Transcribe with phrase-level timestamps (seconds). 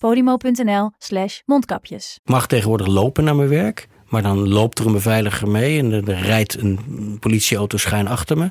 [0.00, 2.18] podimo.nl slash mondkapjes.
[2.24, 3.88] Mag tegenwoordig lopen naar mijn werk.
[4.10, 8.50] Maar dan loopt er een beveiliger mee en er, rijdt een politieauto schuin achter me.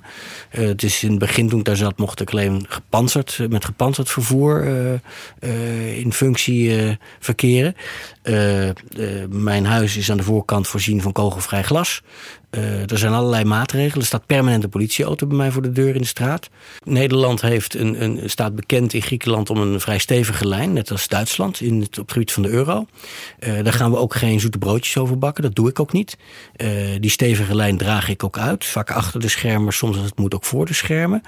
[0.49, 3.47] Eh, het is in het begin toen ik daar zat, mocht ik alleen gepantserd, eh,
[3.47, 4.67] met gepantserd vervoer
[5.39, 7.75] eh, in functie verkeren.
[9.29, 12.01] Mijn huis is aan de voorkant voorzien van kogelvrij glas.
[12.49, 13.99] Eh, er zijn allerlei maatregelen.
[13.99, 16.49] Er staat permanent een politieauto bij mij voor de deur in de straat.
[16.83, 21.07] Nederland heeft een, een, staat bekend in Griekenland om een vrij stevige lijn, net als
[21.07, 22.85] Duitsland in het, op het gebied van de euro.
[23.39, 26.17] Eh, daar gaan we ook geen zoete broodjes over bakken, dat doe ik ook niet.
[26.55, 30.17] Eh, die stevige lijn draag ik ook uit, vaak achter de schermen, soms als het
[30.17, 31.21] moet ook voor de schermen.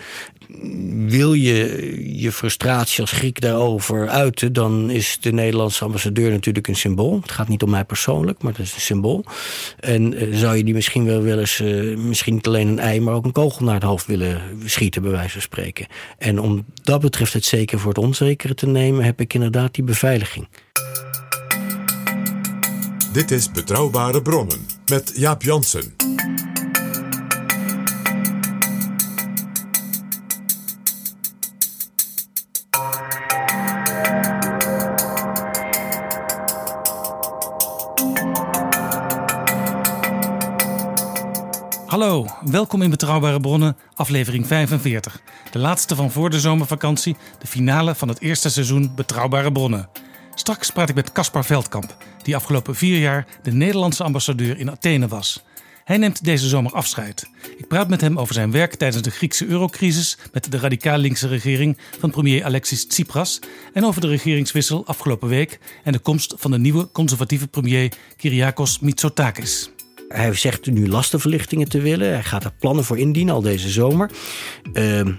[1.08, 6.76] Wil je je frustratie als Griek daarover uiten, dan is de Nederlandse ambassadeur natuurlijk een
[6.76, 7.20] symbool.
[7.22, 9.26] Het gaat niet om mij persoonlijk, maar het is een symbool.
[9.80, 13.14] En zou je die misschien wel wel eens, eh, misschien niet alleen een ei, maar
[13.14, 15.88] ook een kogel naar het hoofd willen schieten, bij wijze van spreken.
[16.18, 19.84] En om dat betreft het zeker voor het onzekere te nemen, heb ik inderdaad die
[19.84, 20.48] beveiliging.
[23.14, 25.94] Dit is Betrouwbare Bronnen met Jaap Jansen.
[42.46, 45.22] Welkom in Betrouwbare Bronnen, aflevering 45.
[45.52, 49.90] De laatste van voor de zomervakantie, de finale van het eerste seizoen Betrouwbare Bronnen.
[50.36, 55.08] Straks praat ik met Caspar Veldkamp, die afgelopen vier jaar de Nederlandse ambassadeur in Athene
[55.08, 55.44] was.
[55.84, 57.30] Hij neemt deze zomer afscheid.
[57.58, 61.28] Ik praat met hem over zijn werk tijdens de Griekse eurocrisis met de radicaal linkse
[61.28, 63.40] regering van premier Alexis Tsipras
[63.74, 68.80] en over de regeringswissel afgelopen week en de komst van de nieuwe conservatieve premier Kyriakos
[68.80, 69.70] Mitsotakis.
[70.12, 72.10] Hij zegt nu lastenverlichtingen te willen.
[72.10, 74.12] Hij gaat er plannen voor indienen al deze zomer.
[74.74, 75.12] Ehm,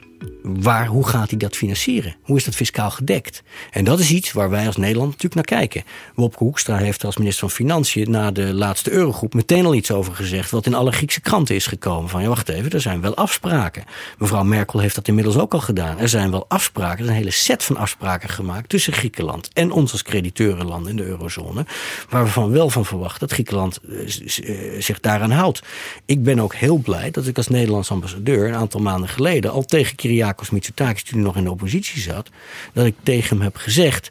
[0.43, 2.17] waar, hoe gaat hij dat financieren?
[2.23, 3.43] Hoe is dat fiscaal gedekt?
[3.71, 5.85] En dat is iets waar wij als Nederland natuurlijk naar kijken.
[6.15, 10.15] Wopke Hoekstra heeft als minister van Financiën na de laatste eurogroep meteen al iets over
[10.15, 10.51] gezegd.
[10.51, 12.11] Wat in alle Griekse kranten is gekomen.
[12.11, 13.85] Van ja, wacht even, er zijn wel afspraken.
[14.19, 15.99] Mevrouw Merkel heeft dat inmiddels ook al gedaan.
[15.99, 19.71] Er zijn wel afspraken, er is een hele set van afspraken gemaakt tussen Griekenland en
[19.71, 21.67] ons als crediteurenland in de eurozone.
[22.09, 25.63] Waar we van wel van verwachten dat Griekenland eh, eh, zich daaraan houdt.
[26.07, 29.65] Ik ben ook heel blij dat ik als Nederlands ambassadeur een aantal maanden geleden al
[29.65, 32.31] tegen Kyriakos Mitsotakis, toen hij nog in de oppositie zat,
[32.73, 34.11] dat ik tegen hem heb gezegd,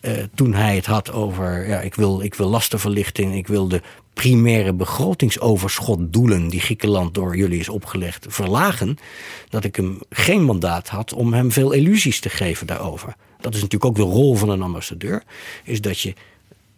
[0.00, 3.82] eh, toen hij het had over, ja, ik wil, ik wil lastenverlichting, ik wil de
[4.12, 8.98] primaire begrotingsoverschotdoelen die Griekenland door jullie is opgelegd verlagen,
[9.48, 13.14] dat ik hem geen mandaat had om hem veel illusies te geven daarover.
[13.40, 15.22] Dat is natuurlijk ook de rol van een ambassadeur,
[15.64, 16.14] is dat je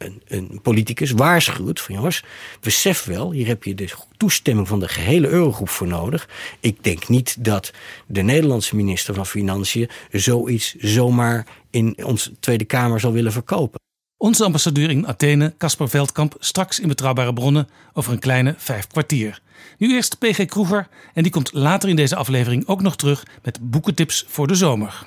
[0.01, 2.25] een, een politicus waarschuwt van jongens,
[2.61, 6.29] besef wel, hier heb je de toestemming van de gehele eurogroep voor nodig.
[6.61, 7.73] Ik denk niet dat
[8.07, 13.81] de Nederlandse minister van Financiën zoiets zomaar in onze Tweede Kamer zal willen verkopen.
[14.17, 19.41] Onze ambassadeur in Athene, Caspar Veldkamp, straks in Betrouwbare Bronnen over een kleine vijf kwartier.
[19.79, 23.59] Nu eerst PG Kroeger en die komt later in deze aflevering ook nog terug met
[23.71, 25.07] boekentips voor de zomer.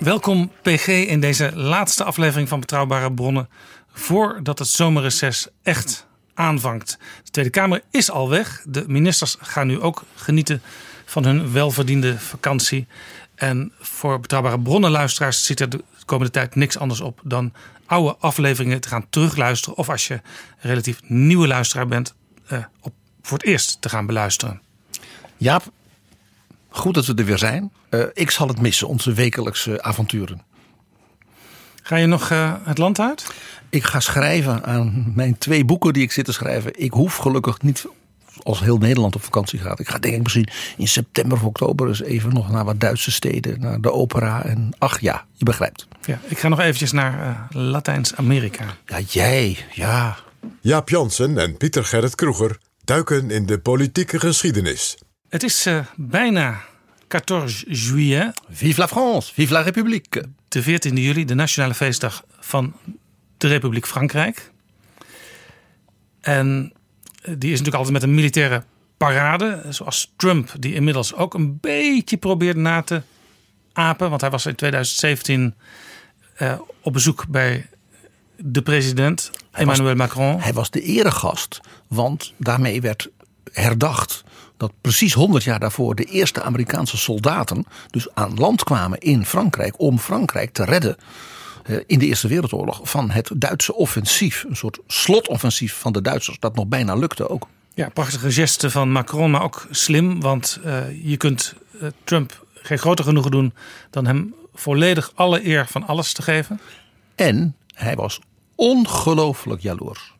[0.00, 3.48] Welkom PG in deze laatste aflevering van Betrouwbare Bronnen
[3.92, 6.98] voordat het zomerreces echt aanvangt.
[7.24, 8.62] De Tweede Kamer is al weg.
[8.66, 10.62] De ministers gaan nu ook genieten
[11.04, 12.86] van hun welverdiende vakantie.
[13.34, 17.52] En voor Betrouwbare Bronnenluisteraars zit er de komende tijd niks anders op dan
[17.86, 19.78] oude afleveringen te gaan terugluisteren.
[19.78, 20.20] Of als je
[20.58, 22.14] relatief nieuwe luisteraar bent,
[22.46, 22.92] eh, op,
[23.22, 24.60] voor het eerst te gaan beluisteren.
[25.36, 25.70] Jaap,
[26.70, 27.72] goed dat we er weer zijn.
[27.88, 30.42] Eh, ik zal het missen, onze wekelijkse avonturen.
[31.82, 33.32] Ga je nog eh, het land uit?
[33.68, 36.80] Ik ga schrijven aan mijn twee boeken die ik zit te schrijven.
[36.80, 37.86] Ik hoef gelukkig niet
[38.42, 39.80] als heel Nederland op vakantie gaat.
[39.80, 43.10] Ik ga denk ik misschien in september of oktober eens even nog naar wat Duitse
[43.10, 43.60] steden.
[43.60, 44.44] Naar de opera.
[44.44, 45.86] En ach ja, je begrijpt.
[46.04, 48.64] Ja, ik ga nog eventjes naar uh, Latijns-Amerika.
[48.86, 49.56] Ja, jij.
[49.72, 50.16] Ja.
[50.60, 54.98] Jaap Jansen en Pieter Gerrit Kroeger duiken in de politieke geschiedenis.
[55.30, 56.60] Het is uh, bijna
[57.08, 58.40] 14 juillet.
[58.50, 60.24] Vive la France, vive la République.
[60.48, 62.74] De 14 juli, de nationale feestdag van
[63.36, 64.50] de Republiek Frankrijk.
[66.20, 66.72] En
[67.22, 68.64] die is natuurlijk altijd met een militaire
[68.96, 69.62] parade.
[69.68, 73.02] Zoals Trump, die inmiddels ook een beetje probeert na te
[73.72, 74.08] apen.
[74.08, 75.54] Want hij was in 2017
[76.38, 77.68] uh, op bezoek bij
[78.36, 80.40] de president, hij Emmanuel was, Macron.
[80.40, 83.08] Hij was de eregast, want daarmee werd
[83.52, 84.24] herdacht
[84.60, 89.74] dat precies 100 jaar daarvoor de eerste Amerikaanse soldaten dus aan land kwamen in Frankrijk
[89.80, 90.96] om Frankrijk te redden
[91.64, 94.44] eh, in de Eerste Wereldoorlog van het Duitse offensief.
[94.48, 97.46] Een soort slotoffensief van de Duitsers dat nog bijna lukte ook.
[97.74, 100.20] Ja, prachtige geste van Macron, maar ook slim.
[100.20, 103.54] Want uh, je kunt uh, Trump geen groter genoegen doen
[103.90, 106.60] dan hem volledig alle eer van alles te geven.
[107.14, 108.20] En hij was
[108.54, 110.14] ongelooflijk jaloers.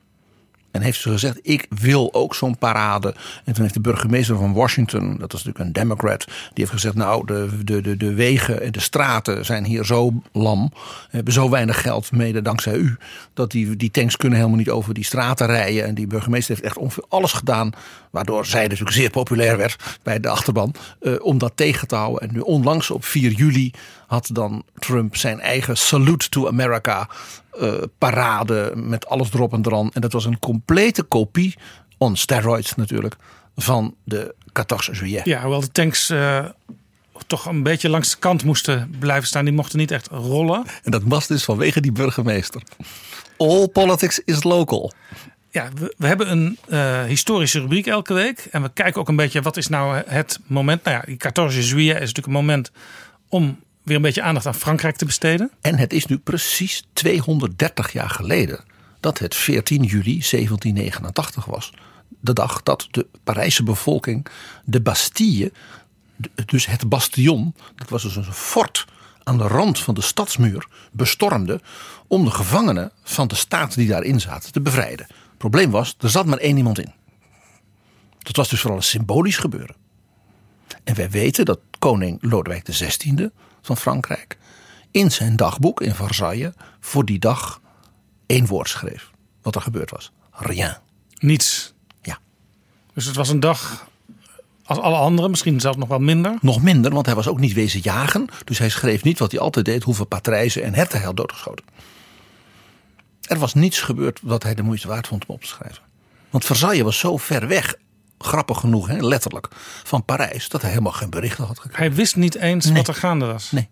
[0.70, 3.14] En heeft ze gezegd: Ik wil ook zo'n parade.
[3.44, 6.94] En toen heeft de burgemeester van Washington, dat is natuurlijk een Democrat, die heeft gezegd:
[6.94, 10.72] Nou, de, de, de, de wegen en de straten zijn hier zo lam.
[11.10, 12.96] Hebben zo weinig geld, mede dankzij u.
[13.34, 15.84] Dat die, die tanks kunnen helemaal niet over die straten rijden.
[15.84, 17.72] En die burgemeester heeft echt ongeveer alles gedaan.
[18.10, 20.74] Waardoor zij natuurlijk zeer populair werd bij de achterban.
[21.00, 22.28] Eh, om dat tegen te houden.
[22.28, 23.72] En nu onlangs op 4 juli
[24.06, 27.08] had dan Trump zijn eigen Salute to America
[27.60, 29.90] uh, parade met alles erop en eraan.
[29.92, 31.54] En dat was een complete kopie,
[31.98, 33.16] on steroids natuurlijk,
[33.56, 35.24] van de 14 juillet.
[35.24, 36.44] Ja, hoewel de tanks uh,
[37.26, 39.44] toch een beetje langs de kant moesten blijven staan.
[39.44, 40.64] Die mochten niet echt rollen.
[40.82, 42.62] En dat was dus vanwege die burgemeester.
[43.36, 44.92] All politics is local.
[45.50, 48.48] Ja, we, we hebben een uh, historische rubriek elke week.
[48.50, 50.84] En we kijken ook een beetje wat is nou het moment.
[50.84, 52.70] Nou ja, die 14 juillet is natuurlijk een moment
[53.28, 55.50] om weer een beetje aandacht aan Frankrijk te besteden.
[55.60, 58.64] En het is nu precies 230 jaar geleden
[59.00, 61.72] dat het 14 juli 1789 was.
[62.20, 64.26] De dag dat de Parijse bevolking
[64.64, 65.52] de Bastille,
[66.46, 68.86] dus het bastion, dat was dus een fort
[69.22, 71.60] aan de rand van de stadsmuur, bestormde
[72.06, 75.06] om de gevangenen van de staat die daarin zaten te bevrijden.
[75.40, 76.92] Het probleem was, er zat maar één iemand in.
[78.18, 79.76] Dat was dus vooral een symbolisch gebeuren.
[80.84, 83.28] En wij weten dat koning Lodewijk XVI
[83.62, 84.38] van Frankrijk
[84.90, 87.60] in zijn dagboek in Versailles voor die dag
[88.26, 89.10] één woord schreef.
[89.42, 90.12] Wat er gebeurd was.
[90.30, 90.76] Rien.
[91.18, 91.74] Niets.
[92.02, 92.18] Ja.
[92.94, 93.88] Dus het was een dag
[94.64, 96.38] als alle anderen, misschien zelfs nog wel minder.
[96.40, 98.28] Nog minder, want hij was ook niet wezen jagen.
[98.44, 101.64] Dus hij schreef niet wat hij altijd deed, hoeveel patrijzen en herten hij had doodgeschoten.
[103.30, 105.82] Er was niets gebeurd wat hij de moeite waard vond om op te schrijven.
[106.30, 107.74] Want Versailles was zo ver weg
[108.18, 109.48] grappig genoeg, hè, letterlijk,
[109.84, 111.84] van Parijs, dat hij helemaal geen berichten had gekregen.
[111.86, 112.74] Hij wist niet eens Nee.
[112.74, 113.50] wat er gaande was.
[113.50, 113.68] Nee.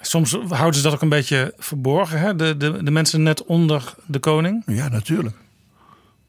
[0.00, 2.36] Soms houden ze dat ook een beetje verborgen, hè?
[2.36, 4.62] De, de, de mensen net onder de koning.
[4.66, 5.36] Ja, natuurlijk.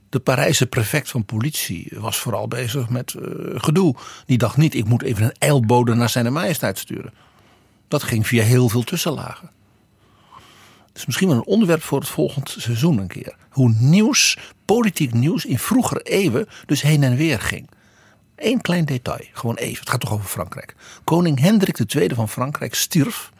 [0.09, 3.21] De Parijse prefect van politie was vooral bezig met eh,
[3.55, 3.95] gedoe.
[4.25, 7.13] Die dacht niet, ik moet even een eilbode naar zijn majesteit sturen.
[7.88, 9.50] Dat ging via heel veel tussenlagen.
[10.97, 13.35] Is misschien wel een onderwerp voor het volgend seizoen een keer.
[13.49, 17.69] Hoe nieuws, politiek nieuws in vroegere eeuwen dus heen en weer ging.
[18.35, 19.79] Eén klein detail, gewoon even.
[19.79, 20.75] Het gaat toch over Frankrijk.
[21.03, 23.31] Koning Hendrik II van Frankrijk stierf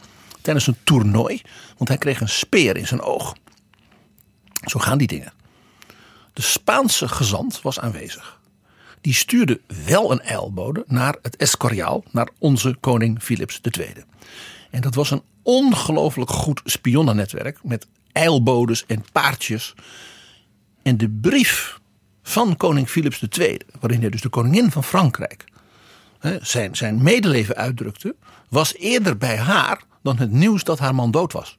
[0.42, 1.42] tijdens een toernooi.
[1.77, 3.36] Want hij kreeg een speer in zijn oog.
[4.65, 5.34] Zo gaan die dingen.
[6.34, 8.39] De Spaanse gezant was aanwezig.
[9.01, 13.93] Die stuurde wel een eilbode naar het Escoriaal, naar onze koning Philips II.
[14.70, 19.74] En dat was een ongelooflijk goed spionnennetwerk met eilbodes en paardjes.
[20.84, 21.80] En de brief
[22.24, 25.46] van koning Philips II, waarin hij dus de koningin van Frankrijk
[26.20, 28.16] hè, zijn, zijn medeleven uitdrukte,
[28.50, 31.58] was eerder bij haar dan het nieuws dat haar man dood was.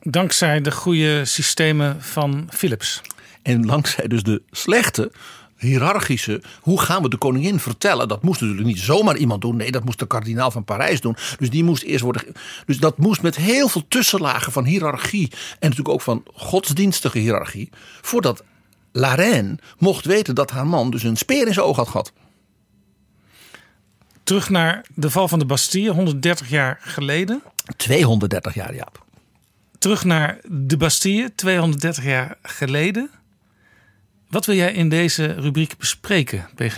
[0.00, 3.00] Dankzij de goede systemen van Philips.
[3.42, 5.12] En langzij dus de slechte,
[5.58, 8.08] hiërarchische, hoe gaan we de koningin vertellen?
[8.08, 9.56] Dat moest natuurlijk niet zomaar iemand doen.
[9.56, 11.16] Nee, dat moest de kardinaal van Parijs doen.
[11.38, 12.22] Dus die moest eerst worden.
[12.66, 15.28] Dus dat moest met heel veel tussenlagen van hiërarchie.
[15.30, 17.70] En natuurlijk ook van godsdienstige hiërarchie.
[18.00, 18.44] Voordat
[18.92, 22.12] La Reine mocht weten dat haar man dus een speer in zijn oog had gehad.
[24.22, 27.42] Terug naar de val van de Bastille, 130 jaar geleden.
[27.76, 29.04] 230 jaar, Jaap.
[29.78, 33.10] Terug naar de Bastille, 230 jaar geleden.
[34.30, 36.76] Wat wil jij in deze rubriek bespreken, PG?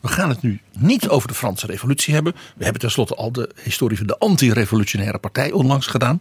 [0.00, 2.32] We gaan het nu niet over de Franse revolutie hebben.
[2.56, 6.18] We hebben tenslotte al de historie van de anti-revolutionaire partij onlangs gedaan.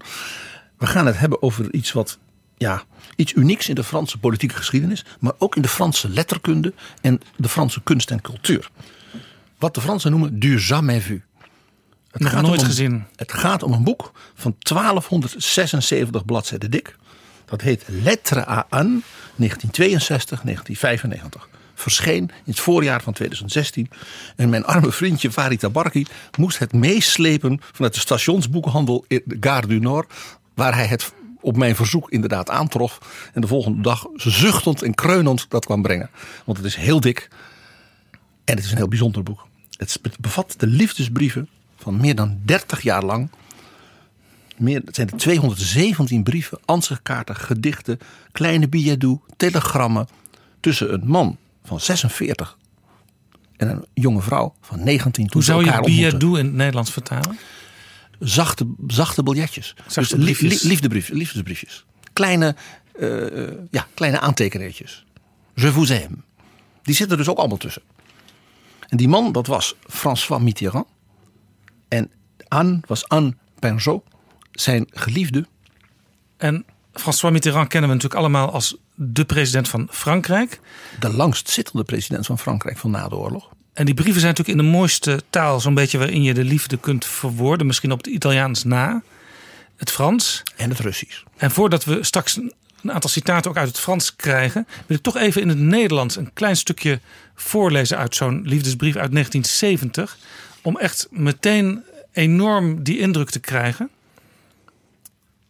[0.78, 2.18] We gaan het hebben over iets wat
[2.58, 2.84] ja,
[3.16, 7.50] iets unieks in de Franse politieke geschiedenis, maar ook in de Franse letterkunde en de
[7.50, 8.70] Franse kunst en cultuur.
[9.58, 11.22] Wat de Fransen noemen du jamais vu.
[12.12, 13.06] Het Nog gaat nooit om een- gezien.
[13.16, 16.96] Het gaat om een boek van 1276 bladzijden dik.
[17.46, 19.00] Dat heet Lettre à Anne
[19.42, 19.48] 1962-1995.
[21.74, 23.90] Verscheen in het voorjaar van 2016.
[24.36, 26.06] En mijn arme vriendje Farid Tabarki
[26.38, 30.14] moest het meeslepen vanuit de stationsboekhandel in de Gare du Nord.
[30.54, 33.00] Waar hij het op mijn verzoek inderdaad aantrof.
[33.34, 36.10] En de volgende dag zuchtend en kreunend dat kwam brengen.
[36.46, 37.28] Want het is heel dik.
[38.46, 39.48] En het is een heel bijzonder boek.
[39.78, 43.30] Het bevat de liefdesbrieven van meer dan 30 jaar lang.
[44.60, 47.98] Meer, het zijn er 217 brieven, ansichtkaarten, gedichten,
[48.32, 49.06] kleine billets
[49.38, 50.08] telegrammen.
[50.60, 52.58] Tussen een man van 46
[53.58, 56.20] en een jonge vrouw van 19 toen Hoe zou je elkaar ontmoetten.
[56.20, 57.38] billet in het Nederlands vertalen?
[58.20, 59.76] Zachte, zachte biljetjes.
[59.88, 60.62] Zachte dus li- briefjes.
[60.64, 61.86] li- liefdebrief, liefdesbriefjes.
[62.14, 62.56] Kleine,
[63.00, 63.08] eh,
[63.72, 65.06] ja, kleine aantekeningetjes.
[65.56, 66.16] Je vous aime.
[66.84, 67.82] Die zitten er dus ook allemaal tussen.
[68.88, 70.88] En die man, dat was François Mitterrand.
[71.88, 72.10] En
[72.48, 74.04] Anne was Anne Pinjot,
[74.62, 75.46] zijn geliefde.
[76.38, 80.60] En François Mitterrand kennen we natuurlijk allemaal als de president van Frankrijk.
[81.00, 83.50] De langstzittende president van Frankrijk van na de oorlog.
[83.74, 86.78] En die brieven zijn natuurlijk in de mooiste taal, zo'n beetje waarin je de liefde
[86.78, 87.68] kunt verwoorden.
[87.68, 89.02] Misschien op het Italiaans na,
[89.76, 90.44] het Frans.
[90.56, 91.24] En het Russisch.
[91.38, 95.04] En voordat we straks een een aantal citaten ook uit het Frans krijgen, wil ik
[95.04, 97.00] toch even in het Nederlands een klein stukje
[97.36, 100.18] voorlezen uit zo'n liefdesbrief uit 1970.
[100.62, 103.90] Om echt meteen enorm die indruk te krijgen.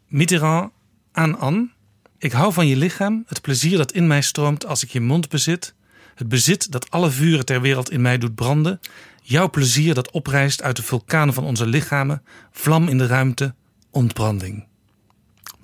[0.09, 0.71] Mitterrand
[1.11, 1.69] aan Anne.
[2.17, 5.29] Ik hou van je lichaam, het plezier dat in mij stroomt als ik je mond
[5.29, 5.73] bezit.
[6.15, 8.79] Het bezit dat alle vuren ter wereld in mij doet branden.
[9.21, 12.23] Jouw plezier dat oprijst uit de vulkanen van onze lichamen.
[12.51, 13.53] Vlam in de ruimte,
[13.89, 14.65] ontbranding.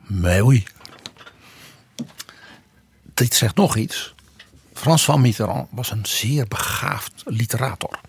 [0.07, 0.63] Oui.
[3.13, 4.13] Dit zegt nog iets.
[4.73, 7.99] François Mitterrand was een zeer begaafd literator.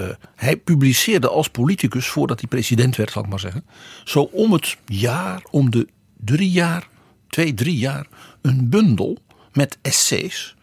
[0.00, 3.64] Eh, hij publiceerde als politicus, voordat hij president werd, zal ik maar zeggen,
[4.04, 6.88] zo om het jaar, om de drie jaar,
[7.28, 8.06] twee, drie jaar,
[8.42, 9.18] een bundel
[9.52, 10.56] met essays.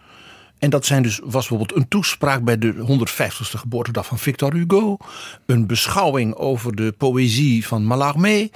[0.59, 4.97] En dat zijn dus, was bijvoorbeeld een toespraak bij de 150ste geboortedag van Victor Hugo,
[5.45, 8.49] een beschouwing over de poëzie van Mallarmé,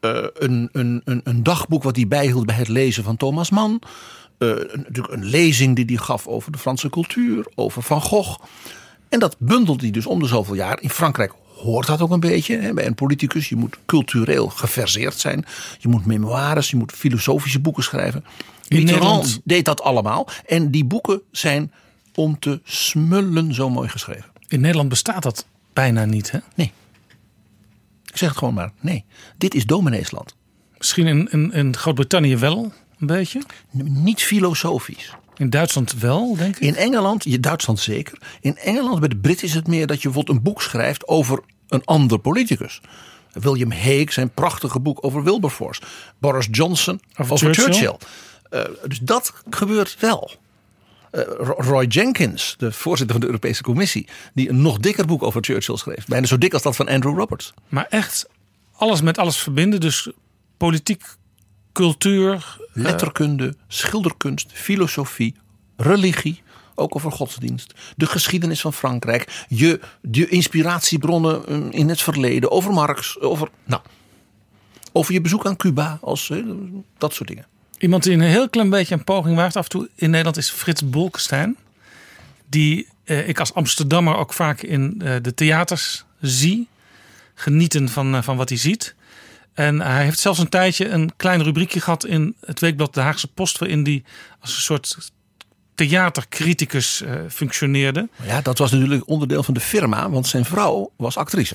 [0.00, 3.78] eh, een, een, een, een dagboek wat hij bijhield bij het lezen van Thomas Mann.
[4.38, 8.38] eh, natuurlijk een lezing die hij gaf over de Franse cultuur, over Van Gogh.
[9.14, 10.80] En dat bundelde hij dus om de zoveel jaar.
[10.80, 12.58] In Frankrijk hoort dat ook een beetje.
[12.58, 13.48] Hè, bij een politicus.
[13.48, 15.44] Je moet cultureel geverseerd zijn.
[15.78, 18.24] Je moet memoires, je moet filosofische boeken schrijven.
[18.68, 20.28] In Mitterrand Nederland- deed dat allemaal.
[20.46, 21.72] En die boeken zijn
[22.14, 24.30] om te smullen zo mooi geschreven.
[24.48, 26.30] In Nederland bestaat dat bijna niet.
[26.30, 26.38] Hè?
[26.54, 26.72] Nee.
[28.06, 28.72] Ik zeg het gewoon maar.
[28.80, 29.04] Nee.
[29.38, 30.34] Dit is domineesland.
[30.78, 33.42] Misschien in, in, in Groot-Brittannië wel een beetje.
[33.82, 35.12] Niet filosofisch.
[35.36, 36.62] In Duitsland wel, denk ik.
[36.62, 38.18] In Engeland, je Duitsland zeker.
[38.40, 41.40] In Engeland, bij de Britten is het meer dat je bijvoorbeeld een boek schrijft over
[41.68, 42.80] een ander politicus.
[43.32, 45.80] William Hague, zijn prachtige boek over Wilberforce.
[46.18, 47.64] Boris Johnson Over over, Churchill.
[47.64, 47.96] Churchill.
[48.50, 50.30] Eh, dus dat gebeurt wel.
[51.10, 55.22] Eh, Ro- Roy Jenkins, de voorzitter van de Europese Commissie, die een nog dikker boek
[55.22, 56.06] over Churchill schreef.
[56.06, 57.54] Bijna zo dik als dat van Andrew Roberts.
[57.68, 58.26] Maar echt
[58.76, 59.80] alles met alles verbinden.
[59.80, 60.10] Dus
[60.56, 61.02] politiek,
[61.74, 62.62] cultuur.
[62.72, 65.34] Letterkunde, schilderkunst, filosofie,
[65.76, 66.42] religie,
[66.74, 72.72] ook over godsdienst, de geschiedenis van Frankrijk, je, je inspiratiebronnen eh, in het verleden, over
[72.72, 73.82] Marx, over, nou,
[74.92, 76.38] over je bezoek aan Cuba, als, eh,
[76.98, 77.46] dat soort dingen.
[77.78, 80.50] Iemand die een heel klein beetje een poging waagt af en toe in Nederland is
[80.50, 81.56] Frits Bolkestein.
[82.46, 86.68] Die eh, ik als Amsterdammer ook vaak in eh, de theaters zie.
[87.34, 88.94] Genieten van, eh, van wat hij ziet.
[89.54, 93.28] En hij heeft zelfs een tijdje een klein rubriekje gehad in het weekblad De Haagse
[93.28, 93.58] Post.
[93.58, 94.02] Waarin hij
[94.40, 95.12] als een soort
[95.74, 98.08] theatercriticus eh, functioneerde.
[98.22, 101.54] Ja, dat was natuurlijk onderdeel van de firma, want zijn vrouw was actrice.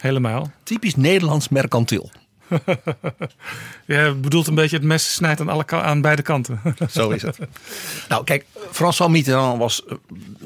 [0.00, 0.50] Helemaal.
[0.62, 2.10] Typisch Nederlands mercantiel.
[3.86, 6.60] Je bedoelt een beetje het mes snijdt aan, alle, aan beide kanten.
[6.90, 7.38] Zo is het.
[8.08, 9.96] nou, kijk, François Mitterrand was, eh,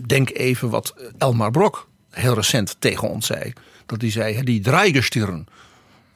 [0.07, 3.53] denk even wat Elmar Brok heel recent tegen ons zei.
[3.87, 5.47] Dat hij zei, die draaigestirren,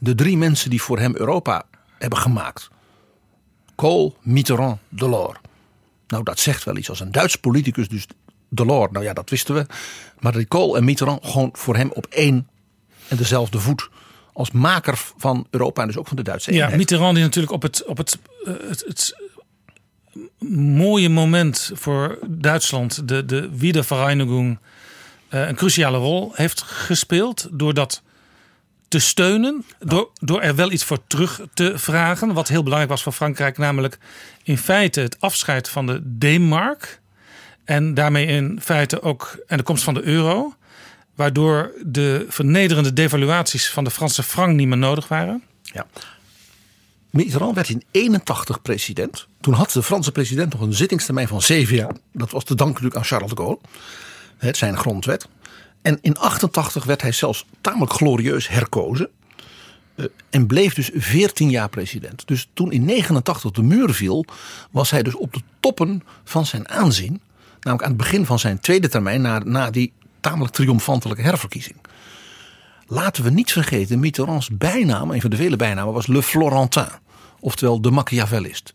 [0.00, 1.64] de drie mensen die voor hem Europa
[1.99, 2.69] hebben gemaakt.
[3.75, 5.38] Kool, Mitterrand, Delors.
[6.07, 8.07] Nou, dat zegt wel iets als een Duits politicus, dus
[8.49, 9.66] Delors, nou ja, dat wisten we.
[10.19, 12.49] Maar die Kool en Mitterrand gewoon voor hem op één
[13.09, 13.88] en dezelfde voet.
[14.33, 16.76] Als maker van Europa en dus ook van de Duitse Ja, eenheid.
[16.76, 19.14] Mitterrand die natuurlijk op het, op het, eh, het, het
[20.49, 24.59] mooie moment voor Duitsland, de, de Wiedervereinigung,
[25.28, 27.49] eh, een cruciale rol heeft gespeeld.
[27.50, 28.02] Doordat
[28.90, 29.64] te steunen.
[29.78, 32.32] Door, door er wel iets voor terug te vragen.
[32.32, 33.59] Wat heel belangrijk was voor Frankrijk.
[33.59, 33.99] Namelijk
[34.42, 37.00] in feite het afscheid van de D-mark.
[37.64, 40.54] En daarmee in feite ook en de komst van de euro.
[41.14, 45.42] Waardoor de vernederende devaluaties van de Franse frank niet meer nodig waren.
[45.62, 45.87] Ja.
[47.11, 49.26] Mitterrand werd in 81 president.
[49.40, 51.97] Toen had de Franse president nog een zittingstermijn van zeven jaar.
[52.12, 53.59] Dat was te danken natuurlijk aan Charles de Gaulle.
[54.38, 55.28] Het zijn grondwet.
[55.83, 59.09] En in 88 werd hij zelfs tamelijk glorieus herkozen.
[59.95, 62.27] Uh, en bleef dus 14 jaar president.
[62.27, 64.25] Dus toen in 89 de muur viel,
[64.71, 67.21] was hij dus op de toppen van zijn aanzien.
[67.61, 71.77] Namelijk aan het begin van zijn tweede termijn, na, na die tamelijk triomfantelijke herverkiezing.
[72.87, 76.89] Laten we niet vergeten, Mitterrands bijnaam, een van de vele bijnamen, was Le Florentin.
[77.41, 78.75] Oftewel de Machiavellist.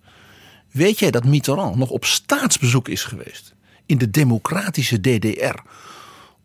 [0.71, 3.53] Weet jij dat Mitterrand nog op staatsbezoek is geweest
[3.85, 5.59] in de democratische DDR?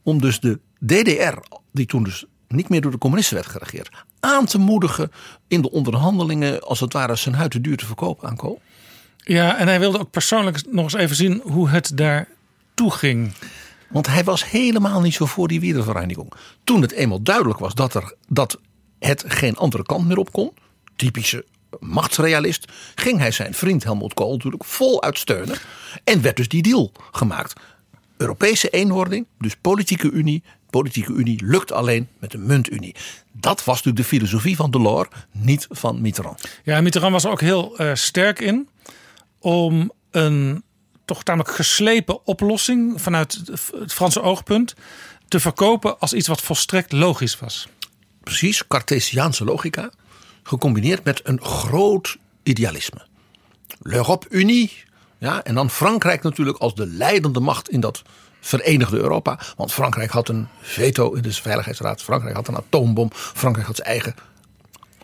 [0.02, 1.38] Om dus de DDR,
[1.72, 3.90] die toen dus niet meer door de communisten werd geregeerd,
[4.20, 5.10] aan te moedigen
[5.48, 8.60] in de onderhandelingen, als het ware zijn huid te duur te verkopen aan Kool?
[9.16, 12.28] Ja, en hij wilde ook persoonlijk nog eens even zien hoe het daar
[12.74, 13.32] toe ging.
[13.88, 16.32] Want hij was helemaal niet zo voor die wedervereniging.
[16.64, 18.58] Toen het eenmaal duidelijk was dat, er, dat
[18.98, 20.52] het geen andere kant meer op kon,
[20.96, 21.44] typische
[21.78, 25.56] machtsrealist, ging hij zijn vriend Helmut Kool natuurlijk voluit steunen.
[26.04, 27.60] En werd dus die deal gemaakt.
[28.20, 30.42] Europese eenwording, dus politieke unie.
[30.70, 32.94] Politieke unie lukt alleen met een muntunie.
[33.32, 36.48] Dat was natuurlijk de filosofie van Delors, niet van Mitterrand.
[36.64, 38.68] Ja, Mitterrand was er ook heel uh, sterk in
[39.38, 40.62] om een
[41.04, 43.40] toch tamelijk geslepen oplossing vanuit
[43.72, 44.74] het Franse oogpunt
[45.28, 47.68] te verkopen als iets wat volstrekt logisch was.
[48.20, 49.90] Precies, Cartesiaanse logica,
[50.42, 53.06] gecombineerd met een groot idealisme.
[53.82, 54.72] L'Europe unie,
[55.20, 58.02] ja, en dan Frankrijk natuurlijk als de leidende macht in dat
[58.40, 59.38] verenigde Europa.
[59.56, 62.02] Want Frankrijk had een veto in de Veiligheidsraad.
[62.02, 63.10] Frankrijk had een atoombom.
[63.12, 64.14] Frankrijk had zijn eigen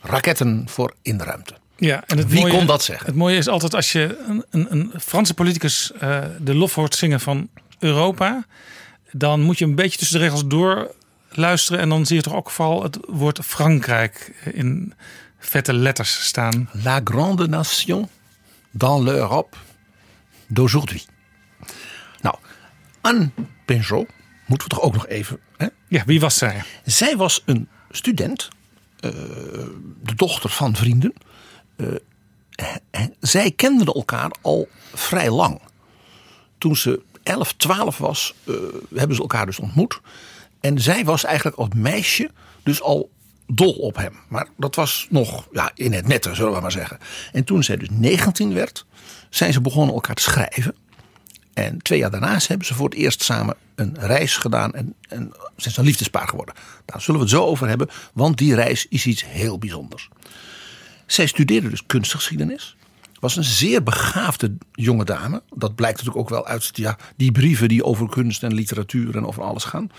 [0.02, 1.54] raketten voor in de ruimte.
[1.76, 3.06] Ja, en het Wie mooie, kon dat zeggen?
[3.06, 6.94] Het mooie is altijd als je een, een, een Franse politicus uh, de lof hoort
[6.94, 8.46] zingen van Europa.
[9.10, 10.94] Dan moet je een beetje tussen de regels door
[11.30, 11.80] luisteren.
[11.80, 14.94] En dan zie je toch ook vooral het woord Frankrijk in
[15.38, 16.68] vette letters staan.
[16.72, 18.08] La grande nation
[18.70, 19.56] dans l'Europe
[20.46, 21.02] d'aujourd'hui.
[22.20, 22.36] Nou,
[23.00, 23.30] Anne
[23.64, 24.08] Pinjot
[24.46, 25.40] moeten we toch ook nog even.
[25.56, 25.66] Hè?
[25.88, 26.62] Ja, wie was zij?
[26.84, 28.48] Zij was een student,
[29.00, 29.10] uh,
[30.02, 31.12] de dochter van vrienden.
[31.76, 31.94] Uh,
[33.20, 35.60] zij kenden elkaar al vrij lang.
[36.58, 38.54] Toen ze 11, 12 was, uh,
[38.94, 40.00] hebben ze elkaar dus ontmoet.
[40.60, 42.30] En zij was eigenlijk als meisje
[42.62, 43.10] dus al
[43.46, 44.12] dol op hem.
[44.28, 46.98] Maar dat was nog ja, in het nette, zullen we maar zeggen.
[47.32, 48.86] En toen zij dus 19 werd,
[49.30, 50.74] zijn ze begonnen elkaar te schrijven.
[51.54, 54.72] En twee jaar daarna hebben ze voor het eerst samen een reis gedaan.
[54.74, 56.54] En, en zijn ze een liefdespaar geworden.
[56.84, 60.08] Daar zullen we het zo over hebben, want die reis is iets heel bijzonders.
[61.06, 62.76] Zij studeerde dus kunstgeschiedenis.
[63.20, 65.42] Was een zeer begaafde jonge dame.
[65.54, 69.26] Dat blijkt natuurlijk ook wel uit ja, die brieven die over kunst en literatuur en
[69.26, 69.90] over alles gaan.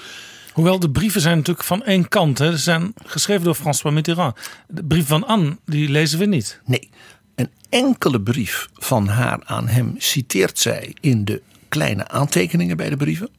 [0.58, 2.38] Hoewel de brieven zijn natuurlijk van één kant.
[2.38, 2.52] Hè.
[2.52, 4.38] Ze zijn geschreven door François Mitterrand.
[4.68, 6.62] De brief van Anne, die lezen we niet.
[6.66, 6.90] Nee,
[7.36, 12.98] een enkele brief van haar aan hem citeert zij in de kleine aantekeningen bij de
[12.98, 13.30] brieven.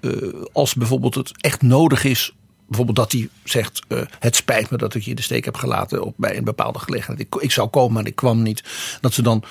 [0.00, 0.12] Uh,
[0.52, 2.32] als bijvoorbeeld het echt nodig is
[2.66, 6.04] bijvoorbeeld dat hij zegt: uh, Het spijt me dat ik je de steek heb gelaten
[6.04, 7.20] op, bij een bepaalde gelegenheid.
[7.20, 8.64] Ik, ik zou komen, maar ik kwam niet.
[9.00, 9.42] Dat ze dan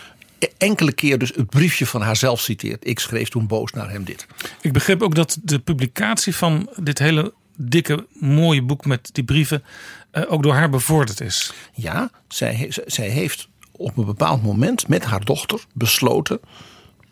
[0.57, 2.87] enkele keer dus het briefje van haarzelf citeert.
[2.87, 4.27] Ik schreef toen boos naar hem dit.
[4.61, 9.63] Ik begreep ook dat de publicatie van dit hele dikke mooie boek met die brieven
[10.11, 11.53] uh, ook door haar bevorderd is.
[11.73, 16.39] Ja, zij, zij heeft op een bepaald moment met haar dochter besloten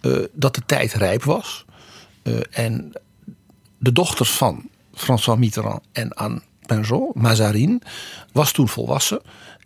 [0.01, 1.65] uh, dat de tijd rijp was.
[2.49, 2.93] en
[3.77, 7.81] de dochters van François Mitterrand en Anne Pinjot, Mazarin,
[8.31, 9.21] was toen volwassen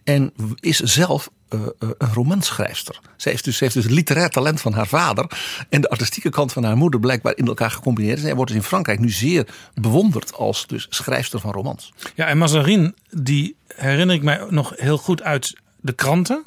[0.08, 3.00] en is zelf uh, uh, een romanschrijfster.
[3.16, 5.32] Ze heeft, dus, ze heeft dus het literair talent van haar vader
[5.70, 8.20] en de artistieke kant van haar moeder blijkbaar in elkaar gecombineerd.
[8.20, 11.94] Zij wordt dus in Frankrijk nu zeer bewonderd als dus schrijfster van romans.
[12.16, 16.46] Ja, en Mazarin, die herinner ik mij nog heel goed uit de kranten.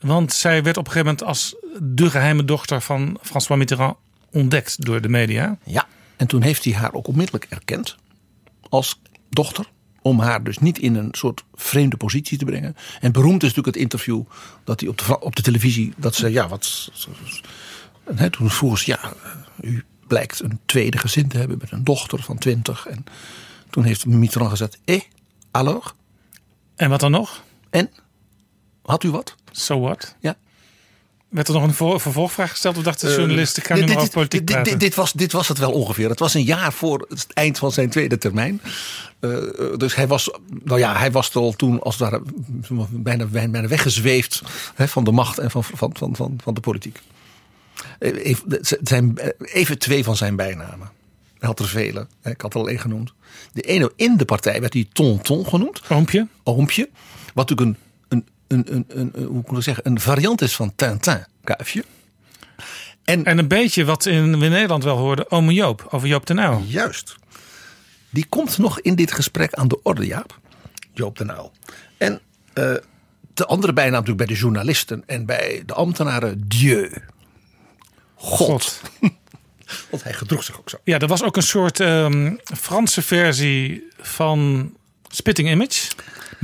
[0.00, 3.96] Want zij werd op een gegeven moment als de geheime dochter van François Mitterrand
[4.30, 5.58] ontdekt door de media.
[5.64, 7.96] Ja, en toen heeft hij haar ook onmiddellijk erkend
[8.68, 9.72] als dochter.
[10.04, 12.76] Om haar dus niet in een soort vreemde positie te brengen.
[13.00, 14.22] En beroemd is natuurlijk het interview
[14.64, 15.92] dat hij op de, op de televisie.
[15.96, 16.90] Dat ze, ja, wat.
[18.14, 19.12] Hè, toen vroeg ze, ja,
[19.60, 22.86] u blijkt een tweede gezin te hebben met een dochter van twintig.
[22.86, 23.04] En
[23.70, 25.00] toen heeft Mitterrand gezegd, eh,
[25.50, 25.94] alors?
[26.76, 27.42] En wat dan nog?
[27.70, 27.90] En?
[28.82, 29.34] Had u wat?
[29.50, 30.16] So what?
[30.20, 30.36] Ja.
[31.34, 32.76] Werd er nog een voor- vervolgvraag gesteld?
[32.76, 34.70] Of dacht de Eh, journalist, ik ga nu dit- politiek dit, praten?
[34.72, 36.08] dit, dit was, dit was het wel ongeveer.
[36.08, 38.60] Het was een jaar voor het eind van zijn tweede termijn.
[39.20, 40.30] Eh, eh, dus hij was,
[40.64, 42.22] nou ja, hij was er al toen als het ware
[42.90, 44.42] bijna, bijna weggezweefd
[44.74, 47.00] hè, van de macht en van, van, van, van, van de politiek.
[47.98, 50.90] Even, zijn, even twee van zijn bijnamen.
[51.38, 53.12] Hij had er vele, hè, ik had er al één genoemd.
[53.52, 55.80] De ene in de partij werd hij Tonton genoemd.
[55.88, 56.26] Oompje?
[56.42, 56.88] Oompje.
[57.34, 57.83] Wat natuurlijk een,
[58.54, 61.84] een, een, een, hoe moet ik zeggen, een variant is van Tintin, kuifje.
[63.04, 66.38] En, En een beetje wat in, in Nederland wel hoorde, ome Joop, over Joop ten
[66.38, 66.62] Uyl.
[66.66, 67.16] Juist.
[68.10, 70.38] Die komt nog in dit gesprek aan de orde, Jaap.
[70.92, 71.52] Joop den Uyl.
[71.96, 72.20] En
[72.52, 72.74] eh,
[73.34, 76.90] de andere bijnaam natuurlijk bij de journalisten en bij de ambtenaren, Dieu.
[78.14, 78.80] God.
[79.90, 80.76] Want hij gedroeg zich ook zo.
[80.84, 84.70] Ja, er was ook een soort ehm, Franse versie van
[85.08, 85.90] Spitting Image.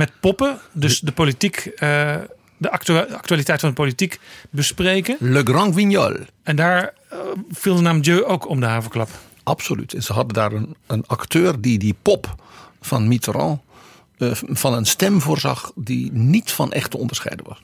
[0.01, 0.59] Met poppen.
[0.71, 2.15] Dus de politiek, eh,
[2.57, 5.17] de actua- actualiteit van de politiek bespreken.
[5.19, 6.15] Le Grand Vignol.
[6.43, 7.17] En daar eh,
[7.51, 9.09] viel de naam Dieu ook om de haverklap.
[9.43, 9.93] Absoluut.
[9.93, 12.35] En ze hadden daar een, een acteur die die pop
[12.81, 13.61] van Mitterrand
[14.17, 17.61] eh, van een stem voorzag die niet van echt te onderscheiden was.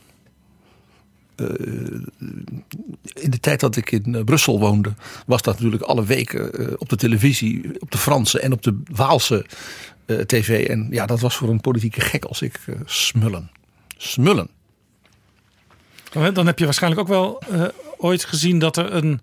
[3.14, 4.94] In de tijd dat ik in Brussel woonde,
[5.26, 9.46] was dat natuurlijk alle weken op de televisie, op de Franse en op de Waalse
[10.08, 10.68] eh, tv.
[10.68, 13.52] En ja, dat was voor een politieke gek als ik eh, smullen.
[13.98, 14.50] Smullen.
[16.34, 17.64] Dan heb je waarschijnlijk ook wel eh,
[17.98, 19.22] ooit gezien dat er een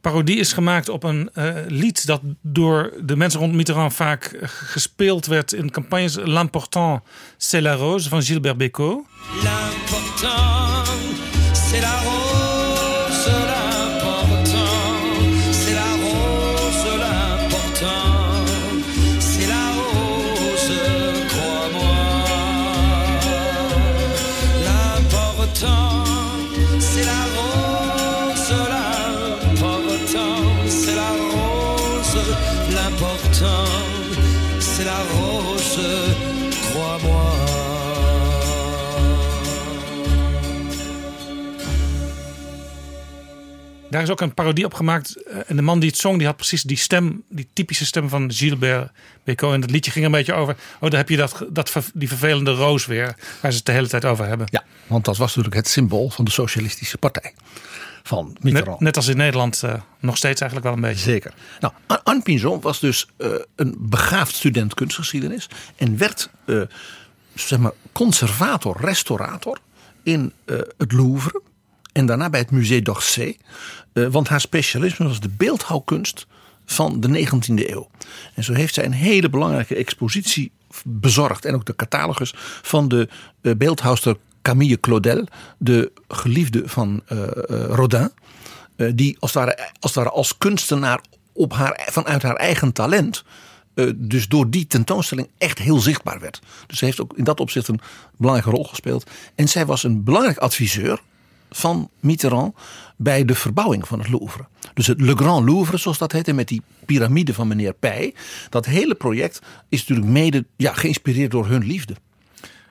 [0.00, 5.26] parodie is gemaakt op een eh, lied dat door de mensen rond Mitterrand vaak gespeeld
[5.26, 6.16] werd in campagnes.
[6.16, 7.02] L'important
[7.36, 9.06] c'est la rose van Gilbert Bécaud.
[9.34, 10.88] L'important,
[11.52, 12.15] c'est la rose,
[43.96, 45.22] Daar is ook een parodie op gemaakt.
[45.22, 48.08] eh, En de man die het zong, die had precies die stem, die typische stem
[48.08, 48.90] van Gilbert
[49.24, 49.54] Bécaud.
[49.54, 50.56] En dat liedje ging een beetje over.
[50.80, 51.16] Oh, daar heb je
[51.50, 53.16] dat, die vervelende roos weer.
[53.40, 54.46] Waar ze het de hele tijd over hebben.
[54.50, 57.34] Ja, want dat was natuurlijk het symbool van de Socialistische Partij.
[58.02, 58.70] Van Mitterrand.
[58.70, 61.10] Net, net als in Nederland eh, nog steeds eigenlijk wel een beetje.
[61.10, 61.34] Zeker.
[61.60, 65.48] Nou, An- Anne Pinzon was dus eh, een begaafd student kunstgeschiedenis.
[65.76, 66.30] En werd
[67.34, 69.58] zeg maar, conservator, restaurator
[70.02, 70.32] in
[70.76, 71.40] het Louvre.
[71.96, 73.36] En daarna bij het Musée d'Orsay.
[73.92, 76.26] Eh, want haar specialisme was de beeldhouwkunst
[76.64, 77.90] van de 19e eeuw.
[78.34, 80.52] En zo heeft zij een hele belangrijke expositie
[80.84, 81.44] bezorgd.
[81.44, 83.08] En ook de catalogus van de
[83.40, 85.26] eh, beeldhouwster Camille Claudel.
[85.58, 87.18] De geliefde van eh,
[87.68, 88.10] Rodin.
[88.94, 91.00] Die als ware, als als kunstenaar
[91.32, 93.24] op haar, vanuit haar eigen talent.
[93.94, 96.40] dus door die tentoonstelling echt heel zichtbaar werd.
[96.66, 97.80] Dus ze heeft ook in dat opzicht een
[98.16, 99.10] belangrijke rol gespeeld.
[99.34, 101.00] En zij was een belangrijk adviseur
[101.50, 102.54] van Mitterrand
[102.96, 104.46] bij de verbouwing van het Louvre.
[104.74, 108.14] Dus het Le Grand Louvre, zoals dat heette, met die piramide van meneer Pij.
[108.50, 111.94] Dat hele project is natuurlijk mede ja, geïnspireerd door hun liefde.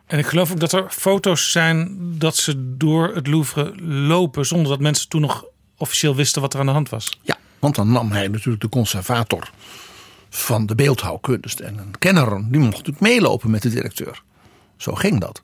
[0.05, 4.45] En ik geloof ook dat er foto's zijn dat ze door het Louvre lopen.
[4.45, 5.45] zonder dat mensen toen nog
[5.77, 7.19] officieel wisten wat er aan de hand was.
[7.21, 9.51] Ja, want dan nam hij natuurlijk de conservator
[10.29, 11.59] van de beeldhouwkunst.
[11.59, 14.23] En een kenner, die mocht natuurlijk meelopen met de directeur.
[14.77, 15.43] Zo ging dat.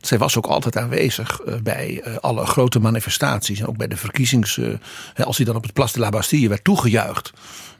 [0.00, 3.60] Zij was ook altijd aanwezig eh, bij eh, alle grote manifestaties.
[3.60, 4.58] En ook bij de verkiezings...
[4.58, 7.30] eh, als hij dan op het Place de la Bastille werd toegejuicht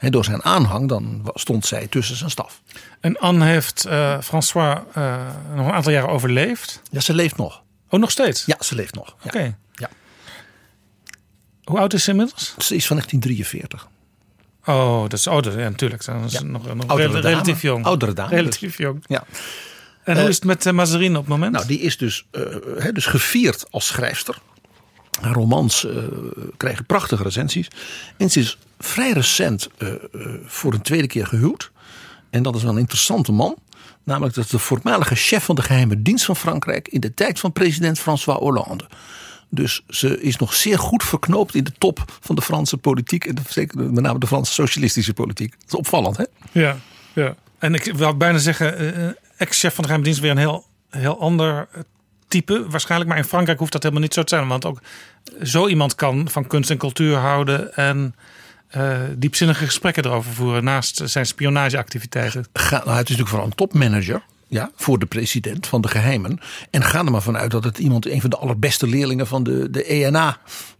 [0.01, 0.89] door zijn aanhang...
[0.89, 2.63] dan stond zij tussen zijn staf.
[3.01, 3.87] En Anne heeft
[4.23, 4.79] François
[5.55, 6.83] nog een aantal jaren overleefd.
[6.91, 7.63] Ja, ze leeft nog.
[7.91, 8.45] Oh, nog steeds?
[8.47, 9.07] Ja, ze leeft nog.
[9.07, 9.27] Ja.
[9.27, 9.57] Oké.
[9.73, 9.89] Ja.
[11.65, 12.55] Hoe oud is ze inmiddels?
[12.59, 13.89] Ze is van 1943.
[14.65, 15.59] Oh, dat is ouder.
[15.61, 16.05] Ja, natuurlijk.
[16.05, 16.43] Dat is Ja.
[16.43, 17.85] nog, nog relatief jong.
[17.85, 19.05] Oudere dame, Relatief jong.
[19.07, 19.25] Ja.
[20.09, 21.53] En hoe is het met uh, Mazarine op het moment?
[21.53, 24.39] Nou, die is dus, eh, dus gevierd als schrijfster.
[25.21, 25.97] Haar romans eh,
[26.57, 27.69] krijgen prachtige recensies.
[28.17, 29.99] En ze is vrij recent eh, eh,
[30.45, 31.71] voor een tweede keer gehuwd.
[32.31, 33.57] En dat is wel een interessante man.
[34.05, 36.89] Namelijk dat de voormalige chef van de geheime dienst van Frankrijk.
[36.89, 38.85] in de tijd van president François Hollande.
[39.51, 43.25] Dus ze is nog zeer goed verknoopt in de top van de Franse politiek.
[43.25, 45.51] En zeker met name de Franse socialistische politiek.
[45.51, 46.25] Dat is opvallend, hè?
[46.53, 46.77] Ja,
[47.13, 47.35] ja.
[47.59, 51.69] En ik wil bijna zeggen, ex-chef van de geheime dienst weer een heel, heel ander
[52.29, 53.11] type waarschijnlijk.
[53.11, 54.49] Maar in Frankrijk hoeft dat helemaal niet zo te zijn.
[54.49, 54.81] Want ook
[55.43, 58.15] zo iemand kan van kunst en cultuur houden en
[58.77, 62.47] uh, diepzinnige gesprekken erover voeren naast zijn spionageactiviteiten.
[62.53, 64.23] Ga, nou, het is natuurlijk vooral een topmanager.
[64.51, 66.41] Ja, voor de president van de geheimen.
[66.71, 69.71] En ga er maar vanuit dat het iemand, een van de allerbeste leerlingen van de,
[69.71, 70.39] de ENA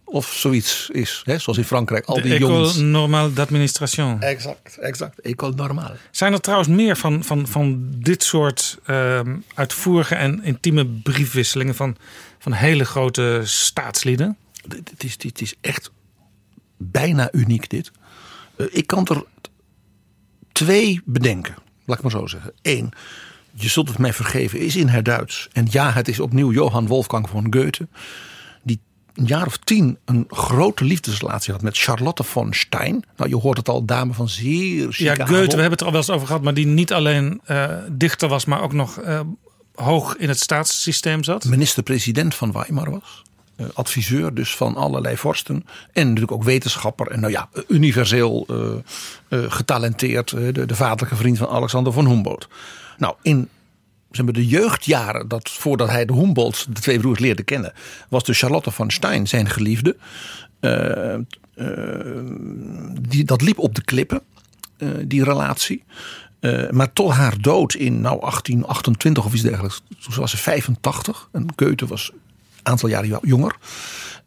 [0.09, 1.21] of zoiets is.
[1.25, 1.37] Hè?
[1.37, 2.75] Zoals in Frankrijk, al De die École jongens.
[2.77, 4.21] Normale d'Administration.
[4.21, 5.19] Exact, exact.
[5.19, 5.95] École normale.
[6.11, 11.95] Zijn er trouwens meer van, van, van dit soort ehm, uitvoerige en intieme briefwisselingen van,
[12.39, 14.37] van hele grote staatslieden?
[14.67, 15.91] Dit dit is, dit is echt
[16.77, 17.91] bijna uniek dit.
[18.55, 19.23] Eh, ik kan er
[20.51, 21.55] twee bedenken.
[21.85, 22.53] Laat ik maar zo zeggen.
[22.61, 22.91] Eén,
[23.53, 25.47] je zult het mij vergeven, is in het Duits.
[25.51, 27.87] En ja, het is opnieuw Johann Wolfgang von Goethe.
[29.19, 33.03] Een jaar of tien een grote liefdesrelatie had met Charlotte von Stein.
[33.15, 35.45] Nou, je hoort het al, dame van zeer Ja, Goethe, adel.
[35.45, 38.29] we hebben het er al wel eens over gehad, maar die niet alleen eh, dichter
[38.29, 39.19] was, maar ook nog eh,
[39.75, 41.45] hoog in het staatssysteem zat.
[41.45, 43.23] minister-president van Weimar was.
[43.55, 45.65] Eh, adviseur dus van allerlei vorsten.
[45.93, 47.07] En natuurlijk ook wetenschapper.
[47.07, 48.47] En nou ja, universeel
[49.29, 50.29] getalenteerd.
[50.29, 52.47] de, de vaderlijke vriend van Alexander von Humboldt.
[52.97, 53.49] Nou, in
[54.11, 57.73] zeg maar, de jeugdjaren, dat, voordat hij de Humboldts, de twee broers, leerde kennen.
[58.09, 59.95] was dus Charlotte van Stein zijn geliefde.
[60.59, 61.21] Eh, eh,
[63.01, 64.21] die, dat liep op de klippen,
[64.77, 65.83] eh, die relatie.
[66.71, 71.45] Maar tot haar dood in nou, 1828 of iets dergelijks, toen was ze 85 en
[71.55, 72.19] Goethe was een
[72.63, 73.55] aantal jaren jonger,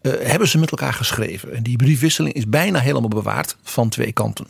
[0.03, 1.55] hebben ze met elkaar geschreven.
[1.55, 4.47] En die briefwisseling is bijna helemaal bewaard van twee kanten.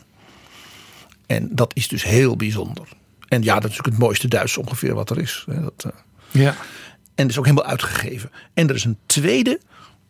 [1.27, 2.88] En dat is dus heel bijzonder.
[3.33, 5.45] En ja, dat is natuurlijk het mooiste Duits ongeveer wat er is.
[5.51, 5.90] hè, Dat, eh,
[6.42, 6.55] Ja.
[7.14, 8.31] en is ook helemaal uitgegeven.
[8.55, 9.61] En er is een tweede,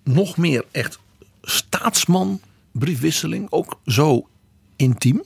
[0.04, 0.98] nog meer echt
[1.42, 2.40] staatsman
[2.72, 3.46] briefwisseling.
[3.50, 4.28] Ook zo
[4.76, 5.22] intiem.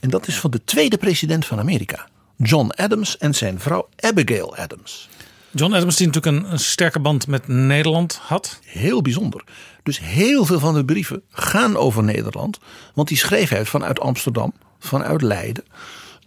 [0.00, 2.08] En dat is van de tweede president van Amerika.
[2.36, 5.08] John Adams en zijn vrouw Abigail Adams.
[5.50, 8.58] John Adams, die natuurlijk een, een sterke band met Nederland had.
[8.64, 9.44] Heel bijzonder.
[9.82, 12.58] Dus heel veel van de brieven gaan over Nederland.
[12.94, 15.64] Want die schreef hij vanuit Amsterdam, vanuit Leiden.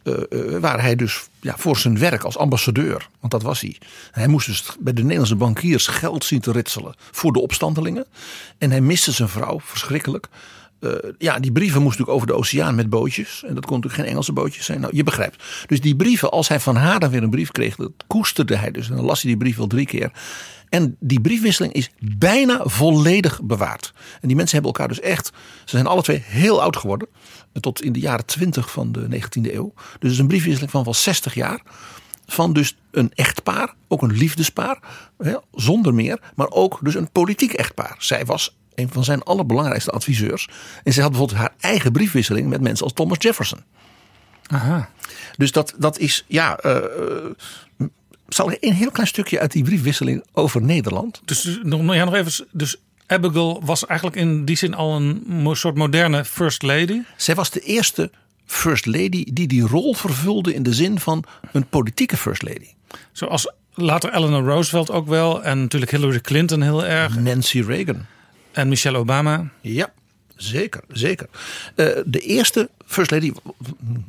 [0.04, 0.14] Eh,
[0.60, 3.78] waar hij dus ja, voor zijn werk als ambassadeur, want dat was hij.
[4.12, 8.06] Hij moest dus bij de Nederlandse bankiers geld zien te ritselen voor de opstandelingen.
[8.58, 10.28] En hij miste zijn vrouw, verschrikkelijk.
[10.80, 13.44] Eh, ja, die brieven moesten natuurlijk over de oceaan met bootjes.
[13.48, 14.80] En dat kon natuurlijk geen Engelse bootjes zijn.
[14.80, 15.44] Nou, je begrijpt.
[15.68, 18.72] Dus die brieven, als hij van haar dan weer een brief kreeg, dat koesterde hij
[18.72, 18.90] dus.
[18.90, 20.12] En dan las hij die brief wel drie keer.
[20.70, 23.94] En die briefwisseling is bijna volledig bewaard.
[24.22, 25.28] En die mensen hebben elkaar dus echt.
[25.66, 27.08] Ze zijn alle twee heel oud geworden.
[27.60, 29.74] Tot in de jaren 20 van de 19e eeuw.
[30.00, 31.62] Dus een briefwisseling van wel 60 jaar.
[32.26, 34.80] Van dus een echtpaar, ook een liefdespaar,
[35.18, 36.20] hè, zonder meer.
[36.36, 37.96] Maar ook dus een politiek echtpaar.
[38.00, 40.50] Zij was een van zijn allerbelangrijkste adviseurs.
[40.84, 43.64] En zij had bijvoorbeeld haar eigen briefwisseling met mensen als Thomas Jefferson.
[44.48, 44.90] Aha.
[45.38, 46.58] Dus dat, dat is, ja.
[46.58, 47.32] eh, eh,
[48.28, 51.22] zal ik een heel klein stukje uit die briefwisseling over Nederland.
[51.26, 52.48] Dus nog, ja, nog even.
[52.52, 52.78] Dus
[53.12, 57.02] Abigail was eigenlijk in die zin al een soort moderne first lady.
[57.18, 58.12] Zij was de eerste
[58.46, 62.68] first lady die die rol vervulde in de zin van een politieke first lady.
[63.12, 65.44] Zoals later Eleanor Roosevelt ook wel.
[65.44, 67.20] En natuurlijk Hillary Clinton heel erg.
[67.20, 68.06] Nancy Reagan.
[68.52, 69.50] En Michelle Obama.
[69.62, 69.92] Ja,
[70.36, 71.28] zeker, zeker.
[71.76, 73.32] Eh, de eerste first lady,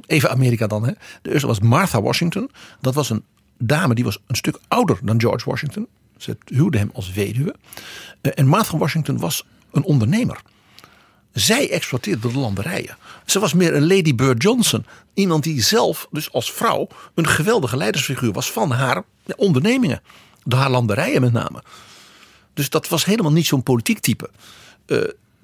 [0.07, 0.93] even Amerika dan, hè.
[1.23, 2.51] De eerste was Martha Washington.
[2.81, 3.25] Dat was een
[3.59, 5.87] dame die was een stuk ouder dan George Washington.
[6.17, 7.55] Ze huwde hem als weduwe.
[8.23, 10.41] Eh, en Martha Washington was een ondernemer.
[11.33, 12.97] Zij exploiteerde de landerijen.
[13.27, 14.87] Ze was meer een Lady Bird Johnson.
[15.15, 19.03] Iemand die zelf, dus als vrouw, een geweldige leidersfiguur was van haar
[19.37, 20.03] ondernemingen.
[20.43, 21.63] De haar landerijen met name.
[22.55, 24.31] Dus dat was helemaal niet zo'n politiek type.
[24.87, 24.99] Eh,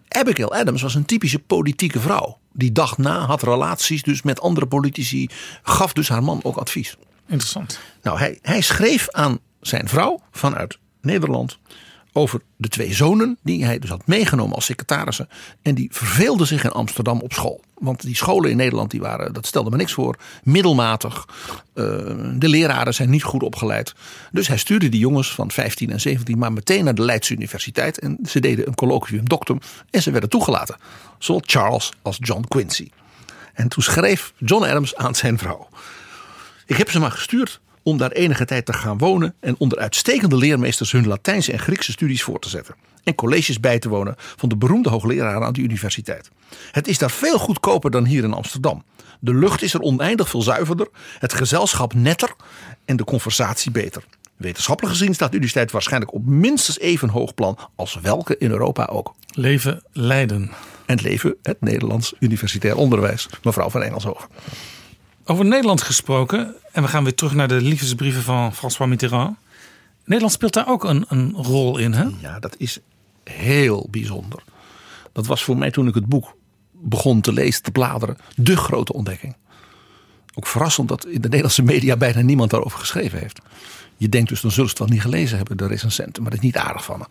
[0.08, 2.38] Abigail Adams was een typische politieke vrouw.
[2.52, 5.28] Die dacht na, had relaties dus met andere politici.
[5.62, 6.96] Gaf dus haar man ook advies.
[7.26, 7.78] Interessant.
[8.02, 11.58] Nou, hij, hij schreef aan zijn vrouw vanuit Nederland
[12.12, 15.29] over de twee zonen die hij dus had meegenomen als secretarissen.
[15.62, 17.61] En die verveelden zich in Amsterdam op school.
[17.75, 21.29] Want die scholen in Nederland, die waren, dat stelde me niks voor, middelmatig.
[21.75, 21.85] Eh,
[22.35, 23.94] de leraren zijn niet goed opgeleid.
[24.33, 27.99] Dus hij stuurde die jongens van 15 en 17 maar meteen naar de Leidse Universiteit.
[27.99, 29.59] En ze deden een colloquium doctum
[29.90, 30.77] en ze werden toegelaten.
[31.18, 32.90] Zowel Charles als John Quincy.
[33.55, 35.68] En toen schreef John Adams aan zijn vrouw.
[36.66, 40.37] Ik heb ze maar gestuurd om daar enige tijd te gaan wonen en onder uitstekende
[40.37, 42.74] leermeesters hun Latijnse en Griekse studies voor te zetten.
[43.05, 46.31] En colleges bij te wonen van de beroemde hoogleraren aan de universiteit.
[46.72, 48.85] Het is daar veel goedkoper dan hier in Amsterdam.
[49.20, 52.35] De lucht is er oneindig veel zuiverder, het gezelschap netter
[52.85, 54.05] en de conversatie beter.
[54.37, 58.85] Wetenschappelijk gezien staat de universiteit waarschijnlijk op minstens even hoog plan als welke in Europa
[58.85, 59.14] ook.
[59.31, 60.51] Leven Leiden.
[60.87, 64.29] En leven het Nederlands universitair onderwijs, mevrouw van Engelshoven.
[65.30, 66.54] Over Nederland gesproken.
[66.72, 69.36] En we gaan weer terug naar de liefdesbrieven van François Mitterrand.
[70.04, 72.06] Nederland speelt daar ook een, een rol in, hè?
[72.20, 72.78] Ja, dat is
[73.24, 74.42] heel bijzonder.
[75.12, 76.36] Dat was voor mij toen ik het boek
[76.72, 79.36] begon te lezen, te bladeren, de grote ontdekking.
[80.34, 83.40] Ook verrassend dat in de Nederlandse media bijna niemand daarover geschreven heeft.
[83.96, 86.22] Je denkt dus, dan zullen ze het wel niet gelezen hebben, de recensenten.
[86.22, 87.06] Maar dat is niet aardig van me.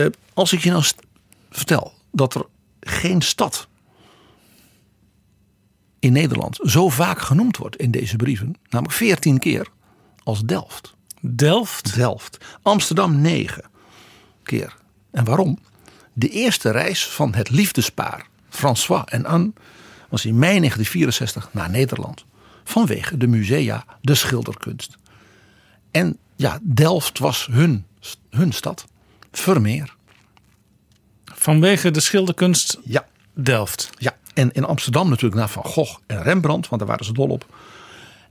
[0.00, 0.84] Eh, als ik je nou
[1.50, 2.44] vertel dat er
[2.80, 3.68] geen stad
[6.00, 9.66] in Nederland zo vaak genoemd wordt in deze brieven, namelijk 14 keer,
[10.22, 10.94] als Delft.
[11.20, 11.94] Delft.
[11.94, 12.38] Delft.
[12.62, 13.64] Amsterdam 9
[14.42, 14.76] keer.
[15.10, 15.58] En waarom?
[16.12, 19.52] De eerste reis van het liefdespaar François en Anne
[20.08, 22.24] was in mei 1964 naar Nederland.
[22.64, 24.96] Vanwege de musea, de schilderkunst.
[25.90, 27.86] En ja, Delft was hun,
[28.30, 28.86] hun stad.
[29.32, 29.96] Vermeer.
[31.24, 33.90] Vanwege de schilderkunst Ja, Delft.
[33.98, 34.16] ja.
[34.40, 37.46] En in Amsterdam natuurlijk naar Van Gogh en Rembrandt, want daar waren ze dol op.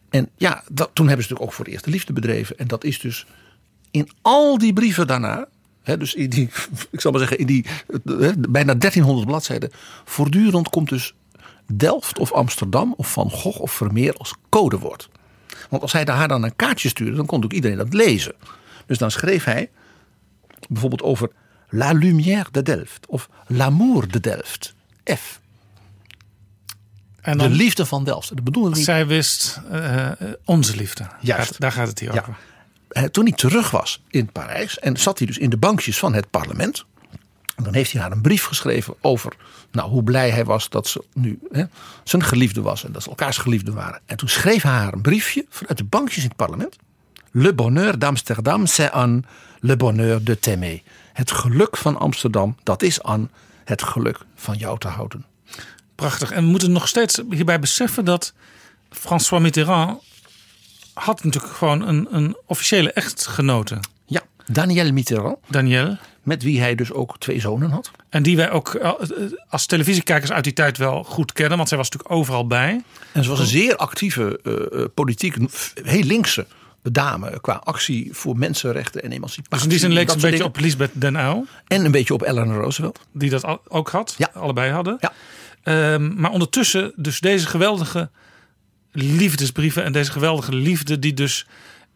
[0.09, 2.57] En ja, dat, toen hebben ze natuurlijk ook voor de eerste liefde bedreven.
[2.57, 3.25] En dat is dus
[3.91, 5.47] in al die brieven daarna,
[5.83, 6.49] hè, dus in die,
[6.91, 7.65] ik zal maar zeggen, in die
[8.03, 9.71] hè, bijna 1300 bladzijden,
[10.05, 11.13] voortdurend komt dus
[11.65, 15.09] Delft of Amsterdam of Van Gogh of Vermeer als codewoord.
[15.69, 18.33] Want als hij haar dan een kaartje stuurde, dan kon ook iedereen dat lezen.
[18.85, 19.69] Dus dan schreef hij
[20.69, 21.31] bijvoorbeeld over
[21.69, 24.73] La Lumière de Delft of L'amour de Delft.
[25.15, 25.39] F.
[27.29, 28.29] En De liefde van Delft.
[28.35, 30.13] Dat bedoelde hij zij wist eh, eh,
[30.45, 31.07] onze liefde.
[31.21, 31.59] Juist.
[31.59, 32.19] Daar gaat het hier Ja.
[32.19, 32.37] over.
[32.89, 36.13] Eh, toen hij terug was in Parijs en zat hij dus in de bankjes van
[36.13, 36.85] het parlement.
[37.55, 39.33] En dan heeft hij haar een brief geschreven over
[39.71, 41.63] nou, hoe blij hij was dat ze nu hè,
[42.03, 44.01] zijn geliefde was en dat ze elkaars geliefde waren.
[44.05, 46.75] En toen schreef hij haar een briefje vanuit de bankjes in het parlement.
[47.31, 49.21] Le bonheur d'Amsterdam, c'est Anne,
[49.59, 50.81] le bonheur de t'aimer.
[51.13, 53.27] Het geluk van Amsterdam, dat is Anne,
[53.63, 55.25] het geluk van jou te houden.
[55.99, 56.31] Prachtig.
[56.31, 58.33] En we moeten nog steeds hierbij beseffen dat
[58.89, 60.01] François Mitterrand
[60.93, 65.97] had natuurlijk gewoon een, een officiële echtgenote, Ja, Danielle Mitterrand, Danielle.
[66.23, 67.91] met wie hij dus ook twee zonen had.
[68.09, 68.91] En die wij ook eh,
[69.49, 71.57] als televisiekijkers uit die tijd wel goed kennen.
[71.57, 72.83] Want zij was natuurlijk overal bij.
[73.11, 75.35] En ze was een zeer actieve uh, politiek,
[75.83, 76.45] heel linkse
[76.83, 79.49] dame qua actie voor mensenrechten en emancipatie.
[79.49, 80.53] Dus in die zin leek ze een beetje dingen.
[80.53, 81.45] op Lisbeth Den Uyl.
[81.67, 82.99] En een beetje op Eleanor Roosevelt.
[83.11, 84.15] Die dat ook had.
[84.17, 84.29] Ja.
[84.33, 84.97] Allebei hadden.
[84.99, 85.13] Ja.
[85.69, 88.09] Ehm, maar ondertussen dus deze geweldige
[88.91, 89.83] liefdesbrieven.
[89.83, 91.47] En deze geweldige liefde die dus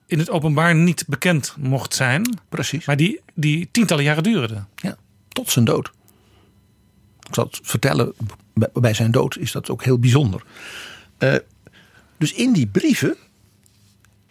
[0.06, 2.38] in het openbaar niet bekend mocht zijn.
[2.50, 2.86] Precies.
[2.86, 4.64] Maar die, die tientallen jaren duurde.
[4.76, 4.96] Ja,
[5.30, 5.92] tot zijn dood.
[7.28, 8.14] Ik zal het vertellen,
[8.74, 10.44] bij- zijn dood is dat ook heel bijzonder.
[11.18, 11.36] Eh,
[12.18, 13.16] dus in die brieven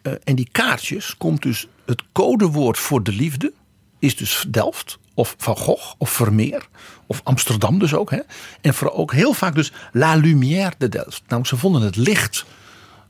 [0.02, 3.52] eh, en die kaartjes komt dus het codewoord voor de liefde.
[3.98, 6.68] Is dus Delft of Van Gogh of Vermeer
[7.06, 8.10] of Amsterdam dus ook.
[8.10, 8.18] Hè?
[8.60, 11.22] En vooral ook heel vaak dus La Lumière de Delft.
[11.28, 12.44] Nou, ze vonden het licht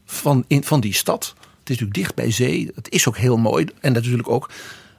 [0.05, 1.35] van, in, van die stad.
[1.39, 2.71] Het is natuurlijk dicht bij zee.
[2.75, 3.67] Het is ook heel mooi.
[3.81, 4.51] En natuurlijk ook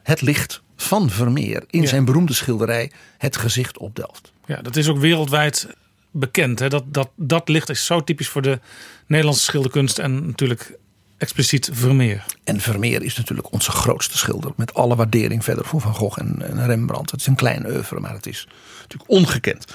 [0.04, 1.88] het licht van Vermeer in Ja.
[1.88, 4.32] zijn beroemde schilderij Het gezicht op Delft.
[4.46, 5.68] Ja, dat is ook wereldwijd
[6.12, 6.60] bekend.
[6.60, 6.70] Hè?
[6.70, 8.60] Dat, dat, dat licht is zo typisch voor de
[9.08, 10.00] Nederlandse schilderkunst.
[10.00, 10.78] En natuurlijk
[11.24, 12.26] expliciet Vermeer.
[12.44, 14.52] En Vermeer is natuurlijk onze grootste schilder.
[14.56, 17.12] Met alle waardering verder voor Van Gogh en, Rembrandt.
[17.12, 18.48] Het is een klein oeuvre, maar het is
[18.82, 19.66] natuurlijk ongekend.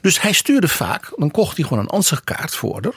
[0.00, 2.94] Dus hij stuurde vaak, dan kocht hij gewoon een ansichtkaart voor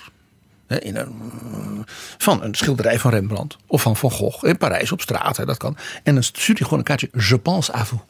[0.67, 1.85] hè, In een,
[2.17, 5.35] van een schilderij van Rembrandt of van Van Gogh in Parijs op straat.
[5.35, 5.77] Dat kan.
[6.03, 7.09] En dan stuurde hij gewoon een kaartje.
[7.27, 8.01] Je pense à vous.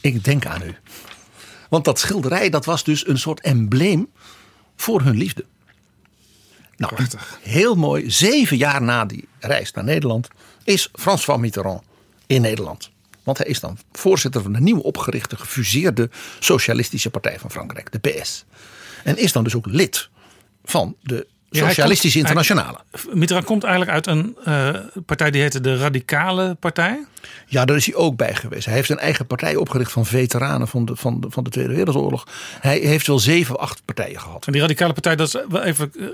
[0.00, 0.74] Ik denk aan u.
[1.68, 4.10] Want dat schilderij dat was dus een soort embleem
[4.76, 5.44] voor hun liefde.
[6.82, 7.38] Nou, Prachtig.
[7.42, 8.10] heel mooi.
[8.10, 10.28] Zeven jaar na die reis naar Nederland
[10.64, 11.82] is François Mitterrand
[12.26, 12.90] in Nederland.
[13.22, 18.10] Want hij is dan voorzitter van de nieuw opgerichte gefuseerde Socialistische Partij van Frankrijk, de
[18.10, 18.44] PS.
[19.04, 20.08] En is dan dus ook lid
[20.64, 22.78] van de Socialistische Internationale.
[23.12, 24.74] Mitterrand komt eigenlijk uit een eh,
[25.06, 27.04] partij die heette de Radicale Partij.
[27.46, 28.64] Ja, daar is hij ook bij geweest.
[28.64, 31.74] Hij heeft een eigen partij opgericht van veteranen van de, van de, van de Tweede
[31.74, 32.26] Wereldoorlog.
[32.60, 34.46] Hij heeft wel zeven, acht partijen gehad.
[34.46, 36.12] En die Radicale Partij, dat is wel even een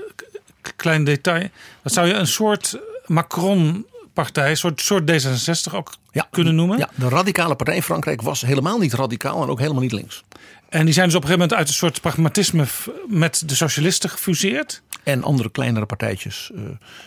[0.76, 1.48] klein detail.
[1.82, 5.92] Dat zou je een soort Macron-partij, een soort, soort D66 ook
[6.30, 6.78] kunnen noemen.
[6.78, 10.24] Ja, de radicale partij in Frankrijk was helemaal niet radicaal en ook helemaal niet links.
[10.68, 12.64] En die zijn dus op een gegeven moment uit een soort pragmatisme
[13.08, 14.82] met de socialisten gefuseerd.
[15.02, 16.50] En andere kleinere partijtjes.
[16.54, 16.60] eh.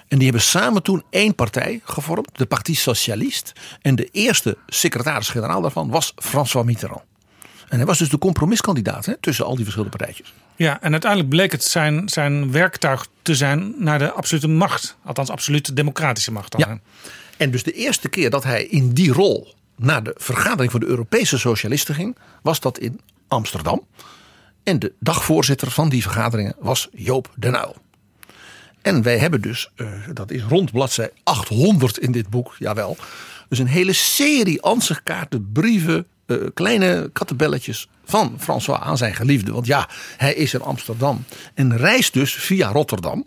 [0.08, 3.54] en die hebben samen toen één partij gevormd, de Parti Socialiste.
[3.82, 7.02] En de eerste secretaris-generaal daarvan was François Mitterrand.
[7.71, 10.34] En hij was dus de compromiskandidaat hè, tussen al die verschillende partijtjes.
[10.55, 14.97] Ja, en uiteindelijk bleek het zijn, zijn werktuig te zijn naar de absolute macht.
[15.03, 16.51] Althans, absolute democratische macht.
[16.51, 16.60] Dan.
[16.60, 16.79] Ja.
[17.38, 20.86] En dus de eerste keer dat hij in die rol naar de vergadering van de
[20.86, 23.86] Europese socialisten ging, was dat in Amsterdam.
[24.63, 27.75] En de dagvoorzitter van die vergaderingen was Joop den Uyl.
[28.82, 32.97] En wij hebben dus, eh, dat is rond bladzij 800 in dit boek, jawel.
[33.49, 36.07] Dus een hele serie ansichtkaarten, brieven,
[36.39, 39.51] eh, kleine kattenbelletjes van François aan zijn geliefde.
[39.51, 41.23] Want ja, hij is in Amsterdam
[41.53, 43.25] en reist dus via Rotterdam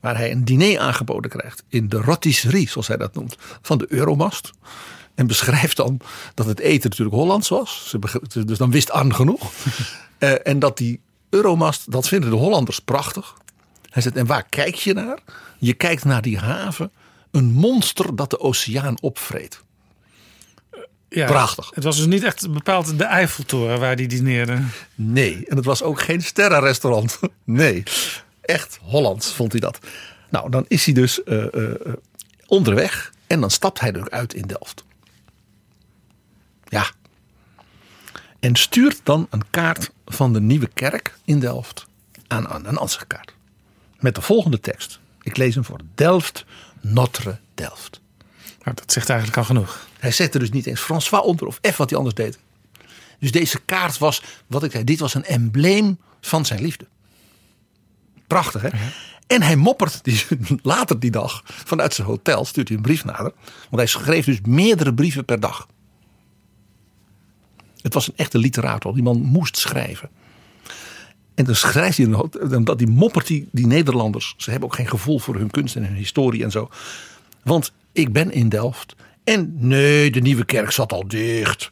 [0.00, 3.86] waar hij een diner aangeboden krijgt in de rotisserie, zoals hij dat noemt, van de
[3.88, 4.50] Euromast.
[5.14, 6.00] En beschrijft dan
[6.34, 7.94] dat het eten natuurlijk Hollands was.
[8.44, 9.50] Dus dan wist Arn genoeg.
[10.20, 11.00] Eh, en dat die
[11.30, 13.34] Euromast, dat vinden de Hollanders prachtig.
[13.90, 15.18] Hij zegt, en waar kijk je naar?
[15.58, 16.92] Je kijkt naar die haven.
[17.30, 19.62] Een monster dat de oceaan opvreet.
[21.12, 21.70] Ja, Prachtig.
[21.74, 24.62] Het was dus niet echt bepaald de Eiffeltoren waar die dineerde.
[24.94, 27.18] Nee, en het was ook geen sterrenrestaurant.
[27.44, 27.82] Nee,
[28.40, 29.78] echt Hollands vond hij dat.
[30.28, 31.92] Nou, dan is hij dus eh, eh, eh,
[32.46, 34.84] onderweg en dan stapt hij er uit in Delft.
[36.64, 36.90] Ja.
[38.40, 41.86] En stuurt dan een kaart van de nieuwe kerk in Delft
[42.26, 43.34] aan, aan een ansichtkaart.
[43.98, 45.00] Met de volgende tekst.
[45.22, 45.78] Ik lees hem voor.
[45.94, 46.44] Delft,
[46.80, 48.00] Notre Delft.
[48.62, 49.88] Nou, dat zegt eigenlijk al genoeg.
[49.98, 52.38] Hij zette dus niet eens François onder of F wat hij anders deed.
[53.18, 56.86] Dus deze kaart was, wat ik zei, dit was een embleem van zijn liefde.
[58.26, 58.68] Prachtig hè?
[59.26, 60.26] En hij moppert die,
[60.62, 63.32] later die dag vanuit zijn hotel, stuurt hij een brief naar haar.
[63.60, 65.68] Want hij schreef dus meerdere brieven per dag.
[67.80, 70.10] Het was een echte literator, die man moest schrijven.
[71.34, 72.06] En dan schrijft hij,
[72.56, 74.34] omdat die moppert die, die Nederlanders.
[74.36, 76.70] Ze hebben ook geen gevoel voor hun kunst en hun historie en zo.
[77.42, 78.94] Want ik ben in Delft.
[79.24, 81.70] En nee, de nieuwe kerk zat al dicht.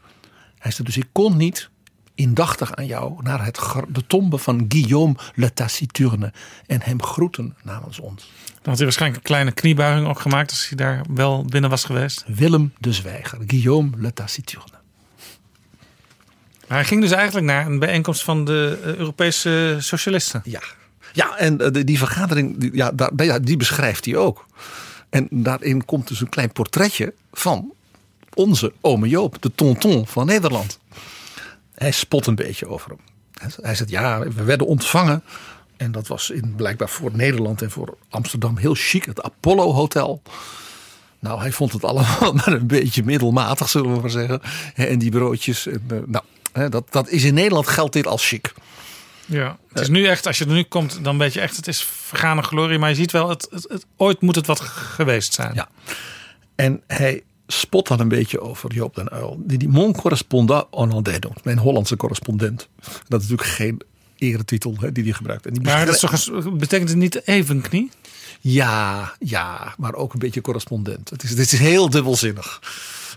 [0.59, 1.71] Hij zei dus ik kon niet
[2.19, 6.33] indachtig aan jou naar het, de tombe van Guillaume le Taciturne.
[6.67, 8.33] En hem groeten namens ons.
[8.47, 11.85] Dan had hij waarschijnlijk een kleine kniebuiging ook gemaakt als hij daar wel binnen was
[11.85, 12.25] geweest.
[12.27, 14.77] Willem de Zwijger, Guillaume le Taciturne.
[16.69, 20.41] Maar hij ging dus eigenlijk naar een bijeenkomst van de eh, Europese socialisten.
[20.45, 20.63] Ja,
[21.13, 24.47] ja en eh, die, vergadering, die, ja, daar, ja, die beschrijft hij ook.
[25.11, 27.73] En daarin komt dus een klein portretje van
[28.35, 30.79] onze ome Joop, de tonton van Nederland.
[31.75, 32.99] Hij spot een beetje over hem.
[33.63, 35.23] Hij- zegt, ja, we werden ontvangen.
[35.77, 39.05] En dat was in, blijkbaar voor Nederland en voor Amsterdam heel chic.
[39.05, 40.23] Het Apollo Hotel.
[41.19, 44.41] Nou, hij vond het allemaal maar een beetje middelmatig, zullen we maar zeggen.
[44.75, 45.67] En die broodjes.
[45.67, 45.75] Eh,
[46.07, 46.25] nou,
[46.71, 48.55] dat, dat is in Nederland geldt dit als chic.
[49.31, 51.67] Ja, het is nu echt, als je er nu komt, dan weet je echt, het
[51.69, 52.79] is vergane glorie.
[52.79, 55.55] Maar je ziet wel, het, het, het- ooit moet het wat geweest zijn.
[55.55, 55.69] Ja.
[56.55, 59.37] En hij spot dan een beetje over Joop den Uyl.
[59.45, 61.19] Die die mon correspondant hollandais.
[61.43, 62.69] Mijn Hollandse correspondent.
[63.09, 63.81] Dat is natuurlijk geen
[64.19, 65.47] eretitel hè, die hij gebruikt.
[65.47, 67.91] En die Maar dat is toch betekent het niet evenknie?
[68.41, 71.11] Ja, ja, maar ook een beetje correspondent.
[71.11, 72.61] Het is, het is heel dubbelzinnig.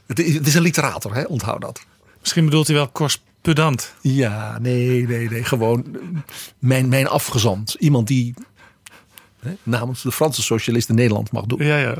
[0.05, 1.23] Het is, het is een literator, hè?
[1.23, 1.85] onthoud dat.
[2.19, 3.30] Misschien bedoelt hij wel correspondent.
[4.01, 5.43] Ja, nee, nee, nee.
[5.43, 5.85] Gewoon
[6.59, 7.75] mijn, mijn afgezant.
[7.79, 8.33] Iemand die
[9.39, 11.65] hè, namens de Franse socialisten Nederland mag doen.
[11.65, 11.95] Ja, ja.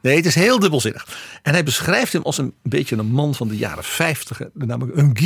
[0.00, 1.06] Nee, het is heel dubbelzinnig.
[1.42, 4.38] En hij beschrijft hem als een beetje een man van de jaren 50.
[4.38, 5.16] hè, Namelijk een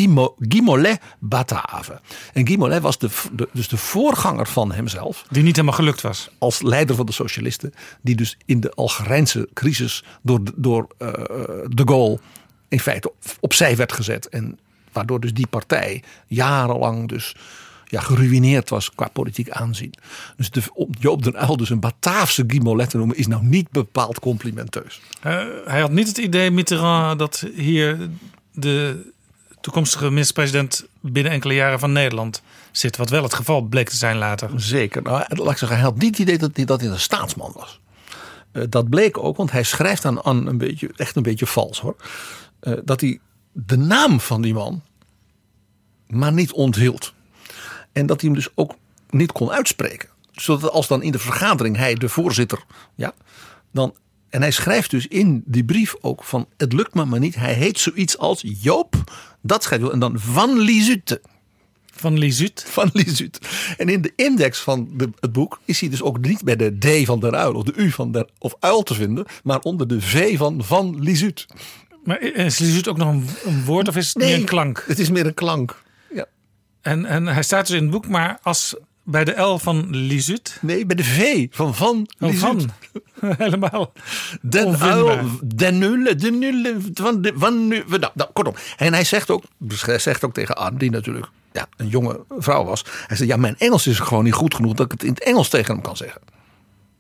[0.61, 2.01] Mollet Batave.
[2.33, 5.25] En Guy Mollet was de, de, dus de voorganger van hemzelf.
[5.31, 6.31] Die niet helemaal gelukt was.
[6.39, 7.73] Als leider van de socialisten.
[8.03, 11.09] Die dus in de Algerijnse crisis door, de- door eh,
[11.69, 12.19] de Gaulle
[12.69, 14.29] in feite op- opzij werd gezet.
[14.29, 14.59] En
[14.97, 17.35] waardoor dus die partij jarenlang dus
[17.85, 19.95] ja, geruineerd was qua politiek aanzien.
[20.37, 23.45] Dus de, om Joop den Uyl dus een Bataafse Guy Mollet te noemen is nou
[23.45, 25.01] niet bepaald complimenteus.
[25.65, 28.09] Hij had niet het idee, Mitterrand, dat hier
[28.53, 29.07] de
[29.61, 32.97] toekomstige minister-president binnen enkele jaren van Nederland zit.
[32.97, 34.51] Wat wel het geval bleek te zijn later.
[34.57, 35.03] Zeker.
[35.03, 37.53] Nou, laat ik zeggen, hij had niet het idee dat hij, dat hij een staatsman
[37.55, 37.81] was.
[38.53, 41.81] Eh, dat bleek ook, want hij schrijft aan, aan een beetje, echt een beetje vals
[41.81, 41.97] hoor.
[42.61, 43.19] Eh, dat hij
[43.53, 44.83] de naam van die man
[46.09, 47.15] maar niet onthield.
[47.93, 48.75] En dat hij hem dus ook
[49.11, 50.09] niet kon uitspreken.
[50.33, 53.15] Zodat als dan in de vergadering hij de voorzitter, ja,
[53.71, 53.95] dan.
[54.29, 57.35] En hij schrijft dus in die brief ook van het lukt me maar niet.
[57.35, 58.95] Hij heet zoiets als Joop,
[59.41, 59.93] dat schrijft hij.
[59.93, 61.21] En dan Van Liesute
[61.97, 62.65] Van Liesut.
[62.69, 63.39] van Liesut.
[63.77, 66.79] En in de index van de, het boek is hij dus ook niet bij de
[66.79, 69.89] D van der Uil of de U van der of Uil te vinden, maar onder
[69.89, 71.47] de V van Van Liesut.
[72.05, 74.85] Maar is Liesut ook nog een, een woord of is het meer een klank?
[74.87, 75.83] Het is meer een klank.
[76.87, 80.59] En, en hij staat dus in het boek, maar als bij de L van Liesut.
[80.61, 82.71] Nee, bij de V van Van Oh, van.
[83.39, 83.93] Helemaal.
[84.43, 84.81] Den.
[84.81, 88.55] Uil, Den Nulle, de Nulle, van de, van nu, nou, nou, kortom.
[88.77, 92.65] En hij zegt ook, hij zegt ook tegen Anne, die natuurlijk ja, een jonge vrouw
[92.65, 92.85] was.
[93.07, 95.23] Hij zei, ja, mijn Engels is gewoon niet goed genoeg dat ik het in het
[95.23, 96.21] Engels tegen hem kan zeggen.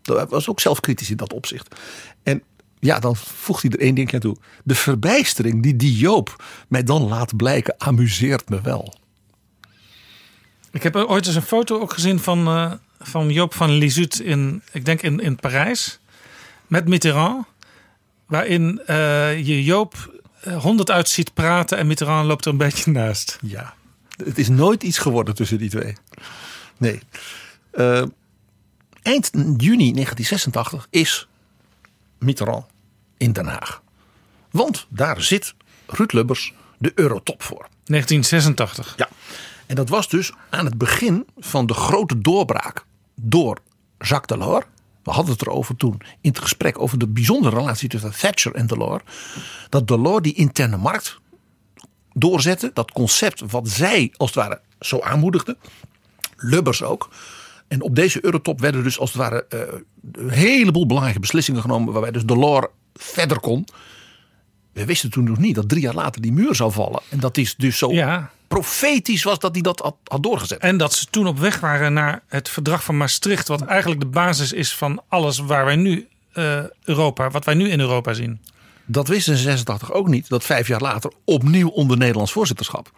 [0.02, 1.74] Hij was ook zelfkritisch in dat opzicht.
[2.22, 2.42] En
[2.78, 4.36] ja, dan voegt hij er één ding aan toe.
[4.64, 8.94] De verbijstering die die Joop mij dan laat blijken, amuseert me wel.
[10.76, 14.62] Ik heb ooit eens een foto ook gezien van, eh, van Joop van Liesut in,
[14.72, 15.98] ik denk in, in Parijs.
[16.66, 17.46] Met Mitterrand.
[18.26, 22.90] Waarin eh, je Joop eh, honderd uit ziet praten en Mitterrand loopt er een beetje
[23.00, 23.38] naast.
[23.42, 23.74] Ja,
[24.24, 25.94] het is nooit iets geworden tussen die twee.
[26.76, 27.00] Nee.
[29.02, 31.28] Eind juni 1986 is
[32.18, 32.64] Mitterrand
[33.16, 33.82] in Den Haag.
[34.50, 35.54] Want daar zit
[35.86, 37.68] Ruud Lubbers de Eurotop voor.
[37.84, 38.94] 1986.
[38.96, 39.08] Ja.
[39.66, 43.58] En dat was dus aan het begin van de grote doorbraak door
[43.98, 44.64] Jacques Delors.
[45.02, 48.66] We hadden het erover toen in het gesprek over de bijzondere relatie tussen Thatcher en
[48.66, 49.02] Delors.
[49.68, 51.18] Dat Delors die interne markt
[52.12, 52.70] doorzette.
[52.74, 55.56] Dat concept wat zij als het ware zo aanmoedigde.
[56.36, 57.08] Lubbers ook.
[57.68, 59.60] En op deze Eurotop werden dus als het ware eh,
[60.12, 61.92] een heleboel belangrijke beslissingen genomen.
[61.92, 63.64] Waarbij dus Delors verder kon.
[64.72, 67.00] We wisten toen nog niet dat drie jaar later die muur zou vallen.
[67.08, 68.30] En dat is dus zo Ja.
[68.48, 70.58] Profetisch was dat hij dat had, had doorgezet.
[70.58, 74.06] En dat ze toen op weg waren naar het verdrag van Maastricht, wat eigenlijk de
[74.06, 78.40] basis is van alles waar wij nu eh, Europa, wat wij nu in Europa zien.
[78.84, 80.28] Dat wisten ze in 86 ook niet.
[80.28, 82.90] Dat vijf jaar later opnieuw onder Nederlands voorzitterschap.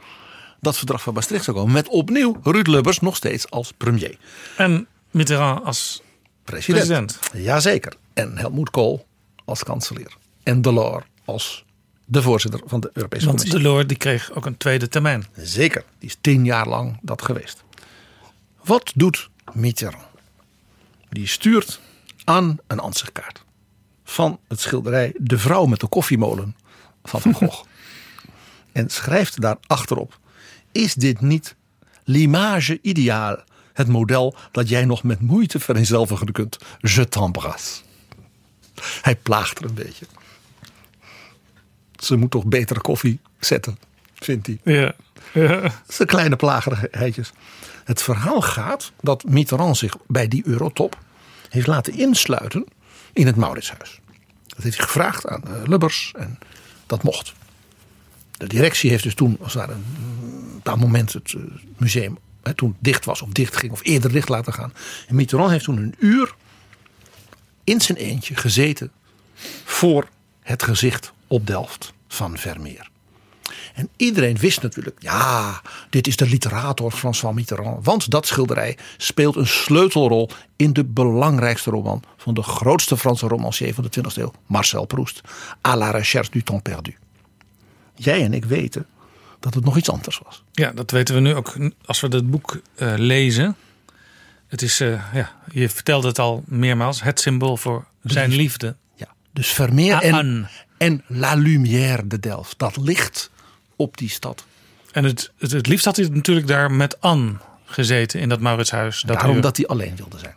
[0.61, 1.73] Dat verdrag van Maastricht zou komen.
[1.73, 4.19] Met opnieuw Ruud Lubbers nog steeds als premier.
[4.57, 6.03] En Mitterrand als
[6.45, 6.87] President.
[6.87, 7.19] president.
[7.45, 7.95] Jazeker.
[8.15, 9.07] En Helmoet Kool
[9.45, 10.17] als kanselier.
[10.43, 11.65] En Delors als
[12.11, 13.63] de voorzitter van de Europese Want Commissie.
[13.63, 15.27] Delors die kreeg ook een tweede termijn.
[15.37, 15.85] Zeker.
[15.99, 17.65] Die is tien jaar lang dat geweest.
[18.65, 20.07] Wat doet Mitterrand?
[21.09, 21.81] Die stuurt
[22.25, 23.45] aan een ansichtkaart.
[24.05, 26.57] Van het schilderij De vrouw met de koffiemolen
[27.05, 27.65] van Van Gogh.
[28.73, 30.19] en schrijft daar achterop.
[30.73, 31.57] Is dit niet
[32.05, 33.37] l'image ideaal?
[33.73, 36.59] Het model dat jij nog met moeite vereenzelvigen kunt.
[36.81, 37.81] Je t'embrasse.
[39.03, 40.07] Hij plaagt er een beetje.
[41.99, 43.79] Ze moet toch betere koffie zetten,
[44.15, 44.59] vindt hij.
[44.65, 44.95] Ja.
[45.33, 45.61] ja.
[45.61, 47.33] Dat zijn kleine plagerigheidjes.
[47.85, 50.99] Het verhaal gaat dat Mitterrand zich bij die Eurotop
[51.49, 52.65] heeft laten insluiten
[53.13, 54.01] in het Mauritshuis.
[54.47, 56.39] Dat heeft hij gevraagd aan eh, Lubbers en
[56.87, 57.33] dat mocht.
[58.31, 59.85] De directie heeft dus toen, als daar een
[60.55, 61.43] bepaald moment het eh,
[61.77, 64.73] museum hè, toen dicht was of dicht ging of eerder dicht laten gaan.
[65.09, 66.35] En Mitterrand heeft toen een uur
[67.65, 68.91] in zijn eentje gezeten
[69.65, 70.09] voor
[70.41, 72.91] het gezicht op Delft van Vermeer.
[73.75, 77.85] En iedereen wist natuurlijk, ja, dit is de literator François Mitterrand.
[77.85, 83.75] Want dat schilderij speelt een sleutelrol in de belangrijkste roman van de grootste Franse romancier
[83.75, 85.21] van de 20e eeuw, Marcel Proust.
[85.69, 86.97] À la recherche du temps perdu.
[87.95, 88.87] Jij en ik weten
[89.41, 90.43] dat het nog iets anders was.
[90.53, 93.57] Ja, dat weten we nu ook als we het boek eh, lezen.
[94.47, 98.77] Het is, eh, ja, je vertelde het al meermaals, het symbool voor zijn liefde.
[98.95, 100.49] Ja, dus Vermeer en.
[100.79, 102.59] En La Lumière de Delft.
[102.59, 103.31] Dat licht
[103.77, 104.45] op die stad.
[104.93, 109.01] En het, het, het liefst had hij natuurlijk daar met Anne gezeten in dat Mauritshuis.
[109.01, 109.43] Dat Daarom uur.
[109.43, 110.35] dat hij alleen wilde zijn.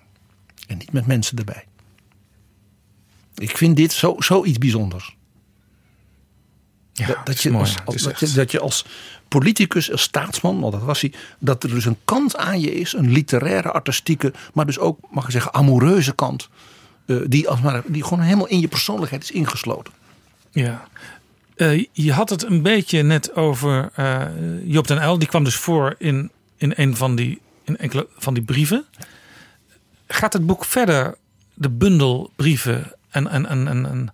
[0.68, 1.66] En niet met mensen erbij.
[3.36, 5.16] Ik vind dit zo, zoiets bijzonders.
[6.94, 8.86] ja, dat, je als, dat, je, dat je als
[9.28, 12.94] politicus, als staatsman, want dat was hij, dat er dus een kant aan je is,
[12.94, 16.50] een literaire, artistieke, maar dus ook, mag ik zeggen, amoureuze kant,
[17.06, 19.94] eh, die, als maar, die gewoon helemaal in je persoonlijkheid is ingesloten.
[20.52, 20.88] Ja.
[21.56, 24.26] Eh, je had het een beetje net over eh
[24.64, 25.20] Job den Uyl.
[25.20, 28.86] Die kwam dus voor in, in een van die, in enkele van die brieven.
[30.08, 31.16] Gaat het boek verder,
[31.54, 34.14] de bundel brieven en, en, en, en,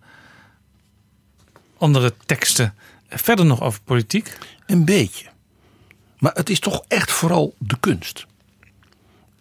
[1.77, 2.73] andere teksten,
[3.09, 4.37] verder nog over politiek?
[4.65, 5.25] Een beetje.
[6.19, 8.25] Maar het is toch echt vooral de kunst.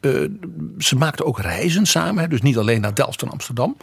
[0.00, 0.12] Eh,
[0.78, 3.76] ze maakten ook reizen samen, dus niet alleen naar Delft en Amsterdam.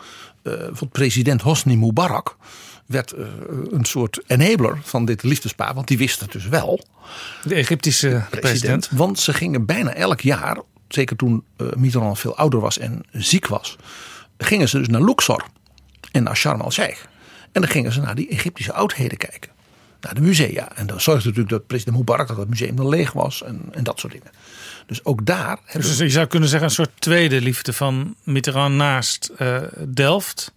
[0.44, 2.38] Want president Hosni Mubarak
[2.86, 3.26] werd eh,
[3.70, 6.86] een soort enabler van dit liefdespaar, want die wist het dus wel.
[7.44, 8.90] De Egyptische president.
[8.92, 10.58] Want ze gingen bijna elk jaar,
[10.88, 13.76] zeker toen eh, Mitterrand veel ouder was en ziek was,
[14.38, 15.46] gingen ze dus naar Luxor
[16.12, 17.02] en naar Sharm el-Sheikh.
[17.52, 19.52] En dan gingen ze naar die Egyptische oudheden kijken.
[20.02, 20.76] Naar de musea.
[20.76, 23.84] En dan zorgde natuurlijk dat president Mubarak dat het museum dan leeg was en, en
[23.84, 24.32] dat soort dingen.
[24.86, 29.32] Dus ook daar Dus je zou kunnen zeggen een soort tweede liefde van Mitterrand naast
[29.38, 30.54] eh, Delft,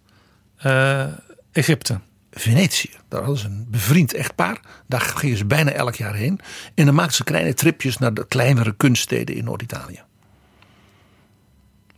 [1.52, 2.00] Egypte.
[2.38, 2.90] Venetië.
[3.08, 4.60] Daar hadden ze een bevriend echtpaar.
[4.86, 6.40] Daar gingen ze bijna elk jaar heen.
[6.74, 10.02] En dan maakten ze kleine tripjes naar de kleinere kunststeden in Noord-Italië.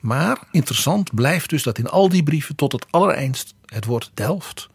[0.01, 4.69] Maar interessant blijft dus dat in al die brieven tot het allereindst het woord Delft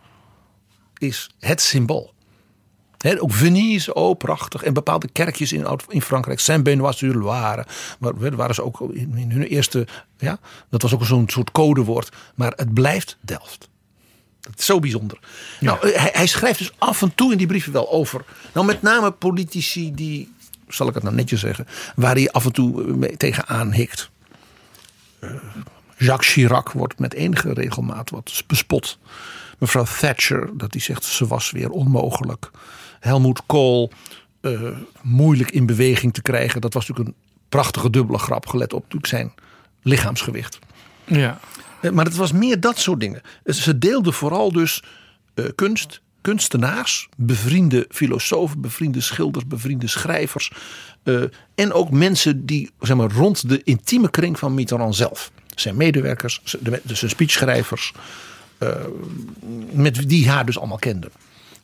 [0.98, 2.14] is het symbool.
[2.98, 4.64] He, ook Venise, oh prachtig.
[4.64, 6.40] En bepaalde kerkjes in, in Frankrijk.
[6.40, 7.66] Saint-Benoît-sur-Loire.
[8.00, 9.88] Waar waren ze ook in, in hun eerste...
[10.18, 10.40] Ja,
[10.70, 12.16] dat was ook zo'n soort codewoord.
[12.36, 13.70] Maar het blijft Delft.
[14.50, 15.20] Dat is zo bijzonder.
[15.60, 18.26] Nou, hij, hij schrijft dus af en toe in die brieven wel over.
[18.54, 20.34] Nou, met name politici die,
[20.68, 24.10] zal ik het nou netjes zeggen, waar hij af en toe eh, mee tegenaan hikt.
[25.20, 25.30] Eh,
[25.98, 28.98] Jacques Chirac wordt met enige regelmaat wat bespot.
[29.58, 32.52] Mevrouw Thatcher, dat hij zegt ze was weer onmogelijk.
[33.00, 33.92] Helmoet Kool,
[34.42, 34.62] eh,
[35.02, 36.62] moeilijk in beweging te krijgen.
[36.62, 39.34] Dat was natuurlijk een prachtige dubbele grap, gelet op natuurlijk zijn
[39.82, 40.60] lichaamsgewicht.
[41.06, 41.40] Ja.
[41.84, 43.22] Eh, Maar het was meer dat soort dingen.
[43.46, 44.84] Ze deelden vooral dus
[45.34, 50.52] eh, kunst, kunstenaars, bevriende filosofen, bevriende schilders, bevriende schrijvers.
[51.04, 51.24] eh,
[51.56, 55.32] en ook mensen die zeg maar, rond de intieme kring van Mitterrand zelf.
[55.56, 56.42] Zijn medewerkers,
[56.84, 57.92] dus zijn speechschrijvers.
[58.58, 58.70] eh,
[59.72, 61.12] met die haar dus allemaal kenden.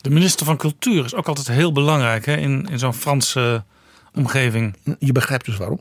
[0.01, 3.63] De minister van Cultuur is ook altijd heel belangrijk hè, in, in zo'n Franse
[4.13, 4.75] omgeving.
[4.99, 5.79] Je begrijpt dus waarom.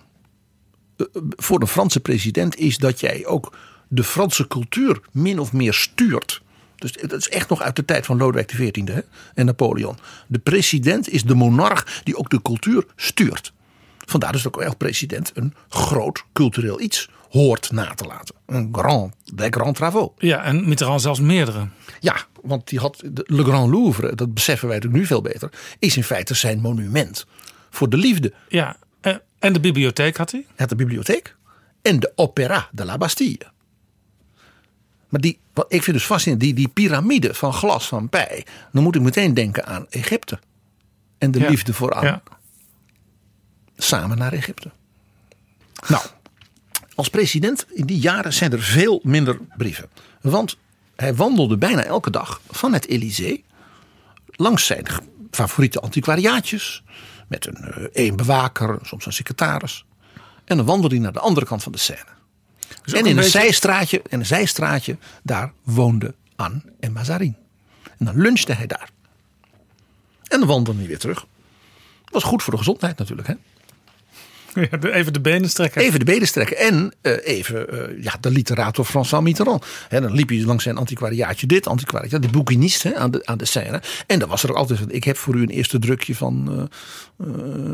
[0.97, 3.53] Eh, eh, Voor de Franse president is dat jij ook
[3.89, 6.43] de Franse cultuur min of meer stuurt.
[6.76, 9.01] Dus dat is echt nog uit de tijd van Lodewijk XIV hè,
[9.34, 9.99] en Napoleon.
[10.26, 13.53] De president is de monarch die ook de cultuur stuurt.
[14.07, 18.34] Vandaar dus dat ook echt president een groot cultureel iets hoort na te laten.
[18.47, 20.14] Een grand, des grands travaux.
[20.18, 21.68] Ja, en Mitterrand zelfs meerdere.
[22.01, 25.51] Ja, want die had de Le Grand Louvre, dat beseffen wij natuurlijk nu veel beter,
[25.78, 27.26] is in feite zijn monument
[27.70, 28.32] voor de liefde.
[28.49, 30.41] Ja, eh, en de bibliotheek had hij.
[30.47, 31.36] Hij had de bibliotheek
[31.82, 33.47] en de Opéra de la Bastille.
[35.09, 38.47] Maar die, wat ik vind dus fascinerend, die, die piramide van glas van Pij.
[38.73, 40.39] Dan moet ik meteen denken aan Egypte.
[41.19, 41.49] En de Ja.
[41.49, 42.05] liefde vooraan.
[42.05, 42.23] Ja.
[43.77, 44.71] Samen naar Egypte.
[45.89, 46.03] Nou,
[46.95, 49.89] als president in die jaren zijn er veel minder brieven.
[50.21, 50.57] Want
[50.97, 53.45] hij wandelde bijna elke dag van het Elysée
[54.27, 54.87] langs zijn
[55.31, 56.83] favoriete antiquariaatjes.
[57.29, 59.85] Met een, eh, een bewaker, soms een secretaris.
[60.45, 62.05] En dan wandelde hij naar de andere kant van de Seine.
[62.85, 67.37] Dus en in een beetje- zijstraatje, in een zijstraatje, daar woonde Anne en Mazarin.
[67.99, 68.89] En dan lunchte hij daar.
[70.25, 71.27] En dan wandelde hij weer terug.
[72.05, 73.29] Was goed voor de gezondheid natuurlijk.
[73.29, 73.35] Hè?
[74.71, 75.83] Ja, even de benen strekken.
[75.83, 76.57] Even de benen strekken.
[76.57, 79.67] En eh, even eh, ja, de literator François Mitterrand.
[79.89, 82.19] Hè, dan liep hij langs zijn antiquariaatje dit, antiquariaatje.
[82.19, 83.83] De boekinist aan, de, aan de scène.
[84.07, 86.69] En dan was er ook altijd, ik heb voor u een eerste drukje van,
[87.19, 87.27] eh,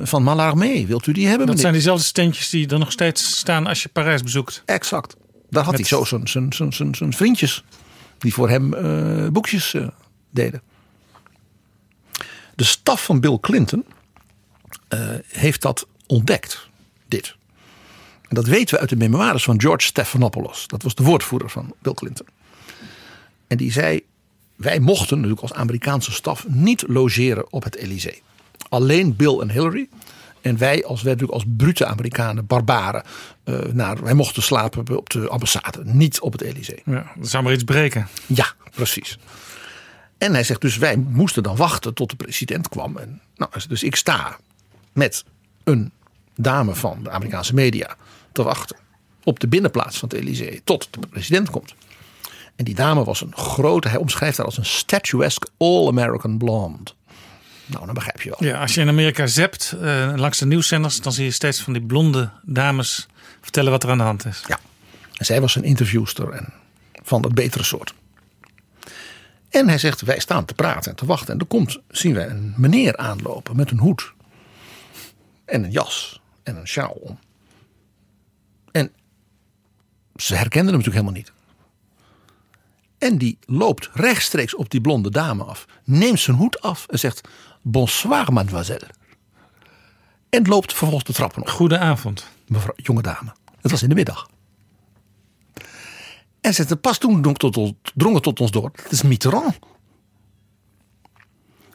[0.02, 0.86] van Mallarmé.
[0.86, 1.46] Wilt u die hebben?
[1.46, 1.60] Dat meneer?
[1.60, 4.62] zijn diezelfde steentjes die er nog steeds staan als je Parijs bezoekt.
[4.64, 5.16] Exact.
[5.50, 7.64] Daar had Met- hij zo zijn, vriendjes.
[8.18, 8.70] Die voor hem
[9.32, 9.74] boekjes
[10.30, 10.62] deden.
[12.54, 13.84] De staf van Bill Clinton
[15.28, 16.68] heeft dat ontdekt.
[17.14, 17.36] Dit.
[18.28, 20.66] En dat weten we uit de memoires van George Stephanopoulos.
[20.66, 22.26] Dat was de woordvoerder van Bill Clinton.
[23.46, 24.04] En die zei:
[24.56, 28.22] Wij mochten natuurlijk als Amerikaanse staf niet logeren op het Elysée.
[28.68, 29.88] Alleen Bill en Hillary.
[30.40, 33.02] En wij als, wij natuurlijk als brute Amerikanen, barbaren.
[33.44, 36.82] eh, naar, wij mochten slapen op de ambassade, niet op het Elysée.
[36.84, 38.08] Ja, er zou maar iets breken.
[38.26, 39.18] Ja, precies.
[40.18, 42.96] En hij zegt dus wij moesten dan wachten tot de president kwam.
[42.96, 44.38] En, nou, dus ik sta
[44.92, 45.24] met
[45.64, 45.92] een
[46.36, 47.96] dame van de Amerikaanse media
[48.32, 48.76] te wachten
[49.24, 51.74] op de binnenplaats van het Elysée tot de president komt.
[52.56, 56.90] En die dame was een grote, hij omschrijft haar als een statuesque all-American blonde.
[57.66, 58.48] Nou, dan begrijp je wel.
[58.48, 61.72] Ja, als je in Amerika zept eh, langs de nieuwszenders, dan zie je steeds van
[61.72, 63.06] die blonde dames
[63.40, 64.42] vertellen wat er aan de hand is.
[64.46, 64.58] Ja.
[65.14, 66.52] En zij was een interviewster en
[67.02, 67.94] van het betere soort.
[69.48, 71.34] En hij zegt, wij staan te praten en te wachten.
[71.34, 74.12] En er komt, zien wij een meneer aanlopen met een hoed.
[75.44, 77.18] En een jas en een sjaal om.
[78.72, 78.92] En
[80.16, 81.32] ze herkenden hem natuurlijk helemaal niet.
[82.98, 85.66] En die loopt rechtstreeks op die blonde dame af.
[85.84, 87.28] Neemt zijn hoed af en zegt,
[87.62, 88.86] bonsoir mademoiselle.
[90.30, 92.26] En loopt vervolgens de trappen op Goedenavond.
[92.46, 93.32] mevrouw, jonge dame.
[93.60, 94.28] Het was in de middag.
[96.40, 98.70] En ze pas toen drong, het tot ons door.
[98.82, 99.58] Het is Mitterrand.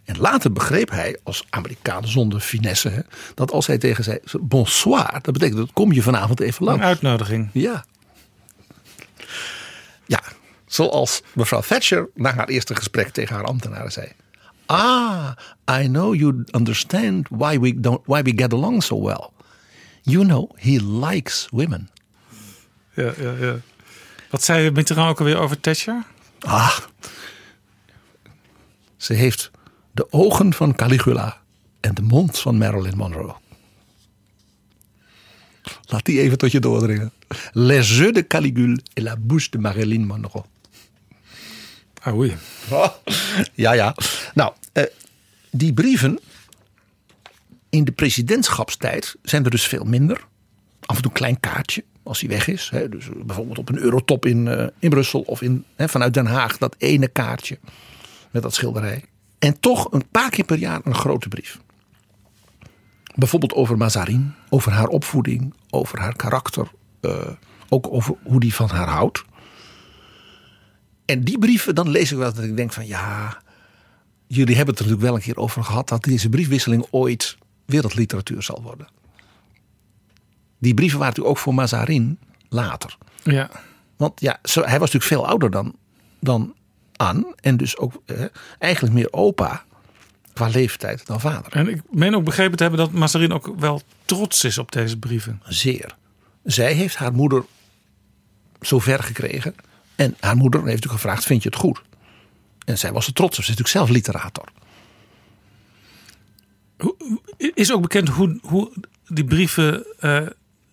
[0.10, 3.02] En later begreep hij, als Amerikaan zonder finesse, hè,
[3.36, 6.82] dat als hij tegen zei bonsoir, dat betekent dat kom je vanavond even Een lang.
[6.84, 7.50] uitnodiging.
[7.54, 7.86] Ja.
[10.06, 10.22] Ja,
[10.66, 14.12] zoals mevrouw Thatcher na haar eerste gesprek tegen haar ambtenaren zei.
[14.66, 15.32] Ah,
[15.72, 19.30] I know you understand why we, don't, why we get along so well.
[20.02, 21.90] You know, he likes women.
[22.94, 23.56] Ja, ja, ja.
[24.30, 26.04] Wat zei Mitterrand ook alweer over Thatcher?
[26.40, 26.78] Ah,
[28.98, 29.52] ze heeft
[30.00, 31.38] de ogen van Caligula
[31.80, 33.36] en de mond van Marilyn Monroe.
[35.86, 37.12] Laat die even tot je doordringen.
[37.52, 40.44] Les yeux de Caligule et la bouche de Marilyn Monroe.
[42.02, 42.36] Ah, oei.
[43.54, 43.96] Ja, ja.
[44.34, 44.84] Nou, eh,
[45.52, 46.20] die brieven
[47.70, 50.26] in de presidentschapstijd zijn er dus veel minder.
[50.86, 52.70] Af en toe een klein kaartje als hij weg is.
[52.70, 52.90] Hè.
[52.90, 56.58] Dus bijvoorbeeld op een eurotop in, eh, in Brussel of in, hè, vanuit Den Haag.
[56.58, 57.60] Dat ene kaartje
[58.32, 59.04] met dat schilderij.
[59.40, 61.60] En toch een paar keer per jaar een grote brief.
[63.16, 66.72] Bijvoorbeeld over Mazarin, over haar opvoeding, over haar karakter.
[67.02, 67.30] eh,
[67.70, 69.24] ook over hoe die van haar houdt.
[71.06, 73.38] En die brieven, dan lees ik wel dat ik denk van ja,
[74.28, 78.44] jullie hebben het er natuurlijk wel een keer over gehad dat deze briefwisseling ooit wereldliteratuur
[78.44, 78.88] zal worden.
[80.60, 82.20] Die brieven waren natuurlijk ook voor Mazarin
[82.50, 82.98] later.
[83.24, 83.50] Ja.
[83.98, 85.76] Want ja, hij was natuurlijk veel ouder dan,
[86.20, 86.56] dan
[87.00, 87.36] Anne.
[87.42, 88.24] En dus ook eh,
[88.60, 89.64] eigenlijk meer opa
[90.34, 91.52] qua leeftijd dan vader.
[91.52, 94.98] En ik meen ook begrepen te hebben dat Mazarin ook wel trots is op deze
[94.98, 95.42] brieven.
[95.44, 95.96] Zeer.
[96.44, 97.44] Zij heeft haar moeder
[98.62, 99.56] zover gekregen.
[99.96, 101.82] En haar moeder heeft natuurlijk gevraagd, vind je het goed?
[102.66, 103.44] En zij was er trots op.
[103.44, 104.48] Ze is natuurlijk zelf literator.
[107.38, 108.72] Is ook bekend hoe, hoe
[109.08, 110.26] die brieven eh,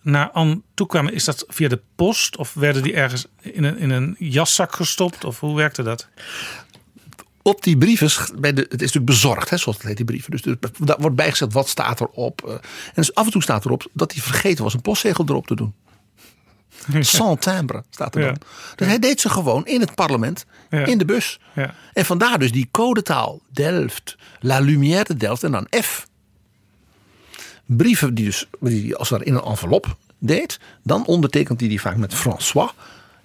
[0.07, 1.13] naar Anne toekwamen?
[1.13, 5.23] Is dat via de post of werden die ergens in een, in een jaszak gestopt?
[5.23, 6.07] Of hoe werkte dat?
[7.41, 10.31] Op die brieven, bij de, het is natuurlijk bezorgd, hè, zoals het heet, die brieven.
[10.31, 10.41] Dus
[10.79, 12.43] daar wordt bijgezet wat staat erop.
[12.47, 12.51] eh.
[12.53, 12.59] En
[12.95, 15.73] dus af en toe staat erop dat hij vergeten was een postzegel erop te doen.
[16.99, 18.27] Sans timbre staat er Ja.
[18.27, 18.37] dan.
[18.75, 20.85] Dus hij deed ze gewoon in het parlement, Ja.
[20.85, 21.39] in de bus.
[21.55, 21.73] Ja.
[21.93, 23.41] En vandaar dus die codetaal.
[23.51, 26.07] Delft, La Lumière de Delft en dan F.
[27.67, 30.59] Brieven die dus die hij als het ware in een envelop deed.
[30.83, 32.71] Dan ondertekent hij die vaak met François.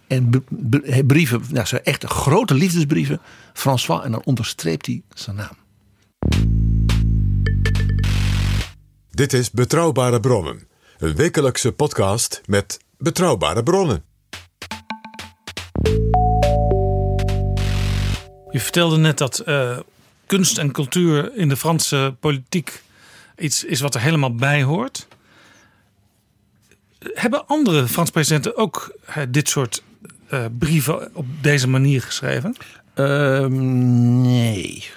[0.07, 0.45] En
[1.07, 3.21] brieven, nou, zijn echte grote liefdesbrieven.
[3.53, 5.57] François en dan onderstreept hij zijn naam.
[9.11, 10.67] Dit is Betrouwbare Bronnen.
[10.99, 14.05] Een wekelijkse podcast met betrouwbare bronnen.
[18.51, 19.79] Je vertelde net dat eh,
[20.27, 22.83] kunst en cultuur in de Franse politiek
[23.43, 25.09] iets is wat er helemaal bij hoort.
[26.99, 29.83] Hebben andere Franse presidenten ook eh, dit soort
[30.29, 32.57] eh, brieven op deze manier geschreven?
[32.95, 34.91] Ehm, nee.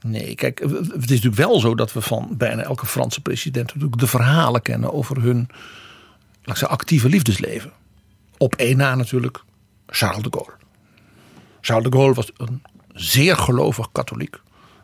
[0.00, 0.70] Nee, kijk, het
[1.02, 4.92] is natuurlijk wel zo dat we van bijna elke Franse president natuurlijk de verhalen kennen
[4.92, 5.48] over hun
[6.42, 7.72] laat zeggen, actieve liefdesleven.
[8.38, 9.42] Op één na natuurlijk
[9.86, 10.52] Charles de Gaulle.
[11.60, 12.62] Charles de Gaulle was een
[12.92, 14.36] zeer gelovig katholiek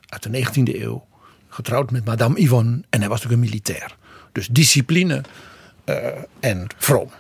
[0.09, 1.07] uit de 19e eeuw.
[1.53, 3.97] Getrouwd met Madame Yvonne en hij was natuurlijk een militair.
[4.33, 5.23] Dus discipline
[5.85, 6.07] eh,
[6.41, 7.11] en vroom.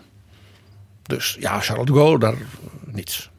[1.02, 2.34] Dus ja, Charles de Gaulle, daar
[2.84, 3.30] niets.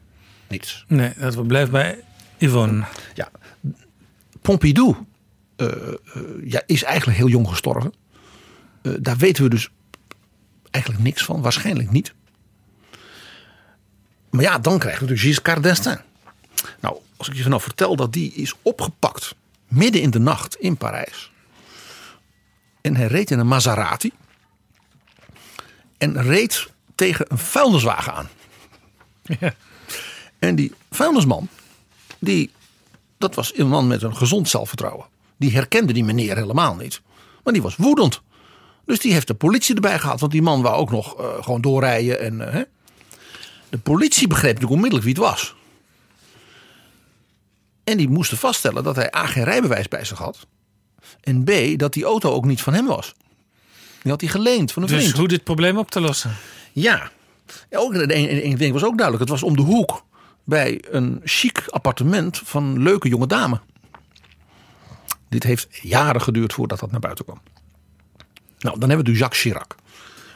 [0.48, 0.84] Niets.
[0.88, 1.98] Nee, dat blijft bij
[2.38, 2.84] Yvonne.
[3.14, 3.30] Ja,
[4.40, 4.96] Pompidou
[5.56, 5.96] eh, eh,
[6.44, 7.92] ja, is eigenlijk heel jong gestorven.
[8.82, 9.70] Eh, daar weten we dus
[10.70, 11.42] eigenlijk niks van.
[11.42, 12.14] Waarschijnlijk niet.
[14.30, 16.00] Maar ja, dan krijgen we natuurlijk Giscard d'Estaing.
[16.80, 19.34] Nou, als ik je nou vertel dat die is opgepakt
[19.74, 21.32] midden in de nacht in Parijs.
[22.80, 24.12] En hij reed in een Maserati.
[25.98, 28.28] En reed tegen een vuilniswagen aan.
[29.40, 29.54] Ja.
[30.38, 31.48] En die vuilnisman,
[32.18, 32.50] die,
[33.18, 35.06] dat was een man met een gezond zelfvertrouwen.
[35.36, 37.00] Die herkende die meneer helemaal niet.
[37.44, 38.22] Maar die was woedend.
[38.86, 40.20] Dus die heeft de politie erbij gehaald.
[40.20, 42.20] Want die man wou ook nog eh, gewoon doorrijden.
[42.20, 42.62] En, eh, hè.
[43.68, 45.54] De politie begreep natuurlijk onmiddellijk wie het was.
[47.84, 49.26] En die moesten vaststellen dat hij A.
[49.26, 50.46] geen rijbewijs bij zich had.
[51.20, 51.78] En B.
[51.78, 53.14] dat die auto ook niet van hem was.
[54.02, 55.16] Die had hij geleend van een Dus vriend.
[55.16, 56.36] hoe dit probleem op te lossen?
[56.72, 57.10] Ja.
[57.70, 59.20] ja ook, een ding was ook duidelijk.
[59.20, 60.04] Het was om de hoek
[60.44, 63.60] bij een chic appartement van een leuke jonge dame.
[65.28, 67.40] Dit heeft jaren geduurd voordat dat naar buiten kwam.
[68.58, 69.74] Nou, dan hebben we dus Jacques Chirac.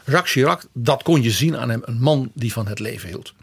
[0.05, 1.81] Jacques Chirac, dat kon je zien aan hem.
[1.85, 3.33] Een man die van het leven hield.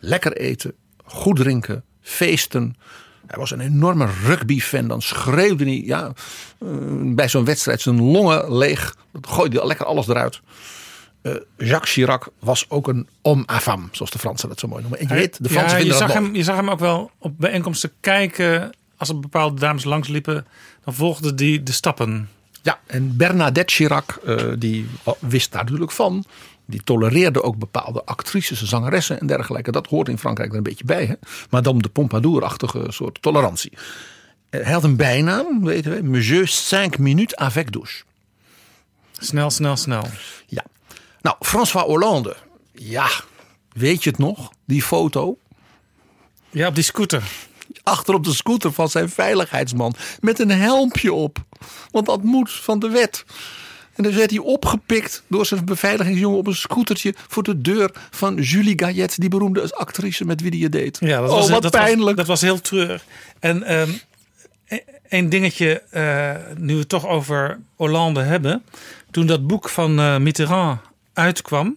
[0.00, 0.74] Lekker eten,
[1.04, 2.76] goed drinken, feesten.
[3.26, 4.88] Hij was een enorme rugbyfan.
[4.88, 6.12] Dan schreeuwde hij ja,
[6.58, 6.68] eh,
[7.02, 8.96] bij zo'n wedstrijd zijn longen leeg.
[9.20, 10.40] Gooide hij lekker alles eruit.
[11.22, 13.44] Eh, Jacques Chirac was ook een homme
[13.92, 15.00] zoals de Fransen dat zo mooi noemen.
[15.00, 16.20] En je weet, de Fransen ja, je, dat zag mooi.
[16.20, 18.72] hem, je zag hem ook wel op bijeenkomsten kijken.
[18.96, 20.46] Als er bepaalde dames langsliepen,
[20.84, 22.28] dan volgde die de stappen.
[22.62, 24.88] Ja, en Bernadette Chirac, eh, die
[25.18, 26.24] wist daar natuurlijk van.
[26.70, 29.70] Die tolereerde ook bepaalde actrices, zangeressen en dergelijke.
[29.70, 31.06] Dat hoort in Frankrijk er een beetje bij.
[31.06, 31.14] Hè?
[31.50, 33.72] Madame de Pompadour-achtige soort tolerantie.
[34.50, 36.02] Eh, Hij had een bijnaam, weten we.
[36.02, 38.02] Monsieur 5 minutes avec douche.
[39.18, 40.04] Snel, snel, snel.
[40.46, 40.64] Ja.
[41.20, 42.36] Nou, François Hollande.
[42.72, 43.08] Ja,
[43.72, 44.52] weet je het nog?
[44.64, 45.38] Die foto.
[46.50, 47.22] Ja, op die scooter.
[47.82, 49.94] Achter op de scooter van zijn veiligheidsman.
[50.20, 51.38] Met een helmpje op.
[51.90, 53.24] Want dat moet van de wet.
[53.98, 58.34] En dan werd hij opgepikt door zijn beveiligingsjongen op een scootertje voor de deur van
[58.34, 60.96] Julie Gayet, die beroemde actrice met wie hij het deed.
[61.00, 62.06] Ja, dat oh, was, wat dat pijnlijk.
[62.06, 63.04] Was, dat was heel treurig.
[63.38, 63.90] En ehm
[64.66, 64.78] e-
[65.08, 68.62] één dingetje, eh, nu we het toch over Hollande hebben.
[69.10, 70.80] Toen dat boek van eh, Mitterrand
[71.12, 71.76] uitkwam,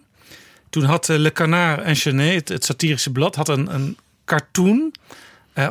[0.70, 4.94] toen had eh, Le Canard Enchaîné, het, het satirische blad, had een, een cartoon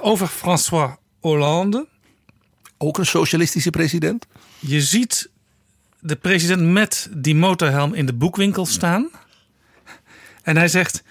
[0.01, 1.87] over François Hollande.
[2.77, 4.25] Ook een socialistische president.
[4.59, 5.29] Je ziet
[6.01, 9.09] de president met die motorhelm in de boekwinkel staan.
[10.43, 11.03] En hij zegt: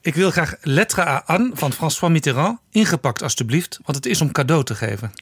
[0.00, 4.32] Ik wil graag Lettre à Anne van François Mitterrand ingepakt, alstublieft, want het is om
[4.32, 5.12] cadeau te geven.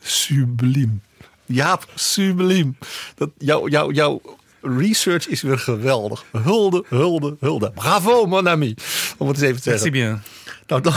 [0.00, 1.02] Subliem.
[1.44, 2.78] Jaap, subliem.
[3.14, 4.20] Dat, jouw, jouw, jouw
[4.60, 6.24] research is weer geweldig.
[6.32, 7.70] Hulde, hulde, hulde.
[7.70, 8.74] Bravo, mon ami.
[9.16, 9.92] Om het eens even te zeggen.
[9.92, 10.22] bien.
[10.66, 10.92] Nou, dan,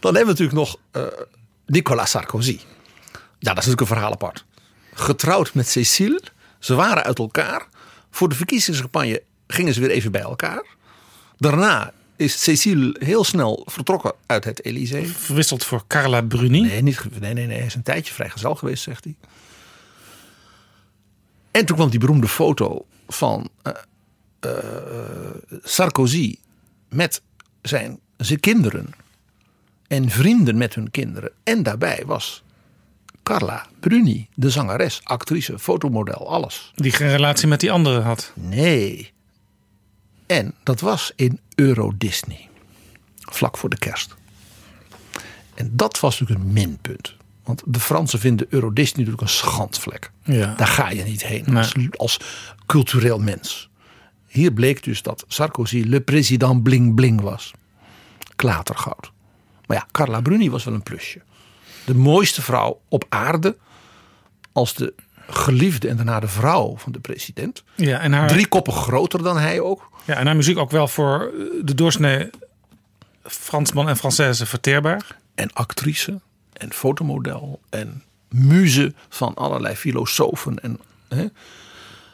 [0.00, 1.02] dan hebben we natuurlijk nog eh,
[1.66, 2.60] Nicolas Sarkozy.
[3.38, 4.44] Ja, dat is natuurlijk een verhaal apart.
[4.94, 6.22] Getrouwd met Cécile.
[6.58, 7.66] Ze waren uit elkaar.
[8.10, 10.64] Voor de verkiezingscampagne gingen ze weer even bij elkaar.
[11.36, 15.06] Daarna is Cécile heel snel vertrokken uit het Elysée.
[15.06, 16.60] Verwisseld voor Carla Bruni.
[16.60, 17.56] Nee, niet, nee, nee, nee.
[17.56, 19.14] Hij is een tijdje vrijgezel geweest, zegt hij.
[21.50, 23.72] En toen kwam die beroemde foto van eh,
[24.40, 24.50] eh,
[25.62, 26.38] Sarkozy
[26.88, 27.22] met
[27.62, 28.90] zijn, zijn kinderen.
[29.86, 31.30] En vrienden met hun kinderen.
[31.42, 32.42] En daarbij was
[33.26, 36.72] Carla Bruni, de zangeres, actrice, fotomodel, alles.
[36.74, 38.32] Die geen relatie met die andere had.
[38.34, 39.12] Nee.
[40.26, 42.48] En dat was in Euro Disney.
[43.20, 44.14] Vlak voor de kerst.
[45.54, 47.14] En dat was natuurlijk een minpunt.
[47.44, 50.10] Want de Fransen vinden Euro Disney natuurlijk een schandvlek.
[50.22, 50.54] Ja.
[50.54, 51.56] Daar ga je niet heen Nee.
[51.56, 52.20] als, als
[52.66, 53.68] cultureel mens.
[54.26, 57.52] Hier bleek dus dat Sarkozy le président bling bling was.
[58.36, 59.12] Klatergoud.
[59.66, 61.20] Maar ja, Carla Bruni was wel een plusje.
[61.86, 63.56] De mooiste vrouw op aarde.
[64.52, 64.94] Als de
[65.28, 67.64] geliefde en daarna de vrouw van de president.
[67.74, 69.90] Ja, en haar, Drie koppen groter dan hij ook.
[70.04, 72.30] ja, en haar muziek ook wel voor eh, de doorsnee
[73.22, 75.18] Fransman en Française verteerbaar.
[75.34, 76.20] En actrice
[76.52, 80.58] en fotomodel en muze van allerlei filosofen.
[80.62, 80.78] En,
[81.08, 81.26] hè.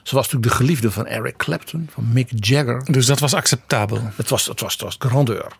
[0.02, 2.92] Ze was natuurlijk de geliefde van Eric Clapton, van Mick Jagger.
[2.92, 3.98] Dus dat was acceptabel.
[4.14, 5.52] Het was, het was, het was grandeur.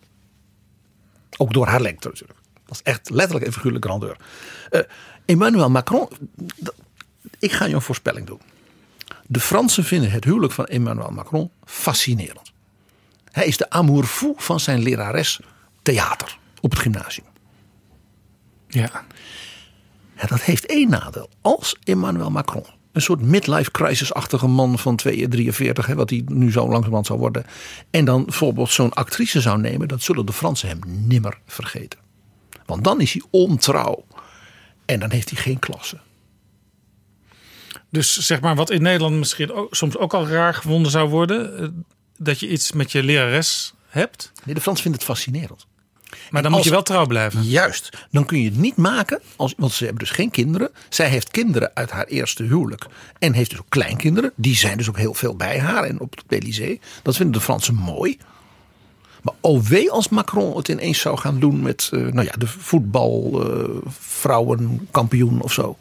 [1.37, 2.39] Ook door haar lengte natuurlijk.
[2.73, 4.17] Het was echt letterlijk en figuurlijk grandeur.
[4.71, 4.81] Eh,
[5.25, 6.09] Emmanuel Macron,
[7.39, 8.41] ik ga je een voorspelling doen.
[9.27, 12.53] De Fransen vinden het huwelijk van Emmanuel Macron fascinerend.
[13.31, 15.41] Hij is de amour fou van zijn lerares
[15.83, 17.27] theater op het gymnasium.
[18.69, 19.05] Ja.
[20.17, 21.29] Ja, dat heeft één nadeel.
[21.41, 26.53] Als Emmanuel Macron, een soort midlife crisis-achtige man van 2, 43, hè, wat hij nu
[26.53, 27.45] zo langzamerhand zou worden,
[27.91, 32.02] en dan bijvoorbeeld zo'n actrice zou nemen, dat zullen de Fransen hem nimmer vergeten.
[32.67, 34.05] Want dan is hij ontrouw.
[34.85, 35.99] En dan heeft hij geen klasse.
[37.91, 41.59] Dus zeg maar wat in Nederland misschien ook, soms ook al raar gevonden zou worden.
[41.59, 41.69] eh,
[42.17, 44.33] Dat je iets met je lerares hebt.
[44.45, 45.67] Nee, de Fransen vinden het fascinerend.
[46.31, 47.43] Maar dan als- moet je wel trouw blijven.
[47.43, 48.07] Juist.
[48.11, 50.71] Dan kun je het niet maken, als, want ze hebben dus geen kinderen.
[50.89, 52.87] Zij heeft kinderen uit haar eerste huwelijk.
[53.19, 54.33] En heeft dus ook kleinkinderen.
[54.37, 56.81] Die zijn dus ook heel veel bij haar en op het Elysée.
[57.03, 58.19] Dat vinden de Fransen mooi.
[59.23, 65.41] Maar wee als Macron het ineens zou gaan doen met eh, nou ja, de voetbalvrouwenkampioen
[65.41, 65.77] of zo.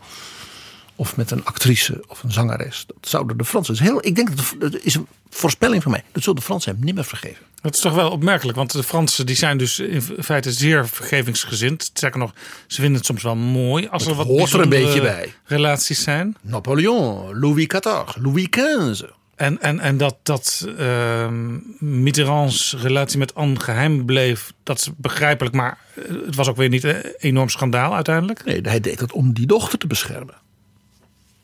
[0.95, 2.83] Of met een actrice of een zangeres.
[2.87, 3.73] Dat zouden de Fransen.
[3.73, 6.03] dus heel, ik denk dat dat is een voorspelling van mij.
[6.11, 7.45] Dat zullen de Fransen hem niet meer vergeven.
[7.61, 11.83] Dat is toch wel opmerkelijk, want de Fransen die zijn dus in feite zeer vergevingsgezind.
[11.83, 12.33] Sterker nog,
[12.67, 15.33] ze vinden het soms wel mooi als er wat hoort er een beetje bij.
[15.43, 16.37] relaties zijn.
[16.41, 19.01] Napoleon, Louis XIV, Louis XV.
[19.41, 25.55] En, en, en dat, dat ehm Mitterrands relatie met Anne geheim bleef, dat is begrijpelijk.
[25.55, 28.45] Maar eh, het was ook weer niet een enorm schandaal uiteindelijk.
[28.45, 30.33] Nee, hij deed het om die dochter te beschermen.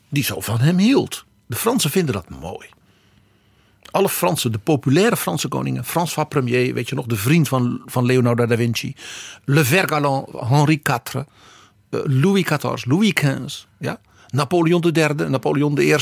[0.08, 1.24] Die zo van hem hield.
[1.46, 2.66] De Fransen vinden dat mooi.
[3.90, 8.04] Alle Fransen, de populaire Franse koningen, François Premier, weet je nog, de vriend van, van
[8.04, 8.94] Leonardo da Vinci,
[9.44, 11.24] Le Ver Galant, Henri IV, eh,
[12.04, 14.00] Louis XIV, Louis XV, ja?
[14.28, 15.96] Napoleon III, Napoleon I,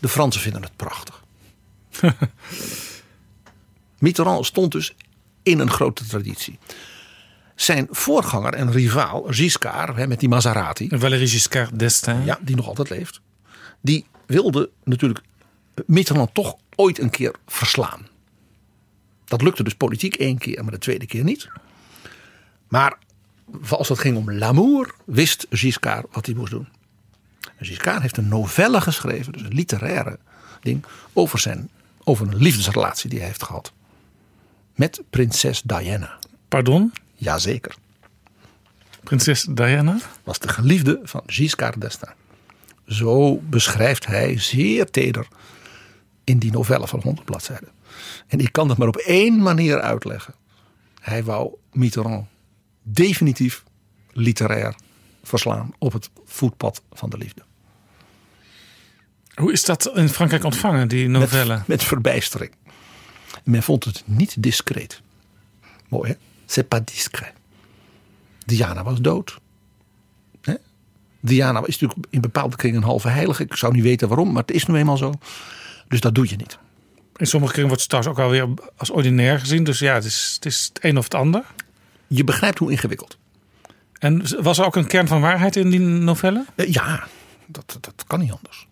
[0.00, 1.19] de Fransen vinden het prachtig.
[3.98, 4.94] Mitterrand stond dus
[5.42, 6.58] in een grote traditie.
[7.54, 12.24] Zijn voorganger en rivaal, Giscard, hè, met die Maserati, Valéry Giscard d'Estaing.
[12.24, 13.20] ja, die nog altijd leeft.
[13.80, 15.20] Die wilde natuurlijk
[15.86, 18.06] Mitterrand toch ooit een keer verslaan.
[19.24, 21.48] Dat lukte dus politiek één keer, maar de tweede keer niet.
[22.68, 22.98] Maar
[23.68, 26.68] als het ging om l'amour, wist Giscard wat hij moest doen.
[27.56, 30.18] En Giscard heeft een novelle geschreven, dus een literaire
[30.60, 31.70] ding, over, zijn,
[32.10, 33.72] over een liefdesrelatie die hij heeft gehad.
[34.74, 36.18] Met prinses Diana.
[36.48, 37.74] Pardon, Jazeker.
[39.04, 39.98] prinses Diana.
[40.24, 42.16] was de geliefde van Giscard d'Estaing.
[42.86, 45.28] Zo beschrijft hij zeer teder
[46.24, 47.68] in die novelle van 100 bladzijden.
[48.26, 50.34] En ik kan dat maar op één manier uitleggen.
[51.00, 52.26] Hij wou Mitterrand
[52.82, 53.64] definitief
[54.12, 54.74] literair
[55.22, 57.42] verslaan op het voetpad van de liefde.
[59.40, 61.56] Hoe is dat in Frankrijk ontvangen, die novelle?
[61.56, 62.50] Met, met verbijstering.
[63.44, 65.02] Men vond het niet discreet.
[65.88, 66.16] Mooi hè?
[66.46, 67.32] C'est pas discret.
[68.44, 69.38] Diana was dood.
[70.40, 70.54] Hè?
[71.20, 73.42] Diana is natuurlijk in bepaalde kringen een halve heilige.
[73.42, 75.12] Ik zou niet weten waarom, maar het is nu eenmaal zo.
[75.88, 76.58] Dus dat doe je niet.
[77.16, 79.64] In sommige kringen wordt het trouwens ook alweer als ordinair gezien.
[79.64, 81.44] Dus ja, het is het, is het een of het ander.
[82.06, 83.18] Je begrijpt hoe ingewikkeld.
[83.98, 86.44] En was er ook een kern van waarheid in die novelle?
[86.54, 87.06] Eh, ja,
[87.46, 88.68] dat, dat kan niet anders.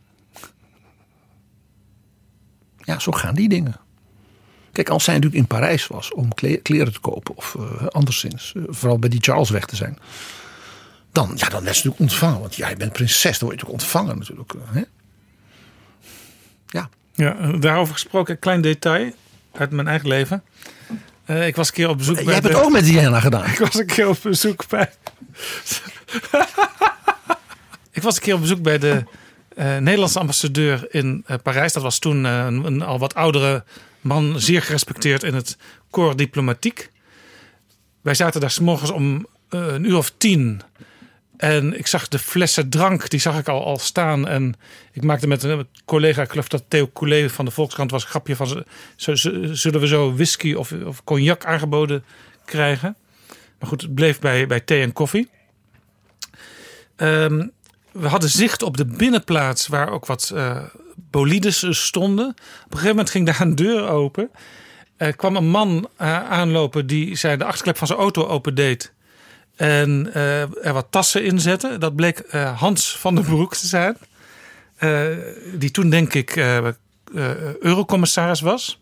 [2.88, 3.76] Ja, zo gaan die dingen.
[4.72, 8.52] Kijk, als zij natuurlijk in Parijs was om kle- kleren te kopen of eh, anderszins,
[8.56, 9.98] eh, vooral bij die Charles weg te zijn,
[11.12, 12.40] dan, ja, dan werd ze natuurlijk ontvangen.
[12.40, 14.52] Want jij bent prinses, dan word je natuurlijk ontvangen natuurlijk.
[14.52, 14.82] eh, Hè?
[16.66, 19.12] Ja, Ja, daarover gesproken, een klein detail
[19.52, 20.42] uit mijn eigen leven.
[21.24, 23.44] Eh, ik was een keer op bezoek jij bij hebt het ook met Diana gedaan.
[23.52, 24.90] Ik was een keer op bezoek bij.
[27.92, 29.04] ik was een keer op bezoek bij de
[29.64, 31.72] Nederlandse ambassadeur in eh, Parijs.
[31.72, 33.64] Dat was toen eh, een, een al wat oudere
[34.00, 35.56] man, zeer gerespecteerd in het
[35.90, 36.90] corps diplomatiek.
[38.00, 40.60] Wij zaten daar s'morgens om eh, een uur of tien.
[41.36, 44.28] En ik zag de flessen drank, die zag ik al, al staan.
[44.28, 44.54] En
[44.92, 48.08] ik maakte met een collega, ik geloof dat Theo Coulet van de Volkskrant was, een
[48.08, 48.64] grapje van...
[48.96, 52.04] zullen we zo whisky of, of cognac aangeboden
[52.44, 52.96] krijgen?
[53.58, 55.28] Maar goed, het bleef bij, bij thee en koffie.
[56.96, 57.46] Ehm,
[57.92, 60.62] we hadden zicht op de binnenplaats waar ook wat eh,
[61.10, 62.28] bolides stonden.
[62.28, 64.30] Op een gegeven moment ging daar een deur open.
[64.96, 68.92] Er kwam een man eh, aanlopen die zijn de achterklep van zijn auto opendeed.
[69.56, 71.78] En eh, er wat tassen in zette.
[71.78, 73.96] Dat bleek Hans van den Broek te zijn.
[75.54, 76.36] Die toen denk ik
[77.60, 78.80] eurocommissaris was.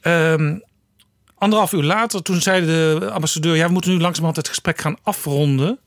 [0.00, 0.58] Ehm,
[1.34, 3.56] anderhalf uur later, toen zei de ambassadeur...
[3.56, 5.78] ja, we moeten nu langzamerhand het gesprek gaan afronden.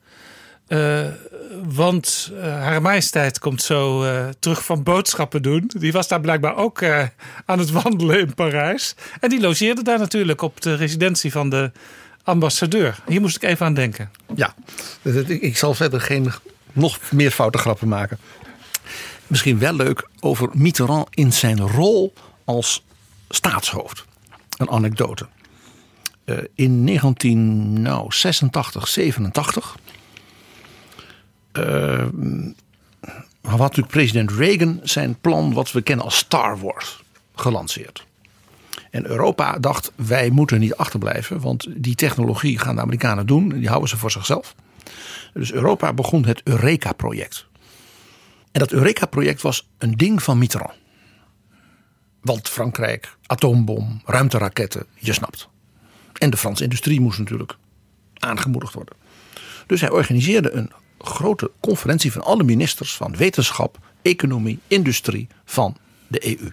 [1.74, 5.72] Want eh, haar majesteit komt zo eh, terug van boodschappen doen.
[5.78, 7.08] Die was daar blijkbaar ook eh,
[7.46, 8.96] aan het wandelen in Parijs.
[9.20, 11.72] En die logeerde daar natuurlijk op de residentie van de
[12.24, 13.00] ambassadeur.
[13.08, 14.12] Hier moest ik even aan denken.
[14.36, 14.56] Ja,
[15.02, 16.32] dus ik zal verder geen
[16.74, 18.18] nog meer foute grappen maken.
[19.28, 22.84] Misschien wel leuk over Mitterrand in zijn rol als
[23.30, 24.06] staatshoofd.
[24.58, 25.28] Een anekdote.
[26.56, 29.76] In 1986, 87
[31.54, 32.06] eh,
[33.42, 37.04] had natuurlijk president Reagan zijn plan, wat we kennen als Star Wars,
[37.36, 38.06] gelanceerd.
[38.92, 43.50] En Europa dacht, wij moeten niet achterblijven, want die technologie gaan de Amerikanen doen.
[43.50, 44.56] Die houden ze voor zichzelf.
[45.34, 47.46] Dus Europa begon het Eureka-project.
[48.52, 50.74] En dat Eureka-project was een ding van Mitterrand.
[52.22, 55.50] Want Frankrijk, atoombom, ruimteraketten, je snapt.
[56.14, 57.58] En de Franse industrie moest natuurlijk
[58.14, 58.96] aangemoedigd worden.
[59.68, 60.72] Dus hij organiseerde een
[61.04, 65.78] grote conferentie van alle ministers van wetenschap, economie, industrie van
[66.08, 66.52] de EU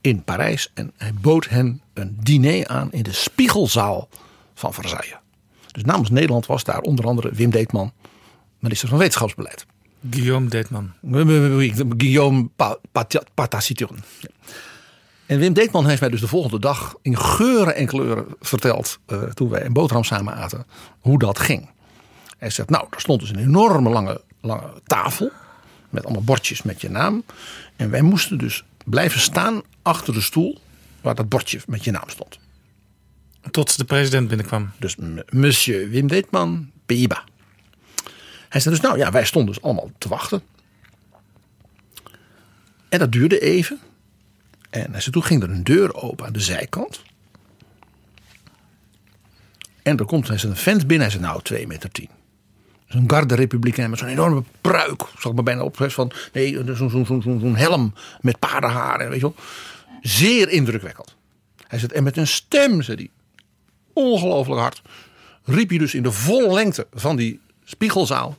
[0.00, 0.70] in Parijs.
[0.74, 4.08] En hij bood hen een diner aan in de Spiegelzaal
[4.54, 5.16] van Versailles.
[5.72, 7.92] Dus namens Nederland was daar onder andere Wim Deetman,
[8.58, 9.66] minister van Wetenschapsbeleid.
[10.10, 10.92] Guillaume Deetman.
[11.98, 14.04] Guillaume Pa- Pa- Pataciturn.
[15.26, 18.98] En Wim Deetman heeft mij dus de volgende dag in geuren en kleuren verteld.
[19.06, 20.66] eh, toen wij een boterham samen aten.
[21.00, 21.68] hoe dat ging.
[22.40, 25.30] Hij zegt: Nou, er stond dus een enorme lange, lange tafel.
[25.90, 27.24] met allemaal bordjes met je naam.
[27.76, 30.60] En wij moesten dus blijven staan achter de stoel.
[31.00, 32.38] waar dat bordje met je naam stond.
[33.50, 34.70] Tot de president binnenkwam.
[34.78, 34.96] Dus
[35.30, 37.24] monsieur Wim Deetman, Pays-Bas.
[38.48, 40.42] Hij zei dus, nou ja, wij stonden dus allemaal te wachten.
[42.88, 43.78] En dat duurde even.
[44.70, 47.02] En hij zei, toen ging er een deur open aan de zijkant.
[49.82, 51.08] En er komt hij zei, een vent binnen.
[51.08, 52.08] Hij zei, nou, 2 meter 10.
[52.90, 55.02] Zo'n garde republikein met zo'n enorme pruik.
[55.02, 56.12] Ik me bijna op van.
[56.32, 59.08] Nee, zo'n helm met paardenharen.
[59.08, 59.34] Weet je wel.
[60.00, 61.16] Zeer indrukwekkend.
[61.66, 63.10] Hij zegt, en met een stem, zei hij.
[63.92, 64.82] Ongelooflijk hard.
[65.44, 68.36] Riep hij dus in de volle lengte van die spiegelzaal.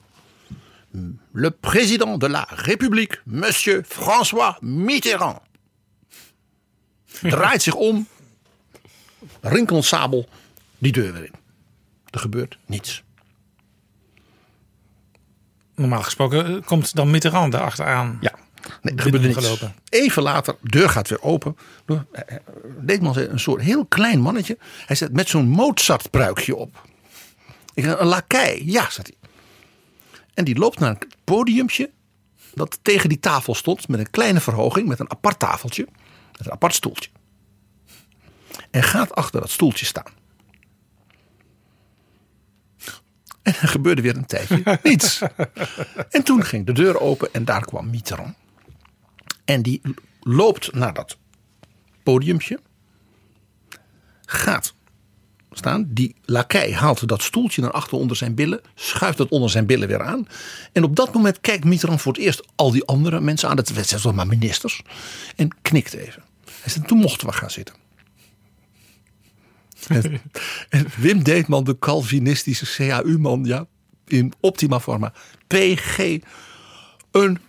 [1.31, 5.39] Le président de la République, monsieur François Mitterrand.
[7.21, 8.07] Draait zich om.
[9.41, 10.29] Rinkelend sabel.
[10.77, 11.33] Die deur weer in.
[12.09, 13.03] Er gebeurt niets.
[15.75, 18.17] Normaal gesproken eh, komt dan Mitterrand daarachteraan.
[18.21, 18.33] Ja.
[18.81, 19.73] Nee, er gebeurde gelopen.
[19.89, 21.57] Even later, deur gaat weer open.
[22.79, 24.57] Deetman zei een soort heel klein mannetje.
[24.85, 26.87] Hij zet met zo'n Mozart-pruikje op.
[27.73, 28.61] Ik een lakij.
[28.65, 29.29] Ja, zegt hij.
[30.33, 31.89] En die loopt naar een podiumpje
[32.53, 33.87] dat tegen die tafel stond.
[33.87, 35.87] Met een kleine verhoging, met een apart tafeltje.
[36.37, 37.09] Met een apart stoeltje.
[38.71, 40.20] En gaat achter dat stoeltje staan.
[43.41, 45.21] En er gebeurde weer een tijdje niets.
[46.09, 48.35] En toen ging de deur open en daar kwam Mitterrand.
[49.45, 49.81] En die
[50.19, 51.17] loopt naar dat
[52.03, 52.59] podiumpje.
[54.25, 54.73] Gaat
[55.51, 55.85] staan.
[55.89, 58.61] Die lakij haalt dat stoeltje naar achter onder zijn billen.
[58.75, 60.27] Schuift dat onder zijn billen weer aan.
[60.71, 63.55] En op dat moment kijkt Mitterrand voor het eerst al die andere mensen aan.
[63.55, 64.81] Dat zijn toch maar ministers.
[65.35, 66.23] En knikt even.
[66.61, 67.75] Hij zegt, toen mochten we gaan zitten.
[69.87, 70.21] En,
[70.69, 73.65] en Wim Deetman, de Calvinistische CAU-man, ja,
[74.07, 75.13] in optima forma.
[75.47, 76.17] PG,
[77.11, 77.39] een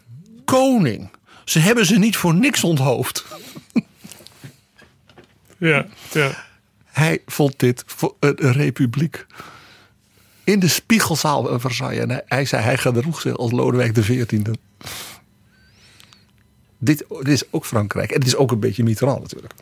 [0.45, 1.11] koning.
[1.45, 3.25] Ze hebben ze niet voor niks onthoofd.
[5.59, 6.45] Ja, ja.
[6.85, 9.27] Hij vond dit voor een republiek.
[10.45, 11.99] In de spiegelzaal van Versailles.
[11.99, 14.27] En hij, hij zei, hij gedroeg zich als Lodewijk XIV.
[16.79, 18.11] Dit, dit is ook Frankrijk.
[18.11, 19.55] En het is ook een beetje Mitterrand natuurlijk.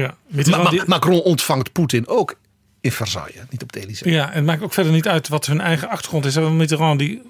[0.00, 0.16] Ja.
[0.26, 2.38] Weet je Ma- wel, Ma- die- Macron ontvangt Poetin ook
[2.80, 3.34] in Versailles.
[3.50, 4.12] Niet op de Elysée.
[4.12, 6.34] Ja, en het maakt ook verder niet uit wat hun eigen achtergrond is.
[6.36, 7.22] Mitterrand die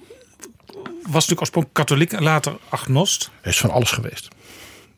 [1.03, 3.29] was natuurlijk oorspronkelijk katholiek en later agnost.
[3.41, 4.27] Hij is van alles geweest.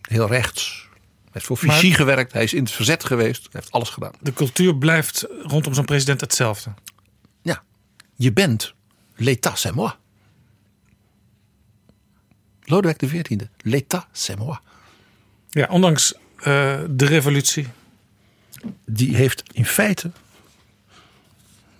[0.01, 0.87] Heel rechts.
[0.91, 2.33] Hij heeft voor Maar- Vichy gewerkt.
[2.33, 3.41] Hij is in het verzet geweest.
[3.41, 4.11] Hij heeft alles gedaan.
[4.21, 6.73] De cultuur blijft rondom zo'n president hetzelfde.
[7.41, 7.63] Ja,
[8.15, 8.73] je bent
[9.15, 9.91] l'état c'est moi.
[12.63, 13.37] Lodewijk XIV.
[13.57, 14.57] L'état c'est moi.
[15.49, 16.13] Ja, ondanks
[16.45, 17.67] eh, de revolutie.
[18.85, 20.11] Die heeft in feite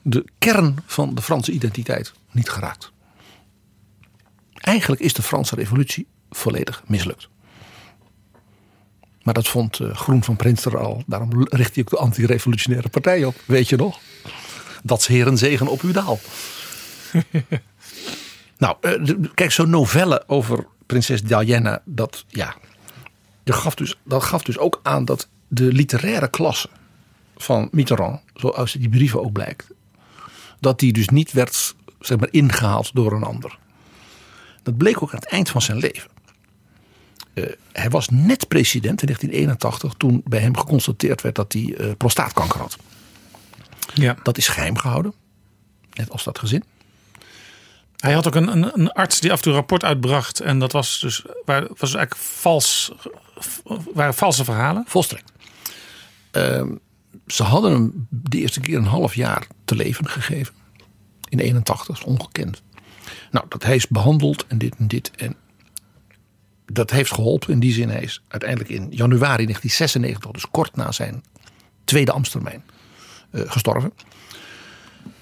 [0.02, 2.92] de kern van de Franse identiteit niet geraakt.
[4.54, 7.30] Eigenlijk is de Franse revolutie volledig mislukt.
[9.24, 11.04] Maar dat vond eh, Groen van Prinster al.
[11.08, 13.36] Daarom richt hij ook de anti-revolutionaire partij op.
[13.46, 14.00] Weet je nog?
[14.84, 16.20] Dat is heren zegen op uw daal.
[18.58, 21.82] nou, eh, kijk, zo'n novelle over prinses Diana.
[21.86, 22.56] Dat, ja,
[23.46, 26.70] dat, gaf dus, dat gaf dus ook aan dat de literaire klasse
[27.38, 29.68] van Mitterrand, zoals die brieven ook blijkt,
[30.60, 33.58] dat die dus niet werd zeg maar, ingehaald door een ander.
[34.64, 36.10] Dat bleek ook aan het eind van zijn leven.
[37.34, 41.92] Eh, hij was net president in 1981 toen bij hem geconstateerd werd dat hij eh,
[41.98, 42.78] prostaatkanker had.
[43.94, 44.16] Ja.
[44.24, 45.14] Dat is geheim gehouden,
[45.94, 46.64] net als dat gezin.
[47.96, 50.40] Hij had ook een, een, een arts die af en toe een rapport uitbracht.
[50.40, 52.92] En dat was dus, waar, was eigenlijk vals,
[53.94, 54.84] waren valse verhalen.
[54.88, 55.32] Volstrekt.
[56.32, 56.76] Ehm,
[57.28, 60.54] ze hadden hem de eerste keer een half jaar te leven gegeven.
[61.30, 62.62] In 81, dat is ongekend.
[63.32, 65.12] Nou, dat hij is behandeld en dit en dit.
[65.16, 65.36] En
[66.66, 67.90] dat heeft geholpen in die zin.
[67.90, 71.24] Hij is uiteindelijk in januari 1996, dus kort na zijn
[71.84, 72.64] tweede ambtstermijn,
[73.30, 73.94] eh, gestorven.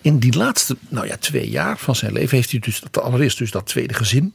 [0.01, 3.51] In die laatste nou ja, twee jaar van zijn leven heeft hij dus allereerst dus
[3.51, 4.33] dat tweede gezin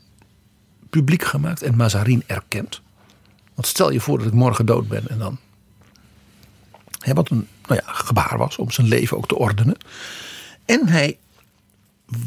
[0.91, 2.83] publiek gemaakt en Mazarin erkend.
[3.59, 5.39] Want stel je voor dat ik morgen dood ben en dan.
[7.15, 9.77] Wat een nou ja, gebaar was om zijn leven ook te ordenen.
[10.65, 11.19] En hij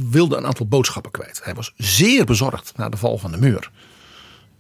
[0.09, 1.41] wilde een aantal boodschappen kwijt.
[1.43, 3.71] Hij was zeer bezorgd na de val van de muur.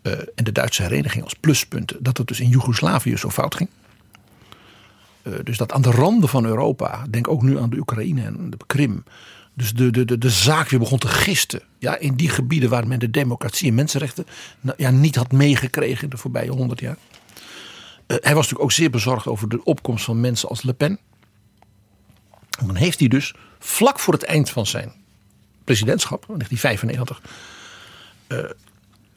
[0.01, 2.03] eh, en de Duitse hereniging als pluspunten.
[2.03, 3.69] dat het dus in Joegoslavië zo fout ging.
[5.21, 8.49] Eh, dus dat aan de randen van Europa, denk ook nu aan de Oekraïne en
[8.49, 9.03] de Krim.
[9.53, 11.61] Dus de, de, de, de zaak weer begon te gisten.
[11.79, 14.25] Ja, in die gebieden waar men de democratie en mensenrechten
[14.61, 16.97] nou, ja, niet had meegekregen in de voorbije honderd jaar.
[18.07, 20.99] Eh, hij was natuurlijk ook zeer bezorgd over de opkomst van mensen als Le Pen.
[22.59, 24.93] En dan heeft hij dus vlak voor het eind van zijn
[25.63, 27.21] presidentschap, in 1995,
[28.27, 28.37] eh,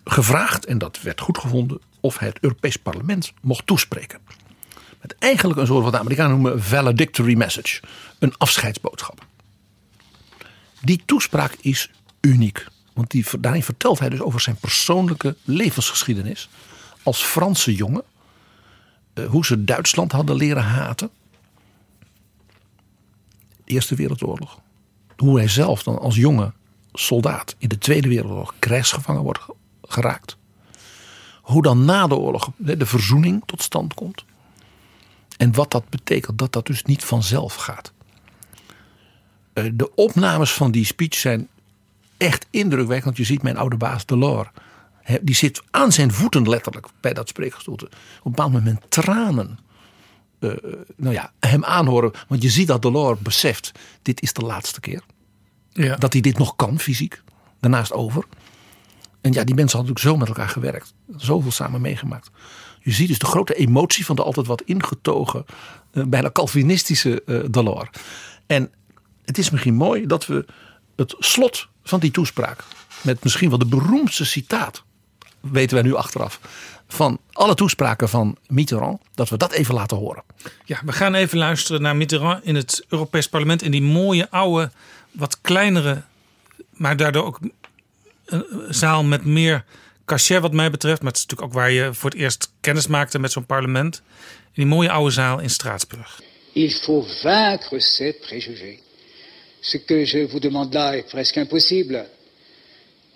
[0.05, 4.18] gevraagd, en dat werd goed gevonden, of hij het Europees Parlement mocht toespreken.
[5.01, 7.80] Met eigenlijk een soort wat de Amerikanen noemen valedictory message.
[8.18, 9.26] Een afscheidsboodschap.
[10.85, 12.66] Die toespraak is uniek.
[12.93, 16.49] Want die, daarin vertelt hij dus over zijn persoonlijke levensgeschiedenis.
[17.03, 18.03] Als Franse jongen.
[19.14, 21.11] eh, hoe ze Duitsland hadden leren haten.
[23.64, 24.59] Eerste Wereldoorlog.
[25.16, 26.53] Hoe hij zelf dan als jonge
[26.93, 30.37] soldaat in de Tweede Wereldoorlog krijgsgevangen wordt ge- geraakt.
[31.43, 34.24] Hoe dan na de oorlog de verzoening tot stand komt.
[35.37, 37.93] En wat dat betekent, dat dat dus niet vanzelf gaat.
[39.55, 41.49] Eh, De opnames van die speech zijn
[42.17, 43.05] echt indrukwekkend.
[43.05, 44.49] Want je ziet mijn oude baas Delors.
[45.23, 47.85] Die zit aan zijn voeten letterlijk bij dat spreekgestoelte.
[47.85, 47.93] Op
[48.25, 49.59] een bepaald moment tranen.
[50.39, 50.51] eh,
[50.97, 52.11] nou ja, hem aanhoren.
[52.29, 53.73] Want je ziet dat Delors beseft.
[54.03, 55.03] Dit is de laatste keer.
[55.73, 55.97] Ja.
[55.97, 57.23] Dat hij dit nog kan fysiek.
[57.61, 58.25] Daarnaast over.
[59.21, 60.95] En ja, die mensen hadden natuurlijk zo met elkaar gewerkt.
[61.16, 62.31] Zoveel samen meegemaakt.
[62.81, 65.45] Je ziet dus de grote emotie van de altijd wat ingetogen,
[65.93, 67.89] eh, bijna Calvinistische eh Delors.
[68.47, 68.70] En
[69.25, 70.45] het is misschien mooi dat we
[70.97, 72.65] het slot van die toespraak,
[73.01, 74.83] met misschien wel de beroemdste citaat,
[75.41, 76.41] weten wij nu achteraf,
[76.89, 80.23] van alle toespraken van Mitterrand, dat we dat even laten horen.
[80.65, 83.63] Ja, we gaan even luisteren naar Mitterrand in het Europees Parlement.
[83.63, 84.71] In die mooie, oude,
[85.11, 86.03] wat kleinere,
[86.71, 87.39] maar daardoor ook
[88.27, 89.65] een zaal met meer
[90.05, 91.03] cachet wat mij betreft.
[91.03, 94.03] Maar het is natuurlijk ook waar je voor het eerst kennis maakte met zo'n parlement.
[94.45, 96.21] In die mooie oude zaal in Straatsburg.
[96.53, 98.79] Il faut vaincre ces préjugés.
[99.65, 102.07] Ce que je vous demande là est presque impossible,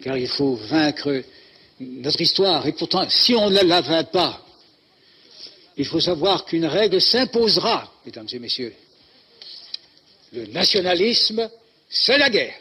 [0.03, 1.23] car il faut vaincre
[1.79, 2.67] notre histoire.
[2.67, 4.43] Et pourtant, si on ne la vainc pas,
[5.77, 8.75] il faut savoir qu'une règle s'imposera, mesdames et messieurs.
[10.33, 11.51] Le nationalisme,
[11.91, 12.59] c'est la guerre.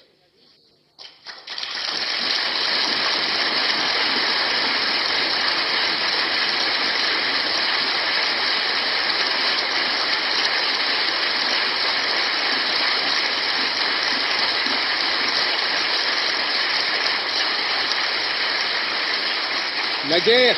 [20.10, 20.58] La guerre,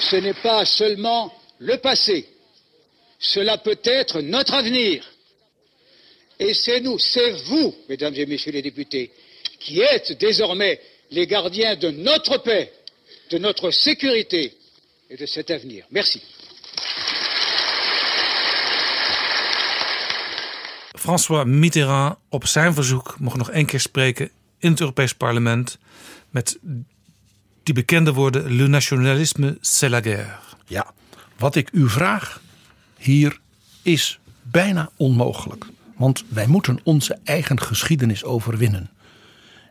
[0.00, 2.26] ce n'est pas seulement le passé.
[3.20, 5.04] Cela peut être notre avenir.
[6.40, 9.12] Et c'est nous, c'est vous, mesdames et messieurs les députés,
[9.60, 10.80] qui êtes désormais
[11.10, 12.72] les gardiens de notre paix,
[13.30, 14.54] de notre sécurité
[15.08, 15.84] et de cet avenir.
[15.90, 16.20] Merci.
[20.94, 25.78] François Mitterrand op zijn verzoek mocht nog één keer spreken in het Europees Parlement
[27.70, 30.38] die bekende woorden Le nationalisme c'est la guerre.
[30.66, 30.92] Ja,
[31.38, 32.40] wat ik u vraag
[32.96, 33.40] hier
[33.82, 35.66] is bijna onmogelijk.
[35.96, 38.90] Want wij moeten onze eigen geschiedenis overwinnen.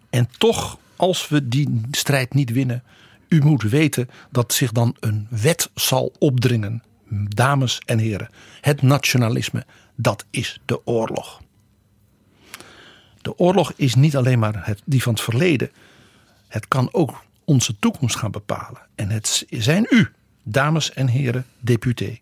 [0.09, 2.83] En toch, als we die strijd niet winnen,
[3.27, 6.83] u moet weten dat zich dan een wet zal opdringen.
[7.27, 8.29] Dames en heren,
[8.61, 9.65] het nationalisme,
[9.95, 11.41] dat is de oorlog.
[13.21, 15.71] De oorlog is niet alleen maar het, die van het verleden.
[16.47, 18.81] Het kan ook onze toekomst gaan bepalen.
[18.95, 20.11] En het zijn u,
[20.43, 22.19] dames en heren députés,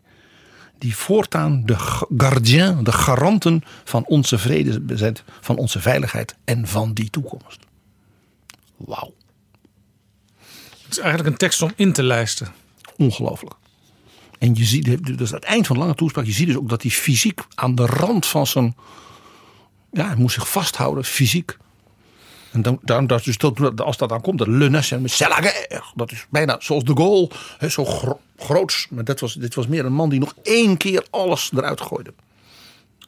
[0.77, 1.75] die voortaan de
[2.17, 7.59] gardien, de garanten van onze vrede zijn, van onze veiligheid en van die toekomst.
[8.77, 9.13] Wauw.
[10.83, 12.47] Het is eigenlijk een tekst om in te lijsten.
[12.97, 13.55] Ongelooflijk.
[14.39, 16.69] En je ziet, dus aan het eind van de lange toespraak, je ziet dus ook
[16.69, 18.75] dat hij fysiek aan de rand van zijn.
[19.91, 21.57] Ja, hij moest zich vasthouden, fysiek.
[22.57, 25.07] En dan, dan, dat, dus dat, als dat dan komt, dat Le National
[25.95, 28.87] dat is bijna zoals de Gaulle, hè, zo gro groots.
[28.89, 32.13] Maar dat was, dit was meer een man die nog één keer alles eruit gooide.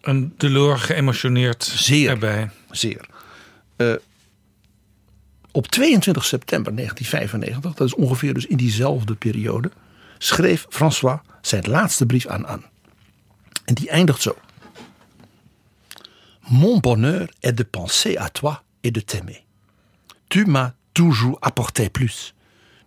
[0.02, 2.10] Een Delors geëmotioneerd Zeer.
[2.10, 2.50] erbij.
[2.72, 3.06] Zeer.
[3.78, 3.94] Uh,
[5.52, 9.72] op 22 september 1995, dat is ongeveer dus in diezelfde periode,
[10.18, 12.66] schreef François zijn laatste brief aan Anne.
[13.66, 14.36] En die eindigt zo.
[16.48, 19.46] Mon bonheur est de penser à toi et de t'aimer.
[20.30, 22.34] Tu m'as toujours apporté plus.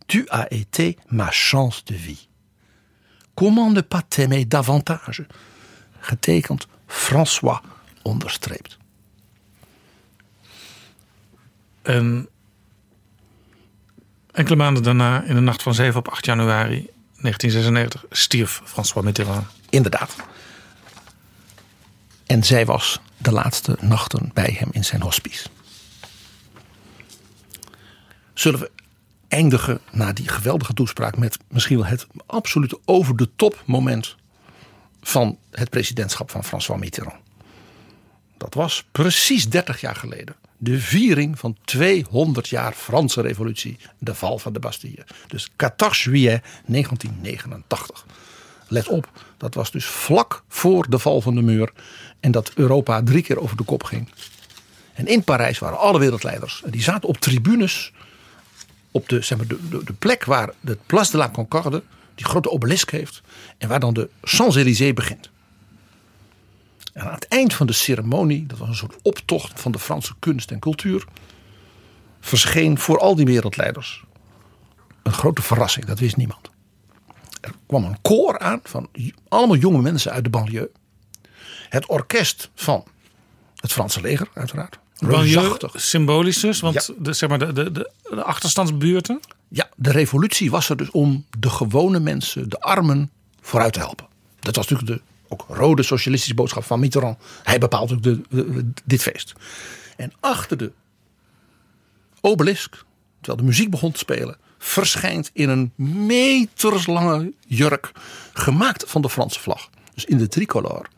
[0.07, 2.29] Tu as été ma chance de vie.
[3.35, 5.27] Comment ne pas t'aimer davantage?
[6.01, 7.63] Getekend François
[8.03, 8.79] onderstreept.
[11.85, 12.29] Um,
[14.33, 16.91] enkele maanden daarna, in de nacht van 7 op 8 januari
[17.21, 19.47] 1996, stierf François Mitterrand.
[19.71, 20.17] Inderdaad.
[22.27, 25.49] En zij was de laatste nachten bij hem in zijn hospice.
[28.43, 28.71] Zullen we
[29.29, 34.17] eindigen na die geweldige toespraak met misschien wel het absolute over de top moment
[35.03, 37.21] van het presidentschap van François Mitterrand.
[38.37, 40.35] Dat was precies 30 jaar geleden.
[40.59, 43.79] De viering van 200 jaar Franse revolutie.
[43.99, 45.07] De val van de Bastille.
[45.29, 48.07] Dus 14 juillet 1989.
[48.69, 51.73] Let op, dat was dus vlak voor de val van de muur.
[52.21, 54.09] En dat Europa drie keer over de kop ging.
[54.95, 56.63] En in Parijs waren alle wereldleiders.
[56.67, 57.93] Die zaten op tribunes.
[58.93, 61.83] Op de, zeg maar, de, de, plek waar de Place de la Concorde.
[62.15, 63.23] Die grote obelisk heeft.
[63.59, 65.31] En waar dan de Champs-Élysées begint.
[66.93, 70.15] En aan het eind van de ceremonie, dat was een soort optocht van de Franse
[70.19, 71.05] kunst en cultuur,
[72.21, 74.05] verscheen voor al die wereldleiders
[75.03, 75.85] een grote verrassing.
[75.85, 76.51] Dat wist niemand.
[77.41, 78.89] Er kwam een koor aan van
[79.29, 80.71] allemaal jonge mensen uit de banlieue.
[81.69, 82.85] Het orkest van
[83.57, 84.79] het Franse leger, uiteraard.
[85.11, 86.95] Banlieue, symbolisch dus, want ja.
[86.99, 87.71] de, zeg maar de, de,
[88.03, 89.21] de achterstandsbuurten.
[89.49, 93.11] Ja, de revolutie was er dus om de gewone mensen, de armen,
[93.41, 94.07] vooruit te helpen.
[94.41, 97.19] Dat was natuurlijk de ook rode socialistische boodschap van Mitterrand.
[97.43, 98.21] Hij bepaalt ook de,
[98.85, 99.33] dit feest.
[99.97, 100.73] En achter de
[102.21, 102.85] obelisk,
[103.21, 105.73] terwijl de muziek begon te spelen, verschijnt in een
[106.07, 107.93] meterslange jurk,
[108.33, 109.69] gemaakt van de Franse vlag.
[109.95, 110.89] Dus in de tricolore.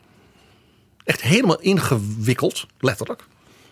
[1.03, 3.25] Echt helemaal ingewikkeld, letterlijk.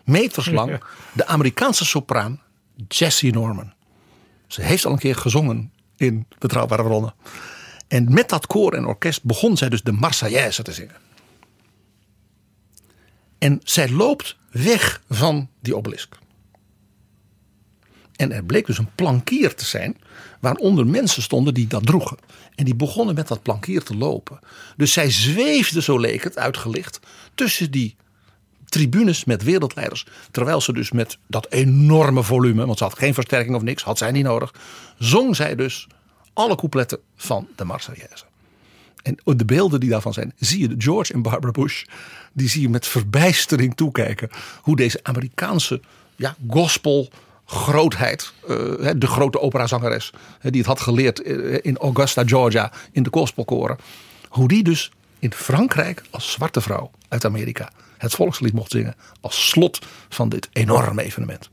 [0.03, 0.84] Meterslang.
[1.13, 2.41] De Amerikaanse sopraan
[2.88, 3.73] Jessie Norman.
[4.47, 7.13] Ze heeft al een keer gezongen in Betrouwbare Bronnen.
[7.88, 10.95] En met dat koor en orkest begon zij dus de Marseillaise te zingen.
[13.38, 16.17] En zij loopt weg van die obelisk.
[18.15, 19.97] En er bleek dus een plankier te zijn,
[20.39, 22.17] waaronder mensen stonden die dat droegen.
[22.55, 24.39] En die begonnen met dat plankier te lopen.
[24.77, 26.99] Dus zij zweefde, zo leek het, uitgelicht,
[27.35, 27.95] tussen die
[28.73, 30.05] tribunes met wereldleiders.
[30.31, 33.97] Terwijl ze dus met dat enorme volume, want ze had geen versterking of niks, had
[33.97, 34.53] zij niet nodig,
[34.97, 35.87] zong zij dus
[36.33, 38.23] alle coupletten van de Marseillaise.
[39.03, 41.83] En de beelden die daarvan zijn, zie je George en Barbara Bush.
[42.33, 44.29] Die zie je met verbijstering toekijken.
[44.61, 45.81] Hoe deze Amerikaanse
[46.15, 47.09] ja, gospel
[47.45, 48.33] grootheid.
[48.49, 50.13] Uh, de grote operazangeres.
[50.41, 51.19] die het had geleerd
[51.63, 52.71] in Augusta, Georgia.
[52.91, 53.77] In de gospelkoren.
[54.29, 57.69] Hoe die dus in Frankrijk als zwarte vrouw uit Amerika.
[58.03, 58.95] Het volkslied mocht zingen.
[59.21, 61.49] Als slot van dit enorme evenement.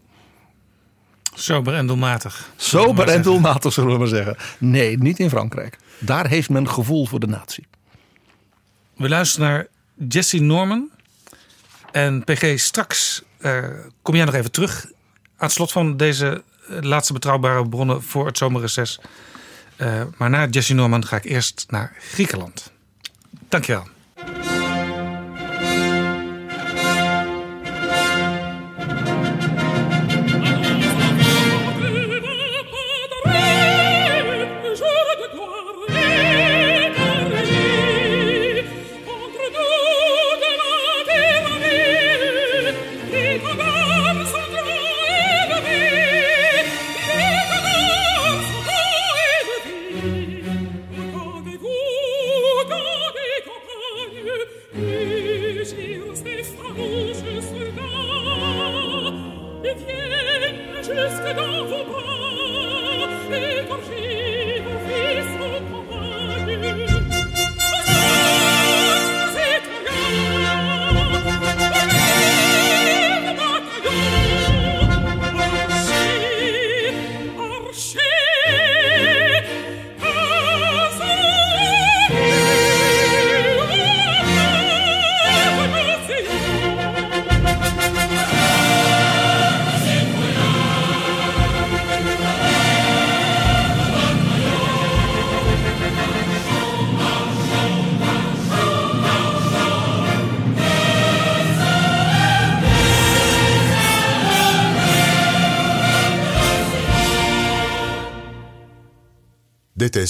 [1.34, 2.50] Sober en doelmatig.
[2.56, 4.36] Sober en doelmatig zullen we maar zeggen.
[4.58, 5.78] Nee, niet in Frankrijk.
[5.98, 7.66] Daar heeft men gevoel voor de natie.
[8.96, 9.66] We luisteren naar
[10.08, 10.90] Jesse Norman.
[11.92, 13.64] En PG, straks uh,
[14.02, 14.84] kom jij nog even terug.
[14.84, 14.92] Aan
[15.36, 19.00] het slot van deze uh, laatste betrouwbare bronnen voor het zomerreces.
[19.76, 22.72] Uh, maar na Jesse Norman ga ik eerst naar Griekenland.
[23.48, 23.86] Dankjewel.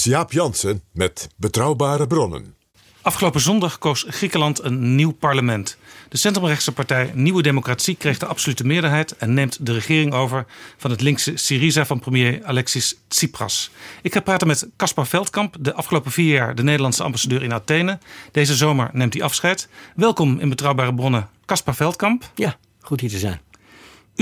[0.01, 2.55] Is Jaap Jansen met Betrouwbare Bronnen.
[3.01, 5.77] Afgelopen zondag koos Griekenland een nieuw parlement.
[6.09, 10.45] De centrumrechtse partij Nieuwe Democratie kreeg de absolute meerderheid en neemt de regering over
[10.77, 13.71] van het linkse Syriza van premier Alexis Tsipras.
[14.01, 17.99] Ik ga praten met Caspar Veldkamp, de afgelopen vier jaar de Nederlandse ambassadeur in Athene.
[18.31, 19.67] Deze zomer neemt hij afscheid.
[19.95, 22.31] Welkom in Betrouwbare Bronnen, Caspar Veldkamp.
[22.35, 23.41] Ja, goed hier te zijn.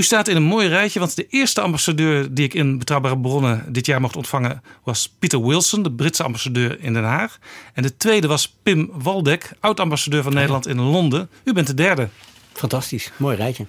[0.00, 3.72] U staat in een mooi rijtje, want de eerste ambassadeur die ik in Betrouwbare Bronnen
[3.72, 7.38] dit jaar mocht ontvangen was Peter Wilson, de Britse ambassadeur in Den Haag.
[7.74, 11.28] En de tweede was Pim Waldek, oud-ambassadeur van Nederland in Londen.
[11.44, 12.08] U bent de derde.
[12.52, 13.66] Fantastisch, mooi rijtje.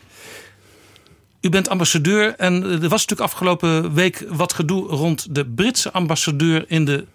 [1.42, 6.66] U bent ambassadeur en er was natuurlijk afgelopen week wat gedoe rond de Britse ambassadeur
[6.68, 7.06] in de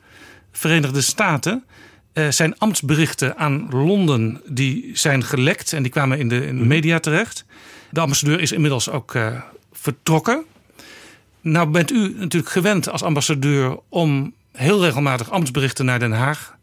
[0.53, 1.65] Verenigde Staten.
[2.15, 6.65] Uh, zijn ambtsberichten aan Londen die zijn gelekt en die kwamen in de, in de
[6.65, 7.45] media terecht.
[7.97, 9.41] De ambassadeur is inmiddels ook uh,
[9.73, 10.45] vertrokken.
[11.41, 16.57] Nou bent u natuurlijk gewend als ambassadeur om heel regelmatig ambtsberichten naar Den Haag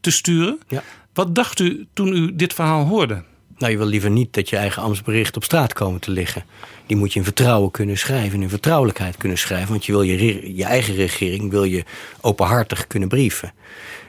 [0.00, 0.60] te sturen.
[0.68, 0.82] Ja.
[1.12, 3.22] Wat dacht u toen u dit verhaal hoorde?
[3.58, 6.44] Nou, je wil liever niet dat je eigen ambtsbericht op straat komen te liggen.
[6.86, 9.68] Die moet je in vertrouwen kunnen schrijven, in vertrouwelijkheid kunnen schrijven.
[9.68, 11.84] Want je wil je, je eigen regering wil je
[12.20, 13.52] openhartig kunnen brieven.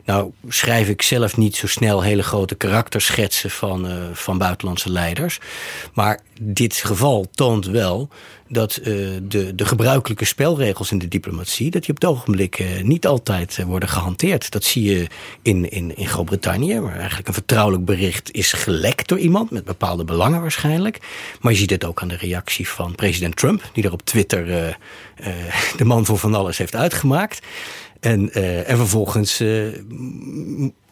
[0.09, 5.39] Nou schrijf ik zelf niet zo snel hele grote karakterschetsen van, uh, van buitenlandse leiders.
[5.93, 8.09] Maar dit geval toont wel
[8.47, 8.85] dat uh,
[9.23, 11.71] de, de gebruikelijke spelregels in de diplomatie...
[11.71, 14.51] dat die op het ogenblik uh, niet altijd worden gehanteerd.
[14.51, 15.07] Dat zie je
[15.41, 16.79] in, in, in Groot-Brittannië...
[16.79, 19.51] waar eigenlijk een vertrouwelijk bericht is gelekt door iemand...
[19.51, 20.99] met bepaalde belangen waarschijnlijk.
[21.41, 23.69] Maar je ziet het ook aan de reactie van president Trump...
[23.73, 24.77] die er op Twitter
[25.77, 27.39] de man voor van alles heeft uitgemaakt...
[27.99, 29.67] En, uh, en vervolgens uh,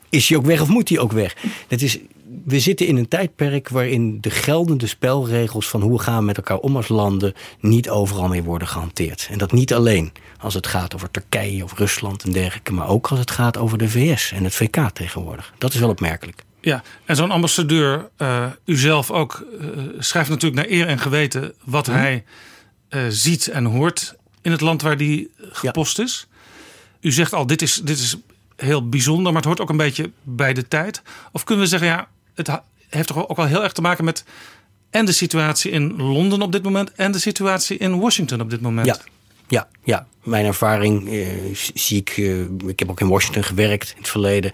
[0.10, 1.36] is hij ook weg of moet hij ook weg.
[1.68, 2.00] Dat is,
[2.46, 6.58] we zitten in een tijdperk waarin de geldende spelregels van hoe we gaan met elkaar
[6.58, 9.28] om als landen niet overal meer worden gehanteerd.
[9.32, 13.08] En dat niet alleen als het gaat over Turkije of Rusland en dergelijke, maar ook
[13.08, 15.54] als het gaat over de VS en het VK tegenwoordig.
[15.58, 16.44] Dat is wel opmerkelijk.
[16.62, 19.46] Ja, en zo'n ambassadeur, uh, u zelf ook,
[20.00, 21.92] schrijft natuurlijk naar eer en geweten wat hm.
[21.92, 22.24] hij
[23.10, 26.04] ziet en hoort in het land waar die gepost ja.
[26.04, 26.28] is.
[27.02, 28.16] U zegt al, dit is, dit is
[28.56, 31.02] heel bijzonder, maar het hoort ook een beetje bij de tijd.
[31.32, 34.24] Of kunnen we zeggen, ja, het heeft toch ook wel heel erg te maken met
[34.90, 38.62] en de situatie in Londen op dit moment en de situatie in Washington op dit
[38.62, 38.88] moment.
[38.88, 38.98] Ja,
[39.48, 40.08] ja, ja.
[40.24, 41.28] mijn ervaring eh,
[41.74, 42.10] zie ik.
[42.10, 44.52] Eh, ik heb ook in Washington gewerkt in het verleden.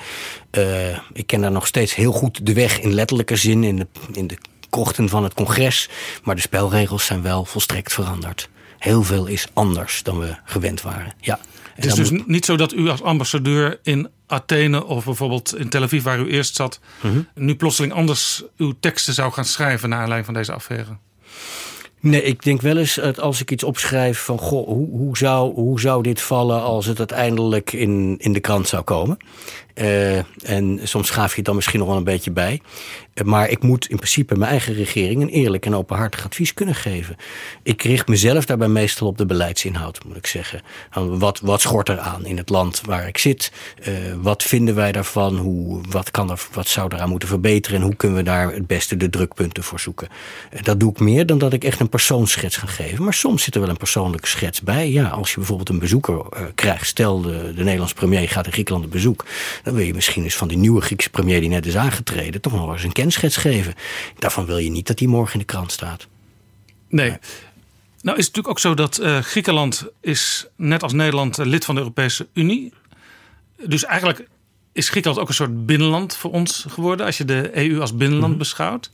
[0.51, 3.87] Uh, ik ken daar nog steeds heel goed de weg in letterlijke zin, in de,
[4.11, 4.37] in de
[4.69, 5.89] krochten van het congres.
[6.23, 8.49] Maar de spelregels zijn wel volstrekt veranderd.
[8.79, 11.13] Heel veel is anders dan we gewend waren.
[11.19, 11.39] Ja.
[11.73, 12.27] Het is dus moet...
[12.27, 16.29] niet zo dat u als ambassadeur in Athene of bijvoorbeeld in Tel Aviv, waar u
[16.29, 17.27] eerst zat, -hmm.
[17.35, 20.97] nu plotseling anders uw teksten zou gaan schrijven naar aanleiding van deze affaire?
[22.03, 25.53] Nee, ik denk wel eens dat als ik iets opschrijf van goh, hoe, hoe, zou,
[25.53, 29.17] hoe zou dit vallen als het uiteindelijk in, in de krant zou komen.
[29.75, 30.17] Uh,
[30.49, 32.61] en soms schaaf je het dan misschien nog wel een beetje bij.
[33.25, 37.15] Maar ik moet in principe mijn eigen regering een eerlijk en openhartig advies kunnen geven.
[37.63, 40.61] Ik richt mezelf daarbij meestal op de beleidsinhoud, moet ik zeggen.
[40.93, 43.51] Wat, wat schort er aan in het land waar ik zit?
[43.87, 45.37] Uh, wat vinden wij daarvan?
[45.37, 47.79] Hoe, wat, kan er, wat zou eraan moeten verbeteren?
[47.79, 50.07] En hoe kunnen we daar het beste de drukpunten voor zoeken?
[50.61, 53.03] dat doe ik meer dan dat ik echt een persoonsschets ga geven.
[53.03, 54.91] Maar soms zit er wel een persoonlijke schets bij.
[54.91, 56.25] Ja, als je bijvoorbeeld een bezoeker
[56.55, 56.87] krijgt.
[56.87, 59.25] Stel, de, de Nederlandse premier gaat in Griekenland op bezoek
[59.63, 62.53] dan wil je misschien eens van die nieuwe Griekse premier die net is aangetreden toch
[62.53, 63.73] nog eens een kenschets geven.
[64.19, 66.07] Daarvan wil je niet dat die morgen in de krant staat.
[66.89, 67.17] Nee.
[68.01, 71.75] Nou is het natuurlijk ook zo dat uh, Griekenland is net als Nederland lid van
[71.75, 72.73] de Europese Unie.
[73.65, 74.27] Dus eigenlijk
[74.73, 78.29] is Griekenland ook een soort binnenland voor ons geworden als je de EU als binnenland
[78.29, 78.37] -hmm.
[78.37, 78.91] beschouwt.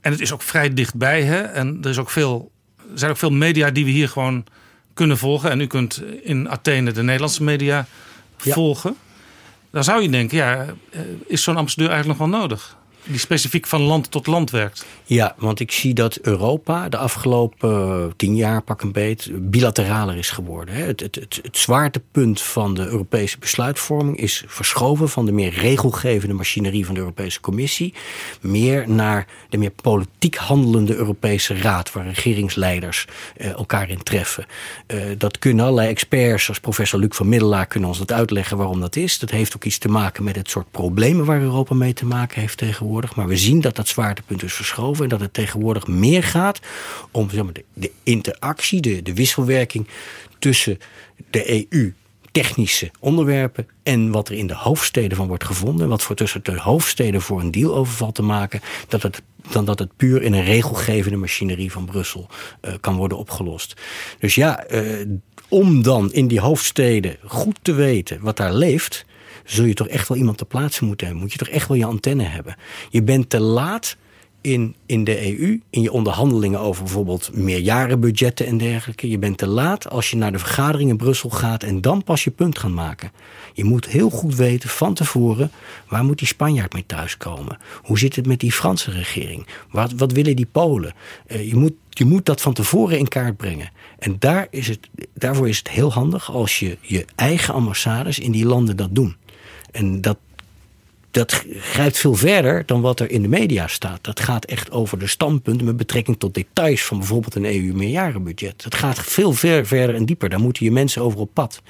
[0.00, 1.22] En het is ook vrij dichtbij.
[1.22, 1.40] Hè?
[1.40, 2.50] En er, is ook veel,
[2.92, 4.44] er zijn ook veel media die we hier gewoon
[4.94, 5.50] kunnen volgen.
[5.50, 7.86] En u kunt in Athene de Nederlandse media
[8.42, 8.52] ja.
[8.52, 8.96] volgen.
[9.70, 10.66] Dan zou je denken, ja,
[11.26, 12.76] is zo'n ambassadeur eigenlijk nog wel nodig?
[13.08, 14.86] Die specifiek van land tot land werkt.
[15.04, 20.30] Ja, want ik zie dat Europa de afgelopen tien jaar, pak een beet, bilateraler is
[20.30, 20.74] geworden.
[20.74, 26.34] Het, het, het, het zwaartepunt van de Europese besluitvorming is verschoven van de meer regelgevende
[26.34, 27.94] machinerie van de Europese Commissie.
[28.40, 33.06] Meer naar de meer politiek handelende Europese Raad, waar regeringsleiders
[33.36, 34.46] eh, elkaar in treffen.
[34.86, 38.80] Uh, dat kunnen allerlei experts, zoals professor Luc van Middelaar, kunnen ons dat uitleggen waarom
[38.80, 39.18] dat is.
[39.18, 42.40] Dat heeft ook iets te maken met het soort problemen waar Europa mee te maken
[42.40, 42.95] heeft tegenwoordig.
[43.14, 45.02] Maar we zien dat dat zwaartepunt is verschoven.
[45.02, 46.60] En dat het tegenwoordig meer gaat
[47.10, 49.86] om zeg maar, de, interactie, de, de wisselwerking
[50.38, 50.78] tussen
[51.30, 51.94] de EU
[52.42, 56.60] technische onderwerpen en wat er in de hoofdsteden van wordt gevonden, wat voor tussen de
[56.60, 60.44] hoofdsteden voor een deal overval te maken, dat het, dan dat het puur in een
[60.44, 62.28] regelgevende machinerie van Brussel
[62.62, 63.80] uh, kan worden opgelost.
[64.18, 65.06] Dus ja, uh,
[65.48, 69.04] om dan in die hoofdsteden goed te weten wat daar leeft,
[69.46, 71.24] zul je toch echt wel iemand te plaatsen moeten hebben.
[71.24, 72.56] Moet je toch echt wel je antenne hebben.
[72.90, 73.96] Je bent te laat
[74.52, 79.08] in, in de EU, in je onderhandelingen over bijvoorbeeld meerjarenbudgetten en dergelijke.
[79.08, 82.24] Je bent te laat als je naar de vergadering in Brussel gaat en dan pas
[82.24, 83.10] je punt gaan maken.
[83.52, 85.50] Je moet heel goed weten van tevoren
[85.88, 87.58] waar moet die Spanjaard mee thuiskomen.
[87.82, 89.46] Hoe zit het met die Franse regering?
[89.70, 90.94] Wat, wat willen die Polen?
[91.28, 93.70] Uh, je, moet, je moet dat van tevoren in kaart brengen.
[93.98, 98.32] En daar is het, daarvoor is het heel handig als je je eigen ambassades in
[98.32, 99.16] die landen dat doen.
[99.70, 100.18] En dat,
[101.10, 104.04] dat grijpt veel verder dan wat er in de media staat.
[104.04, 108.62] Dat gaat echt over de standpunten met betrekking tot details van bijvoorbeeld een EU-meerjarenbudget.
[108.62, 110.28] Dat gaat veel ver, verder en dieper.
[110.28, 111.62] Daar moeten je mensen over op pad.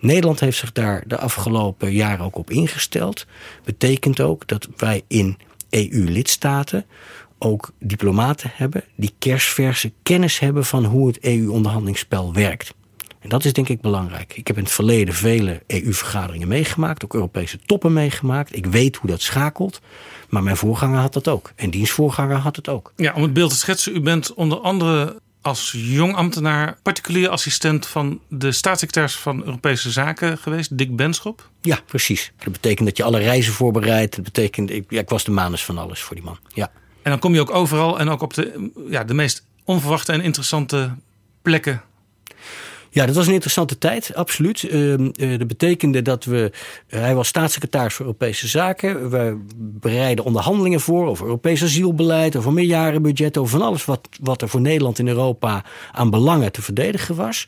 [0.00, 3.26] Nederland heeft zich daar de afgelopen jaren ook op ingesteld.
[3.64, 5.38] Betekent ook dat wij in
[5.70, 6.86] EU-lidstaten
[7.38, 12.74] ook diplomaten hebben die kerstverse kennis hebben van hoe het EU-onderhandelingsspel werkt.
[13.28, 14.36] En dat is denk ik belangrijk.
[14.36, 18.56] Ik heb in het verleden vele EU-vergaderingen meegemaakt, ook Europese toppen meegemaakt.
[18.56, 19.80] Ik weet hoe dat schakelt.
[20.28, 21.52] Maar mijn voorganger had dat ook.
[21.56, 22.92] En diens voorganger had het ook.
[22.96, 27.86] Ja, om het beeld te schetsen, u bent onder andere als jong ambtenaar particulier assistent
[27.86, 31.50] van de staatssecretaris van Europese Zaken geweest, Dick Benschop.
[31.60, 32.32] Ja, precies.
[32.38, 34.14] Dat betekent dat je alle reizen voorbereidt.
[34.14, 36.38] Dat betekent, ik, ja, ik was de manus van alles voor die man.
[36.54, 36.70] Ja.
[37.02, 40.20] En dan kom je ook overal en ook op de, ja, de meest onverwachte en
[40.20, 40.94] interessante
[41.42, 41.82] plekken
[42.98, 44.62] ja, dat was een interessante tijd, absoluut.
[44.62, 46.52] Uh, dat betekende dat we.
[46.88, 49.10] Uh, hij was staatssecretaris voor Europese Zaken.
[49.10, 54.48] We bereiden onderhandelingen voor over Europees asielbeleid, over meerjarenbudget, over van alles wat, wat er
[54.48, 57.46] voor Nederland in Europa aan belangen te verdedigen was.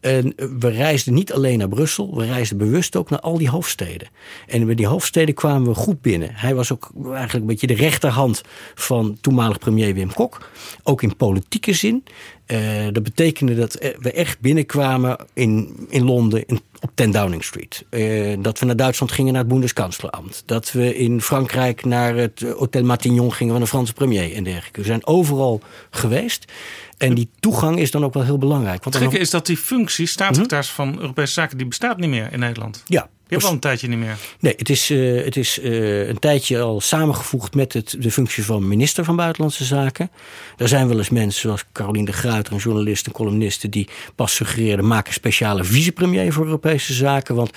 [0.00, 4.08] En we reisden niet alleen naar Brussel, we reisden bewust ook naar al die hoofdsteden.
[4.46, 6.30] En bij die hoofdsteden kwamen we goed binnen.
[6.32, 8.42] Hij was ook eigenlijk een beetje de rechterhand
[8.74, 10.50] van toenmalig premier Wim Kok.
[10.82, 12.04] Ook in politieke zin.
[12.52, 17.84] Uh, dat betekende dat we echt binnenkwamen in, in Londen in, op 10 Downing Street.
[17.90, 20.42] Uh, dat we naar Duitsland gingen naar het Bundeskanzleramt.
[20.46, 24.80] Dat we in Frankrijk naar het Hotel Matignon gingen van de Franse premier en dergelijke.
[24.80, 25.60] We zijn overal
[25.90, 26.52] geweest.
[26.98, 28.84] En die toegang is dan ook wel heel belangrijk.
[28.84, 29.22] Want het gekke nog...
[29.22, 30.92] is dat die functie, staatssecretaris -hmm.
[30.92, 32.82] van Europese Zaken, die bestaat niet meer in Nederland.
[32.86, 34.16] Ja, je hebt al een tijdje niet meer.
[34.40, 38.44] Nee, het is, uh, het is uh, een tijdje al samengevoegd met het, de functie
[38.44, 40.10] van minister van Buitenlandse Zaken.
[40.56, 44.34] Er zijn wel eens mensen zoals Caroline de Gruiter, een journalist en columniste, die pas
[44.34, 47.34] suggereerden: maak een speciale vicepremier voor Europese Zaken.
[47.34, 47.50] Want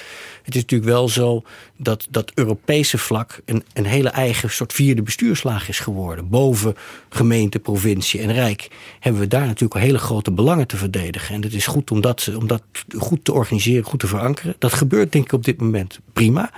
[0.53, 1.44] het is natuurlijk wel zo
[1.78, 6.30] dat dat Europese vlak een, een hele eigen soort vierde bestuurslaag is geworden.
[6.30, 6.76] Boven
[7.10, 8.68] gemeente, provincie en rijk
[8.99, 11.36] hebben we daar natuurlijk hele grote belangen te verdedigen.
[11.36, 12.64] En het is goed om dat, om dat
[12.98, 14.56] goed te organiseren, goed te verankeren.
[14.57, 16.52] Dat gebeurt denk ik op dit moment prima.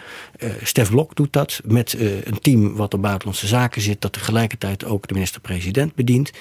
[0.44, 4.14] Uh, Stef Blok doet dat met uh, een team wat op buitenlandse zaken zit, dat
[4.14, 6.32] tegelijkertijd ook de minister-president bedient.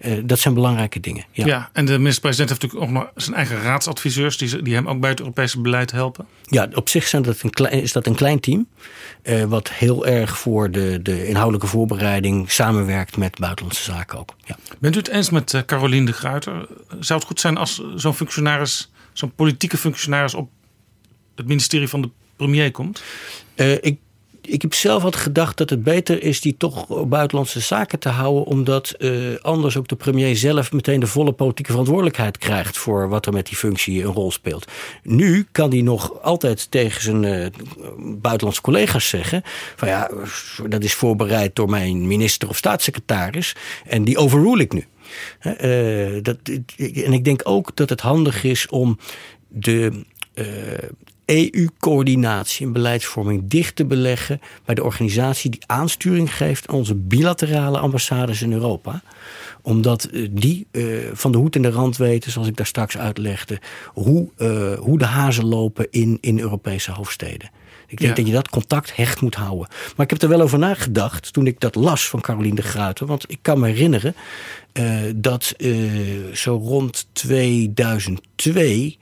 [0.00, 1.24] Uh, dat zijn belangrijke dingen.
[1.32, 4.88] Ja, ja en de minister-president heeft natuurlijk ook nog zijn eigen raadsadviseurs die, die hem
[4.88, 6.26] ook bij het Europese beleid helpen.
[6.42, 8.68] Ja, op zich zijn dat een klein, is dat een klein team,
[9.48, 14.36] wat heel erg voor de, de inhoudelijke voorbereiding samenwerkt met buitenlandse zaken ook.
[14.44, 14.56] Ja.
[14.78, 16.66] Bent u het eens met Caroline de Gruiter?
[17.00, 20.50] Zou het goed zijn als zo'n functionaris, zo'n politieke functionaris op
[21.34, 23.02] het ministerie van de premier komt?
[23.60, 23.98] Uh, ik,
[24.42, 28.44] ik heb zelf altijd gedacht dat het beter is die toch buitenlandse zaken te houden.
[28.44, 32.78] Omdat uh, anders ook de premier zelf meteen de volle politieke verantwoordelijkheid krijgt.
[32.78, 34.70] voor wat er met die functie een rol speelt.
[35.02, 37.46] Nu kan hij nog altijd tegen zijn uh,
[37.98, 39.42] buitenlandse collega's zeggen.
[39.76, 40.10] van ja,
[40.68, 43.56] dat is voorbereid door mijn minister of staatssecretaris.
[43.86, 44.86] en die overrule ik nu.
[46.22, 46.36] Dat,
[46.76, 48.98] en ik denk ook dat het handig is om
[49.48, 50.04] de
[51.28, 57.78] EU-coördinatie en beleidsvorming dicht te beleggen bij de organisatie die aansturing geeft aan onze bilaterale
[57.78, 59.02] ambassades in Europa
[59.62, 62.98] omdat eh, die uh, van de hoed en de rand weten, zoals ik daar straks
[62.98, 67.50] uitlegde, hoe, uh, hoe de hazen lopen in, in Europese hoofdsteden.
[67.86, 68.16] Ik denk ja.
[68.16, 69.68] dat je dat contact hecht moet houden.
[69.96, 73.06] Maar ik heb er wel over nagedacht toen ik dat las van Caroline de Gruiter.
[73.06, 74.14] Want ik kan me herinneren
[74.72, 75.54] uh, dat
[76.32, 78.98] zo rond 2002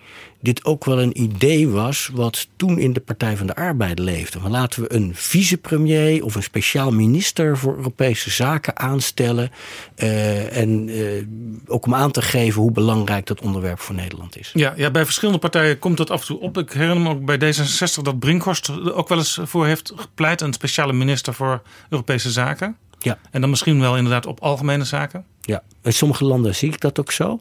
[0.46, 4.38] dit ook wel een idee was wat toen in de Partij van de Arbeid leefde.
[4.38, 9.50] Maar laten we een vicepremier of een speciaal minister voor Europese zaken aanstellen.
[9.96, 11.22] Uh, en uh,
[11.66, 14.50] ook om aan te geven hoe belangrijk dat onderwerp voor Nederland is.
[14.54, 16.58] Ja, ja, bij verschillende partijen komt dat af en toe op.
[16.58, 20.40] Ik herinner me ook bij D66 dat Brinkhorst er ook wel eens voor heeft gepleit.
[20.40, 22.76] Een speciale minister voor Europese zaken.
[22.98, 23.18] Ja.
[23.30, 25.24] En dan misschien wel inderdaad op algemene zaken.
[25.40, 27.40] Ja, in sommige landen zie ik dat ook zo.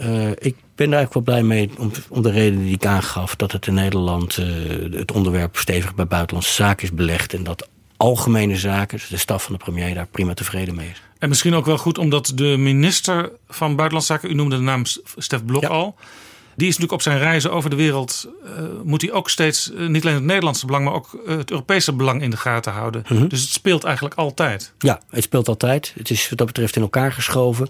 [0.00, 3.36] Uh, ik ben daar eigenlijk wel blij mee om, om de reden die ik aangaf.
[3.36, 7.34] Dat het in Nederland uh, het onderwerp stevig bij buitenlandse zaken is belegd.
[7.34, 11.02] En dat algemene zaken, dus de staf van de premier, daar prima tevreden mee is.
[11.18, 14.82] En misschien ook wel goed omdat de minister van Buitenlandse Zaken, u noemde de naam
[15.16, 15.68] Stef Blok ja.
[15.68, 15.96] al.
[16.58, 18.28] Die is natuurlijk op zijn reizen over de wereld.
[18.44, 18.50] Uh,
[18.84, 21.92] moet hij ook steeds uh, niet alleen het Nederlandse belang, maar ook uh, het Europese
[21.92, 23.04] belang in de gaten houden.
[23.08, 23.28] Mm -hmm.
[23.28, 24.72] Dus het speelt eigenlijk altijd.
[24.78, 25.92] Ja, het speelt altijd.
[25.96, 27.68] Het is wat dat betreft in elkaar geschoven.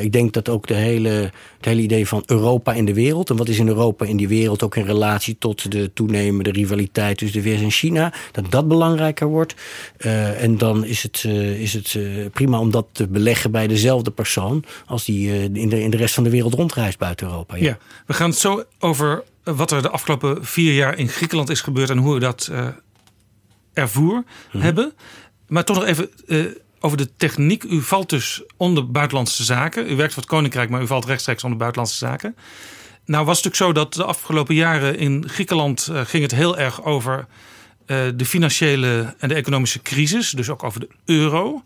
[0.00, 1.08] ik denk dat ook de hele,
[1.56, 3.30] het hele idee van Europa in de wereld.
[3.30, 7.18] En wat is in Europa in die wereld ook in relatie tot de toenemende rivaliteit
[7.18, 8.12] tussen de VS en China.
[8.32, 9.54] Dat dat belangrijker wordt.
[10.38, 11.24] en dan is het,
[11.58, 11.98] is het
[12.32, 14.64] prima om dat te beleggen bij dezelfde persoon.
[14.86, 17.56] als die in, de, in de rest van de wereld rondreist buiten Europa.
[17.56, 17.62] ja.
[17.62, 17.78] ja.
[18.06, 21.90] We gaan het zo over wat er de afgelopen vier jaar in Griekenland is gebeurd
[21.90, 22.66] en hoe we dat uh,
[23.72, 24.60] ervoer hmm.
[24.60, 24.92] hebben.
[25.48, 26.46] Maar toch nog even uh,
[26.80, 27.64] over de techniek.
[27.64, 29.90] U valt dus onder buitenlandse zaken.
[29.90, 32.36] U werkt voor het Koninkrijk, maar u valt rechtstreeks onder buitenlandse zaken.
[33.04, 36.58] Nou was het natuurlijk zo dat de afgelopen jaren in Griekenland uh, ging het heel
[36.58, 37.26] erg over
[38.16, 40.30] de financiële en de economische crisis.
[40.30, 41.62] Dus ook over de euro.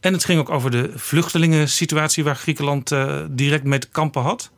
[0.00, 2.92] En het ging ook over de vluchtelingensituatie waar Griekenland
[3.30, 4.50] direct mee te kampen had.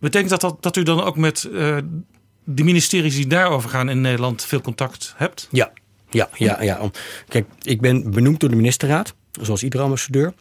[0.00, 1.76] Betekent dat, dat dat u dan ook met uh,
[2.44, 5.48] de ministeries die daarover gaan in Nederland veel contact hebt?
[5.50, 5.72] Ja,
[6.10, 6.90] ja, ja, ja.
[7.28, 10.32] Kijk, ik ben benoemd door de ministerraad, zoals iedere ambassadeur.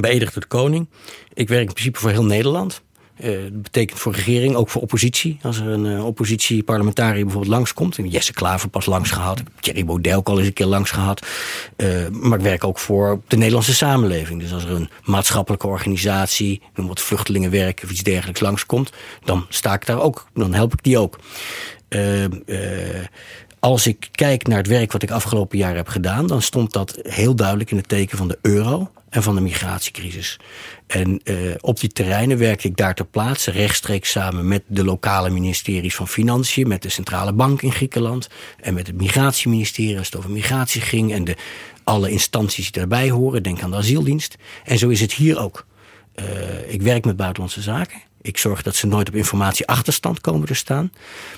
[0.00, 0.88] Beëdigd door de koning.
[1.34, 2.82] Ik werk in principe voor heel Nederland.
[3.20, 5.38] Uh, dat betekent voor regering, ook voor oppositie.
[5.42, 7.98] Als er een uh, oppositieparlementariër bijvoorbeeld langskomt.
[8.04, 9.42] Jesse Klaver pas langs gehad.
[9.60, 11.26] Thierry Baudet ook al eens een keer langs gehad.
[11.76, 14.40] Uh, maar ik werk ook voor de Nederlandse samenleving.
[14.40, 18.92] Dus als er een maatschappelijke organisatie, wat vluchtelingenwerk of iets dergelijks langskomt.
[19.24, 20.26] Dan sta ik daar ook.
[20.34, 21.18] Dan help ik die ook.
[23.60, 26.98] als ik kijk naar het werk wat ik afgelopen jaar heb gedaan, dan stond dat
[27.02, 30.38] heel duidelijk in het teken van de euro en van de migratiecrisis.
[30.86, 35.30] En uh, op die terreinen werkte ik daar ter plaatse rechtstreeks samen met de lokale
[35.30, 38.28] ministeries van Financiën, met de Centrale Bank in Griekenland
[38.60, 41.36] en met het Migratieministerie als het over migratie ging en de,
[41.84, 43.42] alle instanties die daarbij horen.
[43.42, 44.36] Denk aan de asieldienst.
[44.64, 45.66] En zo is het hier ook.
[46.14, 48.00] Uh, ik werk met buitenlandse zaken.
[48.22, 50.92] Ik zorg dat ze nooit op informatieachterstand komen te staan.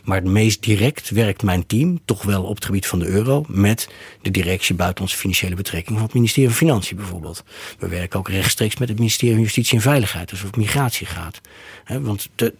[0.04, 3.44] Maar het meest direct werkt mijn team toch wel op het gebied van de euro
[3.48, 3.88] met
[4.22, 7.44] de directie buitenlandse financiële betrekkingen van het ministerie van Financiën bijvoorbeeld.
[7.78, 11.06] We werken ook rechtstreeks met het ministerie van Justitie en Veiligheid als het over migratie
[11.06, 11.40] gaat.
[11.86, 12.54] want de,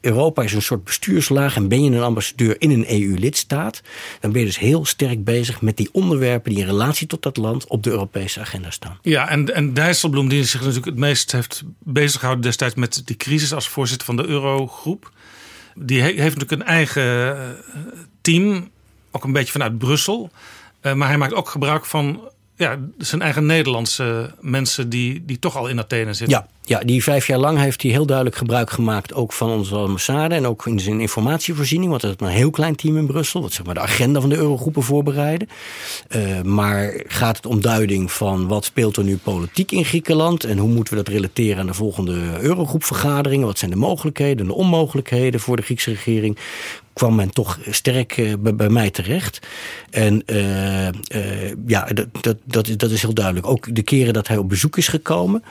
[0.00, 3.82] Europa is een soort bestuurslaag en ben je een ambassadeur in een EU-lidstaat,
[4.20, 7.36] dan ben je dus heel sterk bezig met die onderwerpen die in relatie tot dat
[7.36, 8.98] land op de Europese agenda staan.
[9.02, 13.16] Ja, en, en Dijsselbloem, die zich natuurlijk het meest heeft bezig gehouden destijds met die
[13.16, 15.12] crisis als voorzitter van de Eurogroep,
[15.74, 17.80] die heeft natuurlijk een eigen eh,
[18.20, 18.70] team,
[19.10, 20.30] ook een beetje vanuit Brussel.
[20.82, 22.20] Uh, maar hij maakt ook gebruik van
[22.56, 26.38] ja, zijn eigen Nederlandse mensen die, die toch al in Athene zitten.
[26.38, 29.14] Ja, Ja, die vijf jaar lang heeft hij heel duidelijk gebruik gemaakt...
[29.14, 31.90] ook van onze ambassade en ook in zijn informatievoorziening.
[31.90, 33.40] Want het is een heel klein team in Brussel...
[33.42, 35.48] wat zeg maar de agenda van de eurogroepen voorbereiden.
[36.08, 40.44] Uh, maar gaat het om duiding van wat speelt er nu politiek in Griekenland...
[40.44, 43.46] en hoe moeten we dat relateren aan de volgende eurogroepvergaderingen?
[43.46, 46.38] Wat zijn de mogelijkheden en de onmogelijkheden voor de Griekse regering?
[46.94, 49.46] Kwam men toch sterk uh, bij, mij terecht.
[49.90, 50.92] En uh, uh,
[51.66, 53.46] ja, dat, dat, dat, dat is heel duidelijk.
[53.46, 55.44] Ook de keren dat hij op bezoek is gekomen,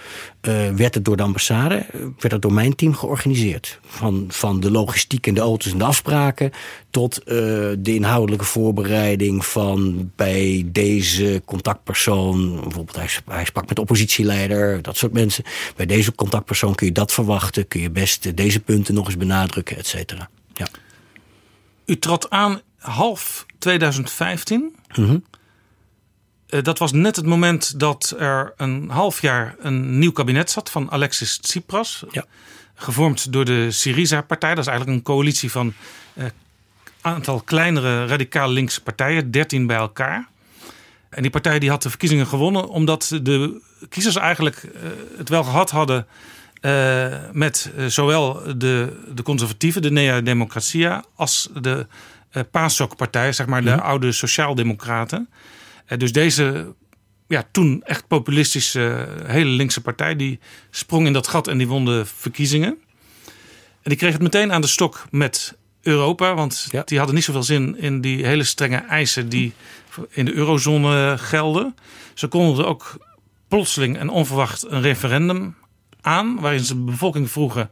[0.75, 1.85] werd het door de ambassade,
[2.19, 3.79] werd het door mijn team georganiseerd.
[3.85, 6.51] Van, van de logistiek en de auto's en de afspraken
[6.89, 12.61] tot de inhoudelijke voorbereiding van bij deze contactpersoon.
[12.61, 15.43] Bijvoorbeeld, hij, hij sprak met de oppositieleider, dat soort mensen.
[15.75, 19.77] Bij deze contactpersoon kun je dat verwachten, kun je best deze punten nog eens benadrukken,
[19.77, 20.29] et cetera.
[20.53, 20.67] Ja.
[21.85, 24.75] U trad aan half 2015.
[24.95, 25.17] Mhm.
[26.49, 30.69] Uh, dat was net het moment dat er een half jaar een nieuw kabinet zat
[30.69, 32.03] van Alexis Tsipras.
[32.11, 32.25] Ja.
[32.75, 34.49] Gevormd door de Syriza-partij.
[34.49, 35.73] Dat is eigenlijk een coalitie van
[36.15, 36.29] een uh,
[37.01, 40.27] aantal kleinere radicaal linkse partijen, 13 bij elkaar.
[41.09, 44.71] En die partij die had de verkiezingen gewonnen omdat de kiezers eigenlijk uh,
[45.17, 46.07] het wel gehad hadden
[46.65, 51.87] uh, met uh, zowel de, de conservatieven, de Nea Democratia, als de
[52.33, 53.85] uh, PASOK-partij, zeg maar de mm -hmm.
[53.85, 55.29] oude sociaaldemocraten.
[55.97, 56.73] dus deze
[57.27, 61.85] ja, toen echt populistische, hele linkse partij, die sprong in dat gat en die won
[61.85, 62.77] de verkiezingen.
[63.81, 66.81] En die kreeg het meteen aan de stok met Europa, want ja.
[66.85, 69.53] die hadden niet zoveel zin in die hele strenge eisen die
[70.09, 71.75] in de eurozone gelden.
[72.13, 72.97] Ze konden ook
[73.47, 75.55] plotseling en onverwacht een referendum
[76.03, 77.69] aan, waarin ze de bevolking vroegen: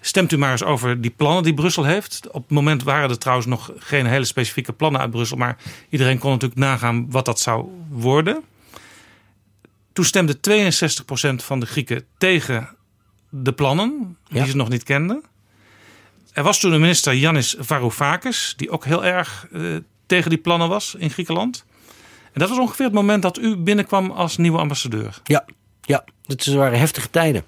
[0.00, 2.28] stemt u maar eens over die plannen die Brussel heeft.
[2.30, 5.56] Op het moment waren er trouwens nog geen hele specifieke plannen uit Brussel, maar
[5.88, 8.42] iedereen kon natuurlijk nagaan wat dat zou worden.
[9.92, 12.68] Toen stemde 62% van de Grieken tegen
[13.28, 14.46] de plannen, die ja.
[14.46, 15.22] ze nog niet kenden.
[16.32, 19.76] Er was toen een minister, Yanis Varoufakis, die ook heel erg uh,
[20.06, 21.64] tegen die plannen was in Griekenland.
[22.32, 25.20] En dat was ongeveer het moment dat u binnenkwam als nieuwe ambassadeur.
[25.24, 25.44] Ja,
[25.88, 27.44] ja, dat waren heftige tijden.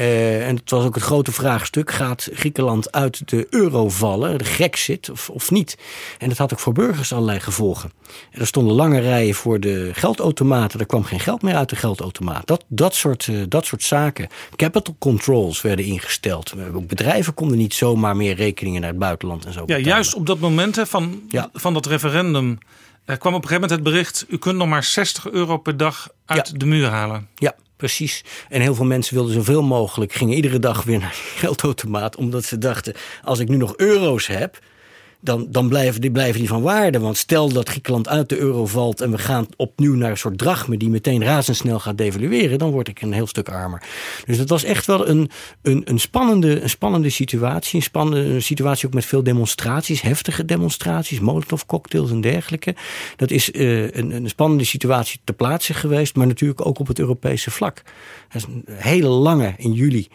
[0.00, 4.44] Uh, en het was ook het grote vraagstuk: gaat Griekenland uit de euro vallen, de
[4.44, 5.78] Grexit, of, of niet?
[6.18, 7.92] En dat had ook voor burgers allerlei gevolgen.
[8.32, 12.46] Er stonden lange rijen voor de geldautomaten, er kwam geen geld meer uit de geldautomaat.
[12.46, 14.28] Dat, dat, soort, uh, dat soort zaken.
[14.56, 16.54] Capital controls werden ingesteld.
[16.74, 19.58] Ook bedrijven konden niet zomaar meer rekeningen naar het buitenland en zo.
[19.58, 19.86] Ja, betalen.
[19.86, 21.50] juist op dat moment hè, van, ja.
[21.52, 22.58] van dat referendum.
[23.04, 25.76] Er kwam op een gegeven moment het bericht: u kunt nog maar 60 euro per
[25.76, 26.58] dag uit ja.
[26.58, 27.28] de muur halen.
[27.34, 28.24] Ja, Precies.
[28.48, 32.16] En heel veel mensen wilden zoveel mogelijk, gingen iedere dag weer naar die geldautomaat.
[32.16, 34.58] Omdat ze dachten, als ik nu nog euro's heb,
[35.20, 36.98] dan, dan blijven, die, blijven die van waarde.
[36.98, 40.38] Want stel dat Griekenland uit de euro valt en we gaan opnieuw naar een soort
[40.38, 43.82] drachme die meteen razendsnel gaat devalueren, dan word ik een heel stuk armer.
[44.26, 45.30] Dus dat was echt wel een,
[45.62, 47.76] een, een, spannende, een spannende situatie.
[47.76, 52.74] Een spannende situatie ook met veel demonstraties, heftige demonstraties, molotovcocktails en dergelijke.
[53.16, 56.98] Dat is uh, een, een spannende situatie ter plaatse geweest, maar natuurlijk ook op het
[56.98, 57.82] Europese vlak.
[58.32, 60.08] Is een hele lange, in juli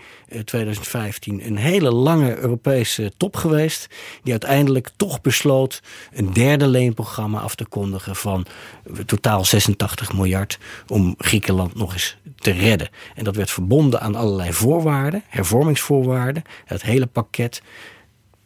[0.44, 3.88] 2015, een hele lange Europese top geweest,
[4.24, 5.82] die uiteindelijk toch besloot
[6.12, 8.46] een derde leenprogramma af te kondigen van
[9.06, 12.90] totaal 86 miljard om Griekenland nog eens te redden.
[13.16, 16.44] En dat werd verbonden aan allerlei voorwaarden, hervormingsvoorwaarden.
[16.66, 17.62] Het hele pakket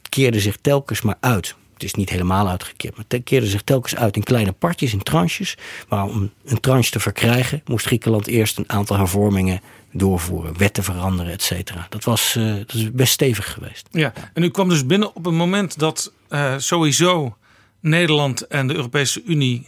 [0.09, 1.55] keerde zich telkens maar uit.
[1.80, 5.03] Het is niet helemaal uitgekeerd, maar het keerde zich telkens uit in kleine partjes, in
[5.03, 5.57] tranches.
[5.89, 9.61] Maar om een tranche te verkrijgen, moest Griekenland eerst een aantal hervormingen
[9.91, 11.88] doorvoeren, wetten veranderen, et cetera.
[11.89, 13.88] Dat was, uh, dat is best stevig geweest.
[13.91, 17.38] Ja, en u kwam dus binnen op een moment dat uh, sowieso
[17.80, 19.68] Nederland en de Europese Unie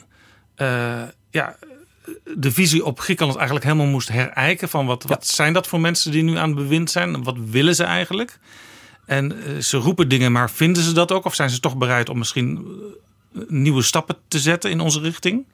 [0.57, 1.55] uh, ja,
[2.35, 4.69] de visie op Griekenland eigenlijk helemaal moest herijken.
[4.69, 7.23] Van wat, wat zijn dat voor mensen die nu aan het bewind zijn?
[7.23, 8.39] Wat willen ze eigenlijk?
[9.05, 9.33] En
[9.63, 11.25] ze roepen dingen, maar vinden ze dat ook?
[11.25, 12.65] Of zijn ze toch bereid om misschien
[13.47, 15.45] nieuwe stappen te zetten in onze richting?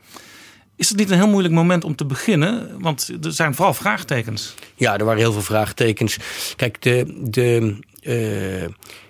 [0.75, 2.79] Is het niet een heel moeilijk moment om te beginnen?
[2.79, 4.53] Want er zijn vooral vraagtekens.
[4.75, 6.17] Ja, er waren heel veel vraagtekens.
[6.55, 8.69] Kijk, de, de, uh,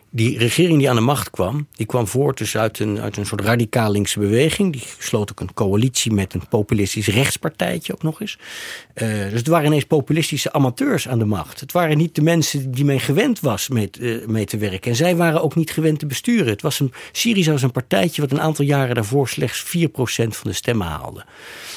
[0.10, 3.26] die regering die aan de macht kwam, die kwam voort dus uit een, uit een
[3.26, 4.74] soort radicaal linkse beweging.
[4.74, 8.38] Die sloot ook een coalitie met een populistisch rechtspartijtje ook nog eens.
[8.96, 11.60] Uh, dus het waren ineens populistische amateurs aan de macht.
[11.60, 14.92] Het waren niet de mensen die men gewend was mee, uh, mee te werken.
[14.92, 16.48] En zij waren ook niet gewend te besturen.
[16.48, 19.68] Het was een, Syriza was een partijtje wat een aantal jaren daarvoor slechts 4%
[20.10, 21.26] van de stemmen haalde.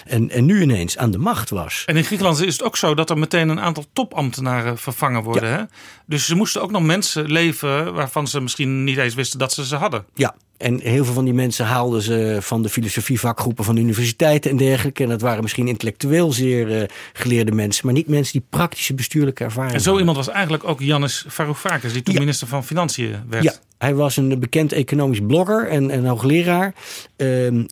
[0.05, 1.83] En, en nu ineens aan de macht was.
[1.87, 5.49] En in Griekenland is het ook zo dat er meteen een aantal topambtenaren vervangen worden.
[5.49, 5.57] Ja.
[5.57, 5.65] Hè?
[6.07, 9.67] Dus ze moesten ook nog mensen leveren waarvan ze misschien niet eens wisten dat ze
[9.67, 10.07] ze hadden.
[10.15, 14.51] Ja, En heel veel van die mensen haalden ze van de filosofievakgroepen van de universiteiten
[14.51, 15.03] en dergelijke.
[15.03, 16.83] En dat waren misschien intellectueel zeer uh,
[17.13, 20.81] geleerde mensen, maar niet mensen die praktische bestuurlijke ervaring En zo iemand was eigenlijk ook
[20.81, 22.21] Janis Varoufakis, die toen ja.
[22.21, 23.45] minister van Financiën werd.
[23.45, 26.75] Ja, hij was een bekend economisch blogger en, en hoogleraar.
[27.17, 27.63] Uh, uh,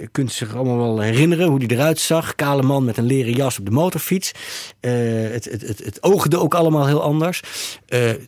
[0.00, 2.34] je kunt zich allemaal wel herinneren hoe hij eruit zag.
[2.34, 4.32] Kale man met een leren jas op de motorfiets.
[4.80, 4.92] Uh,
[5.30, 7.42] het, het, het, het oogde ook allemaal heel anders.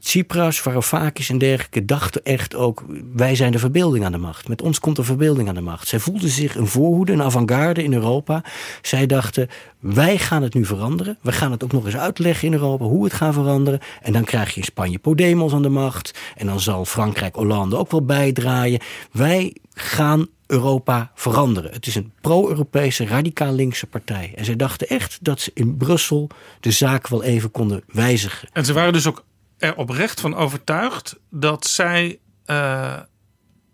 [0.01, 2.85] Tsipras, Varoufakis en dergelijke dachten echt ook...
[3.15, 4.49] wij zijn de verbeelding aan de macht.
[4.49, 5.89] Met ons komt de verbeelding aan de macht.
[5.89, 8.45] Zij voelden zich een voorhoede, een avant-garde in Europa.
[8.83, 9.49] Zij dachten,
[9.79, 11.19] wij gaan het nu veranderen.
[11.21, 13.81] We gaan het ook nog eens uitleggen in Europa hoe het gaat veranderen.
[14.03, 16.19] En dan krijg je in Spanje Podemos aan de macht.
[16.37, 18.81] En dan zal Frankrijk Hollande ook wel bijdraaien.
[19.13, 21.73] Wij gaan Europa veranderen.
[21.73, 24.33] Het is een pro-Europese, radicaal linkse partij.
[24.37, 28.49] En zij dachten echt dat ze in Brussel de zaak wel even konden wijzigen.
[28.53, 29.25] En ze waren dus ook
[29.59, 32.97] er oprecht van overtuigd dat zij uh,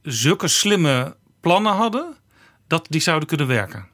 [0.06, 2.16] zulke slimme plannen hadden
[2.66, 3.86] dat die zouden kunnen werken.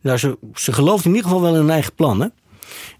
[0.00, 2.32] Nou, ze, ze geloofden in ieder geval wel in hun eigen plannen.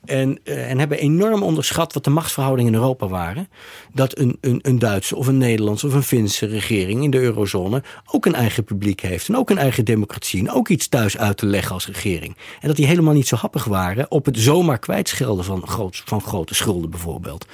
[0.04, 3.48] En, uh, en hebben enorm onderschat wat de machtsverhoudingen in Europa waren.
[3.92, 7.82] Dat een, een, een Duitse of een Nederlandse of een Finse regering in de eurozone
[8.12, 9.28] ook een eigen publiek heeft.
[9.28, 10.40] En ook een eigen democratie.
[10.40, 12.36] En ook iets thuis uit te leggen als regering.
[12.60, 16.20] En dat die helemaal niet zo happig waren op het zomaar kwijtschelden van, groot, van
[16.20, 17.46] grote schulden bijvoorbeeld.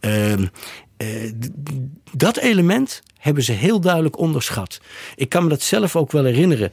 [0.00, 0.32] Uh,
[0.98, 1.32] uh,
[2.12, 4.80] dat element hebben ze heel duidelijk onderschat.
[5.16, 6.70] Ik kan me dat zelf ook wel herinneren.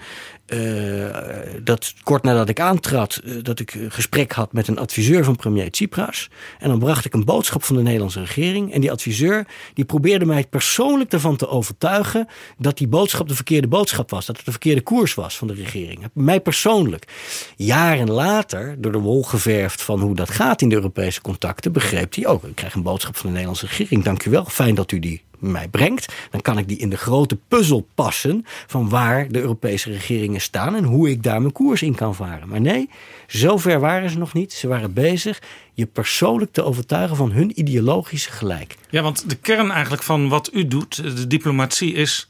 [0.47, 1.15] Uh,
[1.63, 5.35] dat kort nadat ik aantrad, uh, dat ik een gesprek had met een adviseur van
[5.35, 6.29] premier Tsipras.
[6.59, 8.73] En dan bracht ik een boodschap van de Nederlandse regering.
[8.73, 12.27] En die adviseur die probeerde mij persoonlijk ervan te overtuigen
[12.57, 14.25] dat die boodschap de verkeerde boodschap was.
[14.25, 15.99] Dat het de verkeerde koers was van de regering.
[16.13, 17.07] Mij persoonlijk.
[17.55, 22.15] Jaren later, door de wol geverfd van hoe dat gaat in de Europese contacten, begreep
[22.15, 22.43] hij ook.
[22.43, 24.03] Ik krijg een boodschap van de Nederlandse regering.
[24.03, 24.45] Dank u wel.
[24.45, 28.45] Fijn dat u die mij brengt, dan kan ik die in de grote puzzel passen
[28.67, 32.49] van waar de Europese regeringen staan en hoe ik daar mijn koers in kan varen.
[32.49, 32.89] Maar nee,
[33.27, 34.53] zover waren ze nog niet.
[34.53, 35.41] Ze waren bezig
[35.73, 38.75] je persoonlijk te overtuigen van hun ideologische gelijk.
[38.89, 42.29] Ja, want de kern eigenlijk van wat u doet, de diplomatie, is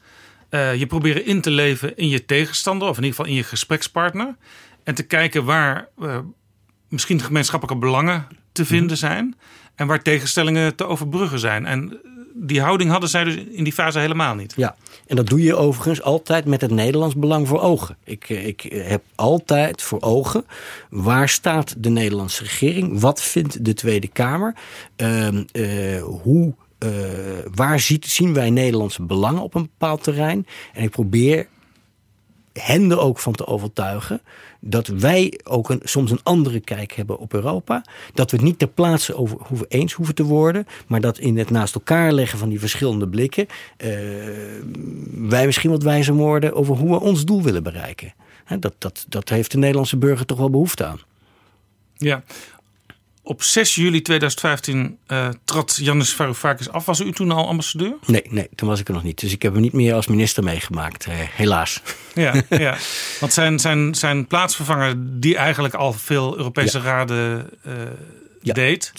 [0.50, 3.44] uh, je proberen in te leven in je tegenstander, of in ieder geval in je
[3.44, 4.36] gesprekspartner.
[4.84, 6.18] En te kijken waar uh,
[6.88, 9.36] misschien gemeenschappelijke belangen te vinden zijn.
[9.74, 11.66] En waar tegenstellingen te overbruggen zijn.
[11.66, 12.00] En
[12.38, 14.52] die houding hadden zij dus in die fase helemaal niet.
[14.56, 14.76] Ja,
[15.06, 17.96] en dat doe je overigens altijd met het Nederlands belang voor ogen.
[18.04, 20.44] Ik, ik heb altijd voor ogen
[20.90, 23.00] waar staat de Nederlandse regering?
[23.00, 24.54] Wat vindt de Tweede Kamer?
[24.96, 26.54] Uh, uh, hoe,
[27.54, 30.46] waar ziet, zien wij Nederlandse belangen op een bepaald terrein?
[30.72, 31.46] En ik probeer
[32.52, 34.20] hen er ook van te overtuigen
[34.60, 37.84] dat wij ook een, soms een andere kijk hebben op Europa.
[38.14, 41.38] Dat we het niet ter plaatse over hoeven eens hoeven te worden, maar dat in
[41.38, 43.46] het naast elkaar leggen van die verschillende blikken
[43.78, 43.88] uh,
[45.28, 48.14] wij misschien wat wijzer worden over hoe we ons doel willen bereiken.
[48.60, 51.00] Dat, dat, dat heeft de Nederlandse burger toch wel behoefte aan.
[51.94, 52.22] Ja,
[53.26, 56.84] op 6 juli 2015 uh, trad Janis Varoufakis af.
[56.84, 57.94] Was u toen al ambassadeur?
[58.06, 59.20] Nee, nee, toen was ik er nog niet.
[59.20, 61.82] Dus ik heb hem niet meer als minister meegemaakt, uh, helaas.
[62.14, 62.76] Ja, ja,
[63.20, 66.84] want zijn, zijn, zijn plaatsvervanger, die eigenlijk al veel Europese ja.
[66.84, 67.72] raden uh,
[68.46, 68.90] ja, deed.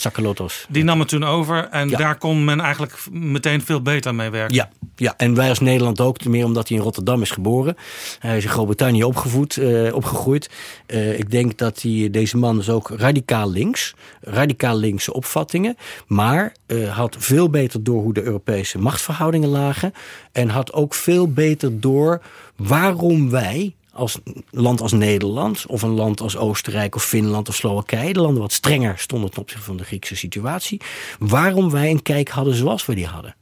[0.69, 1.98] Die nam het toen over en ja.
[1.98, 4.56] daar kon men eigenlijk meteen veel beter mee werken.
[4.56, 5.14] Ja, ja.
[5.18, 7.78] en wij als Nederland ook, meer omdat hij in Rotterdam is geboren.
[8.19, 10.49] Hij is in Groot-Brittannië opgevoed, uh, opgegroeid.
[10.88, 13.94] Uh, ik denk dat hij, deze man is ook radicaal links.
[14.22, 15.78] Radicaal linkse opvattingen.
[16.07, 19.94] Maar uh, had veel beter door hoe de Europese machtsverhoudingen lagen.
[20.32, 22.22] En had ook veel beter door
[22.56, 24.19] waarom wij als
[24.49, 28.52] land als Nederland of een land als Oostenrijk of Finland of Slowakije, de landen wat
[28.53, 30.82] strenger stonden ten opzichte van de Griekse situatie,
[31.19, 33.36] waarom wij een kijk hadden zoals we die hadden.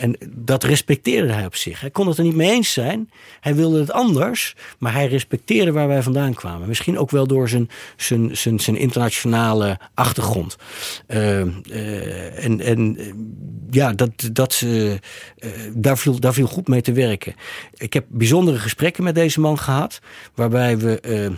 [0.00, 1.80] En dat respecteerde hij op zich.
[1.80, 3.10] Hij kon het er niet mee eens zijn.
[3.40, 4.54] Hij wilde het anders.
[4.78, 6.68] Maar hij respecteerde waar wij vandaan kwamen.
[6.68, 10.56] Misschien ook wel door zijn, zijn, zijn, zijn internationale achtergrond.
[11.08, 12.98] Uh, uh, en en
[13.70, 14.64] ja, dat, dat,
[15.74, 17.34] daar, viel, daar viel goed mee te werken.
[17.74, 20.00] Ik heb bijzondere gesprekken met deze man gehad.
[20.34, 21.32] Waarbij we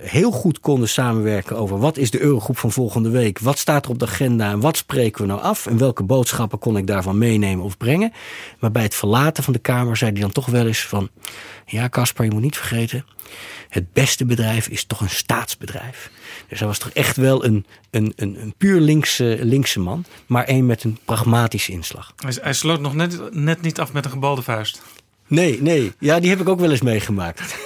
[0.00, 3.38] heel goed konden samenwerken over wat is de Eurogroep van volgende week.
[3.38, 5.66] Wat staat er op de agenda en wat spreken we nou af.
[5.66, 8.12] En welke boodschappen kon ik daarvan meenemen of brengen.
[8.58, 11.08] Maar bij het verlaten van de Kamer zei hij dan toch wel eens van...
[11.66, 13.04] ja, Caspar, je moet niet vergeten...
[13.68, 16.10] het beste bedrijf is toch een staatsbedrijf.
[16.48, 20.04] Dus hij was toch echt wel een, een, een, een puur linkse, linkse man...
[20.26, 22.12] maar een met een pragmatische inslag.
[22.16, 24.82] Hij, hij sloot nog net, net niet af met een gebalde vuist.
[25.26, 25.92] Nee, nee.
[25.98, 27.56] Ja, die heb ik ook wel eens meegemaakt.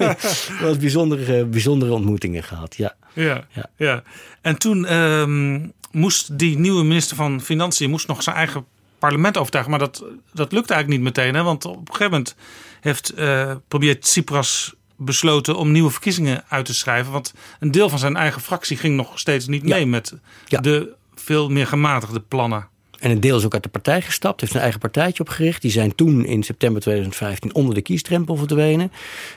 [0.60, 2.94] was bijzondere, bijzondere ontmoetingen gehad, ja.
[3.12, 3.66] Ja, ja.
[3.76, 4.02] ja.
[4.40, 8.64] En toen um, moest die nieuwe minister van Financiën moest nog zijn eigen
[8.98, 9.72] parlement overtuigen.
[9.72, 11.34] Maar dat, dat lukt eigenlijk niet meteen.
[11.34, 11.42] Hè?
[11.42, 12.34] Want op een gegeven moment
[12.80, 17.12] heeft uh, premier Tsipras besloten om nieuwe verkiezingen uit te schrijven.
[17.12, 20.14] Want een deel van zijn eigen fractie ging nog steeds niet mee met
[20.48, 22.68] de veel meer gematigde plannen.
[22.98, 25.62] En een deel is ook uit de partij gestapt, heeft een eigen partijtje opgericht.
[25.62, 28.92] Die zijn toen in september 2015 onder de kiesdrempel verdwenen.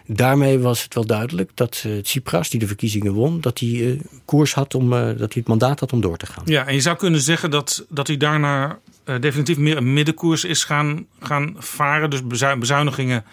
[0.06, 4.00] Daarmee was het wel duidelijk dat uh, Tsipras, die de verkiezingen won, dat hij uh,
[4.26, 6.44] koers had om, uh, dat hij het mandaat had om door te gaan.
[6.46, 8.80] Ja, en je zou kunnen zeggen dat, dat hij daarna
[9.20, 12.10] definitief meer een middenkoers is gaan, gaan varen.
[12.10, 12.28] Dus
[12.58, 13.24] bezuinigingen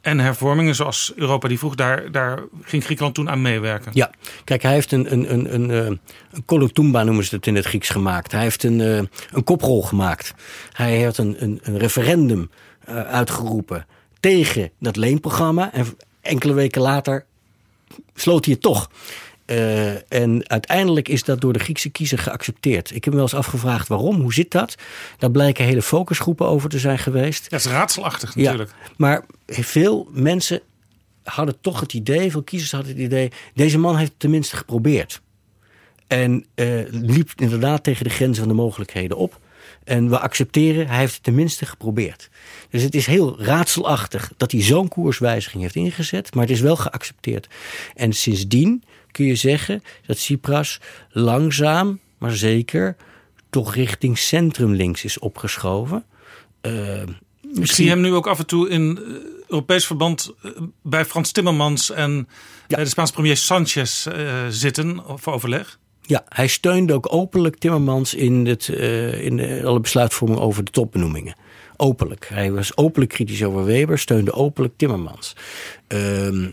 [0.00, 3.92] en hervormingen zoals Europa die vroeg, daar, daar ging Griekenland toen aan meewerken.
[3.94, 4.10] Ja,
[4.44, 6.00] kijk, hij heeft een, een, een, een,
[6.30, 8.32] een kolotumba noemen ze het in het Grieks gemaakt.
[8.32, 8.78] Hij heeft een,
[9.30, 10.34] een koprol gemaakt.
[10.72, 12.50] Hij heeft een, een, een referendum
[12.86, 13.86] uitgeroepen
[14.20, 15.72] tegen dat leenprogramma.
[15.72, 15.86] En
[16.20, 17.24] enkele weken later
[18.14, 18.90] sloot hij het toch.
[19.46, 22.94] Uh, en uiteindelijk is dat door de Griekse kiezer geaccepteerd.
[22.94, 24.74] Ik heb me wel eens afgevraagd waarom, hoe zit dat?
[25.18, 27.50] Daar blijken hele focusgroepen over te zijn geweest.
[27.50, 28.70] Dat is raadselachtig natuurlijk.
[28.70, 30.60] Ja, maar veel mensen
[31.22, 33.32] hadden toch het idee, veel kiezers hadden het idee...
[33.54, 35.20] deze man heeft het tenminste geprobeerd.
[36.06, 39.40] En uh, liep inderdaad tegen de grenzen van de mogelijkheden op.
[39.84, 42.28] En we accepteren, hij heeft het tenminste geprobeerd.
[42.70, 46.34] Dus het is heel raadselachtig dat hij zo'n koerswijziging heeft ingezet.
[46.34, 47.48] Maar het is wel geaccepteerd.
[47.94, 48.82] En sindsdien
[49.16, 50.80] kun je zeggen dat Tsipras
[51.10, 52.96] langzaam, maar zeker
[53.50, 56.04] toch richting centrum links is opgeschoven.
[56.62, 57.02] Uh,
[57.54, 58.98] Ik zie hem nu ook af en toe in
[59.48, 60.34] Europees verband
[60.82, 62.28] bij Frans Timmermans en
[62.66, 62.76] ja.
[62.76, 64.14] de Spaanse premier Sanchez uh,
[64.48, 65.78] zitten voor overleg.
[66.02, 70.70] Ja, hij steunde ook openlijk Timmermans in, het, uh, in de, alle besluitvorming over de
[70.70, 71.36] topbenoemingen.
[71.76, 72.28] Openlijk.
[72.28, 75.36] Hij was openlijk kritisch over Weber, steunde openlijk Timmermans.
[75.88, 76.52] Uh, uh,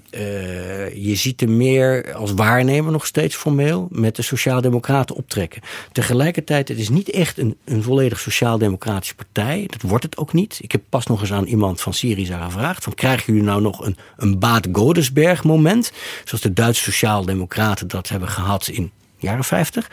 [0.95, 5.61] je ziet hem meer als waarnemer nog steeds formeel met de Sociaaldemocraten optrekken.
[5.91, 9.63] Tegelijkertijd, het is niet echt een, een volledig Sociaaldemocratische partij.
[9.67, 10.59] Dat wordt het ook niet.
[10.61, 13.85] Ik heb pas nog eens aan iemand van Syriza gevraagd: van, krijgen jullie nou nog
[13.85, 15.91] een, een Baat Godesberg moment?
[16.23, 18.91] Zoals de Duitse Sociaaldemocraten dat hebben gehad in
[19.23, 19.91] jaren 50,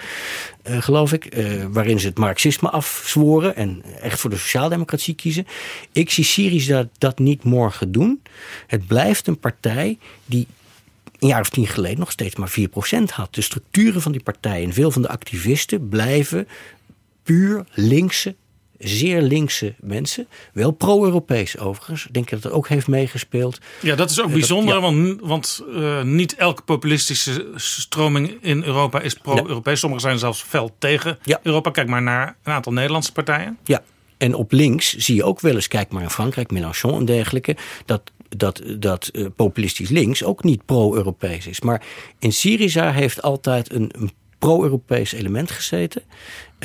[0.71, 1.37] uh, geloof ik.
[1.37, 5.47] Uh, waarin ze het marxisme afzworen en echt voor de sociaaldemocratie kiezen.
[5.93, 8.23] Ik zie Syriza dat niet morgen doen.
[8.67, 10.47] Het blijft een partij die
[11.19, 12.63] een jaar of tien geleden nog steeds maar 4%
[13.13, 13.35] had.
[13.35, 16.49] De structuren van die partij en veel van de activisten blijven
[17.23, 18.35] puur linkse
[18.81, 20.29] zeer linkse mensen.
[20.53, 22.07] Wel pro-Europees overigens.
[22.07, 23.59] Ik denk dat het ook heeft meegespeeld.
[23.81, 24.75] Ja, dat is ook bijzonder.
[24.75, 24.81] ja.
[24.81, 29.81] Want, want uh, niet elke populistische stroming in Europa is pro-Europees.
[29.81, 31.41] Sommigen zijn zelfs fel tegen ja.
[31.43, 31.71] Europa.
[31.71, 33.59] Kijk maar naar een aantal Nederlandse partijen.
[33.65, 33.83] Ja,
[34.19, 37.57] en op links zie je ook wel eens, kijk maar in Frankrijk, Mélenchon en dergelijke,
[37.85, 41.61] dat dat, dat uh, populistisch links ook niet pro-Europees is.
[41.61, 41.83] Maar
[42.19, 46.03] in Syriza heeft altijd een, een pro-Europees element gezeten.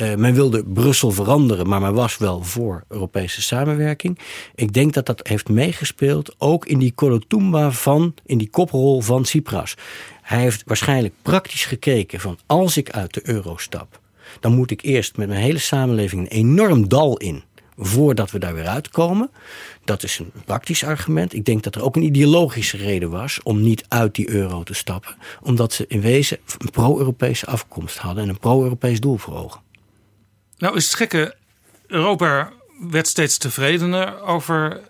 [0.02, 4.18] Uh, men wilde Brussel veranderen, maar men was wel voor Europese samenwerking.
[4.54, 9.22] Ik denk dat dat heeft meegespeeld, ook in die Kolotumba van, in die koprol van
[9.22, 9.74] Tsipras.
[10.22, 14.00] Hij heeft waarschijnlijk praktisch gekeken van als ik uit de euro stap,
[14.40, 17.42] dan moet ik eerst met mijn hele samenleving een enorm dal in
[17.76, 19.30] voordat we daar weer uitkomen.
[19.84, 21.34] Dat is een praktisch argument.
[21.34, 24.74] Ik denk dat er ook een ideologische reden was om niet uit die euro te
[24.74, 25.16] stappen.
[25.42, 29.65] Omdat ze in wezen een pro-Europese afkomst hadden en een pro-Europees doel voor ogen.
[30.58, 31.34] Nou is het gekke,
[31.86, 34.80] Europa werd steeds tevredener over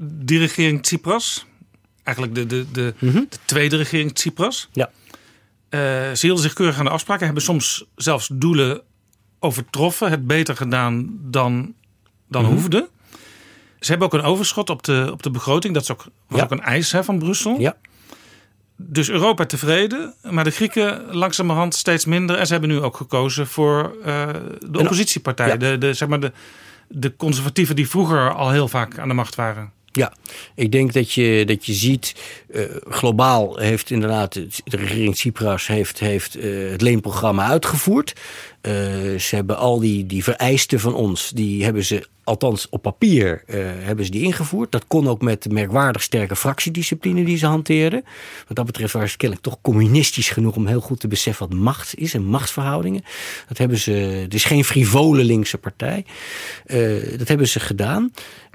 [0.00, 1.46] die regering Tsipras.
[2.02, 3.26] Eigenlijk de, de, de, mm -hmm.
[3.28, 4.68] de tweede regering Tsipras.
[4.72, 4.90] Ja.
[5.70, 7.24] Uh, ze hielden zich keurig aan de afspraken.
[7.24, 8.82] Hebben soms zelfs doelen
[9.38, 10.10] overtroffen.
[10.10, 11.74] Het beter gedaan dan,
[12.28, 12.56] dan mm -hmm.
[12.56, 12.88] hoefde.
[13.80, 15.74] Ze hebben ook een overschot op de, op de begroting.
[15.74, 16.44] Dat is ook, was ja.
[16.44, 17.60] ook een eis hè, van Brussel.
[17.60, 17.76] Ja.
[18.88, 22.36] Dus Europa tevreden, maar de Grieken langzamerhand steeds minder.
[22.36, 24.28] En ze hebben nu ook gekozen voor uh,
[24.70, 25.48] de oppositiepartij.
[25.48, 25.56] Ja.
[25.56, 26.32] De, de, zeg maar de,
[26.88, 29.72] de conservatieven die vroeger al heel vaak aan de macht waren.
[29.92, 30.12] Ja,
[30.54, 32.14] ik denk dat je, dat je ziet,
[32.50, 38.12] uh, globaal heeft inderdaad de regering Tsipras heeft, heeft uh, het leenprogramma uitgevoerd.
[38.62, 38.72] Uh,
[39.18, 44.04] ze hebben al die, die vereisten van ons, die hebben ze althans op papier hebben
[44.04, 44.72] ze die ingevoerd.
[44.72, 48.04] Dat kon ook met de merkwaardig sterke fractiediscipline die ze hanteerden.
[48.46, 51.58] Wat dat betreft waren ze kennelijk toch communistisch genoeg om heel goed te beseffen wat
[51.58, 53.04] macht is en machtsverhoudingen.
[53.48, 56.04] Dat hebben ze, het is geen frivole linkse partij.
[57.16, 58.12] dat hebben ze gedaan.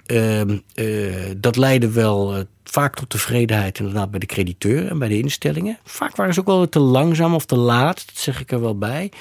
[0.07, 0.41] Uh,
[0.75, 5.17] uh, dat leidde wel uh, vaak tot tevredenheid inderdaad bij de crediteur en bij de
[5.17, 5.79] instellingen.
[5.83, 8.77] Vaak waren ze ook wel te langzaam of te laat, dat zeg ik er wel
[8.77, 9.11] bij.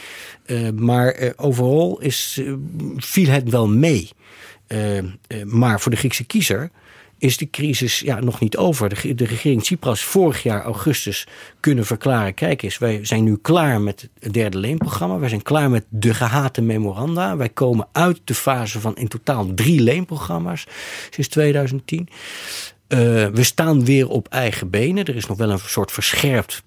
[0.46, 2.40] Uh, maar overal is,
[2.96, 4.10] viel het wel mee.
[5.44, 6.70] maar voor de Griekse kiezer
[7.18, 8.88] is de crisis ja, nog niet over.
[9.16, 11.26] De, regering Tsipras vorig jaar augustus
[11.60, 12.34] kunnen verklaren...
[12.34, 15.18] kijk eens, wij zijn nu klaar met het derde leenprogramma.
[15.18, 17.36] Wij zijn klaar met de gehate memoranda.
[17.36, 20.66] Wij komen uit de fase van in totaal drie leenprogramma's
[21.10, 22.08] sinds 2010.
[22.88, 25.04] Uh, we staan weer op eigen benen.
[25.04, 26.62] Er is nog wel een soort verscherpt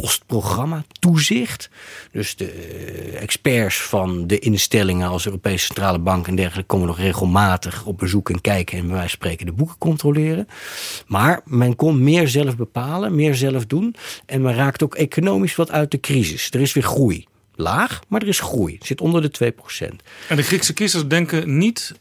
[0.00, 1.70] postprogramma toezicht.
[2.12, 6.98] Dus de eh, experts van de instellingen als Europese Centrale Bank en dergelijke komen nog
[6.98, 10.48] regelmatig op bezoek en kijken en bij wijze spreken de boeken controleren.
[11.06, 13.94] Maar men kon meer zelf bepalen, meer zelf doen
[14.26, 16.50] en men raakt ook economisch wat uit de crisis.
[16.50, 17.26] Er is weer groei.
[17.54, 18.74] Laag, maar er is groei.
[18.74, 19.86] Het zit onder de 2%.
[20.28, 21.94] En de Griekse kiezers denken niet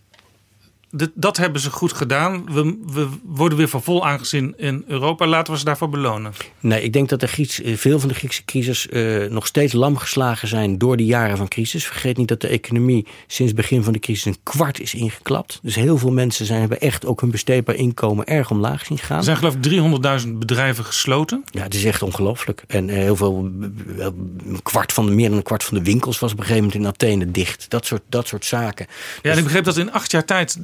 [1.14, 2.44] dat hebben ze goed gedaan.
[2.54, 5.28] We, we, worden weer van vol aangezien in Europa.
[5.28, 6.34] Laten we ze daarvoor belonen.
[6.60, 9.74] Nee, ik denk dat de Grieks, eh, veel van de Griekse crisis uh, nog steeds
[9.74, 11.86] lam geslagen zijn door de jaren van crisis.
[11.86, 15.60] Vergeet niet dat de economie sinds het begin van de crisis een kwart is ingeklapt.
[15.62, 19.18] Dus heel veel mensen zijn, hebben echt ook hun besteedbaar inkomen erg omlaag zien gaan.
[19.18, 21.44] Er zijn geloof ik 300.000 bedrijven gesloten.
[21.52, 22.64] Ja, het is echt ongelooflijk.
[22.68, 23.52] En uh, heel veel,
[23.98, 26.66] een kwart van de, meer dan een kwart van de winkels was op een gegeven
[26.66, 27.66] moment in Athene dicht.
[27.70, 28.86] Dat soort, dat soort zaken.
[28.90, 30.58] Ja, en ik dus- begreep dat in acht jaar tijd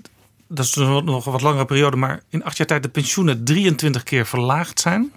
[0.54, 4.04] dat is nog een wat langere periode, maar in acht jaar tijd de pensioenen 23
[4.04, 5.12] keer verlaagd zijn.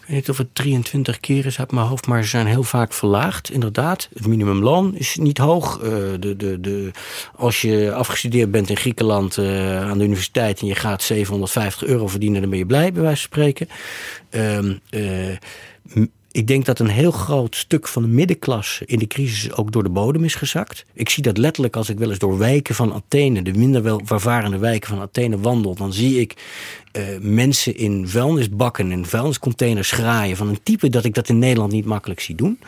[0.00, 2.62] Ik weet niet of het 23 keer is uit mijn hoofd, maar ze zijn heel
[2.62, 3.50] vaak verlaagd.
[3.50, 5.76] Inderdaad, het minimumloon is niet hoog.
[5.82, 6.90] Uh, de, de, de,
[7.36, 12.08] als je afgestudeerd bent in Griekenland uh, aan de universiteit en je gaat 750 euro
[12.08, 13.68] verdienen, dan ben je blij, bij wijze van spreken.
[14.90, 15.36] Uh,
[16.32, 19.82] ik denk dat een heel groot stuk van de middenklasse in de crisis ook door
[19.82, 20.84] de bodem is gezakt.
[20.94, 24.58] Ik zie dat letterlijk als ik wel eens door wijken van Athene, de minder welvarende
[24.58, 26.34] wijken van Athene wandel, dan zie ik
[26.92, 31.72] uh, mensen in vuilnisbakken en vuilniscontainers schraaien van een type dat ik dat in Nederland
[31.72, 32.58] niet makkelijk zie doen.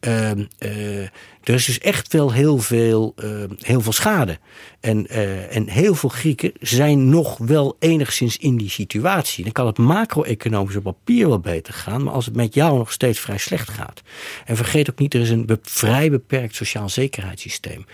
[0.00, 1.08] Uh, uh,
[1.44, 4.38] er is dus echt wel heel veel, uh, heel veel schade.
[4.80, 9.44] En, uh, en heel veel Grieken zijn nog wel enigszins in die situatie.
[9.44, 12.92] Dan kan het macro-economisch op papier wel beter gaan, maar als het met jou nog
[12.92, 14.02] steeds vrij slecht gaat.
[14.44, 17.86] En vergeet ook niet, er is een be vrij beperkt sociaal zekerheidssysteem.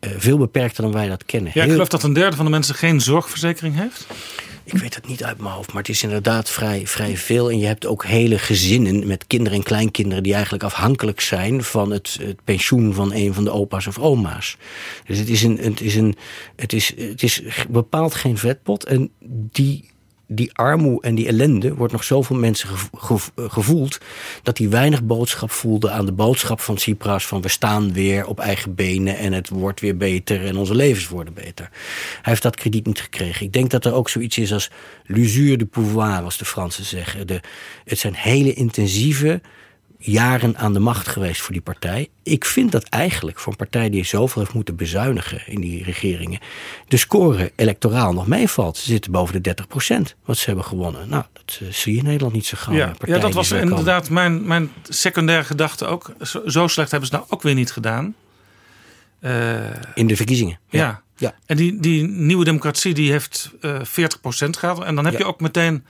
[0.00, 1.52] Uh, veel beperkter dan wij dat kennen.
[1.54, 4.06] Ja, ik geloof dat een derde van de mensen geen zorgverzekering heeft.
[4.72, 7.50] Ik weet het niet uit mijn hoofd, maar het is inderdaad vrij, vrij veel.
[7.50, 11.90] En je hebt ook hele gezinnen met kinderen en kleinkinderen die eigenlijk afhankelijk zijn van
[11.90, 14.56] het, het pensioen van een van de opa's of oma's.
[15.04, 16.16] Dus het is, een, het is, een,
[16.56, 18.84] het is, het is bepaald geen vetpot.
[18.84, 19.90] En die
[20.30, 22.68] die armoe en die ellende wordt nog zoveel mensen
[23.36, 23.98] gevoeld...
[24.42, 27.26] dat hij weinig boodschap voelde aan de boodschap van Tsipras...
[27.26, 30.44] van we staan weer op eigen benen en het wordt weer beter...
[30.44, 31.68] en onze levens worden beter.
[32.12, 33.46] Hij heeft dat krediet niet gekregen.
[33.46, 34.70] Ik denk dat er ook zoiets is als
[35.04, 37.26] l'usure du pouvoir, als de Fransen zeggen.
[37.26, 37.40] De,
[37.84, 39.40] het zijn hele intensieve
[39.98, 42.08] jaren aan de macht geweest voor die partij.
[42.22, 46.40] Ik vind dat eigenlijk voor een partij die zoveel heeft moeten bezuinigen in die regeringen,
[46.88, 48.76] de score electoraal nog meevalt.
[48.76, 51.08] Ze zitten boven de 30 procent wat ze hebben gewonnen.
[51.08, 52.74] Nou, dat uh, zie je in Nederland niet zo gauw.
[52.74, 56.12] Ja, ja dat was inderdaad mijn, mijn secundaire gedachte ook.
[56.20, 58.14] Zo, zo, slecht hebben ze nou ook weer niet gedaan.
[59.20, 59.56] Uh,
[59.94, 60.58] in de verkiezingen.
[60.68, 60.78] Ja.
[60.78, 61.02] ja.
[61.16, 61.34] ja.
[61.46, 64.84] En die, die nieuwe democratie die heeft uh, eh, 40 procent gehad.
[64.84, 65.18] En dan heb ja.
[65.18, 65.84] je ook meteen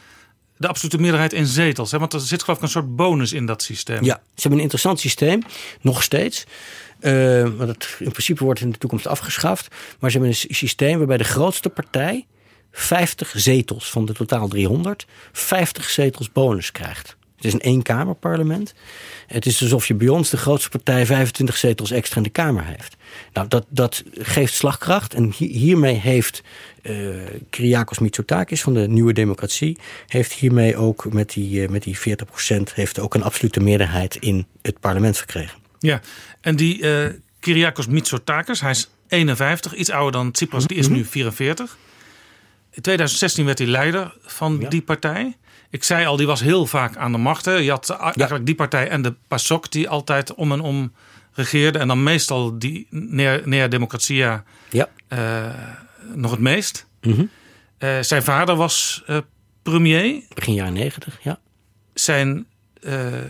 [0.59, 1.91] de absolute meerderheid in zetels.
[1.91, 1.99] Hè?
[1.99, 4.05] Want er zit geloof ik een soort bonus in dat systeem.
[4.05, 5.43] Ja, ze hebben een interessant systeem,
[5.81, 6.45] nog steeds.
[7.01, 9.69] Uh, want in principe wordt in de toekomst afgeschaft.
[9.99, 12.27] Maar ze hebben een systeem waarbij de grootste partij
[12.73, 17.17] 50 zetels van de totaal 300, 50 zetels bonus krijgt.
[17.39, 18.75] Het is een eenkamerparlement.
[19.27, 22.65] Het is alsof je bij ons de grootste partij 25 zetels extra in de Kamer
[22.65, 22.97] heeft.
[23.33, 25.15] Nou, dat, dat geeft slagkracht.
[25.15, 26.43] En hiermee heeft
[26.83, 27.17] uh,
[27.51, 29.79] Kyriakos Mitsotakis van de Nieuwe Democratie...
[30.07, 32.75] heeft hiermee ook met die, uh, met die 40 procent...
[32.75, 35.59] heeft ook een absolute meerderheid in het parlement verkregen.
[35.79, 36.01] Ja,
[36.41, 37.07] en die uh,
[37.41, 41.77] Kyriakos Mitsotakis, hij is 51, iets ouder dan Tsipras, die is nu 44.
[42.71, 44.69] In 2016 werd hij leider van ja.
[44.69, 45.37] die partij.
[45.71, 47.45] Ik zei al, die was heel vaak aan de macht.
[47.45, 47.53] Hè.
[47.53, 50.93] Je had eigenlijk die partij en de PASOK die altijd om en om
[51.33, 51.81] regeerden.
[51.81, 54.89] En dan meestal die Nea Democratia ja.
[55.09, 55.47] Uh,
[56.15, 56.87] nog het meest.
[57.03, 57.31] Mm -hmm.
[57.79, 59.19] uh, zijn vader was uh,
[59.63, 60.23] premier.
[60.35, 61.39] Begin jaren negentig, ja.
[61.95, 62.47] Zijn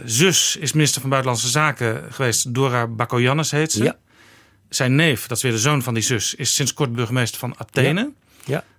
[0.05, 2.55] zus is minister van Buitenlandse Zaken geweest.
[2.55, 3.85] Dora Bakoyannis heet ze.
[3.85, 3.97] Ja.
[4.69, 7.55] Zijn neef, dat is weer de zoon van die zus, is sinds kort burgemeester van
[7.59, 8.01] Athene.
[8.01, 8.28] Ja.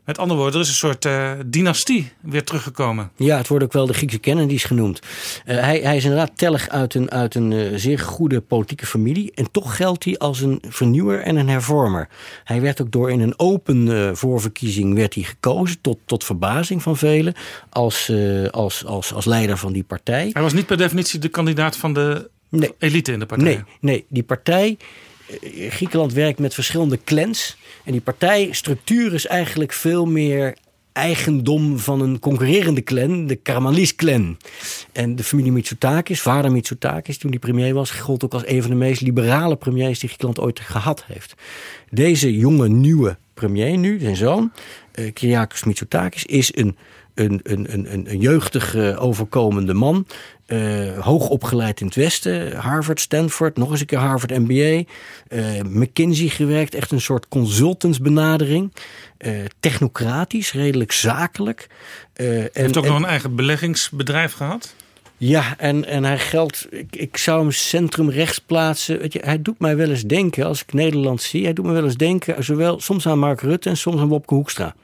[0.09, 3.11] Met andere woorden, er is een soort uh, dynastie weer teruggekomen.
[3.15, 4.99] Ja, het wordt ook wel de Griekse Kennedys genoemd.
[4.99, 9.31] Uh, hij, hij is inderdaad tellig uit een, uit een uh, zeer goede politieke familie.
[9.35, 12.09] En toch geldt hij als een vernieuwer en een hervormer.
[12.43, 16.97] Hij werd ook door in een open voorverkiezing werd hij gekozen, tot, tot verbazing van
[16.97, 17.33] velen,
[17.69, 18.11] als,
[18.51, 20.29] als, als, als leider van die partij.
[20.33, 22.73] Hij was niet per definitie de kandidaat van de nee.
[22.77, 23.47] elite in de partij.
[23.47, 24.77] Nee, nee die partij
[25.69, 27.57] Griekenland werkt met verschillende clans.
[27.83, 30.55] En die partijstructuur is eigenlijk veel meer
[30.91, 34.37] eigendom van een concurrerende clan, de Karamanlis-clan.
[34.91, 38.71] En de familie Mitsotakis, vader Mitsotakis, toen die premier was, gold ook als een van
[38.71, 41.33] de meest liberale premiers die Griekenland ooit gehad heeft.
[41.89, 44.51] Deze jonge, nieuwe premier nu, zijn zoon,
[44.95, 46.77] uh, Kyriakos Mitsotakis, is een,
[47.13, 50.05] een, een, een, een jeugdig uh, overkomende man.
[50.51, 54.83] Uh, hoog opgeleid in het Westen, Harvard, Stanford, nog eens een keer Harvard MBA,
[55.29, 58.73] uh, McKinsey gewerkt, echt een soort consultantsbenadering.
[59.17, 61.67] Uh, technocratisch, redelijk zakelijk.
[62.13, 64.75] Heeft ook en, nog een eigen beleggingsbedrijf gehad?
[65.17, 68.99] Ja, en, en hij geldt, ik, ik zou hem centrum rechts plaatsen.
[68.99, 71.71] Weet je, hij doet mij wel eens denken, als ik Nederland zie, hij doet me
[71.71, 74.75] wel eens denken, zowel soms aan Mark Rutte en soms aan Wopke Hoekstra.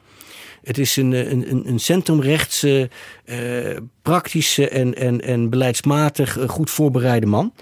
[0.65, 2.89] Het is een, een, een centrumrechtse,
[3.25, 7.53] uh, praktische en, en, en beleidsmatig goed voorbereide man.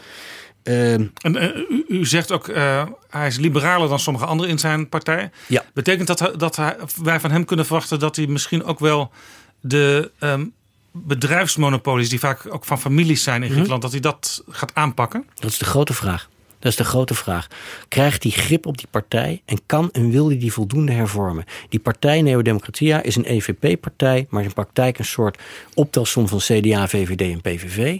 [0.63, 4.59] Uh, en, uh, u, u, zegt ook, uh, hij is liberaler dan sommige anderen in
[4.59, 5.31] zijn partij.
[5.47, 5.63] Ja.
[5.73, 9.11] Betekent dat, dat hij, wij van hem kunnen verwachten dat hij misschien ook wel
[9.59, 10.53] de um,
[10.91, 15.25] bedrijfsmonopolies, die vaak ook van families zijn in Griekenland, dat hij dat gaat aanpakken?
[15.39, 16.29] Dat is de grote vraag.
[16.63, 17.47] Dat is de grote vraag.
[17.87, 21.43] Krijgt hij grip op die partij en kan en wil hij die voldoende hervormen?
[21.69, 25.37] Die partij Neodemocratia is een EVP-partij, maar in praktijk een soort
[25.73, 27.99] optelsom van CDA, VVD en PVV.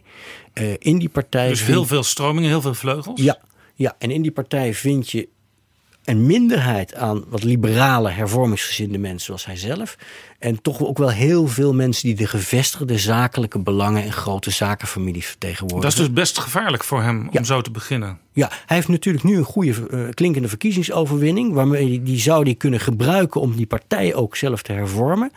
[0.53, 1.47] Uh, in die partij.
[1.47, 3.21] Dus heel veel stromingen, heel veel vleugels?
[3.21, 3.37] Ja,
[3.75, 5.27] ja, en in die partij vind je
[6.03, 9.97] een minderheid aan wat liberale, hervormingsgezinde mensen zoals hij zelf.
[10.39, 15.25] En toch ook wel heel veel mensen die de gevestigde zakelijke belangen en grote zakenfamilies
[15.25, 15.81] vertegenwoordigen.
[15.81, 17.39] Dat is dus best gevaarlijk voor hem ja.
[17.39, 18.19] om zo te beginnen.
[18.33, 21.53] Ja, hij heeft natuurlijk nu een goede uh, klinkende verkiezingsoverwinning.
[21.53, 25.31] Waarmee die, die zou hij kunnen gebruiken om die partij ook zelf te hervormen.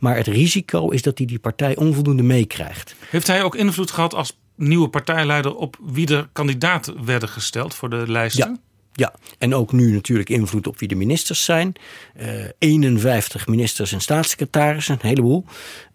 [0.00, 2.94] Maar het risico is dat hij die partij onvoldoende meekrijgt.
[3.10, 7.90] Heeft hij ook invloed gehad als nieuwe partijleider op wie de kandidaat werden gesteld voor
[7.90, 8.50] de lijsten?
[8.50, 8.69] Ja.
[8.92, 11.72] Ja, en ook nu natuurlijk invloed op wie de ministers zijn.
[12.20, 12.26] Uh,
[12.58, 15.44] 51 ministers en staatssecretarissen, een heleboel.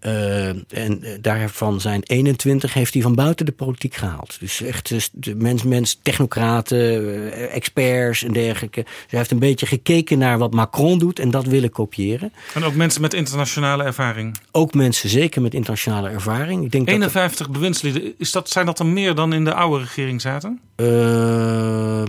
[0.02, 4.40] Uh, en daarvan zijn 21 heeft hij van buiten de politiek gehaald.
[4.40, 8.82] Dus echt de mens, mens technocraten, experts en dergelijke.
[8.82, 12.34] Dus hij heeft een beetje gekeken naar wat Macron doet en dat willen kopiëren.
[12.54, 14.38] En ook mensen met internationale ervaring?
[14.52, 16.64] Ook mensen zeker met internationale ervaring.
[16.64, 19.80] Ik denk 51 dat bewindslieden, is dat, zijn dat er meer dan in de oude
[19.80, 20.60] regering zaten?
[20.78, 22.04] Uh,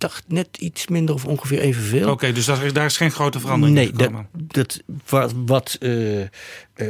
[0.00, 2.02] dacht net iets minder of ongeveer evenveel.
[2.02, 5.76] Oké, okay, dus daar is, daar is geen grote verandering nee, dat, dat, wat, wat
[5.80, 6.26] uh, uh,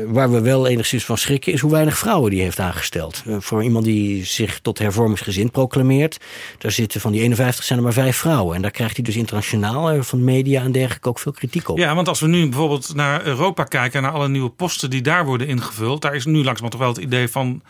[0.06, 3.22] waar we wel enigszins van schrikken is hoe weinig vrouwen die heeft aangesteld.
[3.26, 6.18] Uh, voor iemand die zich tot hervormingsgezind proclameert,
[6.58, 8.56] daar zitten van die 51 zijn er maar vijf vrouwen.
[8.56, 11.78] En daar krijgt hij dus internationaal van media en dergelijke ook veel kritiek op.
[11.78, 15.24] Ja, want als we nu bijvoorbeeld naar Europa kijken, naar alle nieuwe posten die daar
[15.24, 17.62] worden ingevuld, daar is nu langzamerhand toch wel het idee van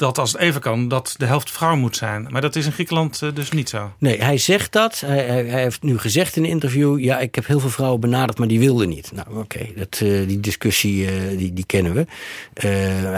[0.00, 2.26] dat als het even kan, dat de helft vrouw moet zijn.
[2.30, 3.92] Maar dat is in Griekenland dus niet zo.
[3.98, 5.00] Nee, hij zegt dat.
[5.00, 6.98] Hij, hij, hij, heeft nu gezegd in een interview...
[6.98, 9.12] ja, ik heb heel veel vrouwen benaderd, maar die wilden niet.
[9.14, 12.00] Nou, oké, okay, uh, die discussie uh, die, die kennen we.
[12.00, 12.06] Uh,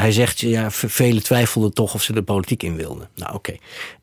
[0.00, 3.08] hij zegt, ja, velen twijfelden toch of ze de politiek in wilden.
[3.14, 3.56] Nou, oké.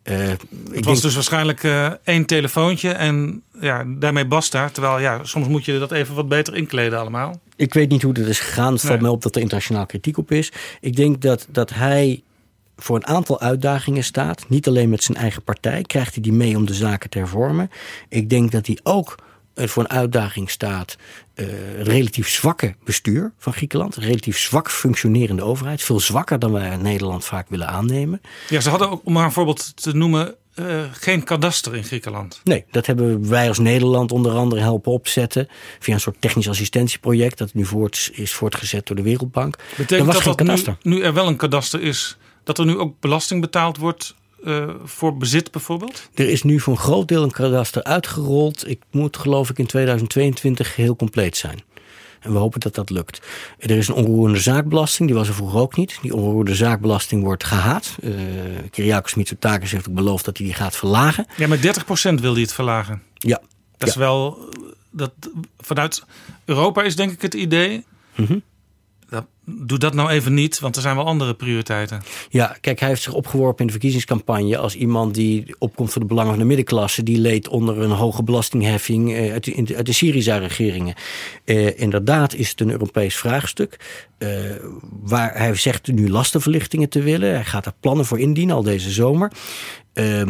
[0.04, 0.14] Okay.
[0.14, 0.40] het
[0.72, 1.02] was denk...
[1.02, 1.64] dus waarschijnlijk
[2.04, 4.70] één telefoontje en ja, daarmee basta.
[4.70, 7.40] Terwijl, ja, soms moet je dat even wat beter inkleden allemaal.
[7.56, 8.74] Ik weet niet hoe dat is gegaan.
[8.74, 9.02] Het valt nee.
[9.02, 10.52] mij op dat er internationaal kritiek op is.
[10.82, 12.24] Ik denk dat, dat hij
[12.80, 14.50] voor een aantal uitdagingen staat.
[14.50, 17.70] Niet alleen met zijn eigen partij krijgt hij die mee om de zaken te hervormen.
[18.10, 19.16] Ik denk dat hij ook
[19.68, 20.96] voor een uitdaging staat.
[21.36, 21.46] Uh,
[21.78, 23.96] het relatief zwakke bestuur van Griekenland.
[23.96, 25.82] Een relatief zwak functionerende overheid.
[25.82, 28.22] Veel zwakker dan wij in Nederland vaak willen aannemen.
[28.50, 32.42] Ja, ze hadden ook, om maar een voorbeeld te noemen, uh, geen kadaster in Griekenland.
[32.44, 35.48] Nee, dat hebben wij als Nederland onder andere helpen opzetten.
[35.80, 37.38] Via een soort technisch assistentieproject.
[37.38, 39.56] Dat nu voort, is voortgezet door de Wereldbank.
[39.78, 42.18] Betekent was dat, dat nu, nu er wel een kadaster is
[42.50, 46.10] dat er nu ook belasting betaald wordt uh, voor bezit bijvoorbeeld?
[46.14, 48.68] Er is nu voor een groot deel een kadaster uitgerold.
[48.68, 51.64] Ik moet geloof ik in 2022 heel compleet zijn.
[52.20, 53.22] En we hopen dat dat lukt.
[53.60, 55.98] Er is een onroerende zaakbelasting, die was er vroeger ook niet.
[56.02, 57.98] Die onroerende zaakbelasting wordt gehaat.
[58.04, 58.14] Uh,
[58.72, 61.28] Kyriakos Mitsotakis heeft ook beloofd dat hij die gaat verlagen.
[61.38, 61.80] Ja, met
[62.12, 63.02] 30% wil hij het verlagen.
[63.14, 63.38] Ja.
[63.38, 63.48] Dat
[63.78, 63.88] ja.
[63.88, 64.50] is wel...
[64.92, 65.12] Dat,
[65.60, 66.04] vanuit
[66.46, 67.86] Europa is denk ik het idee...
[68.16, 68.44] Mm -hmm.
[69.46, 72.02] Doe dat nou even niet, want er zijn wel andere prioriteiten.
[72.30, 76.08] Ja, kijk, hij heeft zich opgeworpen in de verkiezingscampagne als iemand die opkomt voor de
[76.08, 77.04] belangen van de middenklasse.
[77.04, 80.96] Die leed onder een hoge belastingheffing uit de, de Syriza-regeringen.
[81.46, 83.80] Uh, inderdaad is het een Europees vraagstuk.
[84.20, 84.30] Uh,
[84.90, 87.34] waar hij zegt nu lastenverlichtingen te willen.
[87.34, 89.32] Hij gaat er plannen voor indienen al deze zomer.
[89.94, 90.22] Uh,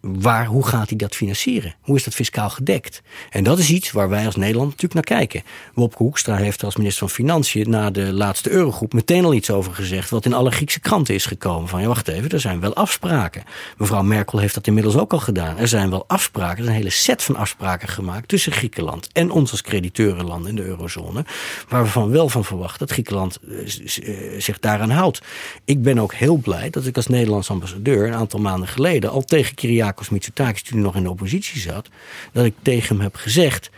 [0.00, 1.74] waar, hoe gaat hij dat financieren?
[1.80, 3.02] Hoe is dat fiscaal gedekt?
[3.30, 5.42] En dat is iets waar wij als Nederland natuurlijk naar kijken.
[5.74, 9.74] Wopke Hoekstra heeft als minister van Financiën na de laatste eurogroep meteen al iets over
[9.74, 10.10] gezegd.
[10.10, 11.68] wat in alle Griekse kranten is gekomen.
[11.68, 13.42] Van ja, wacht even, er zijn wel afspraken.
[13.76, 15.58] Mevrouw Merkel heeft dat inmiddels ook al gedaan.
[15.58, 19.30] Er zijn wel afspraken, er is een hele set van afspraken gemaakt tussen Griekenland en
[19.30, 21.24] ons als crediteurenland in de eurozone.
[21.68, 25.22] Waar we van wel van verwachten dat Griekenland eh, eh, zich daaraan houdt.
[25.64, 29.22] Ik ben ook heel blij dat ik als Nederlands ambassadeur een aantal maanden geleden al
[29.22, 29.54] tegen
[29.88, 31.88] Kyriakos Mitsotakis, toen hij nog in de oppositie zat,
[32.32, 33.70] dat ik tegen hem heb gezegd.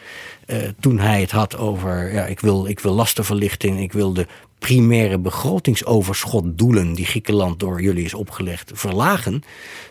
[0.46, 4.26] Uh, toen hij het had over, ja, ik wil, ik wil lastenverlichting, ik wil de
[4.58, 9.42] primaire begrotingsoverschotdoelen die Griekenland door jullie is opgelegd verlagen,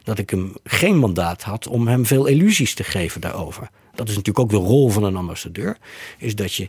[0.03, 3.69] dat ik hem geen mandaat had om hem veel illusies te geven daarover.
[3.95, 5.77] Dat is natuurlijk ook de rol van een ambassadeur,
[6.17, 6.67] is dat je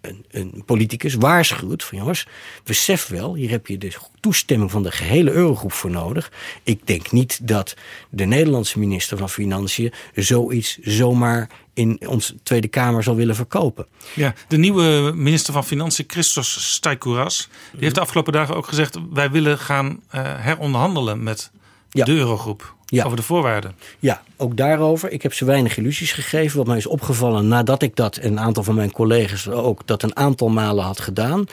[0.00, 2.26] een, een, politicus waarschuwt van jongens,
[2.64, 6.32] besef wel, hier heb je de toestemming van de gehele eurogroep voor nodig.
[6.62, 7.74] Ik denk niet dat
[8.10, 13.86] de Nederlandse minister van Financiën zoiets zomaar in onze Tweede Kamer zal willen verkopen.
[14.14, 18.98] Ja, de nieuwe minister van Financiën, Christos Staikouras, die heeft de afgelopen dagen ook gezegd:
[19.10, 21.50] wij willen gaan uh, heronderhandelen met
[21.90, 22.74] de eurogroep.
[22.86, 23.04] Ja.
[23.04, 23.74] Over de voorwaarden.
[23.98, 25.10] Ja, ook daarover.
[25.10, 26.56] Ik heb ze weinig illusies gegeven.
[26.56, 30.02] Wat mij is opgevallen nadat ik dat en een aantal van mijn collega's ook dat
[30.02, 31.46] een aantal malen had gedaan.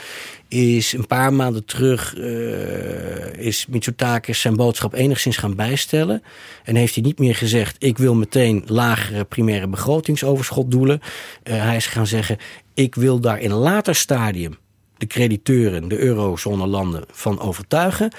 [0.48, 6.24] Is een paar maanden terug uh, is Mitsotakis zijn boodschap enigszins gaan bijstellen.
[6.64, 11.02] En heeft hij niet meer gezegd: ik wil meteen lagere primaire begrotingsoverschotdoelen.
[11.44, 12.38] Uh, hij is gaan zeggen:
[12.74, 14.58] ik wil daar in een later stadium
[14.98, 18.12] de crediteuren, de eurozone landen van overtuigen.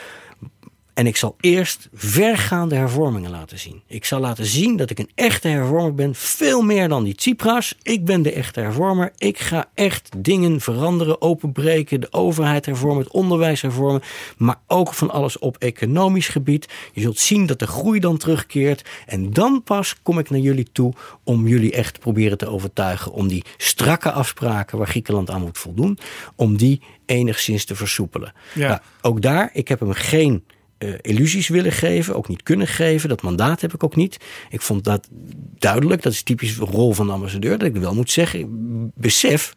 [0.99, 3.83] En ik zal eerst vergaande hervormingen laten zien.
[3.87, 6.15] Ik zal laten zien dat ik een echte hervormer ben.
[6.15, 7.75] Veel meer dan die Tsipras.
[7.83, 9.13] Ik ben de echte hervormer.
[9.17, 12.01] Ik ga echt dingen veranderen, openbreken.
[12.01, 14.03] De overheid hervormen, het onderwijs hervormen.
[14.37, 16.69] Maar ook van alles op economisch gebied.
[16.93, 18.89] Je zult zien dat de groei dan terugkeert.
[19.07, 20.93] En dan pas kom ik naar jullie toe
[21.25, 23.13] om jullie echt te proberen te overtuigen.
[23.13, 25.99] Om die strakke afspraken waar Griekenland aan moet voldoen.
[26.37, 28.33] Om die enigszins te versoepelen.
[28.55, 28.69] Ja.
[28.69, 30.45] Nou, ook daar, ik heb hem geen
[30.79, 33.09] uh, illusies willen geven, ook niet kunnen geven.
[33.09, 34.17] Dat mandaat heb ik ook niet.
[34.51, 35.09] Ik vond dat
[35.59, 38.49] duidelijk, dat is typisch de rol van de ambassadeur, dat ik wel moet zeggen,
[38.95, 39.53] besef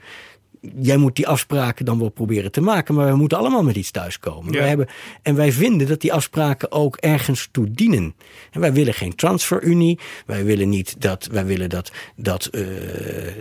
[0.79, 3.91] jij moet die afspraken dan wel proberen te maken, maar we moeten allemaal met iets
[3.91, 4.53] thuiskomen.
[4.53, 4.59] Ja.
[4.59, 4.87] Wij hebben,
[5.21, 8.15] en wij vinden dat die afspraken ook ergens toe dienen.
[8.51, 9.99] En wij willen geen transferunie.
[10.25, 12.67] Wij willen niet dat, wij willen dat, dat uh,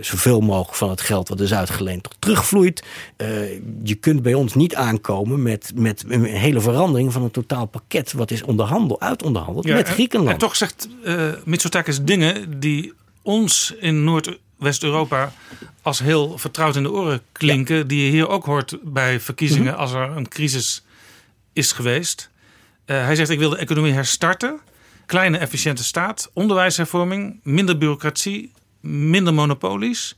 [0.01, 2.83] zoveel mogelijk van het geld wat is uitgeleend terugvloeit.
[3.17, 3.27] Uh,
[3.83, 8.13] je kunt bij ons niet aankomen met, met een hele verandering van een totaal pakket
[8.13, 10.31] wat is onderhandeld, uitonderhandeld ja, met Griekenland.
[10.31, 15.33] En, toch zegt uh, Mitsotakis dingen die ons in Noord- West-Europa
[15.81, 17.87] als heel vertrouwd in de oren klinken.
[17.87, 19.81] Die je hier ook hoort bij verkiezingen mhm.
[19.81, 20.83] als er een crisis
[21.53, 22.29] is geweest.
[22.85, 24.59] Uh, hij zegt: Ik wil de economie herstarten.
[25.05, 26.29] Kleine, efficiënte staat.
[26.33, 27.39] Onderwijshervorming.
[27.43, 28.51] Minder bureaucratie.
[28.81, 30.15] Minder monopolies.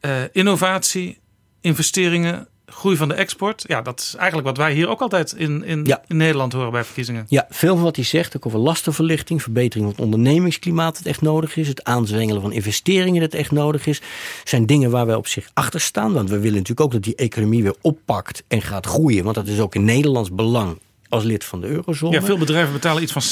[0.00, 1.18] Uh, innovatie.
[1.60, 3.64] Investeringen groei van de export.
[3.66, 6.84] Ja, dat is eigenlijk wat wij hier ook altijd in, in, in Nederland horen bij
[6.84, 7.24] verkiezingen.
[7.28, 11.20] Ja, veel van wat hij zegt, ook over lastenverlichting, verbetering van het ondernemingsklimaat dat echt
[11.20, 14.00] nodig is, het aanzwengelen van investeringen dat echt nodig is,
[14.44, 16.12] zijn dingen waar wij op zich achter staan.
[16.12, 19.24] Want we willen natuurlijk ook dat die economie weer oppakt en gaat groeien.
[19.24, 20.78] Want dat is ook in Nederlands belang
[21.12, 22.14] als lid van de eurozone.
[22.14, 23.22] Ja, veel bedrijven betalen iets van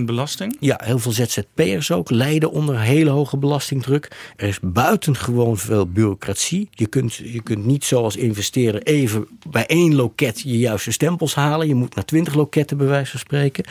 [0.00, 0.56] 70% belasting.
[0.60, 4.32] Ja, heel veel ZZP'ers ook lijden onder hele hoge belastingdruk.
[4.36, 6.68] Er is buitengewoon veel bureaucratie.
[6.70, 11.68] Je kunt, je kunt niet zoals investeren even bij één loket je juiste stempels halen.
[11.68, 13.64] Je moet naar twintig loketten bij wijze van spreken.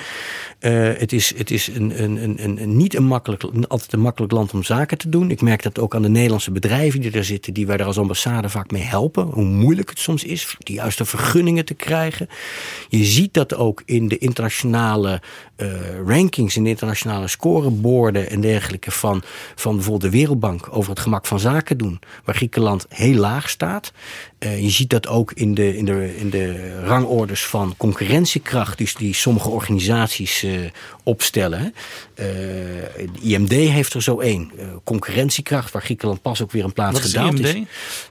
[0.59, 4.33] Uh, het is, het is een, een, een, een, niet een makkelijk, altijd een makkelijk
[4.33, 5.31] land om zaken te doen.
[5.31, 7.97] Ik merk dat ook aan de Nederlandse bedrijven die er zitten, die wij daar als
[7.97, 9.25] ambassade vaak mee helpen.
[9.25, 12.27] Hoe moeilijk het soms is de juiste vergunningen te krijgen.
[12.89, 15.21] Je ziet dat ook in de internationale
[15.61, 15.71] uh,
[16.05, 19.21] rankings, in internationale scoreborden en dergelijke van,
[19.55, 23.91] van bijvoorbeeld de Wereldbank over het gemak van zaken doen, waar Griekenland heel laag staat.
[24.39, 28.95] Uh, je ziet dat ook in de, in, de, in de rangorders van concurrentiekracht, dus
[28.95, 30.59] die sommige organisaties uh,
[31.03, 31.73] opstellen.
[32.15, 34.51] de IMD heeft er zo één.
[34.83, 37.55] concurrentiekracht, waar Griekenland pas ook weer een plaats gedaald is.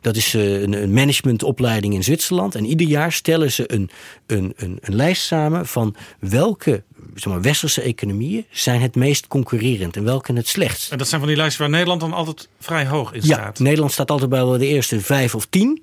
[0.01, 2.55] Dat is een, een managementopleiding in Zwitserland.
[2.55, 3.91] En ieder jaar stellen ze een,
[4.27, 6.83] een, een, een lijst samen van welke
[7.15, 10.93] zeg maar, westerse economieën zijn het meest concurrerend en welke het slechtst.
[10.93, 13.59] En dat zijn van die lijsten waar Nederland dan altijd vrij hoog in staat.
[13.59, 15.83] Ja, Nederland staat altijd bij de eerste vijf of tien.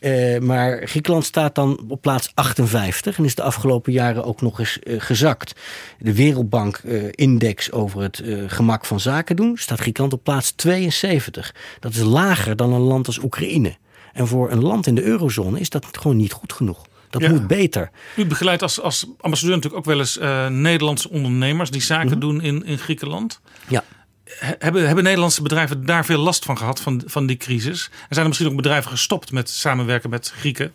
[0.00, 4.58] Uh, maar Griekenland staat dan op plaats 58 en is de afgelopen jaren ook nog
[4.58, 5.54] eens uh, gezakt.
[5.98, 11.54] De Wereldbank-index uh, over het gemak van zaken doen staat Griekenland op plaats 72.
[11.80, 13.76] Dat is lager dan een land als Oekraïne.
[14.12, 16.86] En voor een land in de eurozone is dat gewoon niet goed genoeg.
[17.10, 17.30] Dat Ja.
[17.30, 17.90] moet beter.
[18.16, 22.18] U begeleidt als, als ambassadeur natuurlijk ook wel eens eh, Nederlandse ondernemers die zaken Mhm.
[22.18, 23.40] doen in, in Griekenland.
[23.68, 23.84] Ja.
[24.24, 27.84] He- Hebben, hebben Nederlandse bedrijven daar veel last van gehad, van, van die crisis?
[27.92, 30.72] En zijn er misschien ook bedrijven gestopt met samenwerken met Grieken?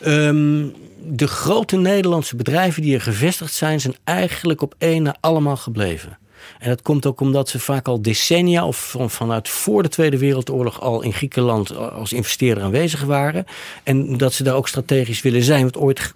[0.00, 0.66] Ehm,
[1.02, 6.18] de grote Nederlandse bedrijven die er gevestigd zijn, zijn eigenlijk op één na allemaal gebleven.
[6.58, 10.18] En dat komt ook omdat ze vaak al decennia of van, vanuit voor de Tweede
[10.18, 13.46] Wereldoorlog al in Griekenland als investeerder aanwezig waren.
[13.82, 16.14] En dat ze daar ook strategisch willen zijn, want ooit,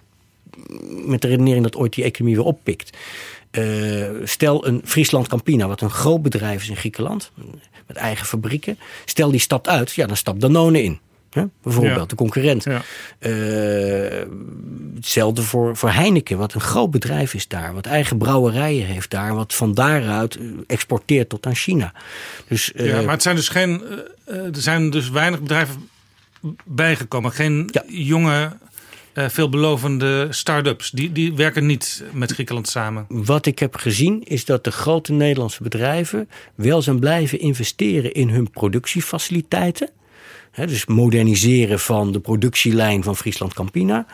[1.05, 2.97] met de redenering dat ooit die economie weer oppikt.
[3.51, 7.31] Eh, stel een Friesland Campina, wat een groot bedrijf is in Griekenland,
[7.87, 8.79] met eigen fabrieken.
[9.05, 10.99] Stel die stapt uit, ja, dan stapt Danone in.
[11.33, 11.43] Hè?
[11.63, 12.05] Bijvoorbeeld, Ja.
[12.05, 12.63] de concurrent.
[12.63, 12.81] Ja.
[13.19, 13.31] Eh,
[14.95, 17.73] hetzelfde voor, voor Heineken, wat een groot bedrijf is daar.
[17.73, 19.35] Wat eigen brouwerijen heeft daar.
[19.35, 21.93] Wat van daaruit eh, exporteert tot aan China.
[22.47, 23.81] Dus, eh, ja, maar het zijn dus geen,
[24.25, 25.89] er zijn dus weinig bedrijven
[26.65, 27.31] bijgekomen.
[27.31, 28.51] Geen jonge,
[29.13, 30.89] veelbelovende start-ups.
[30.91, 33.05] Die, die werken niet met Griekenland samen.
[33.09, 38.29] Wat ik heb gezien is dat de grote Nederlandse bedrijven wel zijn blijven investeren in
[38.29, 39.89] hun productiefaciliteiten.
[40.55, 44.05] Dus moderniseren van de productielijn van Friesland Campina.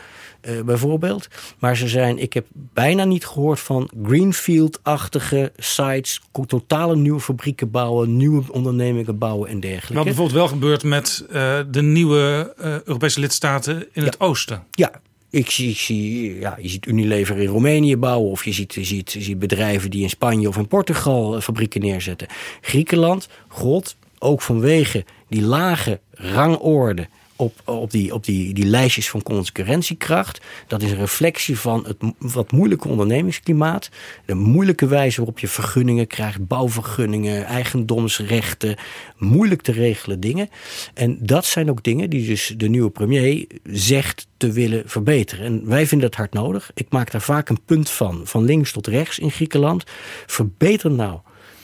[0.41, 1.27] eh, bijvoorbeeld.
[1.59, 8.17] Maar ze zijn, ik heb bijna niet gehoord van Greenfield-achtige sites, totale nieuwe fabrieken bouwen,
[8.17, 9.93] nieuwe ondernemingen bouwen en dergelijke.
[9.93, 14.63] Wat bijvoorbeeld wel gebeurt met eh, de nieuwe eh, Europese lidstaten in het oosten.
[14.71, 14.91] Ja,
[15.29, 18.31] ik zie, ik zie, ja, je ziet Unilever in Roemenië bouwen.
[18.31, 21.81] Of je ziet, je, ziet, je ziet bedrijven die in Spanje of in Portugal fabrieken
[21.81, 22.27] neerzetten.
[22.61, 27.07] Griekenland, god, ook vanwege die lage rangorde
[27.37, 30.41] op, op, die, op die, die lijstjes van concurrentiekracht.
[30.67, 33.89] Dat is een reflectie van het wat moeilijke ondernemingsklimaat.
[34.25, 38.77] De moeilijke wijze waarop je vergunningen krijgt, bouwvergunningen, eigendomsrechten.
[39.17, 40.49] Moeilijk te regelen dingen.
[40.93, 45.45] En dat zijn ook dingen die dus de nieuwe premier zegt te willen verbeteren.
[45.45, 46.71] En wij vinden dat hard nodig.
[46.73, 49.83] Ik maak daar vaak een punt van, van links tot rechts in Griekenland.
[50.25, 51.19] Verbeter nou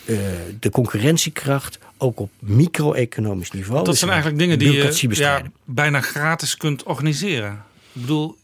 [0.05, 0.17] eh,
[0.59, 3.75] de concurrentiekracht ook op micro-economisch niveau.
[3.77, 7.51] Dat Dus zijn eigenlijk dingen die je ja, bijna gratis kunt organiseren.
[7.93, 8.35] Ik bedoel,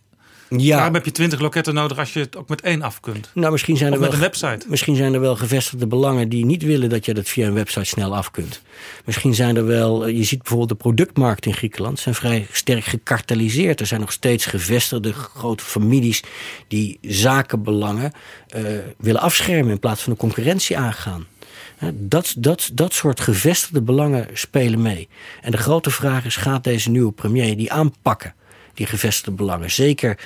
[0.49, 0.75] Ja.
[0.75, 3.29] waarom heb je twintig loketten nodig als je het ook met één af kunt?
[3.33, 4.65] Nou, misschien zijn, er met wel, een website.
[4.67, 7.85] misschien zijn er wel gevestigde belangen die niet willen dat je dat via een website
[7.85, 8.61] snel af kunt.
[9.05, 12.83] Misschien zijn er wel, eh, je ziet bijvoorbeeld de productmarkt in Griekenland, zijn vrij sterk
[12.83, 13.79] gekarteliseerd.
[13.79, 16.23] Er zijn nog steeds gevestigde grote families
[16.67, 18.11] die zakenbelangen
[18.47, 18.61] eh,
[18.97, 21.25] willen afschermen in plaats van de concurrentie aangaan.
[21.93, 25.07] Dat, dat, dat soort gevestigde belangen spelen mee.
[25.41, 28.33] En de grote vraag is: gaat deze nieuwe premier die aanpakken,
[28.73, 29.71] die gevestigde belangen?
[29.71, 30.17] Zeker,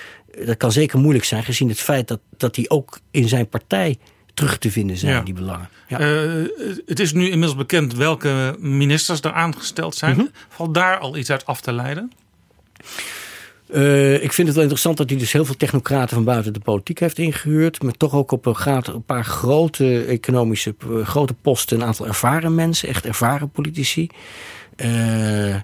[0.46, 3.98] dat kan zeker moeilijk zijn, gezien het feit dat, dat die ook in zijn partij
[4.34, 5.22] terug te vinden zijn, Ja.
[5.22, 5.70] die belangen.
[5.88, 6.00] Ja.
[6.00, 6.32] Eh,
[6.86, 10.16] het is nu inmiddels bekend welke ministers er aangesteld zijn.
[10.16, 10.26] Mhm.
[10.50, 12.12] Valt daar al iets uit af te leiden?
[13.74, 16.60] Eh, ik vind het wel interessant dat hij dus heel veel technocraten van buiten de
[16.60, 17.84] politiek heeft ingehuurd.
[17.84, 22.56] Maar toch ook op een, een paar grote economische eh, grote posten een aantal ervaren
[22.56, 24.10] mensen, echt ervaren politici.
[24.76, 25.56] Eh,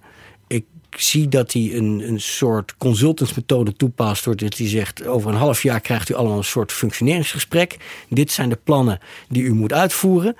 [0.47, 4.23] ik zie dat hij een, een soort consultantsmethode toepast.
[4.23, 7.77] Doordat hij zegt: over een half jaar krijgt u allemaal een soort functioneringsgesprek.
[8.09, 10.35] Dit zijn de plannen die u moet uitvoeren.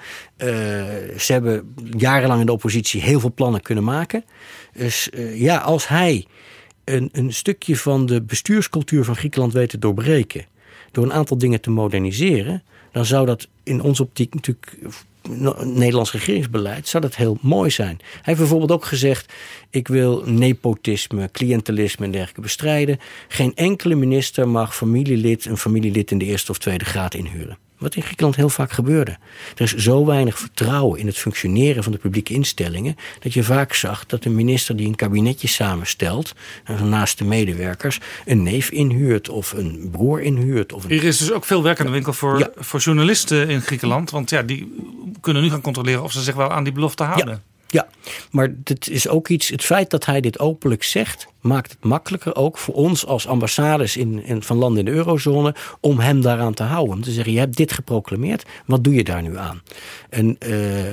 [1.17, 4.23] Ze hebben jarenlang in de oppositie heel veel plannen kunnen maken.
[4.73, 6.25] Dus ja, als hij
[6.93, 10.45] een, een stukje van de bestuurscultuur van Griekenland weet te doorbreken.
[10.91, 12.63] door een aantal dingen te moderniseren.
[12.91, 14.77] dan zou dat in onze optiek natuurlijk.
[15.63, 17.97] Nederlands regeringsbeleid zou dat heel mooi zijn.
[17.99, 19.33] Hij heeft bijvoorbeeld ook gezegd:
[19.69, 22.99] ik wil nepotisme, cliëntelisme en dergelijke bestrijden.
[23.27, 27.57] Geen enkele minister mag familielid, een familielid in de eerste of tweede graad inhuren.
[27.79, 29.17] Wat in Griekenland heel vaak gebeurde.
[29.55, 32.95] Er is zo weinig vertrouwen in het functioneren van de publieke instellingen.
[33.19, 36.33] dat je vaak zag dat een minister die een kabinetje samenstelt.
[36.83, 37.99] naast de medewerkers.
[38.25, 40.73] een neef inhuurt of een broer inhuurt.
[40.73, 42.49] Of een Hier is dus ook veel werk aan de winkel voor, Ja.
[42.55, 44.09] voor journalisten in Griekenland.
[44.09, 44.73] Want ja, die
[45.21, 47.43] kunnen nu gaan controleren of ze zich wel aan die belofte houden.
[47.71, 47.87] Ja,
[48.31, 49.49] maar het is ook iets.
[49.49, 53.97] Het feit dat hij dit openlijk zegt, maakt het makkelijker ook voor ons als ambassades
[53.97, 55.55] in, in, van landen in de eurozone.
[55.79, 56.95] om hem daaraan te houden.
[56.95, 59.61] Om te zeggen: je hebt dit geproclameerd, wat doe je daar nu aan?
[60.09, 60.91] En eh,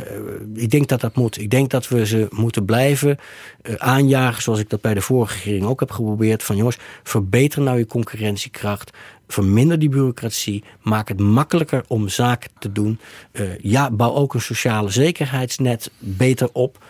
[0.55, 1.41] ik denk dat dat moet.
[1.41, 3.19] Ik denk dat we ze moeten blijven
[3.63, 6.43] eh, aanjagen, zoals ik dat bij de vorige regering ook heb geprobeerd.
[6.43, 8.91] Van jongens, verbeter nou je concurrentiekracht.
[9.29, 10.65] Verminder die bureaucratie.
[10.83, 12.99] Maak het makkelijker om zaken te doen.
[13.33, 16.85] Eh, ja, bouw ook een sociale zekerheidsnet beter op.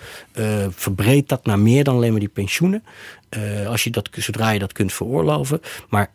[0.70, 2.82] Verbreed dat naar meer dan alleen maar die pensioenen.
[3.36, 5.60] Eh, als je dat, zodra je dat kunt veroorloven.
[5.88, 6.10] Maar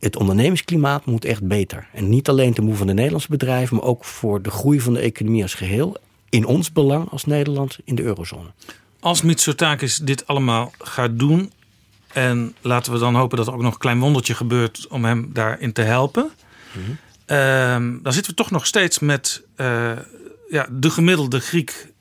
[0.00, 1.88] het ondernemingsklimaat moet echt beter.
[1.92, 4.94] En niet alleen ten behoeve van de Nederlandse bedrijven, maar ook voor de groei van
[4.94, 5.96] de economie als geheel.
[6.28, 8.48] In ons belang als Nederland in de eurozone.
[9.00, 11.52] Als Mitsotakis dit allemaal gaat doen,
[12.12, 15.30] En laten we dan hopen dat er ook nog een klein wondertje gebeurt om hem
[15.32, 16.30] daarin te helpen.
[17.26, 19.92] Ehm, dan zitten we toch nog steeds met eh,
[20.48, 21.92] ja, de gemiddelde Griek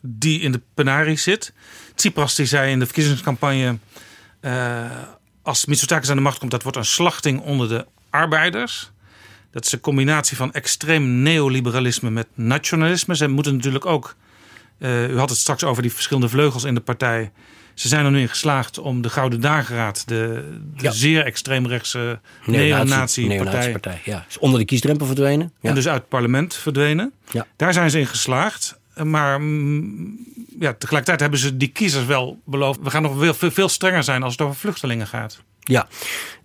[0.00, 1.52] die in de penarie zit.
[1.94, 3.78] Tsipras die zei in de verkiezingscampagne...
[4.44, 4.90] eh,
[5.42, 8.90] als Mitsotakis aan de macht komt, dat wordt een slachting onder de arbeiders.
[9.50, 13.16] Dat is een combinatie van extreem neoliberalisme met nationalisme.
[13.16, 14.14] Ze moeten natuurlijk ook...
[14.78, 17.30] eh, u had het straks over die verschillende vleugels in de partij.
[17.74, 20.08] Ze zijn er nu in geslaagd om de Gouden Dageraad...
[20.08, 20.90] de, de Ja.
[20.90, 24.00] zeer extreemrechtse Neonazi- neonazi-partij...
[24.04, 24.24] ja.
[24.28, 25.52] Is onder de kiesdrempel verdwenen.
[25.60, 25.68] Ja.
[25.68, 27.12] En dus uit het parlement verdwenen.
[27.30, 27.46] Ja.
[27.56, 28.78] Daar zijn ze in geslaagd.
[29.02, 30.18] Maar mm,
[30.58, 32.80] ja, tegelijkertijd hebben ze die kiezers wel beloofd.
[32.82, 35.42] We gaan nog veel, veel, strenger zijn als het over vluchtelingen gaat.
[35.60, 35.88] Ja,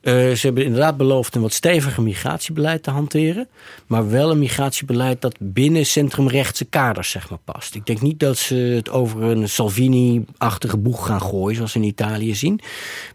[0.02, 3.48] Eh, ze hebben inderdaad beloofd een wat steviger migratiebeleid te hanteren.
[3.88, 7.76] Maar wel een migratiebeleid dat binnen centrumrechtse kaders zeg maar, past.
[7.76, 11.86] Ik denk niet dat ze het over een Salvini-achtige boeg gaan gooien, zoals we in
[11.86, 12.60] Italië zien.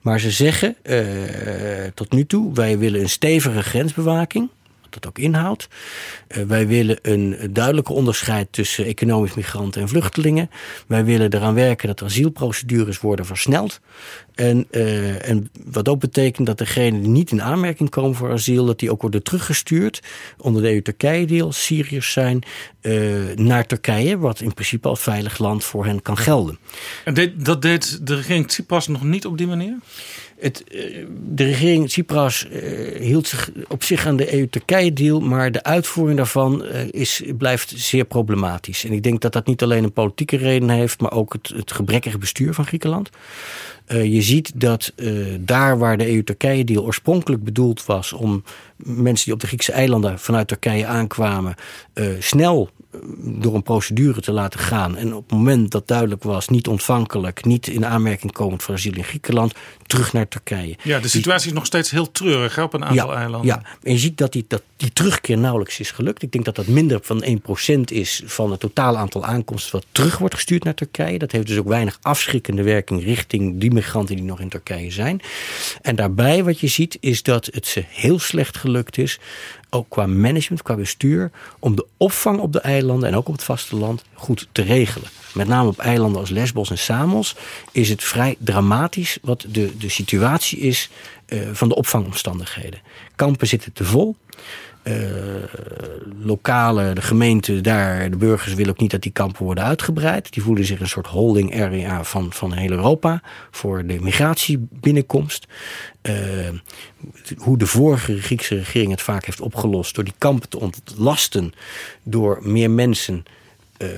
[0.02, 0.98] Maar ze zeggen eh,
[1.94, 4.48] tot nu toe: wij willen een stevige grensbewaking.
[4.94, 5.68] Dat ook inhoudt.
[6.28, 10.50] Eh, wij willen een duidelijke onderscheid tussen economisch migranten en vluchtelingen.
[10.86, 13.80] Wij willen eraan werken dat asielprocedures worden versneld.
[14.34, 18.64] En, eh, en wat ook betekent dat degenen die niet in aanmerking komen voor asiel,
[18.64, 20.02] dat die ook worden teruggestuurd
[20.38, 22.42] onder de EU-Turkije-deal, Syriërs zijn,
[22.80, 22.92] eh,
[23.34, 26.58] naar Turkije, wat in principe als veilig land voor hen kan gelden.
[27.04, 29.76] En dat deed de regering Tsipras nog niet op die manier?
[30.38, 35.62] Het, eh, de regering Tsipras eh, hield zich op zich aan de EU-Turkije-deal, maar de
[35.62, 38.84] uitvoering daarvan eh, is, blijft zeer problematisch.
[38.84, 41.72] En ik denk dat dat niet alleen een politieke reden heeft, maar ook het, het
[41.72, 43.10] gebrekkige bestuur van Griekenland.
[43.88, 44.92] Je ziet dat
[45.40, 48.44] daar waar de EU-Turkije-deal oorspronkelijk bedoeld was om
[48.76, 51.54] mensen die op de Griekse eilanden vanuit Turkije aankwamen,
[52.18, 52.70] snel
[53.18, 54.96] door een procedure te laten gaan.
[54.96, 58.94] En op het moment dat duidelijk was, niet ontvankelijk, niet in aanmerking komend voor asiel
[58.94, 59.54] in Griekenland,
[59.86, 60.76] terug naar Turkije.
[60.82, 63.46] Ja, de situatie is nog steeds heel treurig hè, op een aantal eilanden.
[63.46, 66.22] Ja, en je ziet dat die, dat die terugkeer nauwelijks is gelukt.
[66.22, 70.18] Ik denk dat dat minder van 1% is van het totale aantal aankomsten wat terug
[70.18, 71.18] wordt gestuurd naar Turkije.
[71.18, 75.20] Dat heeft dus ook weinig afschrikkende werking richting die migranten die nog in Turkije zijn.
[75.82, 79.18] En daarbij wat je ziet is dat het ze heel slecht gelukt is,
[79.74, 83.44] ook qua management, qua bestuur, om de opvang op de eilanden en ook op het
[83.44, 85.08] vasteland goed te regelen.
[85.34, 87.36] Met name op eilanden als Lesbos en Samos
[87.72, 90.90] is het vrij dramatisch wat de, de situatie is
[91.26, 92.80] eh, van de opvangomstandigheden.
[93.16, 94.16] Kampen zitten te vol.
[94.84, 94.94] Eh,
[96.22, 100.32] lokale, de gemeente daar, de burgers willen ook niet dat die kampen worden uitgebreid.
[100.32, 105.46] Die voelen zich een soort holding area van, van heel Europa voor de migratiebinnenkomst.
[106.02, 106.14] Eh,
[107.36, 111.52] hoe de vorige Griekse regering het vaak heeft opgelost door die kampen te ontlasten,
[112.02, 113.24] door meer mensen
[113.76, 113.88] eh,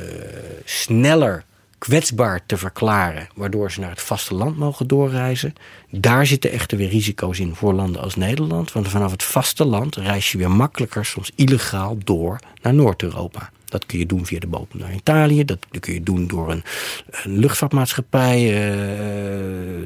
[0.65, 1.45] sneller
[1.87, 5.55] kwetsbaar te verklaren, waardoor ze naar het vasteland mogen doorreizen.
[5.91, 8.73] Daar zitten echter weer risico's in voor landen als Nederland.
[8.73, 13.51] Want vanaf het vasteland reis je weer makkelijker, soms illegaal, door naar Noord-Europa.
[13.67, 15.45] Dat kun je doen via de bodem naar Italië.
[15.45, 16.63] Dat kun je doen door een,
[17.11, 19.83] een luchtvaartmaatschappij eh,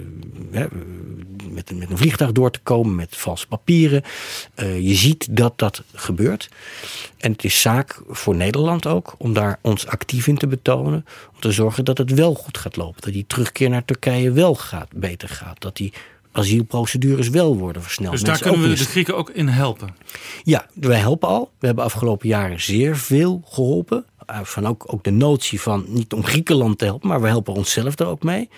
[0.51, 0.67] hè,
[1.51, 4.03] met, een, met een vliegtuig door te komen met valse papieren.
[4.55, 6.49] Eh, je ziet dat dat gebeurt.
[7.19, 11.05] En het is zaak voor Nederland ook om daar ons actief in te betonen.
[11.35, 13.03] Om te zorgen dat het wel goed gaat lopen.
[13.03, 15.61] Dat die terugkeer naar Turkije wel gaat, beter gaat.
[15.61, 15.93] Dat die
[16.33, 18.13] asielprocedures wel worden versneld.
[18.13, 19.95] Dus daar Mensen kunnen we de Grieken ook in helpen.
[20.43, 21.51] ja, wij helpen al.
[21.59, 24.05] We hebben afgelopen jaren zeer veel geholpen.
[24.31, 27.55] Uh, Van ook, ook de notie van niet om Griekenland te helpen, maar we helpen
[27.55, 28.49] onszelf er ook mee.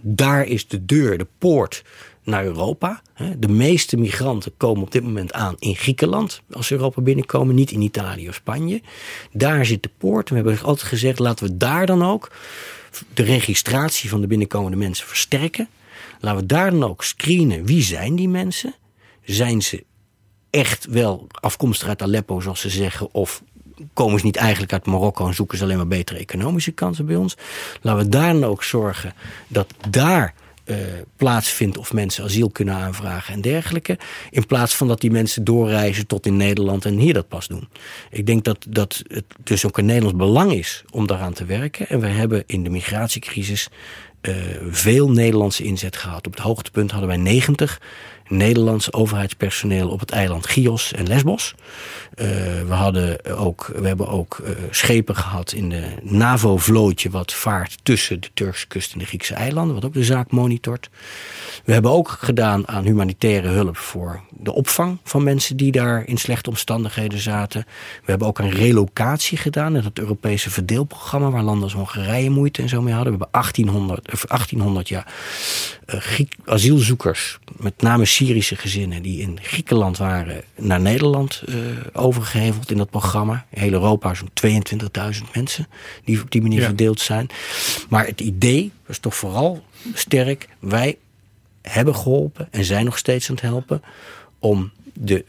[0.00, 1.84] Daar is de deur, de poort
[2.24, 3.02] naar Europa.
[3.38, 7.70] De meeste migranten komen op dit moment aan in Griekenland als ze Europa binnenkomen, niet
[7.70, 8.82] in Italië of Spanje.
[9.32, 10.28] Daar zit de poort.
[10.30, 12.30] En we hebben altijd gezegd, laten we daar dan ook
[13.14, 15.68] de registratie van de binnenkomende mensen versterken.
[16.26, 18.74] Laten we daar dan ook screenen wie zijn die mensen.
[19.24, 19.84] Zijn ze
[20.50, 23.42] echt wel afkomstig uit Aleppo, zoals ze zeggen, of
[23.92, 27.16] komen ze niet eigenlijk uit Marokko en zoeken ze alleen maar betere economische kansen bij
[27.16, 27.36] ons?
[27.80, 29.14] Laten we daar dan ook zorgen
[29.48, 30.34] dat daar
[30.64, 30.76] eh,
[31.16, 33.98] plaatsvindt of mensen asiel kunnen aanvragen en dergelijke.
[34.30, 37.68] In plaats van dat die mensen doorreizen tot in Nederland en hier dat pas doen.
[38.10, 41.88] Ik denk dat, dat het dus ook een Nederlands belang is om daaraan te werken.
[41.88, 43.68] En we hebben in de migratiecrisis
[44.70, 46.26] veel Nederlandse inzet gehad.
[46.26, 47.80] Op het hoogtepunt hadden wij 90
[48.28, 51.54] Nederlandse overheidspersoneel op het eiland Chios en Lesbos.
[52.14, 52.26] Eh,
[52.66, 57.10] we, hadden ook, we hebben ook eh, schepen gehad in de NAVO-vlootje...
[57.10, 59.74] wat vaart tussen de Turkse kust en de Griekse eilanden...
[59.74, 60.90] wat ook de zaak monitort.
[61.64, 65.56] We hebben ook gedaan aan humanitaire hulp voor de opvang van mensen...
[65.56, 67.64] die daar in slechte omstandigheden zaten.
[68.04, 69.76] We hebben ook aan relocatie gedaan...
[69.76, 71.30] in het Europese verdeelprogramma...
[71.30, 73.12] waar landen als Hongarije moeite en zo mee hadden.
[73.12, 75.14] We hebben 1800, of 1800 jaar
[75.86, 81.56] eh, Griek, asielzoekers, met name Syrische gezinnen, die in Griekenland waren, naar Nederland uh,
[81.92, 83.46] overgeheveld in dat programma.
[83.50, 84.30] Heel Europa zo'n
[85.14, 85.66] 22.000 mensen
[86.04, 87.28] die op die manier verdeeld zijn.
[87.88, 89.64] Maar het idee was toch vooral
[89.94, 90.48] sterk.
[90.58, 90.98] Wij
[91.62, 93.82] hebben geholpen en zijn nog steeds aan het helpen
[94.38, 95.24] om de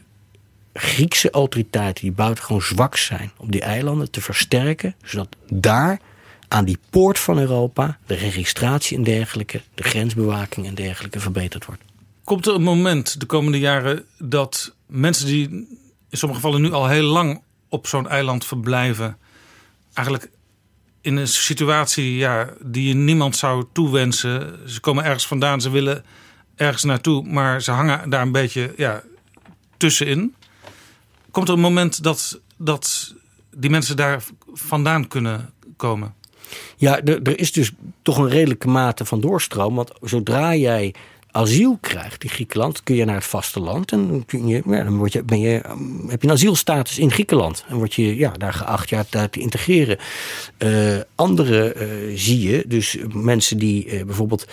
[0.72, 6.00] Griekse autoriteiten die buitengewoon zwak zijn op die eilanden te versterken, zodat daar
[6.48, 11.82] aan die poort van Europa de registratie en dergelijke, de grensbewaking en dergelijke verbeterd wordt.
[12.28, 15.48] Komt er een moment de komende jaren dat mensen die
[16.08, 19.18] in sommige gevallen nu al heel lang op zo'n eiland verblijven,
[19.94, 20.30] eigenlijk
[21.00, 24.58] in een situatie ja, die je niemand zou toewensen.
[24.66, 26.04] Ze komen ergens vandaan, ze willen
[26.54, 29.02] ergens naartoe, maar ze hangen daar een beetje ja,
[29.76, 30.34] tussenin.
[31.30, 33.14] Komt er een moment dat, dat
[33.56, 36.14] die mensen daar vandaan kunnen komen?
[36.76, 37.72] Ja, er, er is dus
[38.02, 39.74] toch een redelijke mate van doorstroom.
[39.74, 40.94] Want zodra jij
[41.30, 43.92] asiel krijgt in Griekenland, kun je naar het vasteland.
[43.92, 45.60] En kun je, ja, dan word je, ben je,
[46.06, 47.64] heb je een asielstatus in Griekenland.
[47.68, 49.98] En word je ja, daar geacht je daar te integreren.
[50.58, 54.46] Uh, andere uh, zie je, dus mensen die uh, bijvoorbeeld.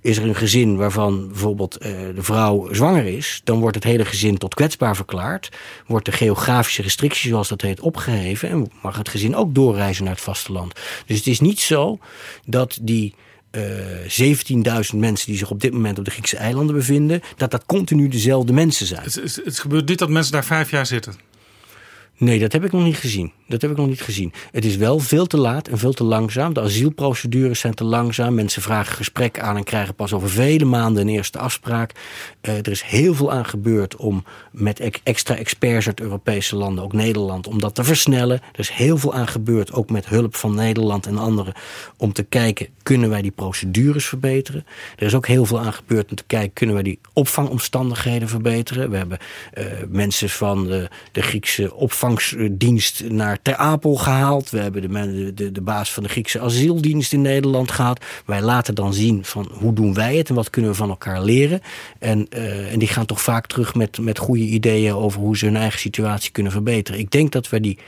[0.00, 4.38] is er een gezin waarvan bijvoorbeeld de vrouw zwanger is, dan wordt het hele gezin
[4.38, 5.48] tot kwetsbaar verklaard.
[5.86, 8.48] Wordt de geografische restrictie, zoals dat heet, opgeheven.
[8.48, 10.74] En mag het gezin ook doorreizen naar het vasteland.
[11.06, 11.98] Dus het is niet zo
[12.44, 13.14] dat die
[13.56, 17.50] uh, eh, 17.000 mensen die zich op dit moment op de Griekse eilanden bevinden, dat
[17.50, 19.02] dat continu dezelfde mensen zijn.
[19.02, 21.14] Het, het, het gebeurt niet dat mensen daar vijf jaar zitten.
[22.18, 23.32] Nee, dat heb ik nog niet gezien.
[23.48, 24.32] Dat heb ik nog niet gezien.
[24.52, 26.52] Het is wel veel te laat en veel te langzaam.
[26.52, 28.34] De asielprocedures zijn te langzaam.
[28.34, 31.92] Mensen vragen gesprek aan en krijgen pas over vele maanden een eerste afspraak.
[32.42, 36.92] Uh, er is heel veel aan gebeurd om met extra experts uit Europese landen, ook
[36.92, 38.40] Nederland, om dat te versnellen.
[38.52, 41.54] Er is heel veel aan gebeurd, ook met hulp van Nederland en anderen,
[41.96, 44.66] om te kijken, kunnen wij die procedures verbeteren?
[44.96, 48.90] Er is ook heel veel aan gebeurd om te kijken, kunnen wij die opvangomstandigheden verbeteren?
[48.90, 49.18] We hebben
[49.58, 51.74] uh, mensen van de, de Griekse
[52.12, 54.50] opvangdienst naar Ter Apel gehaald.
[54.50, 58.04] We hebben de, de, de baas van de Griekse asieldienst in Nederland gehad.
[58.26, 61.22] Wij laten dan zien van hoe doen wij het en wat kunnen we van elkaar
[61.22, 61.60] leren.
[61.98, 65.44] En, uh, en die gaan toch vaak terug met, met goede ideeën over hoe ze
[65.44, 67.00] hun eigen situatie kunnen verbeteren.
[67.00, 67.78] Ik denk dat we die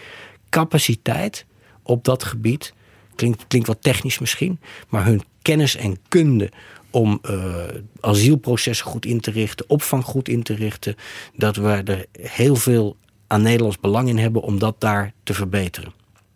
[0.50, 1.46] capaciteit
[1.82, 2.74] op dat gebied,
[3.14, 6.50] klinkt, klinkt wat technisch misschien, maar hun kennis en kunde
[6.90, 7.54] om uh,
[8.00, 10.96] asielprocessen goed in te richten, opvang goed in te richten,
[11.36, 12.96] dat we er heel veel
[13.28, 15.92] aan Nederlands belang in hebben om dat daar te verbeteren.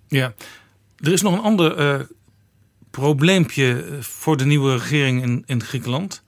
[0.08, 0.34] Ja,
[0.96, 2.00] er is nog een ander uh,
[2.90, 6.22] probleempje voor de nieuwe regering in, in Griekenland.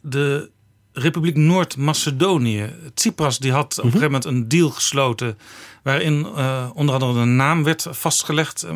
[0.00, 0.50] De
[0.92, 2.72] Republiek Noord-Macedonië.
[2.94, 5.38] Tsipras die had op een gegeven moment een deal gesloten.
[5.82, 8.66] waarin uh, onder andere een naam werd vastgelegd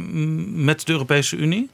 [0.52, 1.70] met de Europese Unie.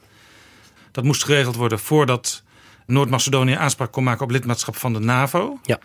[0.91, 2.43] Dat moest geregeld worden voordat
[2.85, 5.59] Noord-Macedonië aanspraak kon maken op lidmaatschap van de NAVO.
[5.63, 5.79] Ja.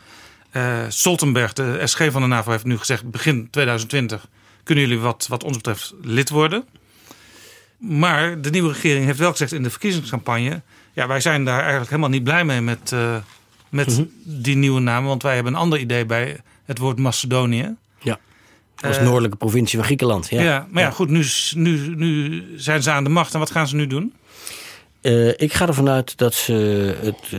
[0.52, 4.26] Uh, Stoltenberg, de SG van de NAVO, heeft nu gezegd: begin 2020
[4.62, 6.64] kunnen jullie wat, wat ons betreft lid worden.
[7.78, 10.62] Maar de nieuwe regering heeft wel gezegd in de verkiezingscampagne:
[10.92, 13.16] ja, wij zijn daar eigenlijk helemaal niet blij mee met, uh,
[13.68, 14.10] met -hmm.
[14.24, 17.74] die nieuwe naam, want wij hebben een ander idee bij het woord Macedonië.
[17.98, 18.18] Ja.
[18.80, 20.28] Als uh, noordelijke provincie van Griekenland.
[20.28, 23.38] Ja, ja maar ja, ja, goed, nu, nu, nu zijn ze aan de macht en
[23.38, 24.14] wat gaan ze nu doen?
[25.36, 26.52] Ik ga ervan uit dat ze
[27.02, 27.30] het,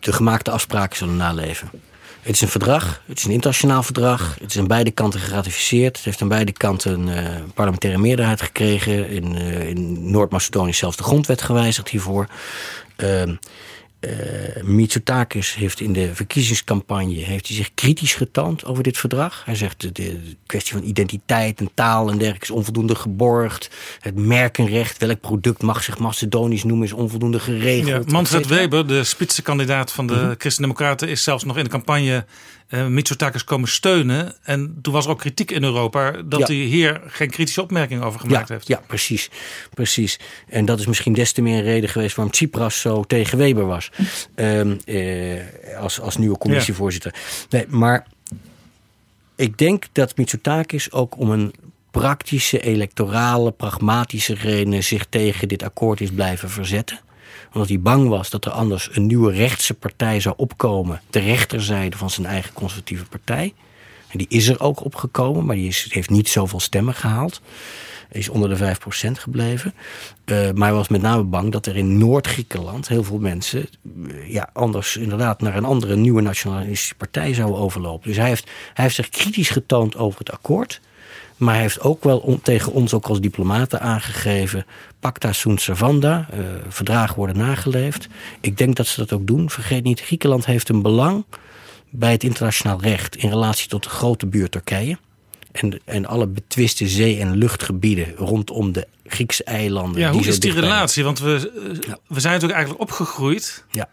[0.00, 1.70] de gemaakte afspraken zullen naleven.
[2.28, 4.36] Het is een verdrag, het is een internationaal verdrag.
[4.40, 5.96] Het is aan beide kanten geratificeerd.
[5.96, 9.08] Het heeft aan beide kanten een uh, parlementaire meerderheid gekregen.
[9.08, 12.26] In, uh, in Noord-Macedonië zelfs de grondwet gewijzigd hiervoor.
[12.96, 13.22] Uh,
[14.00, 14.10] uh,
[14.62, 19.42] Mitsotakis heeft in de verkiezingscampagne heeft hij zich kritisch getoond over dit verdrag.
[19.44, 23.70] Hij zegt de, de kwestie van identiteit en taal en dergelijke is onvoldoende geborgd.
[24.00, 28.04] Het merkenrecht, welk product mag zich Macedonisch noemen, is onvoldoende geregeld.
[28.06, 30.34] Ja, Manfred Weber, de spitsenkandidaat van de mm -hmm.
[30.38, 32.24] Christen-Democraten, is zelfs nog in de campagne
[32.68, 34.34] uh, Mitsotakis komen steunen.
[34.42, 36.46] En toen was er ook kritiek in Europa dat ja.
[36.46, 38.68] hij hier geen kritische opmerking over gemaakt ja, heeft.
[38.68, 39.30] Ja, precies,
[39.74, 40.18] precies.
[40.48, 43.66] En dat is misschien des te meer een reden geweest waarom Tsipras zo tegen Weber
[43.66, 43.87] was.
[44.34, 45.40] Um, uh,
[45.78, 47.14] als, als nieuwe commissievoorzitter.
[47.50, 48.06] Nee, maar
[49.36, 51.54] ik denk dat Mitsotakis ook om een
[51.90, 56.98] praktische, electorale, pragmatische reden zich tegen dit akkoord is blijven verzetten
[57.52, 61.00] omdat hij bang was dat er anders een nieuwe rechtse partij zou opkomen.
[61.10, 63.54] De rechterzijde van zijn eigen conservatieve partij.
[64.08, 67.40] En die is er ook opgekomen, maar die is, heeft niet zoveel stemmen gehaald.
[68.10, 69.74] Is onder de 5% gebleven.
[70.24, 73.68] Uh, maar hij was met name bang dat er in Noord-Griekenland heel veel mensen.
[73.96, 78.08] Uh, ja, anders inderdaad naar een andere nieuwe nationalistische partij zouden overlopen.
[78.08, 78.44] Dus hij heeft,
[78.74, 80.80] hij heeft zich kritisch getoond over het akkoord.
[81.38, 84.66] Maar hij heeft ook wel tegen ons, ook als diplomaten, aangegeven...
[85.00, 88.08] pacta sunt servanda, eh, verdragen worden nageleefd.
[88.40, 89.50] Ik denk dat ze dat ook doen.
[89.50, 91.24] Vergeet niet, Griekenland heeft een belang
[91.90, 93.16] bij het internationaal recht...
[93.16, 94.98] in relatie tot de grote buurt Turkije.
[95.52, 100.00] En, en alle betwiste zee- en luchtgebieden rondom de Griekse eilanden.
[100.00, 101.04] Ja, hoe is die relatie?
[101.04, 101.50] Want we,
[101.86, 103.88] eh, we zijn natuurlijk eigenlijk opgegroeid Ja.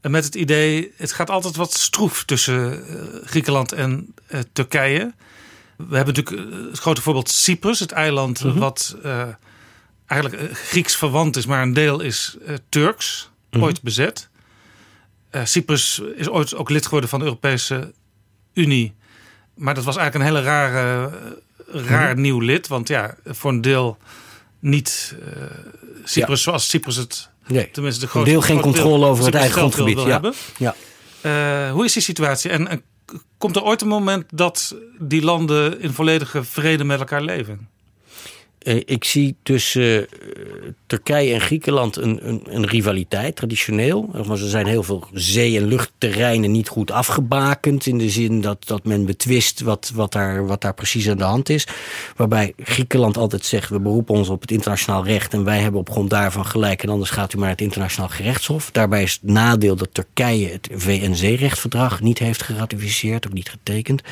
[0.00, 5.14] En met het idee, het gaat altijd wat stroef tussen eh, Griekenland en eh, Turkije.
[5.76, 8.58] We hebben natuurlijk eh, het grote voorbeeld Cyprus, het eiland Mhm.
[8.58, 9.22] wat eh,
[10.06, 13.62] eigenlijk eh, Grieks verwant is, maar een deel is eh, Turks, Mhm.
[13.64, 14.28] ooit bezet.
[15.30, 17.92] Eh, Cyprus is ooit ook lid geworden van de Europese
[18.54, 18.94] Unie.
[19.60, 21.10] Maar dat was eigenlijk een hele rare,
[21.72, 22.20] eh, raar Mhm.
[22.20, 22.68] nieuw lid.
[22.68, 23.98] Want ja, voor een deel
[24.58, 25.42] niet eh,
[26.04, 27.70] Cyprus zoals Cyprus het Nee.
[27.70, 29.94] Tenminste, de grootste deel geen deel controle over het eigen wil- grondgebied.
[29.94, 30.12] wil Ja.
[30.12, 30.32] hebben.
[30.56, 30.74] Ja.
[31.20, 32.50] Eh, hoe is die situatie?
[32.50, 32.82] En, en
[33.38, 37.68] komt er ooit een moment dat die landen in volledige vrede met elkaar leven?
[38.60, 40.14] Eh, Ik zie tussen eh,
[40.86, 44.10] Turkije en Griekenland een, een, een rivaliteit, traditioneel.
[44.14, 47.86] Er zijn heel veel zee- en luchtterreinen niet goed afgebakend.
[47.86, 51.24] In de zin dat, dat men betwist wat, wat, daar, wat daar precies aan de
[51.24, 51.66] hand is.
[52.16, 55.32] Waarbij Griekenland altijd zegt, we beroepen ons op het internationaal recht...
[55.32, 58.08] en wij hebben op grond daarvan gelijk en anders gaat u maar naar het internationaal
[58.08, 58.70] gerechtshof.
[58.70, 64.02] Daarbij is het nadeel dat Turkije het VN-zeerechtverdrag niet heeft geratificeerd, ook niet getekend.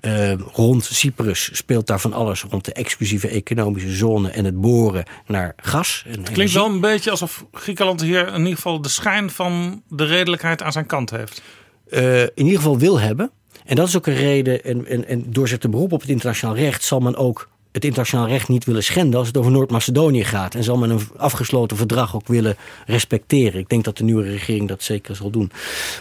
[0.00, 3.28] Eh, rond Cyprus speelt daar van alles rond de exclusieve
[3.62, 6.04] economische zone en het boren naar gas.
[6.06, 9.82] En Het klinkt wel een beetje alsof Griekenland hier in ieder geval de schijn van
[9.88, 11.42] de redelijkheid aan zijn kant heeft.
[11.90, 13.30] eh, in ieder geval wil hebben.
[13.64, 14.64] En dat is ook een reden.
[14.64, 17.84] En, en, en door zich te beroepen op het internationaal recht zal men ook het
[17.84, 20.54] internationaal recht niet willen schenden als het over Noord-Macedonië gaat.
[20.54, 22.56] En zal men een afgesloten verdrag ook willen
[22.86, 23.60] respecteren.
[23.60, 25.50] Ik denk dat de nieuwe regering dat zeker zal doen.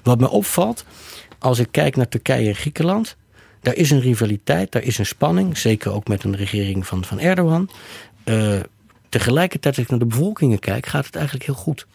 [0.04, 0.86] Wat me opvalt,
[1.40, 3.16] als ik kijk naar Turkije en Griekenland.
[3.62, 5.58] Daar is een rivaliteit, daar is een spanning.
[5.58, 7.70] Zeker ook met een regering van, van Erdogan.
[8.24, 8.60] Eh,
[9.10, 11.88] tegelijkertijd, als ik naar de bevolkingen kijk, gaat het eigenlijk heel goed.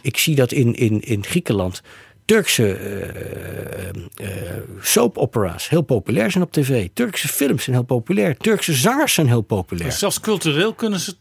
[0.00, 1.82] Ik zie dat in, in, in Griekenland
[2.24, 6.88] Turkse eh, eh, soap opera's heel populair zijn op tv.
[6.94, 8.36] Turkse films zijn heel populair.
[8.36, 9.88] Turkse zangers zijn heel populair.
[9.88, 11.14] Dus zelfs cultureel kunnen ze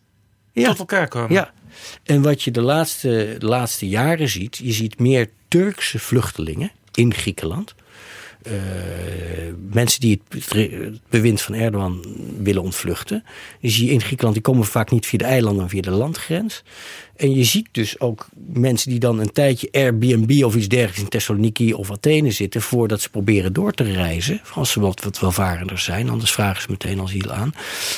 [0.51, 0.67] Ja.
[0.69, 1.31] tot elkaar komen.
[1.33, 1.53] Ja.
[2.03, 7.13] En wat je de laatste, de laatste jaren ziet, je ziet meer Turkse vluchtelingen in
[7.13, 7.75] Griekenland.
[8.43, 8.53] Eh,
[9.71, 12.05] mensen die het, bewind van Erdogan
[12.37, 13.23] willen ontvluchten.
[13.59, 16.63] Je in Griekenland, die komen vaak niet via de eilanden, maar via de landgrens.
[17.15, 21.09] En je ziet dus ook mensen die dan een tijdje Airbnb of iets dergelijks in
[21.09, 22.61] Thessaloniki of Athene zitten.
[22.61, 24.41] voordat ze proberen door te reizen.
[24.53, 27.53] Als ze wat, wat welvarender zijn, anders vragen ze meteen asiel aan.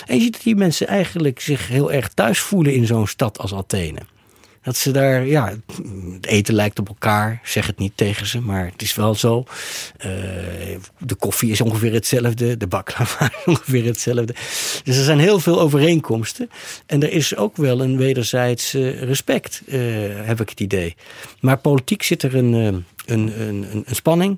[0.05, 3.39] En je ziet dat die mensen eigenlijk zich heel erg thuis voelen in zo'n stad
[3.39, 3.99] als Athene.
[4.65, 5.53] Dat ze daar, ja,
[6.11, 7.39] het eten lijkt op elkaar.
[7.43, 9.43] Zeg het niet tegen ze, maar het is wel zo.
[9.97, 10.09] Eh,
[10.97, 12.57] de koffie is ongeveer hetzelfde.
[12.57, 14.35] De baklava is ongeveer hetzelfde.
[14.83, 16.49] Dus er zijn heel veel overeenkomsten.
[16.85, 19.79] En er is ook wel een wederzijds respect, eh,
[20.13, 20.95] heb ik het idee.
[21.39, 24.37] Maar politiek zit er een, eh, een, een, een, spanning.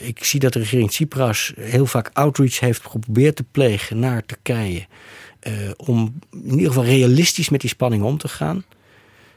[0.00, 4.86] Ik zie dat de regering Tsipras heel vaak outreach heeft geprobeerd te plegen naar Turkije.
[5.76, 8.64] om in ieder geval realistisch met die spanning om te gaan.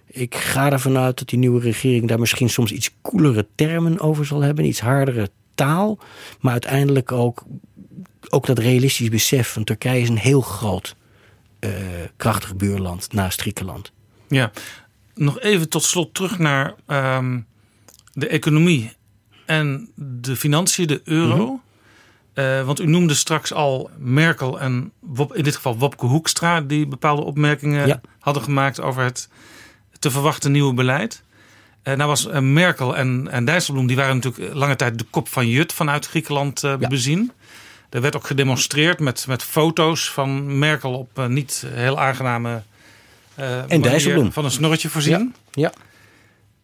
[0.08, 4.26] Ik ga ervan uit dat die nieuwe regering daar misschien soms iets koelere termen over
[4.26, 6.00] zal hebben, iets hardere taal,
[6.40, 7.44] maar uiteindelijk ook,
[8.30, 10.96] ook dat realistisch besef van Turkije is een heel groot,
[11.60, 11.72] eh,
[12.18, 13.92] krachtig buurland naast Griekenland.
[14.28, 14.52] Ja.
[15.16, 17.40] Nog even tot slot terug naar ehm,
[18.14, 18.92] de economie
[19.46, 21.46] en de financiën, de euro.
[21.46, 21.56] Mhm.
[22.34, 26.62] Eh, want u noemde straks al Merkel en Wop, in dit geval Wopke Hoekstra...
[26.62, 28.02] die bepaalde opmerkingen Ja.
[28.20, 29.30] hadden gemaakt over het
[30.00, 31.24] te verwachten nieuwe beleid.
[31.84, 33.88] Eh nou was eh, Merkel en, en Dijsselbloem...
[33.88, 36.88] die waren natuurlijk lange tijd de kop van Jut vanuit Griekenland eh, Ja.
[36.88, 37.32] bezien.
[37.90, 42.62] Er werd ook gedemonstreerd met, met foto's van Merkel op eh, niet heel aangename...
[43.36, 44.32] eh, manier Dijsselbloem.
[44.32, 45.36] Van een snorretje voorzien.
[45.52, 45.74] Ja.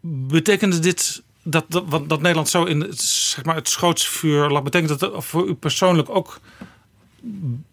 [0.02, 4.64] Betekende dit dat, dat, dat Nederland zo in het, zeg maar, het schootsvuur lag?
[4.64, 6.40] Betekent dat voor u persoonlijk ook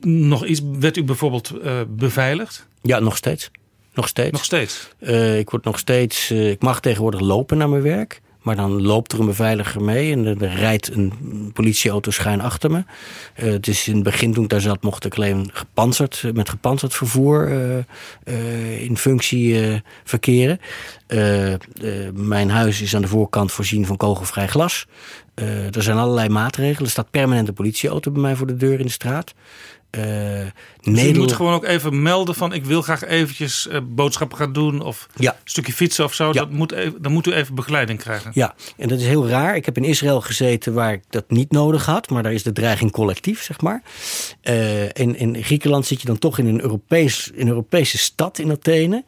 [0.01, 0.61] nog iets?
[0.79, 2.67] Werd u bijvoorbeeld eh, beveiligd?
[2.83, 3.51] Ja, nog steeds.
[4.01, 4.31] Nog steeds.
[4.31, 4.89] Nog steeds?
[4.99, 6.31] Eh, ik word nog steeds.
[6.31, 8.21] eh, ik mag tegenwoordig lopen naar mijn werk.
[8.43, 11.13] Maar dan loopt er een beveiliger mee en er, rijdt een
[11.53, 12.85] politieauto schuin achter me.
[13.35, 16.95] Eh, dus in het begin toen ik daar zat, mocht ik alleen gepantserd, met gepantserd
[16.95, 17.49] vervoer
[18.79, 20.61] in functie verkeren.
[22.15, 24.87] Mijn huis is aan de voorkant voorzien van kogelvrij glas.
[25.73, 26.85] Er zijn allerlei maatregelen.
[26.85, 29.35] Er staat permanent een politieauto bij mij voor de deur in de straat.
[29.99, 30.03] Uh,
[30.81, 34.53] dus je moet gewoon ook even melden van ik wil graag eventjes uh, boodschappen gaan
[34.53, 35.33] doen of ja.
[35.33, 36.27] een stukje fietsen of zo.
[36.27, 36.33] Ja.
[36.33, 38.31] Dat moet even, dan moet u even begeleiding krijgen.
[38.35, 39.57] Ja, en dat is heel raar.
[39.57, 42.53] Ik heb in Israël gezeten waar ik dat niet nodig had, maar daar is de
[42.53, 43.83] dreiging collectief, zeg maar.
[44.45, 48.39] Uh, in, in Griekenland zit je dan toch in een, Europees, in een Europese stad
[48.39, 49.05] in Athene.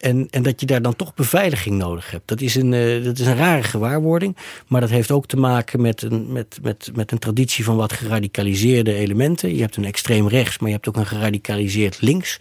[0.00, 2.28] En, en dat je daar dan toch beveiliging nodig hebt.
[2.28, 4.36] Dat is, een, uh, dat is een rare gewaarwording.
[4.66, 7.92] Maar dat heeft ook te maken met een, met, met, met een traditie van wat
[7.92, 9.54] geradicaliseerde elementen.
[9.54, 12.38] Je hebt een extreem rechts, maar je hebt ook een geradicaliseerd links.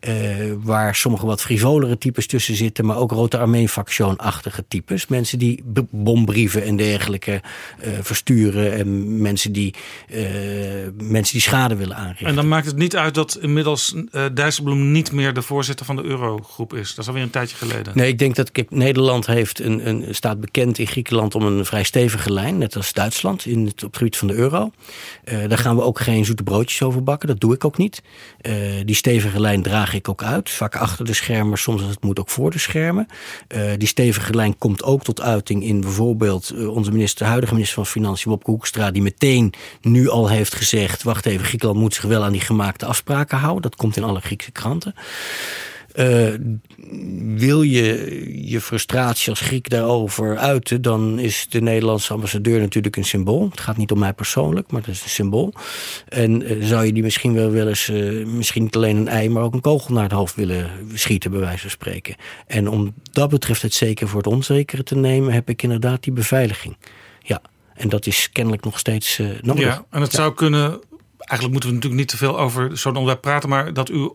[0.00, 0.14] Uh,
[0.58, 2.86] waar sommige wat frivolere types tussen zitten.
[2.86, 5.06] Maar ook Rote Armee-factionachtige types.
[5.06, 7.42] Mensen die bombrieven en dergelijke
[7.84, 8.72] uh, versturen.
[8.72, 9.74] En mensen die,
[10.96, 12.26] mensen die schade willen aanrichten.
[12.26, 13.94] En dan maakt het niet uit dat inmiddels
[14.34, 16.94] Dijsselbloem niet meer de voorzitter van de Eurogroep is.
[17.02, 17.92] Is alweer een tijdje geleden.
[17.96, 21.82] Nee, ik denk dat Nederland heeft een, een, staat bekend in Griekenland om een vrij
[21.82, 22.58] stevige lijn.
[22.58, 24.70] Net als Duitsland in het, op het gebied van de euro.
[25.24, 27.28] Uh, daar gaan we ook geen zoete broodjes over bakken.
[27.28, 28.02] Dat doe ik ook niet.
[28.42, 30.50] Uh, die stevige lijn draag ik ook uit.
[30.50, 33.06] Vaak achter de schermen, soms als het moet ook voor de schermen.
[33.48, 37.86] Uh, die stevige lijn komt ook tot uiting in bijvoorbeeld onze minister, huidige minister van
[37.86, 38.90] Financiën, Wopke Hoekstra.
[38.90, 42.86] Die meteen nu al heeft gezegd, wacht even, Griekenland moet zich wel aan die gemaakte
[42.86, 43.62] afspraken houden.
[43.62, 44.94] Dat komt in alle Griekse kranten.
[45.96, 46.34] Uh,
[47.36, 53.04] wil je je frustratie als Griek daarover uiten, dan is de Nederlandse ambassadeur natuurlijk een
[53.04, 53.48] symbool.
[53.50, 55.52] Het gaat niet om mij persoonlijk, maar het is een symbool.
[56.08, 59.28] En uh, zou je die misschien wel wel eens, uh, misschien niet alleen een ei,
[59.28, 62.14] maar ook een kogel naar het hoofd willen schieten, bij wijze van spreken.
[62.46, 66.12] En om dat betreft het zeker voor het onzekere te nemen, heb ik inderdaad die
[66.12, 66.76] beveiliging.
[67.22, 67.42] Ja,
[67.74, 69.64] en dat is kennelijk nog steeds nodig.
[69.64, 70.18] Ja, en het ja.
[70.18, 70.80] zou kunnen.
[71.18, 74.10] Eigenlijk moeten we natuurlijk niet te veel over zo'n onderwerp praten, maar dat u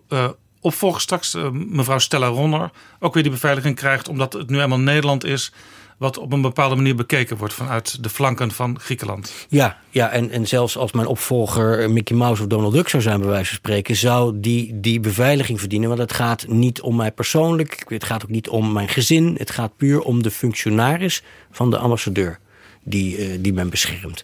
[0.61, 4.79] opvolger straks, uh, mevrouw Stella Ronner, ook weer die beveiliging krijgt, omdat het nu eenmaal
[4.79, 5.51] Nederland is.
[5.97, 9.45] Wat op een bepaalde manier bekeken wordt vanuit de flanken van Griekenland.
[9.49, 13.19] Ja, ja en, en zelfs als mijn opvolger Mickey Mouse of Donald Duck zou zijn,
[13.19, 15.87] bij wijze van spreken, zou die die beveiliging verdienen.
[15.87, 19.35] Want het gaat niet om mij persoonlijk, het gaat ook niet om mijn gezin.
[19.37, 22.39] Het gaat puur om de functionaris van de ambassadeur
[22.87, 24.23] die, uh, die men beschermt.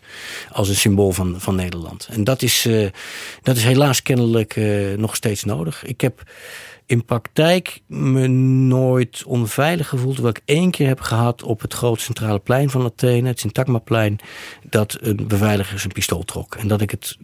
[0.51, 2.07] Als een symbool van, van Nederland.
[2.11, 2.89] En dat is, uh,
[3.41, 5.83] dat is helaas kennelijk uh, nog steeds nodig.
[5.83, 6.23] Ik heb
[6.85, 10.13] in praktijk me nooit onveilig gevoeld.
[10.13, 14.19] Terwijl ik één keer heb gehad op het groot centrale plein van Athene, het Syntagmaplein,
[14.69, 16.55] dat een beveiliger zijn pistool trok.
[16.55, 17.17] En dat ik het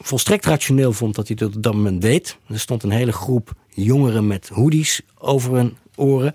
[0.00, 2.36] volstrekt rationeel vond dat hij dat op dat moment deed.
[2.48, 6.34] Er stond een hele groep jongeren met hoodies over hun oren.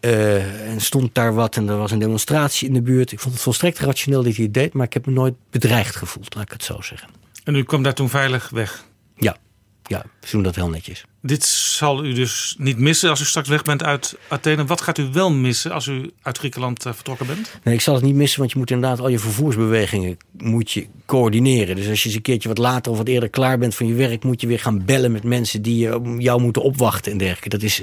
[0.00, 3.12] Uh, en stond daar wat en er was een demonstratie in de buurt.
[3.12, 5.96] Ik vond het volstrekt rationeel dat hij het deed, maar ik heb me nooit bedreigd
[5.96, 7.08] gevoeld, laat ik het zo zeggen.
[7.44, 8.84] En u kwam daar toen veilig weg?
[9.16, 9.36] Ja,
[9.82, 11.04] ja, ze doen dat heel netjes.
[11.22, 14.64] Dit zal u dus niet missen als u straks weg bent uit Athene.
[14.64, 17.58] Wat gaat u wel missen als u uit Griekenland uh, vertrokken bent?
[17.64, 20.86] Nee, ik zal het niet missen, want je moet inderdaad al je vervoersbewegingen moet je
[21.06, 21.76] coördineren.
[21.76, 23.94] Dus als je eens een keertje wat later of wat eerder klaar bent van je
[23.94, 27.48] werk, moet je weer gaan bellen met mensen die jou moeten opwachten en dergelijke.
[27.48, 27.82] Dat is,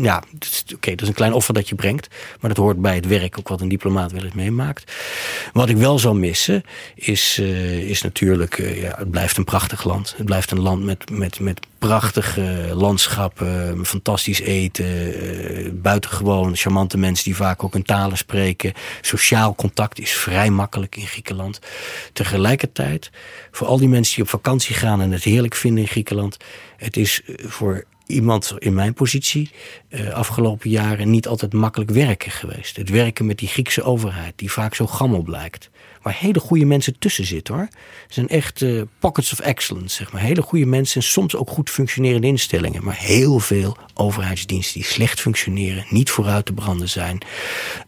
[0.00, 0.22] ja,
[0.74, 2.08] oké, dat is een klein offer dat je brengt,
[2.40, 4.92] maar dat hoort bij het werk ook wat een diplomaat wel eens meemaakt.
[5.52, 6.62] Wat ik wel zal missen
[6.94, 10.14] is, is natuurlijk, ja, het blijft een prachtig land.
[10.16, 17.24] Het blijft een land met, met, met prachtige landschappen, fantastisch eten, uh, buitengewoon charmante mensen
[17.24, 18.72] die vaak ook hun talen spreken.
[19.00, 21.60] Sociaal contact is vrij makkelijk in Griekenland.
[22.12, 23.10] Tegelijkertijd,
[23.50, 26.36] voor al die mensen die op vakantie gaan en het heerlijk vinden in Griekenland,
[26.76, 29.50] het is voor iemand in mijn positie
[29.88, 32.76] uh, afgelopen jaren niet altijd makkelijk werken geweest.
[32.76, 35.70] Het werken met die Griekse overheid, die vaak zo gammel blijkt.
[36.06, 37.68] Waar hele goede mensen tussen zitten hoor.
[38.02, 40.20] Het zijn echt uh, pockets of excellence, zeg maar.
[40.20, 42.84] Hele goede mensen en soms ook goed functionerende instellingen.
[42.84, 47.18] Maar heel veel overheidsdiensten die slecht functioneren, niet vooruit te branden zijn.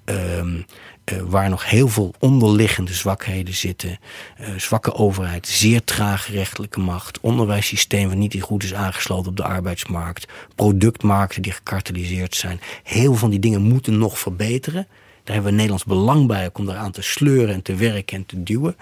[0.04, 0.64] Um,
[1.12, 3.98] uh, waar nog heel veel onderliggende zwakheden zitten.
[4.40, 9.44] Uh, zwakke overheid, zeer trage rechterlijke macht, onderwijssysteem wat niet goed is aangesloten op de
[9.44, 12.60] arbeidsmarkt, productmarkten die gekarteliseerd zijn.
[12.82, 14.86] Heel veel van die dingen moeten nog verbeteren.
[15.28, 18.42] Daar hebben we Nederlands belang bij om eraan te sleuren en te werken en te
[18.42, 18.76] duwen.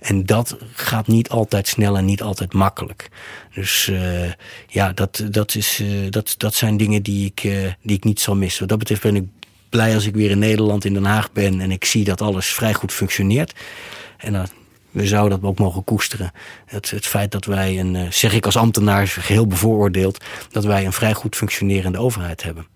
[0.00, 3.08] En dat gaat niet altijd snel en niet altijd makkelijk.
[3.54, 4.32] Dus uh,
[4.68, 8.20] ja, dat, dat, is, uh, dat, dat zijn dingen die ik, uh, die ik niet
[8.20, 8.60] zal missen.
[8.60, 9.24] Wat dat betreft ben ik
[9.68, 12.46] blij als ik weer in Nederland, in Den Haag ben en ik zie dat alles
[12.46, 13.52] vrij goed functioneert.
[14.16, 14.46] En
[14.90, 16.32] we zouden dat ook mogen koesteren.
[16.66, 20.92] Het, het feit dat wij, een, zeg ik als ambtenaar, geheel bevooroordeeld, dat wij een
[20.92, 22.71] vrij goed functionerende overheid hebben.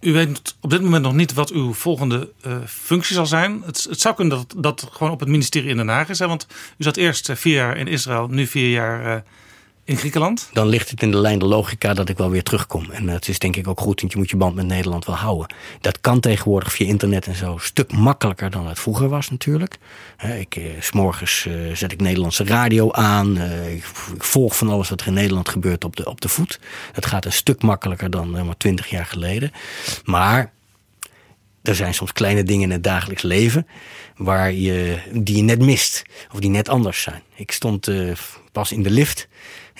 [0.00, 3.62] U weet op dit moment nog niet wat uw volgende uh, functie zal zijn.
[3.64, 6.18] Het, het zou kunnen dat dat gewoon op het ministerie in Den Haag is.
[6.18, 6.46] Want
[6.78, 9.20] u zat eerst uh, vier jaar in Israël, nu vier jaar uh,
[9.90, 10.50] in Griekenland.
[10.52, 12.90] Dan ligt het in de lijn de logica dat ik wel weer terugkom.
[12.90, 15.16] En het is denk ik ook goed, want je moet je band met Nederland wel
[15.16, 15.54] houden.
[15.80, 19.78] Dat kan tegenwoordig via internet en zo een stuk makkelijker dan het vroeger was natuurlijk.
[20.38, 23.38] Ik, eh, s'morgens eh, zet ik Nederlandse radio aan.
[23.38, 23.84] eh, ik,
[24.18, 26.60] volg van alles wat er in Nederland gebeurt op de, op de voet.
[26.92, 29.52] Dat gaat een stuk makkelijker dan eh, maar twintig jaar geleden.
[30.04, 30.52] Maar
[31.62, 33.66] er zijn soms kleine dingen in het dagelijks leven
[34.16, 36.02] waar je, die je net mist.
[36.32, 37.22] Of die net anders zijn.
[37.34, 38.12] Ik stond eh,
[38.52, 39.28] pas in de lift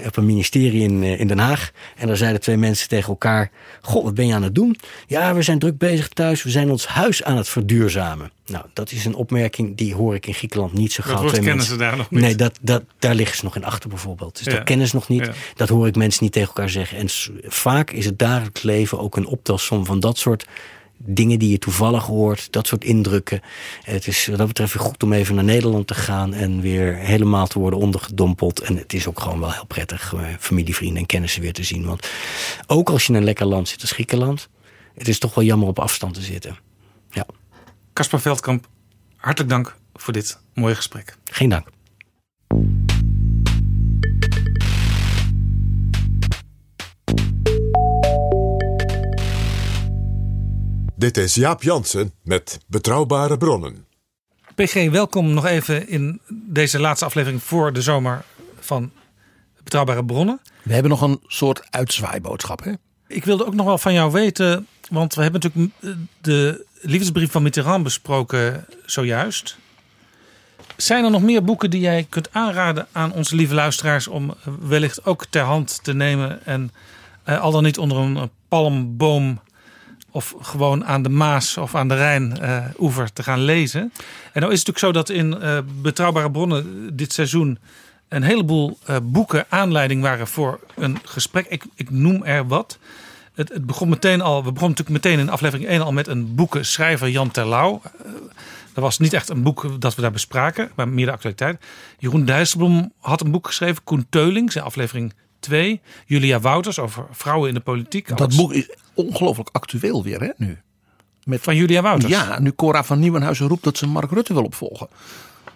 [0.06, 1.70] op een ministerie in, eh, in Den Haag.
[1.96, 3.50] En daar zeiden twee mensen tegen elkaar...
[3.80, 4.76] Goh, wat ben je aan het doen?
[5.06, 6.42] Ja, we zijn druk bezig thuis.
[6.42, 8.30] We zijn ons huis aan het verduurzamen.
[8.46, 11.20] Nou, dat is een opmerking die hoor ik in Griekenland niet zo Dat gauw.
[11.20, 12.20] woord Twee kennen mensen- ze daar nog niet.
[12.20, 14.36] Nee, dat, dat, daar liggen ze nog in achter bijvoorbeeld.
[14.36, 14.52] Dus Ja.
[14.52, 15.26] dat kennen ze nog niet.
[15.26, 15.32] Ja.
[15.54, 16.98] Dat hoor ik mensen niet tegen elkaar zeggen.
[16.98, 17.06] En
[17.50, 20.46] vaak is het dagelijks leven ook een optelsom van dat soort
[21.04, 23.40] dingen die je toevallig hoort, dat soort indrukken.
[23.82, 26.96] Het is wat dat betreft weer goed om even naar Nederland te gaan en weer
[26.96, 28.60] helemaal te worden ondergedompeld.
[28.60, 31.64] En het is ook gewoon wel heel prettig eh, familie, vrienden en kennissen weer te
[31.64, 31.84] zien.
[31.84, 32.08] Want
[32.66, 34.48] ook als je in een lekker land zit als Griekenland,
[34.94, 36.58] het is toch wel jammer op afstand te zitten.
[37.10, 37.26] Ja,
[37.92, 38.68] Caspar Veldkamp,
[39.16, 41.16] hartelijk dank voor dit mooie gesprek.
[41.24, 41.68] geen dank.
[51.00, 53.86] Dit is Jaap Jansen met Betrouwbare Bronnen.
[54.54, 58.24] PG, welkom nog even in deze laatste aflevering voor de zomer
[58.58, 58.90] van
[59.64, 60.40] Betrouwbare Bronnen.
[60.62, 62.64] We hebben nog een soort uitzwaaiboodschap.
[62.64, 62.72] Hè?
[63.06, 65.74] Ik wilde ook nog wel van jou weten, want we hebben natuurlijk
[66.20, 69.56] de liefdesbrief van Mitterrand besproken zojuist.
[70.76, 75.04] Zijn er nog meer boeken die jij kunt aanraden aan onze lieve luisteraars om wellicht
[75.04, 76.70] ook ter hand te nemen en
[77.22, 79.40] eh, al dan niet onder een palmboom
[80.10, 83.80] of gewoon aan de Maas of aan de Rijn-oever te gaan lezen?
[84.32, 87.58] En nou is het natuurlijk zo dat in eh, betrouwbare bronnen dit seizoen
[88.08, 91.46] een heleboel eh, boeken aanleiding waren voor een gesprek.
[91.48, 92.78] Ik, ik noem er wat.
[93.34, 96.34] Het, het begon meteen al, we begonnen natuurlijk meteen in aflevering 1 al met een
[96.34, 97.80] boekenschrijver Jan Terlouw.
[97.84, 98.10] Eh,
[98.74, 101.64] dat was niet echt een boek dat we daar bespraken, maar meer de actualiteit.
[101.98, 105.80] Jeroen Dijsselbloem had een boek geschreven, Koen Teulings, in aflevering 2.
[106.06, 108.08] Julia Wouters over vrouwen in de politiek.
[108.08, 110.58] Dat Alex- boek is ongelooflijk actueel weer hè, nu.
[111.24, 112.12] Met, van Julia Wouters.
[112.12, 114.88] Ja, nu Cora van Nieuwenhuizen roept dat ze Mark Rutte wil opvolgen.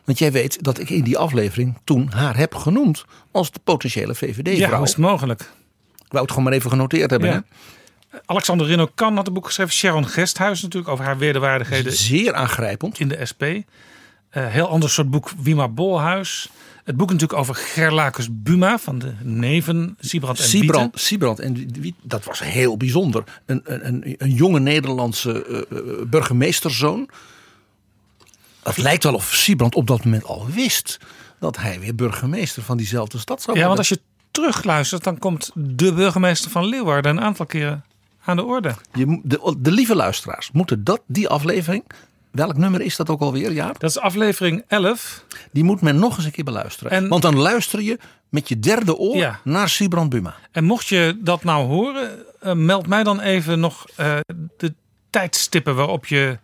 [0.04, 4.06] Want jij weet dat ik in die aflevering toen haar heb genoemd als de potentiële
[4.06, 4.74] Ja, VVD-vrouw.
[4.76, 5.40] hoe is het mogelijk?
[5.96, 7.30] Ik wou het gewoon maar even genoteerd hebben.
[7.30, 7.44] Ja.
[8.26, 9.72] Alexander Rino Kan had een boek geschreven.
[9.72, 11.20] Sharon Gesthuis natuurlijk over haar Hè?
[11.20, 13.00] wederwaardigheden Zeer aangrijpend.
[13.00, 13.42] in de SP.
[13.42, 16.48] Eh, heel ander soort boek Wima Bolhuis.
[16.84, 20.60] Het boek natuurlijk over Gerlacus Buma van de neven Siebrand en Wieten.
[20.60, 21.70] Siebrand, Siebrand en
[22.02, 23.24] dat was heel bijzonder.
[23.46, 27.08] Een, een, een, een jonge Nederlandse eh, eh, burgemeesterszoon.
[28.62, 30.98] Het lijkt wel of Siebrand op dat moment al wist
[31.40, 33.84] dat hij weer burgemeester van diezelfde stad zou Ja, worden.
[33.84, 37.84] want als je terugluistert, dan komt de burgemeester van Leeuwarden een aantal keren
[38.24, 38.74] aan de orde.
[38.92, 41.84] Je, de, de lieve luisteraars moeten dat, die aflevering,
[42.34, 43.80] welk nummer is dat ook alweer, Jaap?
[43.80, 45.24] Dat is aflevering 11.
[45.52, 46.92] Die moet men nog eens een keer beluisteren.
[46.92, 47.98] En- Want dan luister je
[48.28, 49.40] met je derde oor Ja.
[49.44, 50.34] naar Siebrand Buma.
[50.52, 54.16] En mocht je dat nou horen, eh, meld mij dan even nog eh,
[54.56, 54.74] de
[55.10, 56.38] tijdstippen waarop je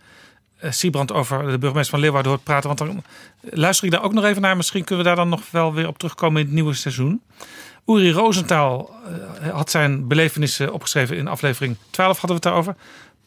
[0.58, 2.66] eh Siebrand over de burgemeester van Leeuwarden hoort praten.
[2.66, 3.02] Want dan
[3.40, 4.56] luister ik daar ook nog even naar.
[4.56, 7.22] Misschien kunnen we daar dan nog wel weer op terugkomen in het nieuwe seizoen.
[7.86, 8.90] Uri Rosenthal
[9.52, 12.74] had zijn belevenissen opgeschreven in aflevering 12 hadden we het daarover.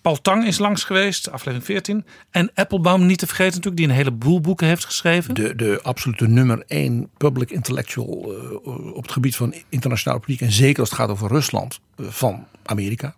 [0.04, 2.06] Paul Tang is langs geweest, aflevering 14.
[2.30, 5.34] En Applebaum niet te vergeten natuurlijk, die een heleboel boeken heeft geschreven.
[5.34, 10.48] De, de absolute nummer één public intellectual eh, op het gebied van internationale politiek.
[10.48, 13.16] En zeker als het gaat over Rusland eh, van Amerika.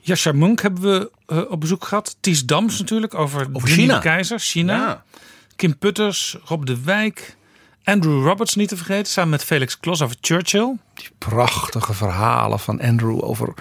[0.00, 2.16] Jascha Munk hebben we eh, op bezoek gehad.
[2.20, 3.98] Ties Dams natuurlijk over, Over de China.
[3.98, 4.74] keizer, China.
[4.76, 5.04] Ja.
[5.56, 7.36] Kim Putters, Rob de Wijk.
[7.84, 10.76] Andrew Roberts niet te vergeten, samen met Felix Klos over Churchill.
[10.94, 13.54] Die prachtige verhalen van Andrew over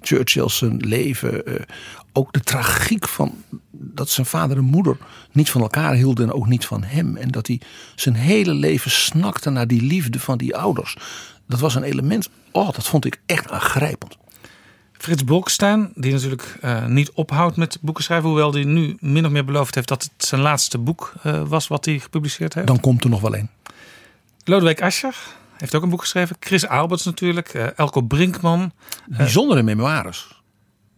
[0.00, 1.46] Churchill's zijn leven.
[1.46, 1.54] eh,
[2.12, 3.34] ook de tragiek van
[3.70, 4.96] dat zijn vader en moeder
[5.32, 7.16] niet van elkaar hielden en ook niet van hem.
[7.16, 7.60] En dat hij
[7.94, 10.96] zijn hele leven snakte naar die liefde van die ouders.
[11.48, 14.16] Dat was een element, oh dat vond ik echt aangrijpend.
[14.92, 18.28] Frits Bolkestein, die natuurlijk eh, niet ophoudt met boeken schrijven.
[18.28, 21.68] Hoewel hij nu min of meer beloofd heeft dat het zijn laatste boek eh, was
[21.68, 22.66] wat hij gepubliceerd heeft.
[22.66, 23.48] Dan komt er nog wel een.
[24.44, 25.16] Lodewijk Asscher
[25.56, 26.36] heeft ook een boek geschreven.
[26.40, 27.48] Chris Alberts natuurlijk.
[27.48, 28.72] eh, Elko Brinkman.
[29.06, 30.42] Bijzondere memoires.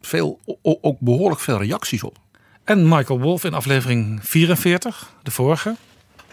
[0.01, 2.19] Veel, ook behoorlijk veel reacties op.
[2.65, 5.77] En Michael Wolff in aflevering 44, de vorige,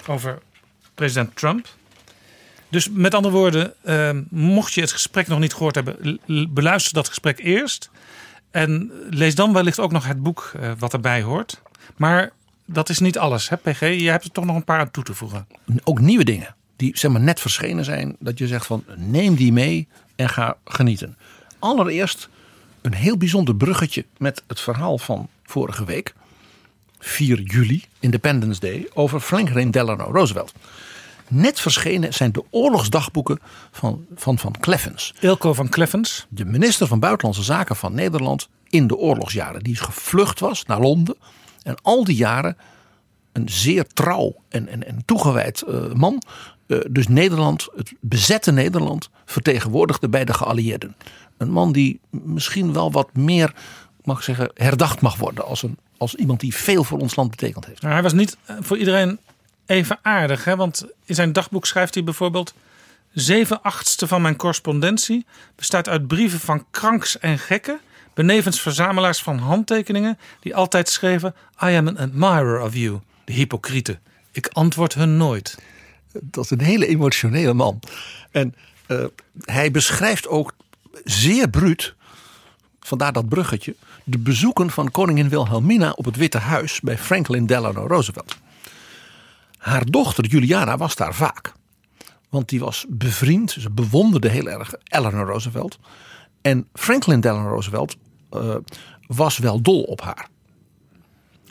[0.07, 0.39] over
[0.95, 1.67] president Trump.
[2.69, 7.07] Dus met andere woorden, eh, mocht je het gesprek nog niet gehoord hebben, beluister dat
[7.07, 7.89] gesprek eerst.
[8.51, 11.61] En lees dan wellicht ook nog het boek eh, wat erbij hoort.
[11.95, 12.31] Maar
[12.65, 13.79] dat is niet alles, hè, PG?
[13.79, 15.47] Je hebt er toch nog een paar aan toe te voegen.
[15.83, 16.55] Ook nieuwe dingen.
[16.75, 20.57] Die zeg maar net verschenen zijn, dat je zegt van neem die mee en ga
[20.65, 21.17] genieten.
[21.59, 22.29] Allereerst
[22.81, 26.13] een heel bijzonder bruggetje met het verhaal van vorige week,
[26.99, 30.53] 4 juli, Independence Day, over Franklin Delano Roosevelt.
[31.27, 33.39] Net verschenen zijn de oorlogsdagboeken
[33.71, 35.13] van Van, van Kleffens.
[35.19, 36.25] Ilko van Kleffens.
[36.29, 39.63] De minister van Buitenlandse Zaken van Nederland in de oorlogsjaren.
[39.63, 41.15] Die gevlucht was naar Londen.
[41.63, 42.57] En al die jaren
[43.31, 46.21] een zeer trouw en, en, en toegewijd uh, man.
[46.67, 50.95] Uh, dus Nederland, het bezette Nederland, vertegenwoordigde bij de geallieerden.
[51.37, 53.53] Een man die misschien wel wat meer,
[54.03, 55.45] mag ik zeggen, herdacht mag worden.
[55.45, 57.81] Als, een, als iemand die veel voor ons land betekend heeft.
[57.81, 59.19] Hij was niet eh, voor iedereen
[59.65, 60.43] even aardig.
[60.45, 60.55] Hè?
[60.55, 62.53] Want in zijn dagboek schrijft hij bijvoorbeeld...
[63.13, 67.79] Zeven achtste van mijn correspondentie bestaat uit brieven van kranks en gekken...
[68.13, 70.17] benevens verzamelaars van handtekeningen...
[70.39, 71.35] die altijd schreven...
[71.63, 73.99] I am an admirer of you, de hypocrieten.
[74.31, 75.57] Ik antwoord hun nooit.
[76.21, 77.79] Dat is een hele emotionele man.
[78.31, 78.55] En
[78.87, 79.05] uh,
[79.39, 80.53] hij beschrijft ook
[81.03, 81.95] zeer bruut...
[82.79, 83.75] vandaar dat bruggetje...
[84.03, 86.79] de bezoeken van koningin Wilhelmina op het Witte Huis...
[86.79, 88.35] bij Franklin Delano Roosevelt.
[89.57, 91.53] Haar dochter Juliana was daar vaak.
[92.29, 95.79] Want die was bevriend, ze bewonderde heel erg Eleanor Roosevelt.
[96.41, 97.95] En Franklin Delano Roosevelt
[98.33, 98.55] uh,
[99.07, 100.27] was wel dol op haar.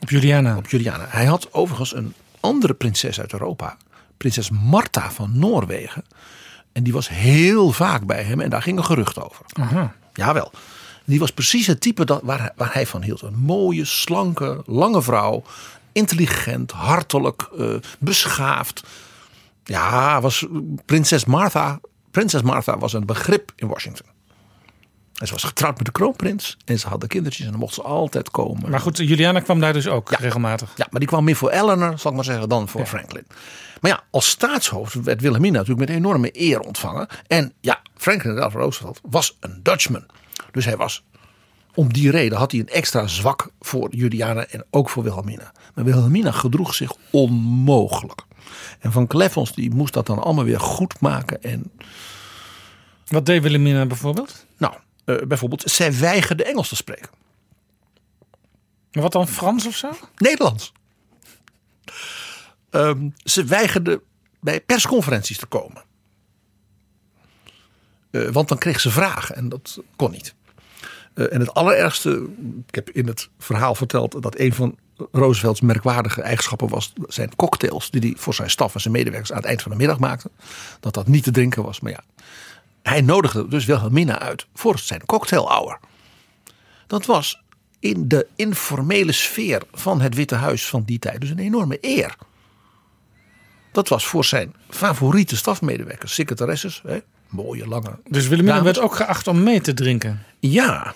[0.00, 0.56] Op Juliana?
[0.56, 1.06] Op Juliana.
[1.08, 3.76] Hij had overigens een andere prinses uit Europa.
[4.24, 6.04] Prinses Marta van Noorwegen.
[6.72, 9.44] En die was heel vaak bij hem en daar ging een gerucht over.
[9.52, 9.94] Aha.
[10.12, 10.52] Jawel.
[11.04, 13.22] Die was precies het type dat, waar, waar hij van hield.
[13.22, 15.42] Een mooie, slanke, lange vrouw
[15.92, 18.82] intelligent, hartelijk, uh, beschaafd.
[19.64, 20.46] Ja, was
[20.84, 21.80] prinses Martha.
[22.10, 24.06] Prinses Martha was een begrip in Washington.
[25.14, 26.56] En ze was getrouwd met de kroonprins.
[26.64, 28.70] En ze hadden kindertjes en dan mocht ze altijd komen.
[28.70, 30.72] Maar goed, Juliana kwam daar dus ook regelmatig.
[30.76, 32.86] Ja, maar die kwam meer voor Eleanor, zal ik maar zeggen, dan voor ja.
[32.86, 33.26] Franklin.
[33.80, 37.06] Maar ja, als staatshoofd werd Wilhelmina natuurlijk met enorme eer ontvangen.
[37.26, 40.06] En ja, Franklin Delano Roosevelt was een Dutchman.
[40.50, 41.04] Dus hij was
[41.74, 45.52] om die reden had hij een extra zwak voor Juliana en ook voor Wilhelmina.
[45.74, 48.22] Maar Wilhelmina gedroeg zich onmogelijk.
[48.80, 51.42] En Van Kleffels die moest dat dan allemaal weer goed maken.
[51.42, 51.70] En...
[53.06, 54.46] Wat deed Wilhelmina bijvoorbeeld?
[54.56, 57.10] Nou, uh, bijvoorbeeld, zij weigerde Engels te spreken.
[58.92, 59.90] Maar wat dan Frans of zo?
[60.16, 60.72] Nederlands.
[62.70, 64.02] Um, ze weigerde
[64.40, 65.84] bij persconferenties te komen.
[68.10, 70.34] Uh, want dan kreeg ze vragen en dat kon niet.
[71.14, 72.28] Uh, en het allerergste,
[72.66, 74.78] ik heb in het verhaal verteld dat een van
[75.12, 79.36] Roosevelts merkwaardige eigenschappen was zijn cocktails die hij voor zijn staf en zijn medewerkers aan
[79.36, 80.30] het eind van de middag maakte.
[80.80, 82.04] Dat dat niet te drinken was, maar ja.
[82.84, 85.78] Hij nodigde dus Wilhelmina uit voor zijn cocktail hour.
[86.86, 87.42] Dat was
[87.78, 92.16] in de informele sfeer van het Witte Huis van die tijd dus een enorme eer.
[93.72, 96.98] Dat was voor zijn favoriete stafmedewerkers, secretaresses, hè,
[97.28, 97.98] mooie lange.
[98.08, 100.22] Dus Wilhelmina werd ook geacht om mee te drinken?
[100.40, 100.94] Ja.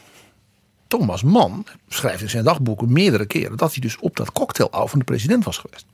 [0.87, 4.99] Thomas Mann schrijft in zijn dagboeken meerdere keren dat hij dus op dat cocktail van
[4.99, 5.87] de president was geweest.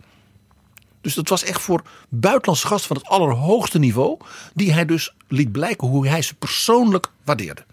[1.04, 4.18] Dus dat was echt voor buitenlandse gasten van het allerhoogste niveau,
[4.54, 7.64] die hij dus liet blijken hoe hij ze persoonlijk waardeerde.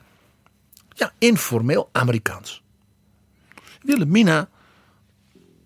[0.94, 2.62] Ja, informeel Amerikaans.
[3.82, 4.50] Wilhelmina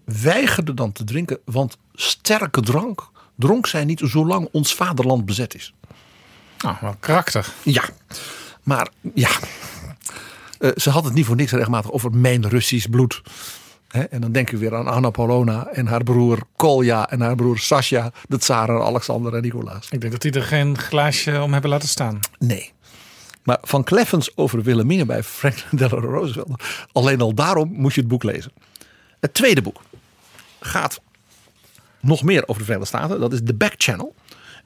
[0.03, 5.74] weigerde dan te drinken, want sterke drank dronk zij niet zolang ons vaderland bezet is.
[6.58, 7.53] Nou, wel karakter.
[7.64, 7.84] Ja,
[8.64, 9.30] maar ja,
[10.60, 13.22] uh, ze had het niet voor niks regelmatig over mijn Russisch bloed.
[14.03, 17.57] En dan denk ik weer aan Anna Polona en haar broer Kolja en haar broer
[17.57, 19.90] Sasha, de tsaren Alexander en Nicolaas.
[19.90, 22.19] Ik denk dat die er geen glaasje om hebben laten staan.
[22.40, 22.74] Nee.
[23.43, 26.64] Maar van Kleffens over Wilhelmina bij Franklin Delano Roosevelt.
[26.91, 28.51] Alleen al daarom moet je het boek lezen.
[29.19, 29.82] Het tweede boek
[30.59, 31.01] gaat
[31.99, 33.19] nog meer over de Verenigde Staten.
[33.19, 34.15] Dat is The Back Channel.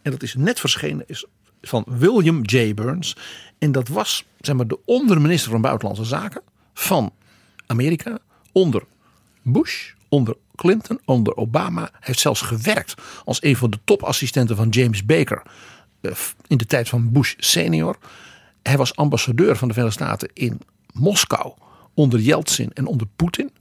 [0.02, 1.26] En dat is net verschenen is
[1.62, 2.74] van William J.
[2.74, 3.16] Burns.
[3.58, 6.42] En dat was zeg maar, de onderminister van Buitenlandse Zaken
[6.74, 7.14] van
[7.66, 8.18] Amerika.
[8.52, 8.84] Onder
[9.42, 11.90] Bush, onder Clinton, onder Obama.
[12.00, 12.94] Heeft zelfs gewerkt
[13.26, 15.42] als een van de topassistenten van James Baker.
[16.02, 16.12] eh,
[16.48, 17.98] In de tijd van Bush senior.
[18.64, 20.62] Hij was ambassadeur van de Verenigde Staten in
[20.94, 21.54] Moskou.
[21.94, 23.52] Onder Yeltsin en onder Poetin.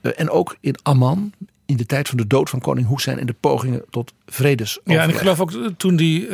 [0.00, 1.32] Eh, En ook in Amman.
[1.66, 3.18] In de tijd van de dood van koning Hussein.
[3.18, 4.96] En de pogingen tot vredesoverleg.
[4.96, 6.28] Ja, en ik geloof ook eh, toen die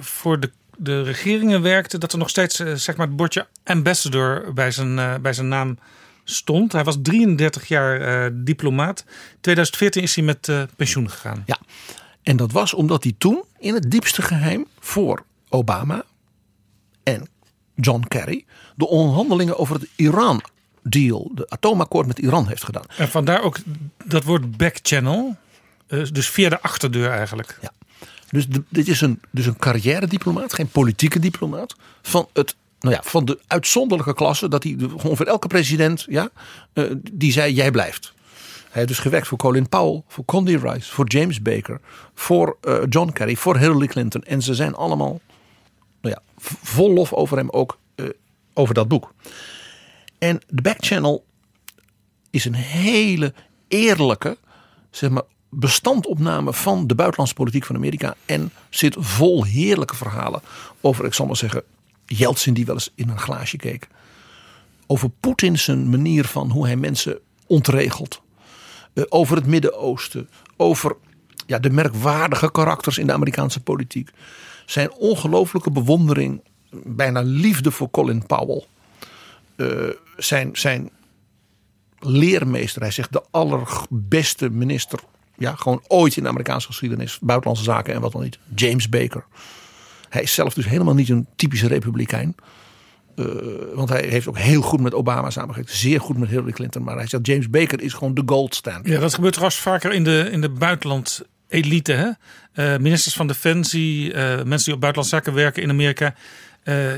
[0.00, 4.70] voor de, de regeringen werkte, dat er nog steeds zeg maar het bordje ambassador bij
[4.70, 5.78] zijn, bij zijn naam
[6.30, 6.72] stond.
[6.72, 9.04] Hij was 33 jaar diplomaat.
[9.40, 11.42] 2014 is hij met pensioen gegaan.
[11.46, 11.58] Ja,
[12.22, 16.04] en dat was omdat hij toen in het diepste geheim voor Obama
[17.02, 17.28] en
[17.74, 20.42] John Kerry de onderhandelingen over het Iran
[20.82, 22.84] deal, de atoomakkoord met Iran heeft gedaan.
[22.96, 23.58] En vandaar ook
[24.04, 25.36] dat woord back channel,
[25.86, 27.58] dus via de achterdeur eigenlijk.
[27.62, 27.70] Ja.
[28.30, 31.76] Dus de- dit is een, dus een carrière diplomaat, geen politieke diplomaat.
[32.02, 36.30] Van, het, nou ja, van de uitzonderlijke klasse dat hij ongeveer elke president, ja,
[36.72, 38.14] eh, die zei jij blijft.
[38.76, 41.80] Hij heeft dus gewerkt voor Colin Powell, voor Condi Rice, voor James Baker,
[42.14, 44.22] voor eh, John Kerry, voor Hillary Clinton.
[44.22, 45.20] En ze zijn allemaal
[46.00, 46.22] nou ja,
[46.62, 48.06] vol lof over hem ook eh,
[48.52, 49.12] over dat boek.
[50.18, 51.24] En de Back Channel
[52.30, 53.34] is een hele
[53.68, 54.36] eerlijke
[54.90, 58.14] zeg maar, bestandopname van de buitenlandse politiek van Amerika.
[58.24, 60.40] En zit vol heerlijke verhalen
[60.80, 61.62] over, ik zal maar zeggen,
[62.06, 63.88] Yeltsin die wel eens in een glaasje keek.
[64.86, 68.22] Over Poetin zijn manier van hoe hij mensen ontregelt.
[68.92, 70.28] Eh, over het Midden-Oosten.
[70.56, 70.96] Over
[71.46, 74.10] ja, de merkwaardige karakters in de Amerikaanse politiek.
[74.66, 78.64] Zijn ongelooflijke bewondering, bijna liefde voor Colin Powell.
[79.56, 80.90] Eh, zijn, zijn
[81.98, 82.82] leermeester.
[82.82, 85.00] Hij zegt de allerbeste minister.
[85.38, 87.18] Ja, gewoon ooit in de Amerikaanse geschiedenis.
[87.20, 88.38] Buitenlandse zaken en wat dan niet.
[88.54, 89.24] James Baker.
[90.16, 92.34] Hij is zelf dus helemaal niet een typische republikein.
[93.16, 93.24] Eh,
[93.74, 95.70] want hij heeft ook heel goed met Obama samengewerkt.
[95.70, 96.82] Zeer goed met Hillary Clinton.
[96.82, 98.88] Maar hij zegt James Baker is gewoon de gold standard.
[98.88, 101.92] Ja, dat gebeurt trouwens vaker in de, in de buitenland elite.
[101.92, 102.10] Hè?
[102.52, 106.14] Eh, ministers van Defensie, eh, mensen die op buitenlandse zaken werken in Amerika.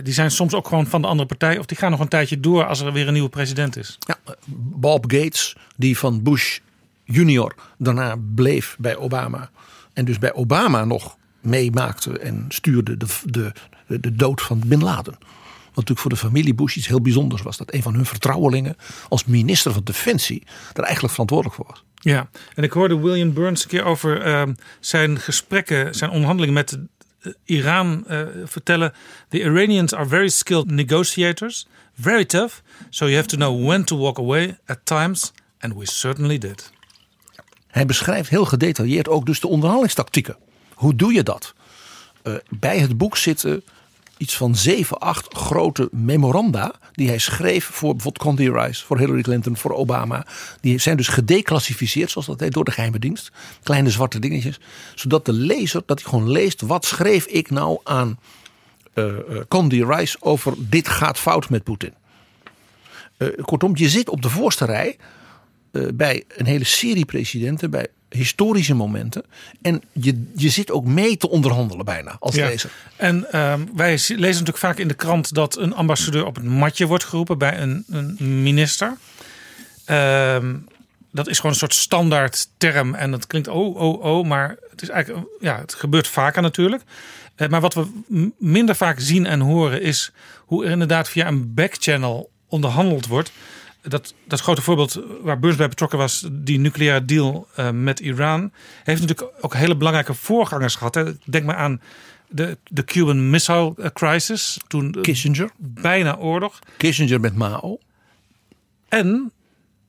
[0.02, 1.58] die zijn soms ook gewoon van de andere partij.
[1.58, 3.98] Of die gaan nog een tijdje door als er weer een nieuwe president is.
[3.98, 4.16] Ja,
[4.54, 6.58] Bob Gates, die van Bush
[7.04, 9.50] junior daarna bleef bij Obama.
[9.92, 13.52] En dus bij Obama nog meemaakte en stuurde de, de,
[13.86, 15.16] de, dood van Bin Laden.
[15.18, 17.56] Wat natuurlijk voor de familie Bush iets heel bijzonders was.
[17.56, 18.76] Dat een van hun vertrouwelingen
[19.08, 20.42] als minister van Defensie
[20.72, 21.84] daar eigenlijk verantwoordelijk voor was.
[21.94, 26.78] Ja, en ik hoorde William Burns een keer over ehm, zijn gesprekken, zijn onderhandelingen met
[27.20, 28.92] eh, Iran eh, vertellen.
[29.28, 31.66] The Iranians are very skilled negotiators,
[32.00, 32.54] very tough.
[32.90, 35.32] So you have to know when to walk away at times.
[35.58, 36.70] And we certainly did.
[37.68, 40.36] Hij beschrijft heel gedetailleerd ook dus de onderhandelingstactieken.
[40.78, 41.54] Hoe doe je dat?
[42.22, 43.62] Eh, bij het boek zitten
[44.16, 49.22] iets van zeven, acht grote memoranda die hij schreef voor bijvoorbeeld Condi Rice, voor Hillary
[49.22, 50.26] Clinton, voor Obama.
[50.60, 53.30] Die zijn dus gedeclassificeerd, zoals dat heet, door de geheime dienst.
[53.62, 54.60] Kleine zwarte dingetjes.
[54.94, 58.18] Zodat de lezer, dat hij gewoon leest, wat schreef ik nou aan
[58.92, 59.04] eh,
[59.48, 61.94] Condi Rice over dit gaat fout met Poetin.
[63.42, 64.96] Kortom, je zit op de voorste rij
[65.94, 69.24] bij een hele serie presidenten, bij historische momenten.
[69.62, 72.46] En je, je zit ook mee te onderhandelen bijna als Ja.
[72.46, 72.70] lezer.
[72.96, 76.86] En ehm, wij lezen natuurlijk vaak in de krant dat een ambassadeur op het matje
[76.86, 78.96] wordt geroepen bij een, een minister.
[79.84, 80.56] Ehm,
[81.12, 84.82] dat is gewoon een soort standaard term en dat klinkt oh, oh, oh, maar het
[84.82, 86.82] is eigenlijk, ja, het gebeurt vaker natuurlijk.
[87.34, 87.86] Eh, maar wat we
[88.38, 93.32] minder vaak zien en horen is hoe er inderdaad via een backchannel onderhandeld wordt.
[93.82, 98.52] Dat, dat grote voorbeeld waar Burns bij betrokken was, die nucleaire deal eh, met Iran,
[98.84, 100.94] heeft natuurlijk ook hele belangrijke voorgangers gehad.
[100.94, 101.04] Hè.
[101.24, 101.80] Denk maar aan
[102.28, 105.50] de, de Cuban Missile Crisis, toen Kissinger.
[105.56, 106.58] bijna oorlog.
[106.76, 107.78] Kissinger met Mao.
[108.88, 109.32] En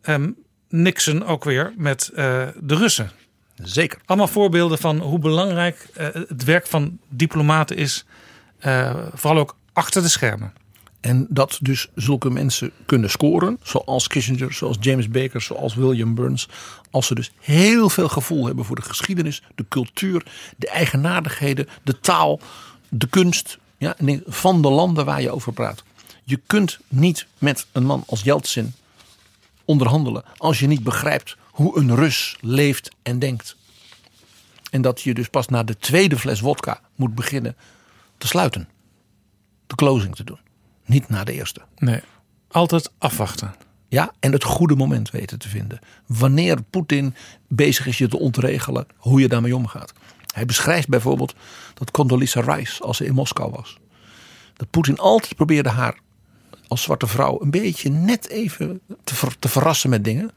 [0.01, 0.31] ehm,
[0.69, 3.11] Nixon ook weer met eh, de Russen.
[3.55, 3.99] Zeker.
[4.05, 8.05] Allemaal voorbeelden van hoe belangrijk eh, het werk van diplomaten is.
[9.13, 10.53] vooral ook achter de schermen.
[10.99, 16.47] En dat dus zulke mensen kunnen scoren, zoals Kissinger, zoals James Baker, zoals William Burns,
[16.91, 20.25] als ze dus heel veel gevoel hebben voor de geschiedenis, de cultuur,
[20.57, 22.39] de eigenaardigheden, de taal,
[22.89, 23.95] de kunst ja,
[24.25, 25.83] van de landen waar je over praat.
[26.23, 28.73] Je kunt niet met een man als Yeltsin
[29.65, 33.55] onderhandelen als je niet begrijpt hoe een Rus leeft en denkt.
[34.71, 37.55] En dat je dus pas na de tweede fles wodka moet beginnen
[38.17, 38.69] te sluiten.
[39.67, 40.39] De closing te doen.
[40.89, 41.61] Niet na de eerste.
[41.77, 42.01] Nee,
[42.47, 43.55] altijd afwachten.
[43.87, 45.79] Ja, en het goede moment weten te vinden.
[46.05, 47.15] Wanneer Poetin
[47.47, 49.93] bezig is je te ontregelen, hoe je daarmee omgaat.
[50.33, 51.35] Hij beschrijft bijvoorbeeld
[51.73, 53.79] dat Condoleezza Rice, als ze in Moskou was,
[54.53, 55.99] dat Poetin altijd probeerde haar
[56.67, 60.31] als zwarte vrouw een beetje net even te, ver- te verrassen met dingen.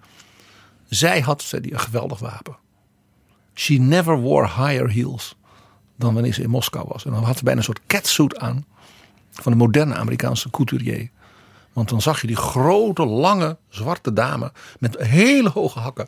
[0.89, 2.57] Zij had, zei die, een geweldig wapen.
[3.55, 5.37] She never wore higher heels
[5.97, 7.05] dan wanneer ze in Moskou was.
[7.05, 8.65] En dan had ze bijna een soort catsuit aan
[9.33, 11.11] van een moderne Amerikaanse couturier.
[11.73, 16.07] Want dan zag je die grote, lange, zwarte dame met hele hoge hakken.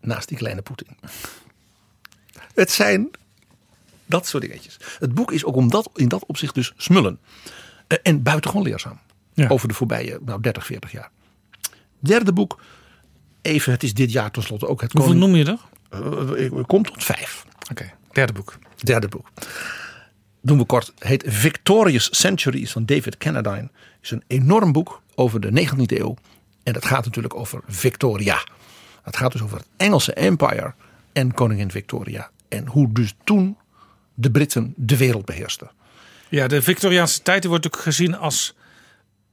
[0.00, 0.86] Naast die kleine Poetin.
[2.54, 3.10] Het zijn
[4.06, 4.76] dat soort dingetjes.
[4.98, 7.18] Het boek is ook om dat, in dat opzicht dus smullen.
[7.86, 8.98] Eh, En buitengewoon leerzaam.
[9.34, 9.48] Ja.
[9.48, 11.10] Over de voorbije nou, 30, 40 jaar.
[11.98, 12.60] Derde boek.
[13.42, 15.58] Even, het is dit jaar tenslotte ook het Hoeveel koning- noem je
[15.90, 16.38] er?
[16.38, 17.44] Eh, ik kom tot vijf.
[17.70, 18.58] Oké, derde boek.
[18.76, 19.30] Derde boek.
[20.42, 20.92] Doen we kort.
[20.98, 23.70] Heet Victorious Centuries van David Cannadine.
[24.00, 26.16] Is een enorm boek over de 19e eeuw.
[26.62, 28.44] En dat gaat natuurlijk over Victoria.
[29.02, 30.74] Het gaat dus over het Engelse Empire
[31.12, 32.30] en koningin Victoria.
[32.48, 33.56] En hoe dus toen
[34.14, 35.70] de Britten de wereld beheersten.
[36.28, 38.54] Ja, de Victoriaanse tijd wordt natuurlijk gezien als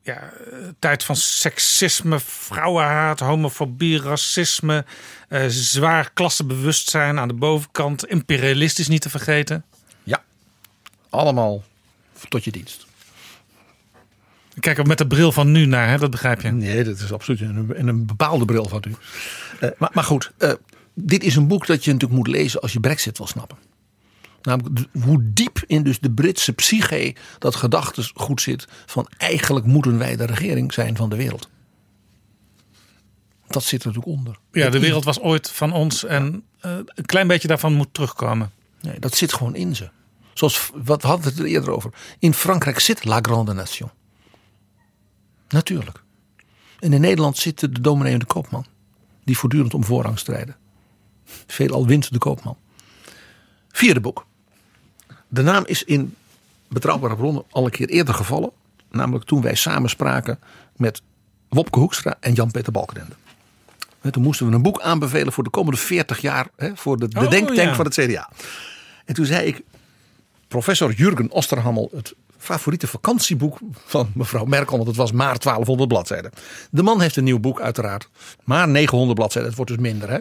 [0.02, 0.34] ja,
[0.80, 4.86] tijd van seksisme, vrouwenhaat, homofobie, racisme,
[5.30, 9.66] eh, zwaar klassebewustzijn aan de bovenkant, imperialistisch niet te vergeten.
[11.10, 11.64] Allemaal
[12.30, 12.86] tot je dienst.
[14.60, 15.98] Kijk met de bril van nu naar, hè?
[15.98, 16.52] dat begrijp je.
[16.52, 18.96] Nee, dat is absoluut een, een, een bepaalde bril van u.
[19.62, 20.52] Uh, maar, maar goed, uh,
[20.94, 23.58] dit is een boek dat je natuurlijk moet lezen als je Brexit wil snappen.
[24.42, 30.16] Namelijk hoe diep in dus de Britse psyche dat gedachtegoed zit van eigenlijk moeten wij
[30.16, 31.50] de regering zijn van de wereld.
[33.48, 34.38] Dat zit er natuurlijk onder.
[34.52, 38.52] Ja, de wereld was ooit van ons en uh, een klein beetje daarvan moet terugkomen.
[38.82, 39.90] Nee, dat zit gewoon in ze.
[40.38, 41.94] Zoals, wat we hadden het er eerder over.
[42.20, 43.90] In Frankrijk zit la grande nation.
[45.50, 46.04] Natuurlijk.
[46.80, 48.66] En in Nederland zitten de dominee en de koopman.
[49.24, 50.56] Die voortdurend om voorrang strijden.
[51.48, 52.58] Veelal wint de koopman.
[53.68, 54.26] Vierde boek.
[55.28, 56.16] De naam is in
[56.68, 58.52] betrouwbare bronnen al een keer eerder gevallen.
[58.92, 60.40] Namelijk toen wij samen spraken
[60.76, 61.02] met
[61.50, 63.16] Wopke Hoekstra en Jan-Peter Balkenende.
[64.12, 66.48] Toen moesten we een boek aanbevelen voor de komende 40 jaar.
[66.56, 67.76] Hè, voor de, de oh, denktank ja.
[67.76, 68.30] van het CDA.
[69.06, 69.64] En toen zei ik,
[70.48, 74.76] professor Jurgen Osterhammel, het favoriete vakantieboek van mevrouw Merkel.
[74.76, 76.32] Want het was maar 1200 bladzijden.
[76.72, 78.10] De man heeft een nieuw boek uiteraard.
[78.44, 80.20] Maar 900 bladzijden, het wordt dus minder hè.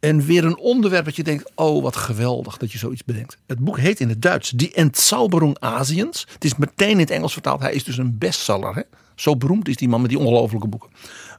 [0.00, 3.38] En weer een onderwerp dat je denkt, oh wat geweldig dat je zoiets bedenkt.
[3.46, 6.26] Het boek heet in het Duits Die Entzauberung Aziens.
[6.32, 7.60] Het is meteen in het Engels vertaald.
[7.60, 8.74] Hij is dus een bestseller.
[8.74, 8.82] Hè?
[9.14, 10.90] Zo beroemd is die man met die ongelofelijke boeken.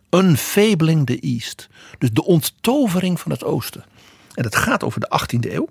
[0.10, 1.68] Unfabling the East.
[1.98, 3.84] Dus de onttovering van het Oosten.
[4.34, 5.70] En het gaat over de 18e eeuw.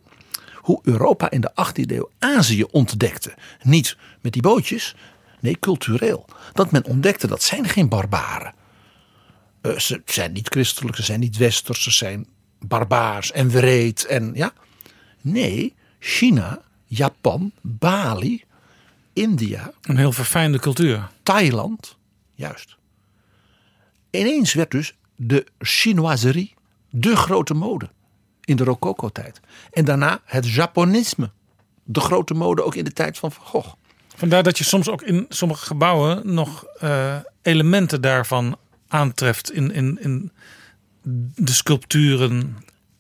[0.65, 3.34] Hoe Europa in de 18e eeuw Azië ontdekte.
[3.62, 4.94] Niet met die bootjes,
[5.41, 6.25] nee cultureel.
[6.52, 8.55] Dat men ontdekte dat zijn geen barbaren.
[9.62, 12.26] Uh, ze zijn niet christelijk, ze zijn niet westers, ze zijn
[12.59, 14.07] barbaars en wreed.
[14.07, 14.52] En, ja.
[15.20, 18.44] Nee, China, Japan, Bali,
[19.12, 19.73] India.
[19.83, 21.09] Een heel verfijnde cultuur.
[21.23, 21.97] Thailand,
[22.34, 22.76] juist.
[24.10, 26.55] Ineens werd dus de chinoiserie
[26.91, 27.91] de grote mode
[28.44, 29.40] in de rococo-tijd.
[29.70, 31.31] En daarna het Japonisme.
[31.84, 33.73] De grote mode ook in de tijd van Van Gogh.
[34.16, 38.56] Vandaar dat je soms ook in sommige gebouwen nog uh, elementen daarvan
[38.89, 40.32] aantreft in, in, in
[41.34, 42.56] de sculpturen.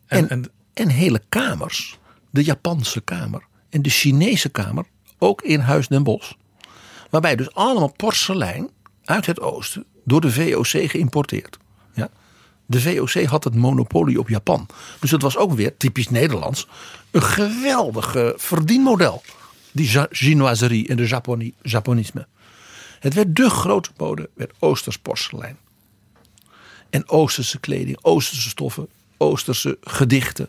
[0.06, 1.98] En, en, en, hele kamers.
[2.30, 4.86] De Japanse kamer en de Chinese kamer.
[5.18, 6.32] Ook in Huis den Bosch.
[7.10, 8.70] Waarbij dus allemaal porselein
[9.04, 11.58] uit het oosten door de VOC geïmporteerd.
[12.66, 14.66] De VOC had het monopolie op Japan.
[15.00, 16.68] Dus dat was ook weer typisch Nederlands.
[17.10, 19.22] Een geweldig verdienmodel.
[19.72, 22.26] Die chinoiserie en de Japoni Japonisme.
[23.00, 25.58] Het werd de grote mode, werd Oosters porselein.
[26.90, 30.48] En Oosterse kleding, Oosterse stoffen, Oosterse gedichten.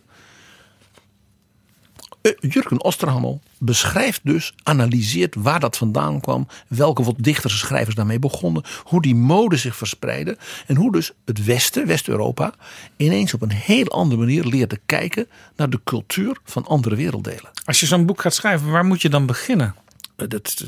[2.25, 7.95] Eh, Jurgen Osterhammel beschrijft dus, analyseert waar dat vandaan kwam, welke wat dichters en schrijvers
[7.95, 10.37] daarmee begonnen, hoe die mode zich verspreidde
[10.67, 12.53] en hoe dus het Westen, West-Europa,
[12.97, 17.51] ineens op een heel andere manier leerde kijken naar de cultuur van andere werelddelen.
[17.65, 19.75] Als je zo'n boek gaat schrijven, waar moet je dan beginnen?
[20.15, 20.63] Eh, dat,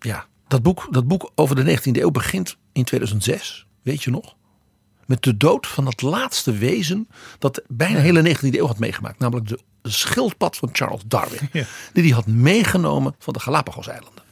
[0.00, 4.36] ja, dat, boek, dat boek over de 19e eeuw begint in 2006, weet je nog?
[5.06, 9.18] Met de dood van het laatste wezen dat bijna de hele 19e eeuw had meegemaakt.
[9.18, 11.48] Namelijk de schildpad van Charles Darwin.
[11.52, 11.64] Ja.
[11.92, 14.24] Die hij had meegenomen van de Galapagos-eilanden.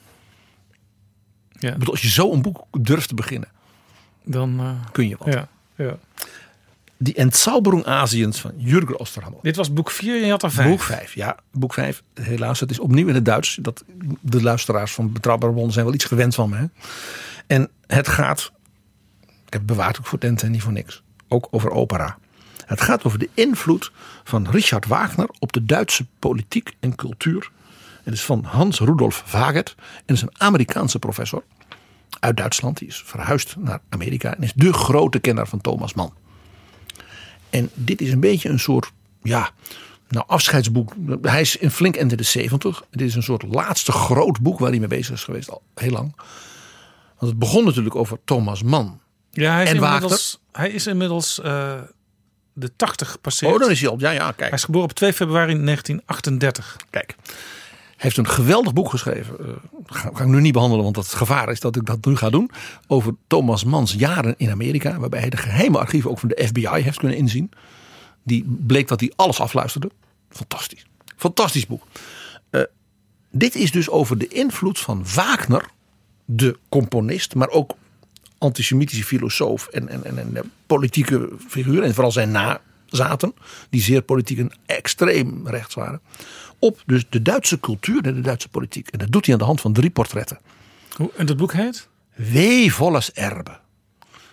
[1.58, 1.72] Ja.
[1.72, 3.48] Bedoel, als je zo een boek durft te beginnen,
[4.24, 5.32] dan uh, kun je wat.
[5.32, 5.98] Ja, ja.
[6.96, 9.40] Die Entzauberung Aziens van Jurgen Osterhammel.
[9.42, 10.68] Dit was boek 4 en je had er 5.
[10.68, 11.36] Boek 5, ja.
[11.52, 12.60] Boek 5, helaas.
[12.60, 13.58] Het is opnieuw in het Duits.
[13.60, 13.84] Dat,
[14.20, 16.56] de luisteraars van Betrouwbare Bronnen zijn wel iets gewend van me.
[16.56, 16.66] Hè?
[17.46, 18.52] En het gaat
[19.54, 21.02] heb bewaard ook voor Tenten niet voor niks.
[21.28, 22.18] Ook over opera.
[22.66, 23.92] Het gaat over de invloed
[24.24, 27.50] van Richard Wagner op de Duitse politiek en cultuur.
[28.02, 29.74] Het is van Hans Rudolf Wagert
[30.06, 31.42] en is een Amerikaanse professor
[32.20, 32.78] uit Duitsland.
[32.78, 36.12] Die is verhuisd naar Amerika en is de grote kenner van Thomas Mann.
[37.50, 38.92] En dit is een beetje een soort,
[39.22, 39.50] ja,
[40.08, 40.92] nou afscheidsboek.
[41.22, 42.84] Hij is in flink in de 70.
[42.90, 45.90] Dit is een soort laatste groot boek waar hij mee bezig is geweest al heel
[45.90, 46.12] lang.
[47.18, 49.00] Want het begon natuurlijk over Thomas Mann.
[49.34, 51.74] Ja, hij is en inmiddels, hij is inmiddels uh,
[52.52, 53.52] de 80 gepasseerd.
[53.52, 53.98] Oh, dan is hij al.
[53.98, 54.38] Ja, ja, kijk.
[54.38, 56.76] Hij is geboren op 2 februari 1938.
[56.90, 57.14] Kijk.
[58.04, 59.36] Hij heeft een geweldig boek geschreven.
[59.40, 59.46] Uh,
[59.86, 62.30] ga, ga, ik nu niet behandelen, want het gevaar is dat ik dat nu ga
[62.30, 62.50] doen.
[62.86, 64.98] Over Thomas Manns jaren in Amerika.
[64.98, 67.50] Waarbij hij de geheime archieven ook van de FBI heeft kunnen inzien.
[68.22, 69.90] Die bleek dat hij alles afluisterde.
[70.28, 70.86] Fantastisch.
[71.16, 71.82] Fantastisch boek.
[72.50, 72.62] Uh,
[73.30, 75.68] dit is dus over de invloed van Wagner,
[76.24, 77.74] de componist, maar ook
[78.38, 81.82] antisemitische filosoof en, en, en, en politieke figuur.
[81.82, 83.34] En vooral zijn zaten,
[83.70, 86.00] die zeer politiek en extreem rechts waren,
[86.58, 88.88] op dus de Duitse cultuur en de Duitse politiek.
[88.88, 90.38] En dat doet hij aan de hand van drie portretten.
[90.96, 91.88] Hoe, en dat boek heet?
[92.14, 93.58] Weevolles Erbe.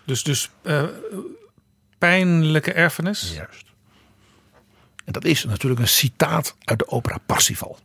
[0.05, 0.83] Dus, dus eh,
[1.97, 3.33] pijnlijke erfenis?
[3.35, 3.65] Juist.
[5.05, 7.79] En dat is natuurlijk een citaat uit de opera Parsifal.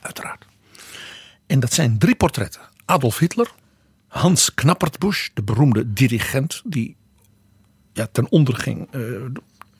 [0.00, 0.44] Uiteraard.
[1.46, 2.60] En dat zijn drie portretten.
[2.84, 3.50] Adolf Hitler,
[4.12, 6.96] Hans Knappertbusch, de beroemde dirigent die
[7.92, 9.00] ja, ten onder ging eh,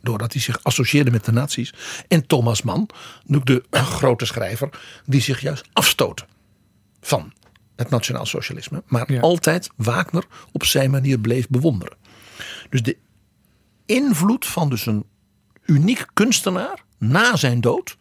[0.01, 1.75] doordat hij zich associeerde met de nazi's.
[2.09, 2.89] En Thomas Mann,
[3.23, 4.69] de grote schrijver,
[5.07, 6.25] die zich juist afstootte
[7.01, 7.33] van
[7.77, 8.83] het nationaal socialisme.
[8.87, 9.21] Maar Ja.
[9.21, 11.97] altijd Wagner op zijn manier bleef bewonderen.
[12.71, 12.97] Dus de
[13.87, 15.05] invloed van dus een
[15.65, 17.97] uniek kunstenaar na zijn dood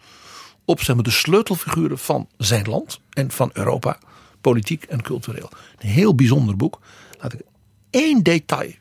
[0.66, 3.98] op zeg maar, de sleutelfiguren van zijn land en van Europa,
[4.42, 5.50] politiek en cultureel.
[5.80, 6.80] Een heel bijzonder boek.
[7.20, 7.42] Laat ik
[7.90, 8.72] één detail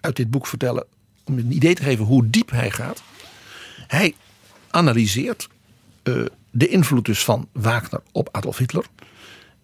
[0.00, 0.84] uit dit boek vertellen
[1.24, 3.02] om een idee te geven hoe diep hij gaat.
[3.86, 4.14] Hij
[4.70, 5.48] analyseert
[6.02, 8.84] eh, de invloed dus van Wagner op Adolf Hitler.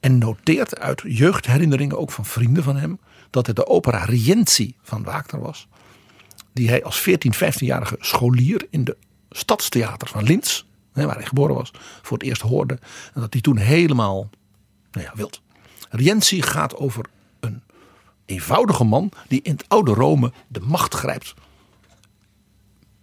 [0.01, 2.99] En noteert uit jeugdherinneringen, ook van vrienden van hem,
[3.31, 5.68] dat het de opera Rienzi van Wagner was.
[6.52, 8.97] Die hij als 14, 15-jarige scholier in de
[9.31, 11.70] stadstheater van Linz, waar hij geboren was,
[12.02, 12.78] voor het eerst hoorde.
[13.15, 14.31] En dat hij toen helemaal
[14.99, 15.28] nou ja.
[15.91, 17.05] Rienzi gaat over
[17.41, 17.62] een
[18.27, 21.35] eenvoudige man die in het oude Rome de macht grijpt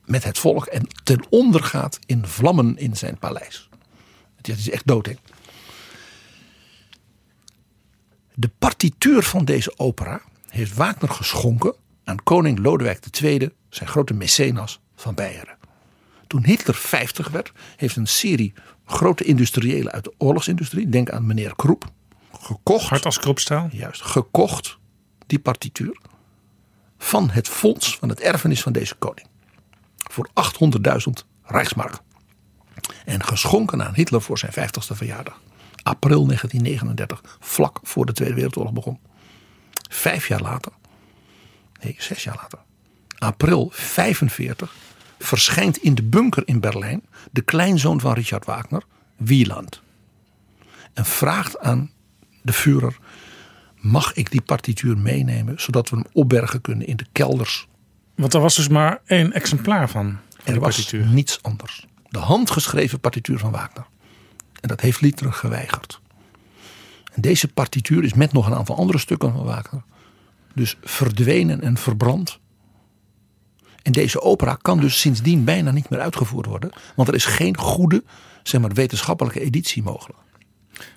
[0.06, 3.70] met het volk en ten onder gaat in vlammen in zijn paleis.
[4.36, 5.20] Het is echt doodeng.
[8.34, 14.80] De partituur van deze opera heeft Wagner geschonken aan koning Lodewijk II, zijn grote mecenas
[14.96, 15.58] van Beieren.
[16.28, 18.54] Toen Hitler 50 werd, heeft een serie
[18.86, 21.92] grote industriëlen uit de oorlogsindustrie, denk aan meneer Kroep,
[22.42, 22.90] gekocht.
[22.90, 23.68] Hard als kropstaal.
[23.72, 24.78] Juist, gekocht
[25.28, 25.98] die partituur
[26.98, 29.28] van het fonds van het erfenis van deze koning.
[30.12, 31.12] Voor 800.000
[31.44, 32.00] Rijksmark.
[33.06, 35.42] En geschonken aan Hitler voor zijn 50ste verjaardag.
[35.84, 39.00] April 1939, vlak voor de Tweede Wereldoorlog begon.
[39.90, 40.72] Vijf jaar later,
[41.82, 42.60] nee, zes jaar later,
[43.18, 44.74] april 45,
[45.26, 48.84] verschijnt in de bunker in Berlijn de kleinzoon van Richard Wagner,
[49.16, 49.82] Wieland.
[50.94, 51.92] En vraagt aan
[52.42, 52.98] de Führer:
[53.76, 57.68] mag ik die partituur meenemen zodat we hem opbergen kunnen in de kelders?
[58.16, 60.18] Want er was dus maar één exemplaar van.
[60.30, 61.06] van Er was partituur.
[61.06, 61.86] niets anders.
[62.10, 63.86] De handgeschreven partituur van Wagner.
[64.62, 66.02] En dat heeft Lieder geweigerd.
[67.14, 69.84] En deze partituur is met nog een aantal andere stukken van Wagner.
[70.54, 72.40] Dus verdwenen en verbrand.
[73.86, 76.70] En deze opera kan dus sindsdien bijna niet meer uitgevoerd worden.
[76.96, 78.04] Want er is geen goede
[78.44, 80.20] zeg maar, wetenschappelijke editie mogelijk.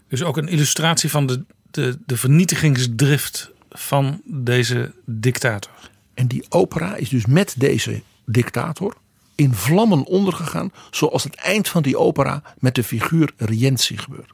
[0.08, 5.72] Dus ook een illustratie van de, de, de vernietigingsdrift van deze dictator.
[6.14, 8.96] En die opera is dus met deze dictator
[9.34, 10.72] in vlammen ondergegaan.
[10.90, 14.32] Zoals het eind van die opera met de figuur Rienzi gebeurt.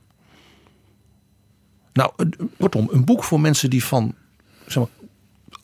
[1.92, 2.12] Nou,
[2.58, 4.14] kortom, een boek voor mensen die van
[4.66, 5.03] zeg maar,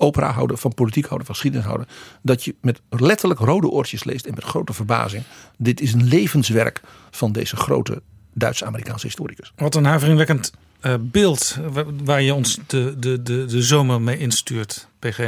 [0.01, 1.89] opera houden, van politiek houden, van geschiedenis houden.
[2.23, 5.23] Dat je met letterlijk rode oortjes leest en met grote verbazing.
[5.59, 6.81] Dit is een levenswerk
[7.11, 8.03] van deze grote
[8.35, 9.53] Duits-Amerikaanse historicus.
[9.57, 14.19] Wat een huiveringwekkend eh, beeld wa- waar je ons de, de, de, de zomer mee
[14.19, 15.19] instuurt, PG.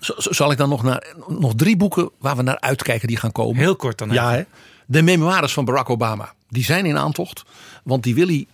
[0.00, 3.32] Z- Zal ik dan nog, naar, nog drie boeken waar we naar uitkijken die gaan
[3.32, 3.56] komen?
[3.60, 4.10] Heel kort dan.
[4.10, 4.42] Ja, hè?
[4.86, 6.32] De memoires van Barack Obama.
[6.48, 7.42] Die zijn in aantocht.
[7.84, 8.46] Want die wil hij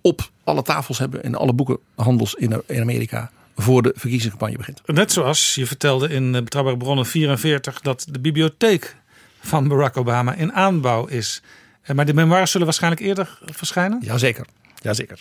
[0.00, 1.22] op alle tafels hebben.
[1.22, 3.30] In alle boekenhandels in Amerika.
[3.56, 4.80] Voor de verkiezingscampagne begint.
[4.86, 8.96] Net zoals je vertelde in eh, Betrouwbare Bronnen 44 dat de bibliotheek
[9.40, 11.42] van Barack Obama in aanbouw is.
[11.82, 13.98] Eh, Maar de memoires zullen waarschijnlijk eerder verschijnen?
[14.02, 14.46] Jazeker.
[14.82, 15.20] Jazeker.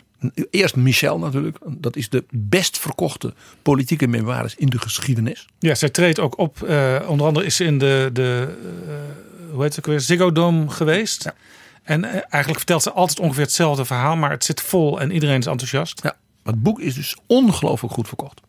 [0.50, 1.58] Eerst Michel natuurlijk.
[1.68, 5.48] Dat is de best verkochte politieke memoires in de geschiedenis.
[5.60, 6.64] Ja, zij treedt ook op.
[6.64, 8.48] eh, onder andere is ze in de, de
[9.52, 11.32] hoe heet het ook weer, Ziggo Dome geweest.
[11.84, 15.40] En eh, eigenlijk vertelt ze altijd ongeveer hetzelfde verhaal, maar het zit vol en iedereen
[15.40, 16.00] is enthousiast.
[16.03, 18.41] Ja, maar het boek is dus ongelooflijk goed verkocht.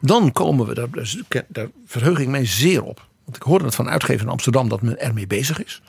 [0.00, 3.06] Dan komen we, daar, dus- daar verheug ik mij zeer op.
[3.24, 5.82] Want ik hoorde het van uitgever in Amsterdam dat men ermee bezig is.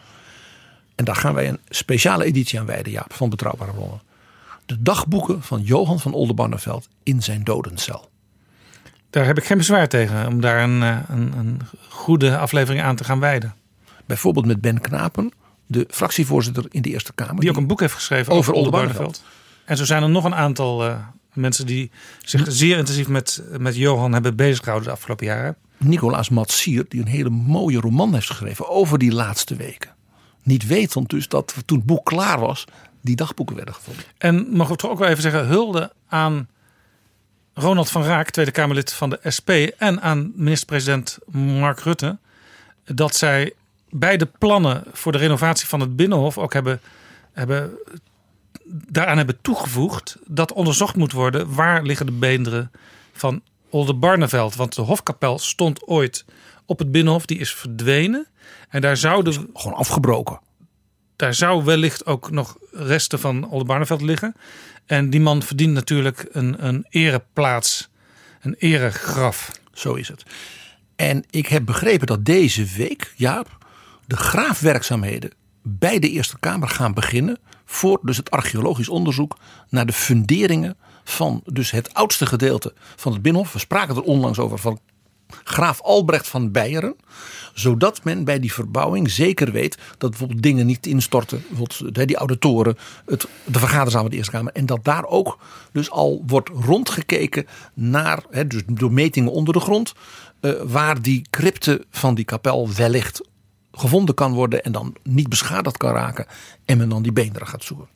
[0.96, 4.02] En daar gaan wij een speciale editie aan wijden, Jaap, van Betrouwbare Bronnen.
[4.66, 8.10] De dagboeken van Johan van Oldenbarneveld in zijn dodencel.
[9.10, 12.96] Daar heb ik geen bezwaar tegen om daar een, eh, een, een goede aflevering aan
[12.96, 13.56] te gaan wijden.
[14.06, 15.32] Bijvoorbeeld met Ben Knapen,
[15.66, 17.40] de fractievoorzitter in de Eerste Kamer.
[17.40, 19.06] Die ook een boek heeft geschreven Over over, Oldenbarneveld.
[19.06, 19.66] Oldenbarneveld.
[19.66, 20.98] En zo zijn er nog een aantal eh,
[21.38, 21.92] mensen die
[22.22, 25.56] zich zeer intensief met, met Johan hebben bezig gehouden de afgelopen jaren.
[25.78, 29.96] Nicolaas Matsier, die een hele mooie roman heeft geschreven over die laatste weken.
[30.44, 32.66] Niet wetend dus dat toen het boek klaar was,
[33.02, 34.04] die dagboeken werden gevonden.
[34.18, 36.48] En mogen we toch ook wel even zeggen, hulde aan
[37.54, 42.18] Ronald van Raak, Tweede Kamerlid van de SP, en aan minister-president Mark Rutte.
[42.84, 43.54] dat zij
[43.90, 46.82] bij de plannen voor de renovatie van het Binnenhof ook hebben,
[47.34, 47.72] hebben,
[48.70, 52.72] daaraan hebben toegevoegd dat onderzocht moet worden waar liggen de beenderen
[53.14, 54.56] van Oldenbarneveld.
[54.56, 56.26] Want de Hofkapel stond ooit
[56.66, 58.28] op het Binnenhof, die is verdwenen.
[58.70, 60.40] En daar zouden Gewoon afgebroken.
[61.16, 64.36] daar zou wellicht ook nog resten van Oldenbarneveld liggen.
[64.86, 67.90] En die man verdient natuurlijk een, een ereplaats,
[68.42, 69.52] een eregraf.
[69.74, 70.24] Zo is het.
[70.96, 73.58] En ik heb begrepen dat deze week, Jaap,
[74.06, 75.32] de graafwerkzaamheden
[75.62, 77.38] bij de Eerste Kamer gaan beginnen.
[77.70, 79.38] Voor dus het archeologisch onderzoek
[79.70, 83.54] naar de funderingen van dus het oudste gedeelte van het Binnenhof.
[83.54, 84.80] We spraken er onlangs over van
[85.44, 86.96] graaf Albrecht van Beieren.
[87.54, 91.44] Zodat men bij die verbouwing zeker weet dat bijvoorbeeld dingen niet instorten.
[91.48, 94.54] Bijvoorbeeld die oude toren, het, de vergaderzaal van de Eerste Kamer.
[94.54, 95.40] En dat daar ook
[95.72, 99.94] dus al wordt rondgekeken naar, hè, dus door metingen onder de grond.
[100.40, 103.22] eh, waar die crypte van die kapel wellicht
[103.80, 104.64] gevonden kan worden.
[104.64, 106.26] En dan niet beschadigd kan raken.
[106.66, 107.88] En men dan die beenderen gaat zoeken.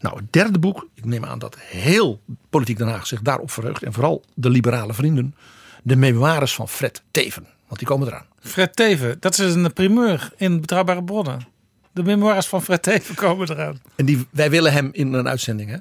[0.00, 0.88] Nou, het derde boek.
[0.94, 3.82] Ik neem aan dat heel Politiek Den Haag zich daarop verheugt.
[3.82, 5.34] En vooral de liberale vrienden.
[5.82, 7.46] De memoires van Fred Teven.
[7.66, 8.26] Want die komen eraan.
[8.40, 11.46] Fred Teven, dat is een primeur in Betrouwbare Bronnen.
[11.92, 13.80] De memoires van Fred Teven komen eraan.
[13.96, 15.76] En die, wij willen hem in een uitzending, hè?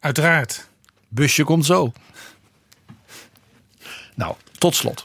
[0.00, 0.68] Uiteraard.
[1.08, 1.92] Busje komt zo.
[4.14, 5.04] Nou, tot slot.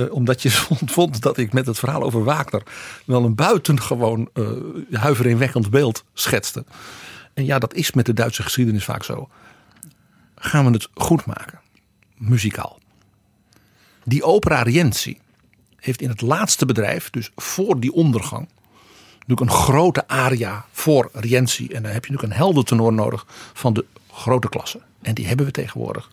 [0.00, 0.50] Eh, omdat je
[0.96, 2.62] vond dat ik met het verhaal over Wagner
[3.04, 4.50] wel een buitengewoon uh,
[4.92, 6.64] huiveringwekkend beeld schetste.
[7.34, 9.28] En ja, dat is met de Duitse geschiedenis vaak zo.
[10.36, 11.60] Gaan we het goed maken,
[12.16, 12.78] muzikaal.
[14.04, 15.18] Die opera Rienzi
[15.76, 18.48] heeft in het laatste bedrijf, dus voor die ondergang,
[19.12, 21.66] natuurlijk een grote aria voor Rienzi.
[21.66, 24.80] En dan heb je natuurlijk een heldentenor nodig van de grote klasse.
[25.02, 26.10] En die hebben we tegenwoordig.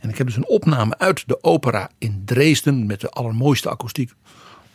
[0.00, 4.12] En ik heb dus een opname uit de opera in Dresden met de allermooiste akoestiek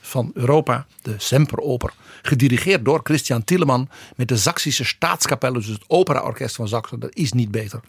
[0.02, 1.94] van Europa, de Semperoper.
[2.22, 7.00] Gedirigeerd door Christian Tilleman met de Saksische Staatskapelle, dus het operaorkest van Saxen.
[7.00, 7.80] Dat is niet beter.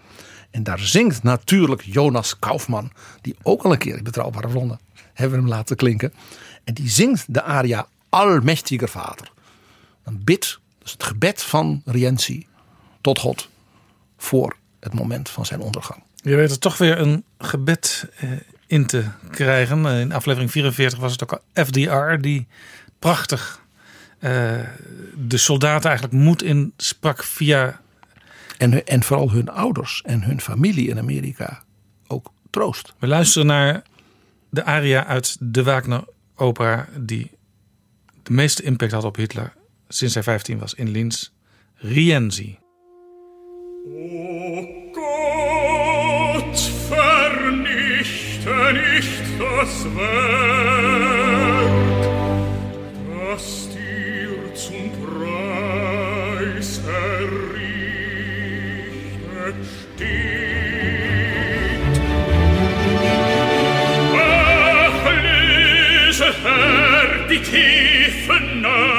[0.51, 4.81] En daar zingt natuurlijk Jonas Kaufmann, die ook al een keer in Betrouwbare Bronnen
[5.13, 6.13] hebben we hem laten klinken.
[6.65, 9.33] En die zingt de aria Almächtiger Vater.
[10.05, 12.47] Een bid, dus het gebed van Rienzi
[13.01, 13.49] tot God
[14.17, 16.03] voor het moment van zijn ondergang.
[16.27, 18.31] Je weet er toch weer een gebed eh,
[18.67, 19.87] in te krijgen.
[19.87, 22.47] In aflevering 44 was het ook al FDR die
[22.99, 23.65] prachtig
[24.21, 24.61] uh,
[25.15, 27.81] de soldaten eigenlijk moed in sprak via.
[28.59, 31.63] En, en vooral hun ouders en hun familie in Amerika
[32.07, 32.95] ook troost.
[32.99, 33.83] We luisteren naar
[34.51, 37.31] de aria uit de Wagner opera die
[38.23, 39.53] de meeste impact had op Hitler
[39.89, 41.31] sinds hij 15 was in Linz.
[41.75, 42.59] Rienzi.
[43.87, 44.86] Oh
[48.47, 50.97] bitte nicht das Werk,
[53.35, 57.67] das dir zum Preis errichtet
[59.95, 60.17] steht.
[64.15, 68.96] Ach, löse, Herr, die tiefen Nacht,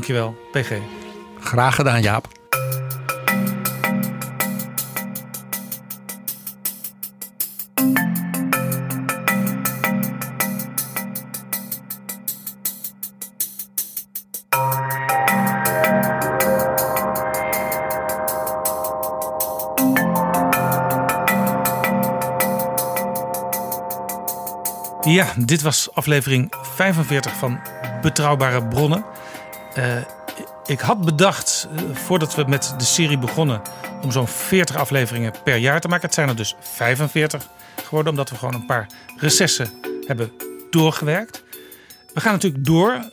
[0.00, 0.78] Dankjewel, PG.
[1.40, 2.28] Graag gedaan, Jaap.
[25.02, 27.60] Ja, dit was aflevering 45 van
[28.02, 29.04] Betrouwbare Bronnen.
[29.74, 29.96] Eh,
[30.66, 33.62] ik had bedacht, eh, voordat we met de serie begonnen,
[34.02, 36.04] om zo'n 40 afleveringen per jaar te maken.
[36.04, 37.48] Het zijn er dus 45
[37.84, 39.70] geworden, omdat we gewoon een paar recessen
[40.06, 40.32] hebben
[40.70, 41.42] doorgewerkt.
[42.14, 43.10] We gaan natuurlijk door.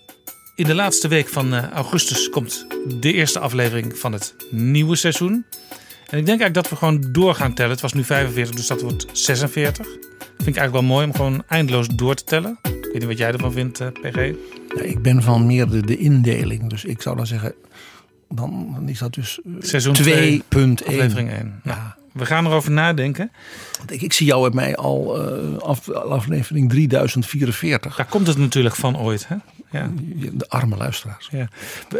[0.56, 2.66] In de laatste week van eh, augustus komt
[3.00, 5.46] de eerste aflevering van het nieuwe seizoen.
[6.10, 7.72] En ik denk eigenlijk dat we gewoon door gaan tellen.
[7.72, 9.86] Het was nu 45, dus dat wordt 46.
[9.86, 10.00] Vind
[10.40, 12.60] ik eigenlijk wel mooi om gewoon eindeloos door te tellen.
[12.62, 14.34] Ik weet niet wat jij ervan vindt, PG.
[14.76, 16.70] Ja, ik ben van meer de, de indeling.
[16.70, 17.54] Dus ik zou dan zeggen,
[18.30, 20.02] dan, dan is dat dus eh, Seizoen 2.1.
[20.02, 20.44] 2,
[20.86, 21.60] aflevering 1.
[21.64, 21.96] Ja.
[22.12, 23.32] We gaan erover nadenken.
[23.88, 27.96] Ik, ik zie jou met mij al eh, af, aflevering 3044.
[27.96, 29.28] Daar komt het natuurlijk van ooit.
[29.28, 29.36] Hè?
[29.72, 29.90] Ja.
[30.34, 31.30] De arme luisteraars.
[31.32, 31.48] Ja.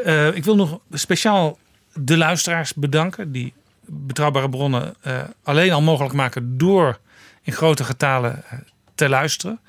[0.04, 1.58] Eh, ik wil nog speciaal
[1.94, 3.32] de luisteraars bedanken.
[3.32, 3.54] Die
[3.86, 7.00] betrouwbare bronnen eh, alleen al mogelijk maken door
[7.42, 8.60] in grote getalen eh,
[8.96, 9.60] te luisteren.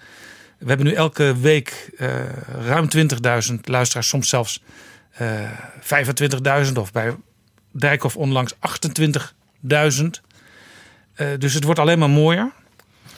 [0.58, 2.08] We hebben nu elke week eh,
[2.66, 2.88] ruim
[3.50, 4.62] 20.000 luisteraars, soms zelfs
[5.10, 5.50] eh
[6.66, 7.16] 25.000 of bij
[7.72, 8.60] Dijkhoff onlangs 28.000.
[11.14, 12.52] Eh, dus het wordt alleen maar mooier.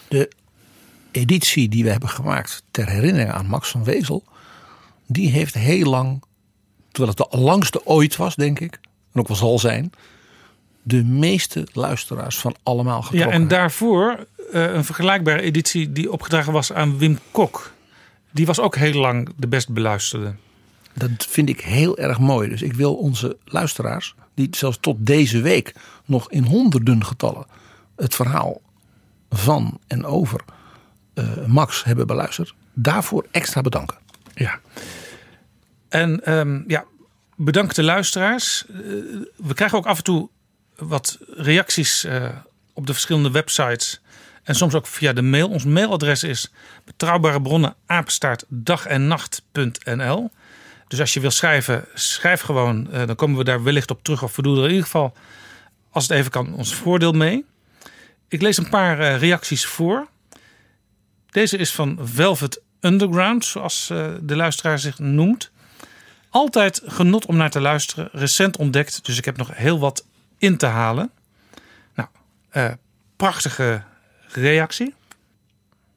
[0.09, 0.31] De
[1.11, 4.25] editie die we hebben gemaakt ter herinnering aan Max van Wezel,
[5.07, 6.23] die heeft heel lang,
[6.93, 8.79] terwijl het de langste ooit was, denk ik,
[9.13, 9.93] en ook wel zal zijn,
[10.83, 13.33] de meeste luisteraars van allemaal Ja, getrokken.
[13.33, 17.73] en daarvoor een vergelijkbare editie die opgedragen was aan Wim Kok.
[18.31, 20.35] Die was ook heel lang de best beluisterde.
[20.95, 22.49] Dat vind ik heel erg mooi.
[22.49, 27.47] Dus ik wil onze luisteraars, die zelfs tot deze week nog in honderden getallen
[27.97, 28.61] het verhaal
[29.31, 30.41] van en over
[31.15, 33.99] eh, Max hebben beluisterd, daarvoor extra bedanken.
[34.35, 34.61] Ja.
[35.89, 36.85] En ehm, ja,
[37.37, 38.65] bedankt de luisteraars.
[38.69, 38.77] Eh,
[39.37, 40.29] we krijgen ook af en toe
[40.77, 42.29] wat reacties eh,
[42.73, 44.01] op de verschillende websites.
[44.51, 45.49] En soms ook via de mail.
[45.49, 46.53] Ons mailadres is
[46.85, 47.75] betrouwbare bronnen
[48.49, 50.31] dag en nacht.nl.
[50.89, 52.93] Dus als je wil schrijven, schrijf gewoon.
[52.93, 54.23] Eh, dan komen we daar wellicht op terug.
[54.23, 55.17] Of we doen er in ieder geval,
[55.91, 57.45] als het even kan, ons voordeel mee.
[58.29, 60.09] Ik lees een paar eh, reacties voor.
[61.31, 65.51] Deze is van Velvet Underground, zoals eh, de luisteraar zich noemt.
[66.31, 68.09] Altijd genot om naar te luisteren.
[68.13, 70.07] Recent ontdekt, dus ik heb nog heel wat
[70.39, 71.11] in te halen.
[71.95, 72.09] Nou,
[73.17, 73.89] prachtige
[74.33, 74.95] reactie.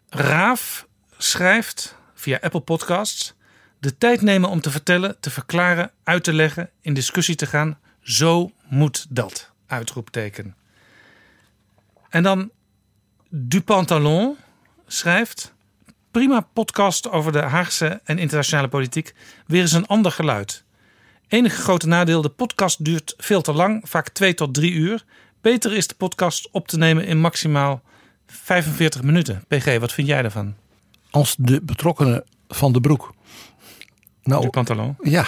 [0.10, 0.88] Raaf
[1.18, 3.34] schrijft via Apple Podcasts.
[3.80, 7.80] De tijd nemen om te vertellen, te verklaren, uit te leggen, in discussie te gaan.
[8.02, 9.52] Zo moet dat.
[9.68, 10.56] Uitroepteken.
[12.10, 12.52] En dan
[13.30, 14.38] Dupantalon
[14.88, 15.54] schrijft.
[16.12, 19.14] Prima podcast over de Haagse en internationale politiek.
[19.48, 20.64] Weer eens een ander geluid.
[21.28, 25.04] Enige grote nadeel: de podcast duurt veel te lang, vaak twee tot drie uur.
[25.42, 27.84] Beter is de podcast op te nemen in maximaal
[28.42, 29.44] 45 minuten.
[29.48, 30.56] PG, wat vind jij daarvan?
[31.10, 33.14] Als de betrokkenen van de broek.
[34.24, 34.96] Nou, Dupantalon.
[35.02, 35.28] ja,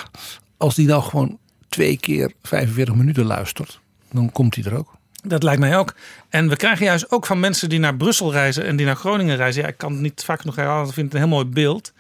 [0.58, 1.38] als die nou gewoon
[1.70, 3.80] twee keer 45 minuten luistert,
[4.12, 4.94] dan komt hij er ook.
[5.24, 5.96] Dat lijkt mij ook.
[6.30, 9.36] En we krijgen juist ook van mensen die naar Brussel reizen en die naar Groningen
[9.36, 9.62] reizen.
[9.62, 11.94] Ja, ik kan het niet vaak nog herhalen, ik vind het een heel mooi beeld.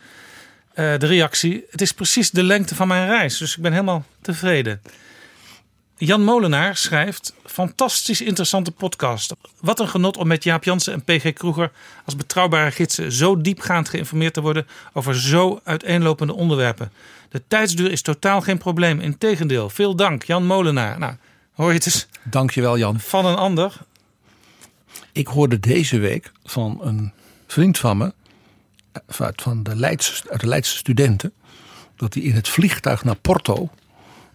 [0.74, 1.66] Eh, de reactie.
[1.69, 4.82] Het is precies de lengte van mijn reis, dus ik ben helemaal tevreden.
[5.98, 9.33] Jan Molenaar schrijft: Fantastisch interessante podcast.
[9.59, 11.72] Wat een genot om met Jaap Jansen en PG Kroeger
[12.06, 16.91] als betrouwbare gidsen zo diepgaand geïnformeerd te worden over zo uiteenlopende onderwerpen.
[17.30, 18.99] De tijdsduur is totaal geen probleem.
[18.99, 20.99] Integendeel, veel dank, Jan Molenaar.
[20.99, 21.14] Nou,
[21.53, 22.99] hoor je het eens Dankjewel Jan.
[22.99, 23.77] van een ander.
[25.11, 27.14] Ik hoorde deze week van een
[27.48, 28.14] vriend van me,
[28.91, 31.33] eh, van de Leidse, uit de Leidse studenten,
[31.95, 33.69] dat hij in het vliegtuig naar Porto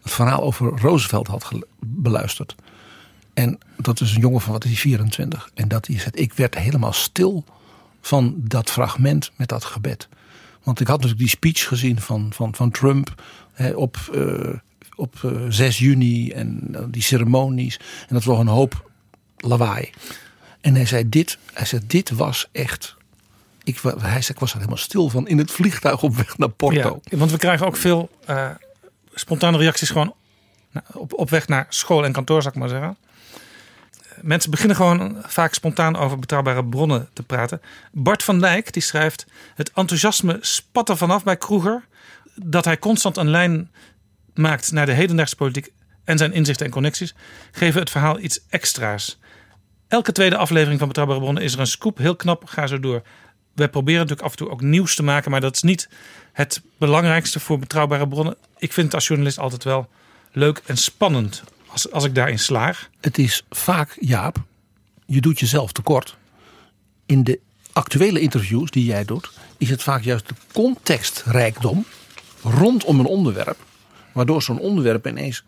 [0.03, 2.55] het verhaal over Roosevelt had beluisterd.
[3.35, 5.51] En dat is een jongen van wat is hij, 24.
[5.55, 7.45] En dat hij zegt, ik werd helemaal stil
[8.01, 10.09] van dat fragment met dat gebed.
[10.62, 13.23] Want ik had natuurlijk die speech gezien van, van, van Trump
[13.53, 14.55] hè, op, eh,
[14.95, 17.77] op eh, 6 juni en eh, die ceremonies.
[18.09, 18.91] En dat was een hoop
[19.37, 19.91] lawaai.
[20.61, 22.97] En hij zei dit, hij zei, dit was echt.
[23.65, 26.49] Ik, hij zei, ik was er helemaal stil van in het vliegtuig op weg naar
[26.49, 27.01] Porto.
[27.11, 28.51] Want we krijgen ook veel eh,
[29.15, 30.15] spontane reacties gewoon
[30.93, 32.97] op, op weg naar school en kantoor, zou ik maar zeggen.
[34.21, 37.61] Mensen beginnen gewoon vaak spontaan over betrouwbare bronnen te praten.
[37.93, 41.85] Bart van Dijk die schrijft: Het enthousiasme spat er vanaf bij Kroeger
[42.35, 43.71] dat hij constant een lijn
[44.35, 45.73] maakt naar de hedendaagse politiek
[46.05, 47.15] en zijn inzichten en connecties,
[47.51, 49.19] geven het verhaal iets extra's.
[49.89, 51.99] Elke tweede aflevering van Betrouwbare Bronnen is er een scoop.
[51.99, 53.03] Heel knap, ga zo door.
[53.55, 55.89] We proberen natuurlijk af en toe ook nieuws te maken, maar dat is niet
[56.33, 58.37] het belangrijkste voor Betrouwbare Bronnen.
[58.61, 59.89] Ik vind het als journalist altijd wel
[60.33, 62.91] leuk en spannend als, als ik daarin slaag.
[63.01, 64.37] Het is vaak, Jaap,
[65.07, 66.17] je doet jezelf tekort.
[67.07, 67.41] In de
[67.73, 71.85] actuele interviews die jij doet, is het vaak juist de contextrijkdom
[72.43, 73.59] rondom een onderwerp,
[74.13, 75.45] waardoor zo'n onderwerp ineens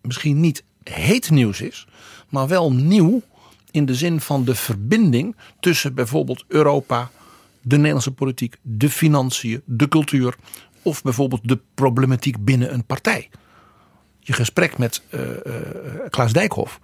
[0.00, 1.86] misschien niet heet nieuws is,
[2.28, 3.22] maar wel nieuw
[3.70, 7.10] in de zin van de verbinding tussen bijvoorbeeld Europa,
[7.62, 10.36] de Nederlandse politiek, de financiën, de cultuur
[10.86, 13.30] of bijvoorbeeld de problematiek binnen een partij.
[14.20, 15.20] Je gesprek met uh,
[16.08, 16.80] Klaas Dijkhoff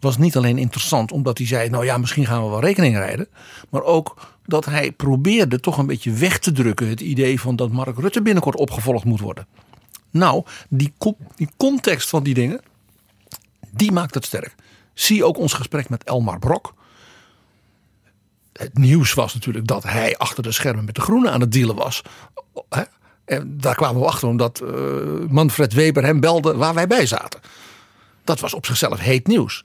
[0.00, 3.28] was niet alleen interessant omdat hij zei: Nou ja, misschien gaan we wel rekening rijden.
[3.70, 7.70] Maar ook dat hij probeerde toch een beetje weg te drukken het idee van dat
[7.70, 9.46] Mark Rutte binnenkort opgevolgd moet worden.
[10.10, 10.92] Nou, die,
[11.36, 12.60] die context van die dingen,
[13.70, 14.54] die maakt het sterk.
[14.94, 16.74] Zie ook ons gesprek met Elmar Brok.
[18.52, 21.76] Het nieuws was natuurlijk dat hij achter de schermen met de Groenen aan het dealen
[21.76, 22.02] was.
[23.24, 24.70] En daar kwamen we achter omdat uh,
[25.28, 27.40] Manfred Weber hem belde waar wij bij zaten.
[28.24, 29.64] Dat was op zichzelf heet nieuws.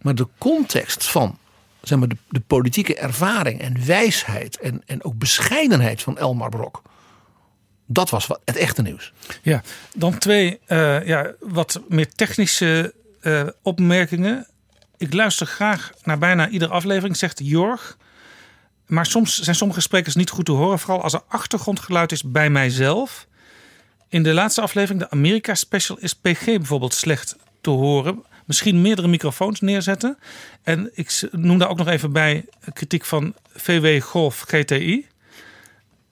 [0.00, 1.38] Maar de context van
[1.82, 6.82] zeg maar, de, de politieke ervaring en wijsheid en, en ook bescheidenheid van Elmar Brok.
[7.86, 9.12] Dat was het echte nieuws.
[9.42, 9.62] Ja,
[9.94, 14.46] dan twee uh, ja, wat meer technische uh, opmerkingen.
[14.96, 17.96] Ik luister graag naar bijna iedere aflevering, zegt Jorg.
[18.86, 20.78] Maar soms zijn sommige sprekers niet goed te horen.
[20.78, 23.26] Vooral als er achtergrondgeluid is bij mijzelf.
[24.08, 28.24] In de laatste aflevering, de Amerika Special, is PG bijvoorbeeld slecht te horen.
[28.44, 30.18] Misschien meerdere microfoons neerzetten.
[30.62, 35.06] En ik noem daar ook nog even bij kritiek van VW Golf GTI.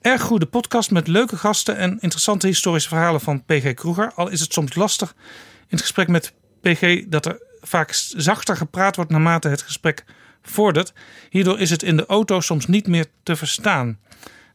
[0.00, 4.12] Erg goede podcast met leuke gasten en interessante historische verhalen van PG Kroeger.
[4.14, 5.14] Al is het soms lastig
[5.60, 10.04] in het gesprek met PG dat er vaak zachter gepraat wordt naarmate het gesprek
[10.42, 10.92] vordert.
[11.30, 13.98] Hierdoor is het in de auto soms niet meer te verstaan.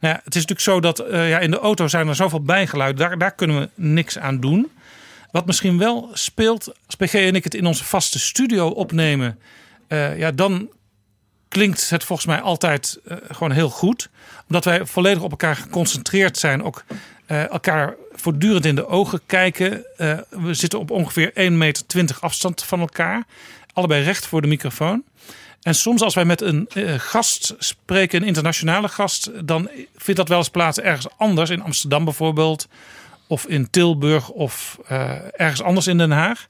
[0.00, 2.42] Nou ja, het is natuurlijk zo dat uh, ja, in de auto zijn er zoveel
[2.42, 3.08] bijgeluiden.
[3.08, 4.70] Daar, daar kunnen we niks aan doen.
[5.30, 9.38] Wat misschien wel speelt, als PG en ik het in onze vaste studio opnemen,
[9.88, 10.68] uh, ja, dan
[11.48, 14.08] klinkt het volgens mij altijd uh, gewoon heel goed.
[14.46, 16.84] Omdat wij volledig op elkaar geconcentreerd zijn, ook
[17.26, 19.84] elkaar voortdurend in de ogen kijken.
[20.28, 23.24] we zitten op ongeveer 1,20 meter afstand van elkaar,
[23.72, 25.04] allebei recht voor de microfoon.
[25.62, 30.38] En soms als wij met een gast spreken, een internationale gast, dan vindt dat wel
[30.38, 32.68] eens plaats ergens anders, in Amsterdam bijvoorbeeld
[33.26, 36.48] of in Tilburg of uh, ergens anders in Den Haag.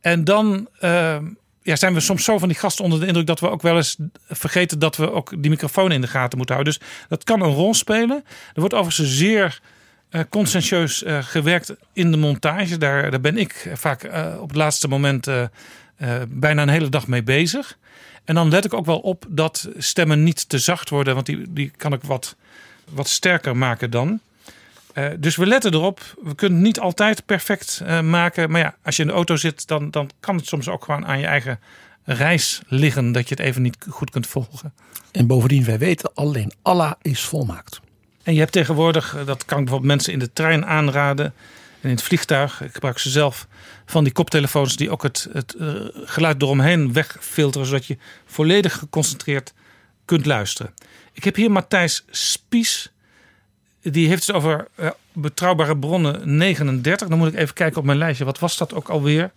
[0.00, 1.16] En dan uh,
[1.62, 3.76] ja, zijn we soms zo van die gasten onder de indruk dat we ook wel
[3.76, 3.96] eens
[4.28, 6.78] vergeten dat we ook die microfoon in de gaten moeten houden.
[6.78, 8.24] Dus dat kan een rol spelen.
[8.54, 9.60] Er wordt overigens zeer
[10.28, 12.78] conscientieus gewerkt in de montage.
[12.78, 14.04] Daar, daar ben ik vaak
[14.40, 15.28] op het laatste moment
[16.28, 17.78] bijna een hele dag mee bezig.
[18.26, 21.52] En dan let ik ook wel op dat stemmen niet te zacht worden, want die,
[21.52, 22.36] die kan ik wat,
[22.88, 24.20] wat sterker maken dan.
[24.94, 26.00] Uh, dus we letten erop.
[26.22, 28.50] We kunnen het niet altijd perfect uh, maken.
[28.50, 31.06] Maar ja, als je in de auto zit, dan, dan kan het soms ook gewoon
[31.06, 31.60] aan je eigen
[32.04, 33.12] reis liggen.
[33.12, 34.72] Dat je het even niet goed kunt volgen.
[35.12, 37.80] En bovendien, wij weten alleen Allah is volmaakt.
[38.22, 41.34] En je hebt tegenwoordig, dat kan ik bijvoorbeeld mensen in de trein aanraden.
[41.86, 42.62] In het vliegtuig.
[42.62, 43.46] Ik gebruik ze zelf
[43.86, 47.66] van die koptelefoons die ook het, het uh, geluid eromheen wegfilteren.
[47.66, 49.52] Zodat je volledig geconcentreerd
[50.04, 50.74] kunt luisteren.
[51.12, 52.90] Ik heb hier Matthijs Spies
[53.90, 57.08] die heeft het over uh, betrouwbare bronnen 39.
[57.08, 58.24] Dan moet ik even kijken op mijn lijstje.
[58.24, 59.32] Wat was dat ook alweer?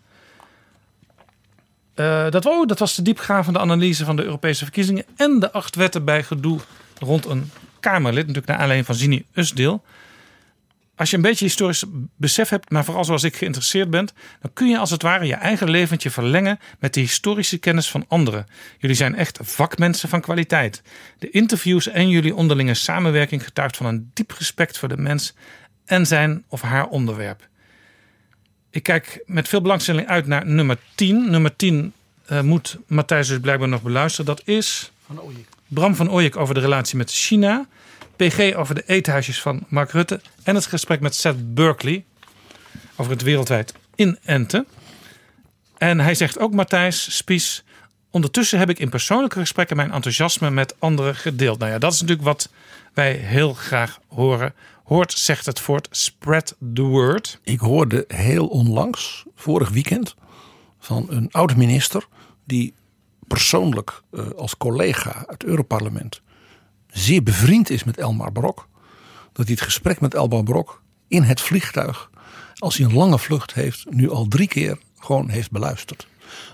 [1.96, 5.06] Uh, dat, oh, dat was de diepgravende analyse van de Europese verkiezingen.
[5.16, 6.60] En de acht wetten bij gedoe
[7.00, 8.28] rond een Kamerlid.
[8.28, 9.84] Natuurlijk naar aanleiding van Zini Usdeel.
[11.00, 11.84] Als je een beetje historisch
[12.16, 15.34] besef hebt, maar vooral zoals ik geïnteresseerd bent, dan kun je als het ware je
[15.34, 18.46] eigen leventje verlengen met de historische kennis van anderen.
[18.78, 20.82] Jullie zijn echt vakmensen van kwaliteit.
[21.20, 25.34] De interviews en jullie onderlinge samenwerking getuigt van een diep respect voor de mens
[25.86, 27.48] en zijn of haar onderwerp.
[28.70, 31.30] Ik kijk met veel belangstelling uit naar nummer 10.
[31.30, 31.94] Nummer 10
[32.32, 34.26] uh, moet Matthijs dus blijkbaar nog beluisteren.
[34.26, 35.20] Dat is van
[35.68, 37.68] Bram van Ooyek over de relatie met China.
[38.20, 40.22] PG over de eethuisjes van Mark Rutte.
[40.44, 42.06] En het gesprek met Seth Berkeley
[42.96, 44.68] over het wereldwijd inenten.
[45.78, 47.64] En hij zegt ook, Matthijs Spies...
[48.12, 51.60] Ondertussen heb ik in persoonlijke gesprekken mijn enthousiasme met anderen gedeeld.
[51.60, 52.50] Nou ja, dat is natuurlijk wat
[52.94, 54.54] wij heel graag horen.
[54.84, 57.40] Hoort, zegt het voort, spread the word.
[57.44, 60.16] Ik hoorde heel onlangs, vorig weekend,
[60.80, 62.08] van een oud-minister...
[62.46, 62.74] die
[63.28, 66.22] persoonlijk uh, als collega het Europarlement
[66.92, 68.68] zeer bevriend is met Elmar Brok.
[69.34, 72.10] Dat hij het gesprek met Elmar Brok in het vliegtuig,
[72.56, 76.08] als hij een lange vlucht heeft, nu al drie keer gewoon heeft beluisterd.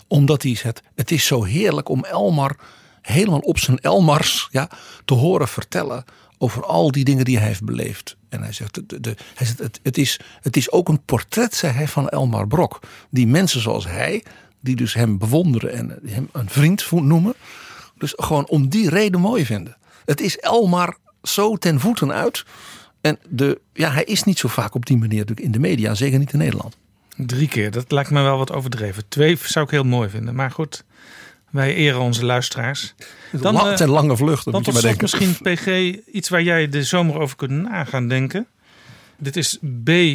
[0.08, 2.56] Omdat hij zegt, het is zo heerlijk om Elmar
[3.02, 4.70] helemaal op zijn Elmars ja,
[5.06, 6.04] te horen vertellen
[6.38, 8.18] over al die dingen die hij heeft beleefd.
[8.30, 11.74] En hij zegt, de, hij zegt het, het, is, het is ook een portret, zei
[11.74, 12.80] hij, van Elmar Brok.
[13.10, 14.24] Die mensen zoals hij,
[14.60, 17.34] die dus hem bewonderen en hem een vriend noemen.
[17.98, 19.78] Dus gewoon om die reden mooi vinden.
[20.06, 22.46] Het is Elmar zo ten voeten uit.
[23.02, 25.94] En de, ja, hij is niet zo vaak op die manier natuurlijk in de media,
[25.94, 26.78] zeker niet in Nederland.
[27.18, 29.04] Drie keer, dat lijkt me wel wat overdreven.
[29.08, 30.36] Twee zou ik heel mooi vinden.
[30.36, 30.84] Maar goed,
[31.50, 32.96] wij eren onze luisteraars.
[33.32, 34.52] Dan, het zijn lange vluchten.
[34.52, 35.02] Dan moet je maar denken.
[35.02, 38.48] misschien PG, iets waar jij de zomer over kunt nagaan denken.
[39.18, 40.14] Dit is B-R-A-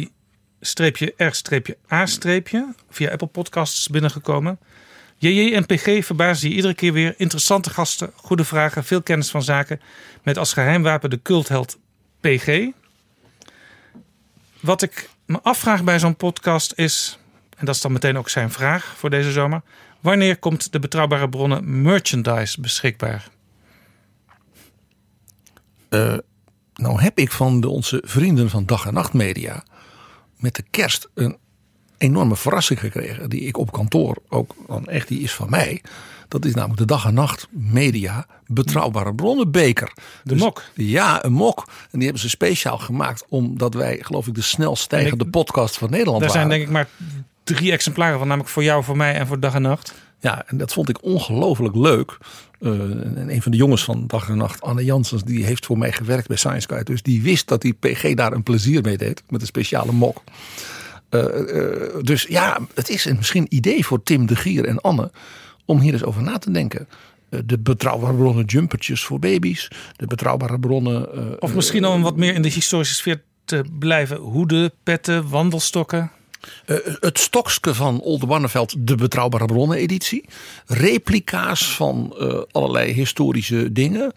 [2.89, 4.59] via Apple Podcasts binnengekomen.
[5.21, 7.13] JJ en PG verbazen je iedere keer weer.
[7.17, 9.81] Interessante gasten, goede vragen, veel kennis van zaken.
[10.23, 11.79] Met als geheimwapen de cultheld
[12.19, 12.67] PG.
[14.59, 17.19] Wat ik me afvraag bij zo'n podcast is,
[17.57, 19.61] en dat is dan meteen ook zijn vraag voor deze zomer.
[19.99, 23.29] Wanneer komt de betrouwbare bronnen merchandise beschikbaar?
[25.89, 26.17] Eh,
[26.73, 29.63] nou heb ik van de, onze vrienden van Dag en Nacht Media
[30.37, 31.37] met de kerst een
[32.01, 33.29] enorme verrassing gekregen.
[33.29, 35.81] Die ik op kantoor ook, dan echt die is van mij.
[36.27, 39.93] Dat is namelijk de Dag en Nacht Media Betrouwbare Bronnen beker.
[40.23, 40.63] De mok?
[40.75, 41.63] Ja, een mok.
[41.67, 45.89] En die hebben ze speciaal gemaakt omdat wij geloof ik de snelst stijgende podcast van
[45.89, 46.47] Nederland Daar waren.
[46.47, 46.87] zijn denk ik maar
[47.43, 49.93] drie exemplaren van, namelijk voor jou, voor mij en voor dag en nacht.
[50.19, 52.17] Ja, en dat vond ik ongelooflijk leuk.
[52.59, 55.77] Eh, en een van de jongens van Dag en Nacht, Anne Janssens, die heeft voor
[55.77, 56.91] mij gewerkt bij Science Guide.
[56.91, 59.23] Dus die wist dat die PG daar een plezier mee deed.
[59.29, 60.23] Met een speciale mok.
[61.11, 65.11] Eh, eh, dus ja, het is een misschien idee voor Tim de Gier en Anne.
[65.65, 66.87] Om hier eens over na te denken.
[67.29, 69.67] Eh, de betrouwbare bronnen jumpertjes voor baby's.
[69.95, 71.41] De betrouwbare bronnen...
[71.41, 74.17] Of misschien om wat meer in de historische sfeer te blijven.
[74.17, 76.11] Hoeden, petten, wandelstokken.
[76.99, 80.25] Het stokske van Oldenbarneveld, de Betrouwbare Bronnen editie.
[80.65, 82.15] Replica's van
[82.51, 84.13] allerlei historische dingen.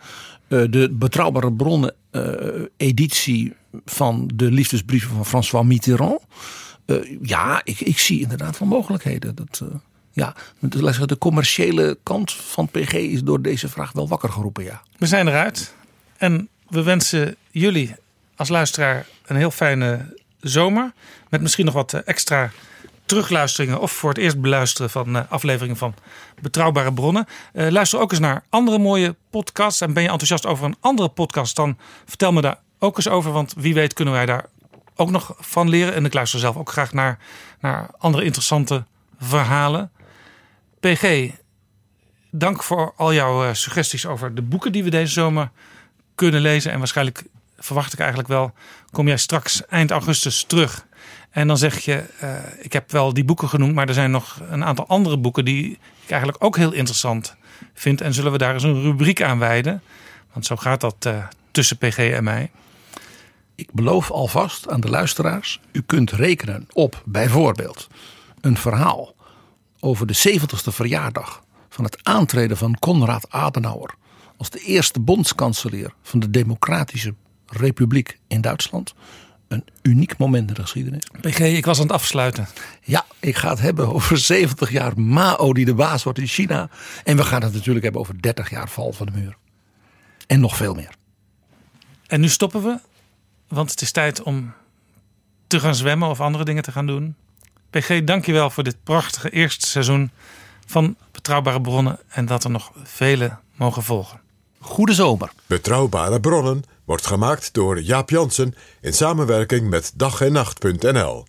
[0.48, 1.94] De Betrouwbare Bronnen
[2.76, 3.52] editie
[3.84, 6.20] van de liefdesbrieven van François Mitterrand.
[6.86, 9.34] Eh, ja, ik, ik zie inderdaad wel mogelijkheden.
[9.34, 9.68] Dat, eh,
[10.12, 14.82] ja, de, commerciële kant van PG is door deze vraag wel wakker geroepen, ja.
[14.98, 15.74] We zijn eruit.
[16.16, 17.94] En we wensen jullie
[18.36, 20.92] als luisteraar een heel fijne zomer.
[21.28, 22.50] Met misschien nog wat eh, extra
[23.04, 25.94] terugluisteringen of voor het eerst beluisteren van afleveringen van
[26.40, 27.26] Betrouwbare Bronnen.
[27.52, 29.80] Luister ook eens naar andere mooie podcasts.
[29.80, 33.32] En ben je enthousiast over een andere podcast, dan vertel me daar ook eens over.
[33.32, 34.48] Want wie weet kunnen wij daar
[34.96, 35.94] ook nog van leren.
[35.94, 37.18] En ik luister zelf ook graag naar,
[37.60, 38.84] naar andere interessante
[39.18, 39.90] verhalen.
[40.80, 41.30] PG,
[42.30, 45.50] dank voor al jouw eh, suggesties over de boeken die we deze zomer
[46.14, 46.72] kunnen lezen.
[46.72, 47.24] En waarschijnlijk
[47.58, 48.52] verwacht ik eigenlijk wel,
[48.90, 50.86] kom jij straks eind augustus terug.
[51.30, 54.40] En dan zeg je, eh, ik heb wel die boeken genoemd, maar er zijn nog
[54.50, 57.36] een aantal andere boeken die ik eigenlijk ook heel interessant
[57.74, 58.00] vind.
[58.00, 59.82] En zullen we daar eens een rubriek aan wijden?
[60.32, 62.50] Want zo gaat dat eh, tussen PG en mij.
[63.54, 67.86] Ik beloof alvast aan de luisteraars, u kunt rekenen op bijvoorbeeld
[68.40, 69.14] een verhaal
[69.80, 73.94] over de 70ste verjaardag van het aantreden van Konrad Adenauer
[74.36, 77.14] als de eerste bondskanselier van de Democratische
[77.46, 78.94] Republiek in Duitsland.
[79.48, 81.04] Een uniek moment in de geschiedenis.
[81.20, 82.48] PG, ik was aan het afsluiten.
[82.82, 86.68] Ja, ik ga het hebben over 70 jaar Mao die de baas wordt in China.
[87.04, 89.36] En we gaan het natuurlijk hebben over 30 jaar val van de muur.
[90.26, 90.94] En nog veel meer.
[92.06, 92.78] En nu stoppen we,
[93.48, 94.54] want het is tijd om
[95.46, 97.16] te gaan zwemmen of andere dingen te gaan doen.
[97.70, 100.10] PG, dankjewel voor dit prachtige eerste seizoen
[100.66, 101.98] van Betrouwbare Bronnen.
[102.08, 104.20] En dat er nog vele mogen volgen.
[104.60, 105.30] Goede zomer.
[105.46, 111.24] Betrouwbare bronnen wordt gemaakt door Jaap Jansen in samenwerking met dag en nacht.nl.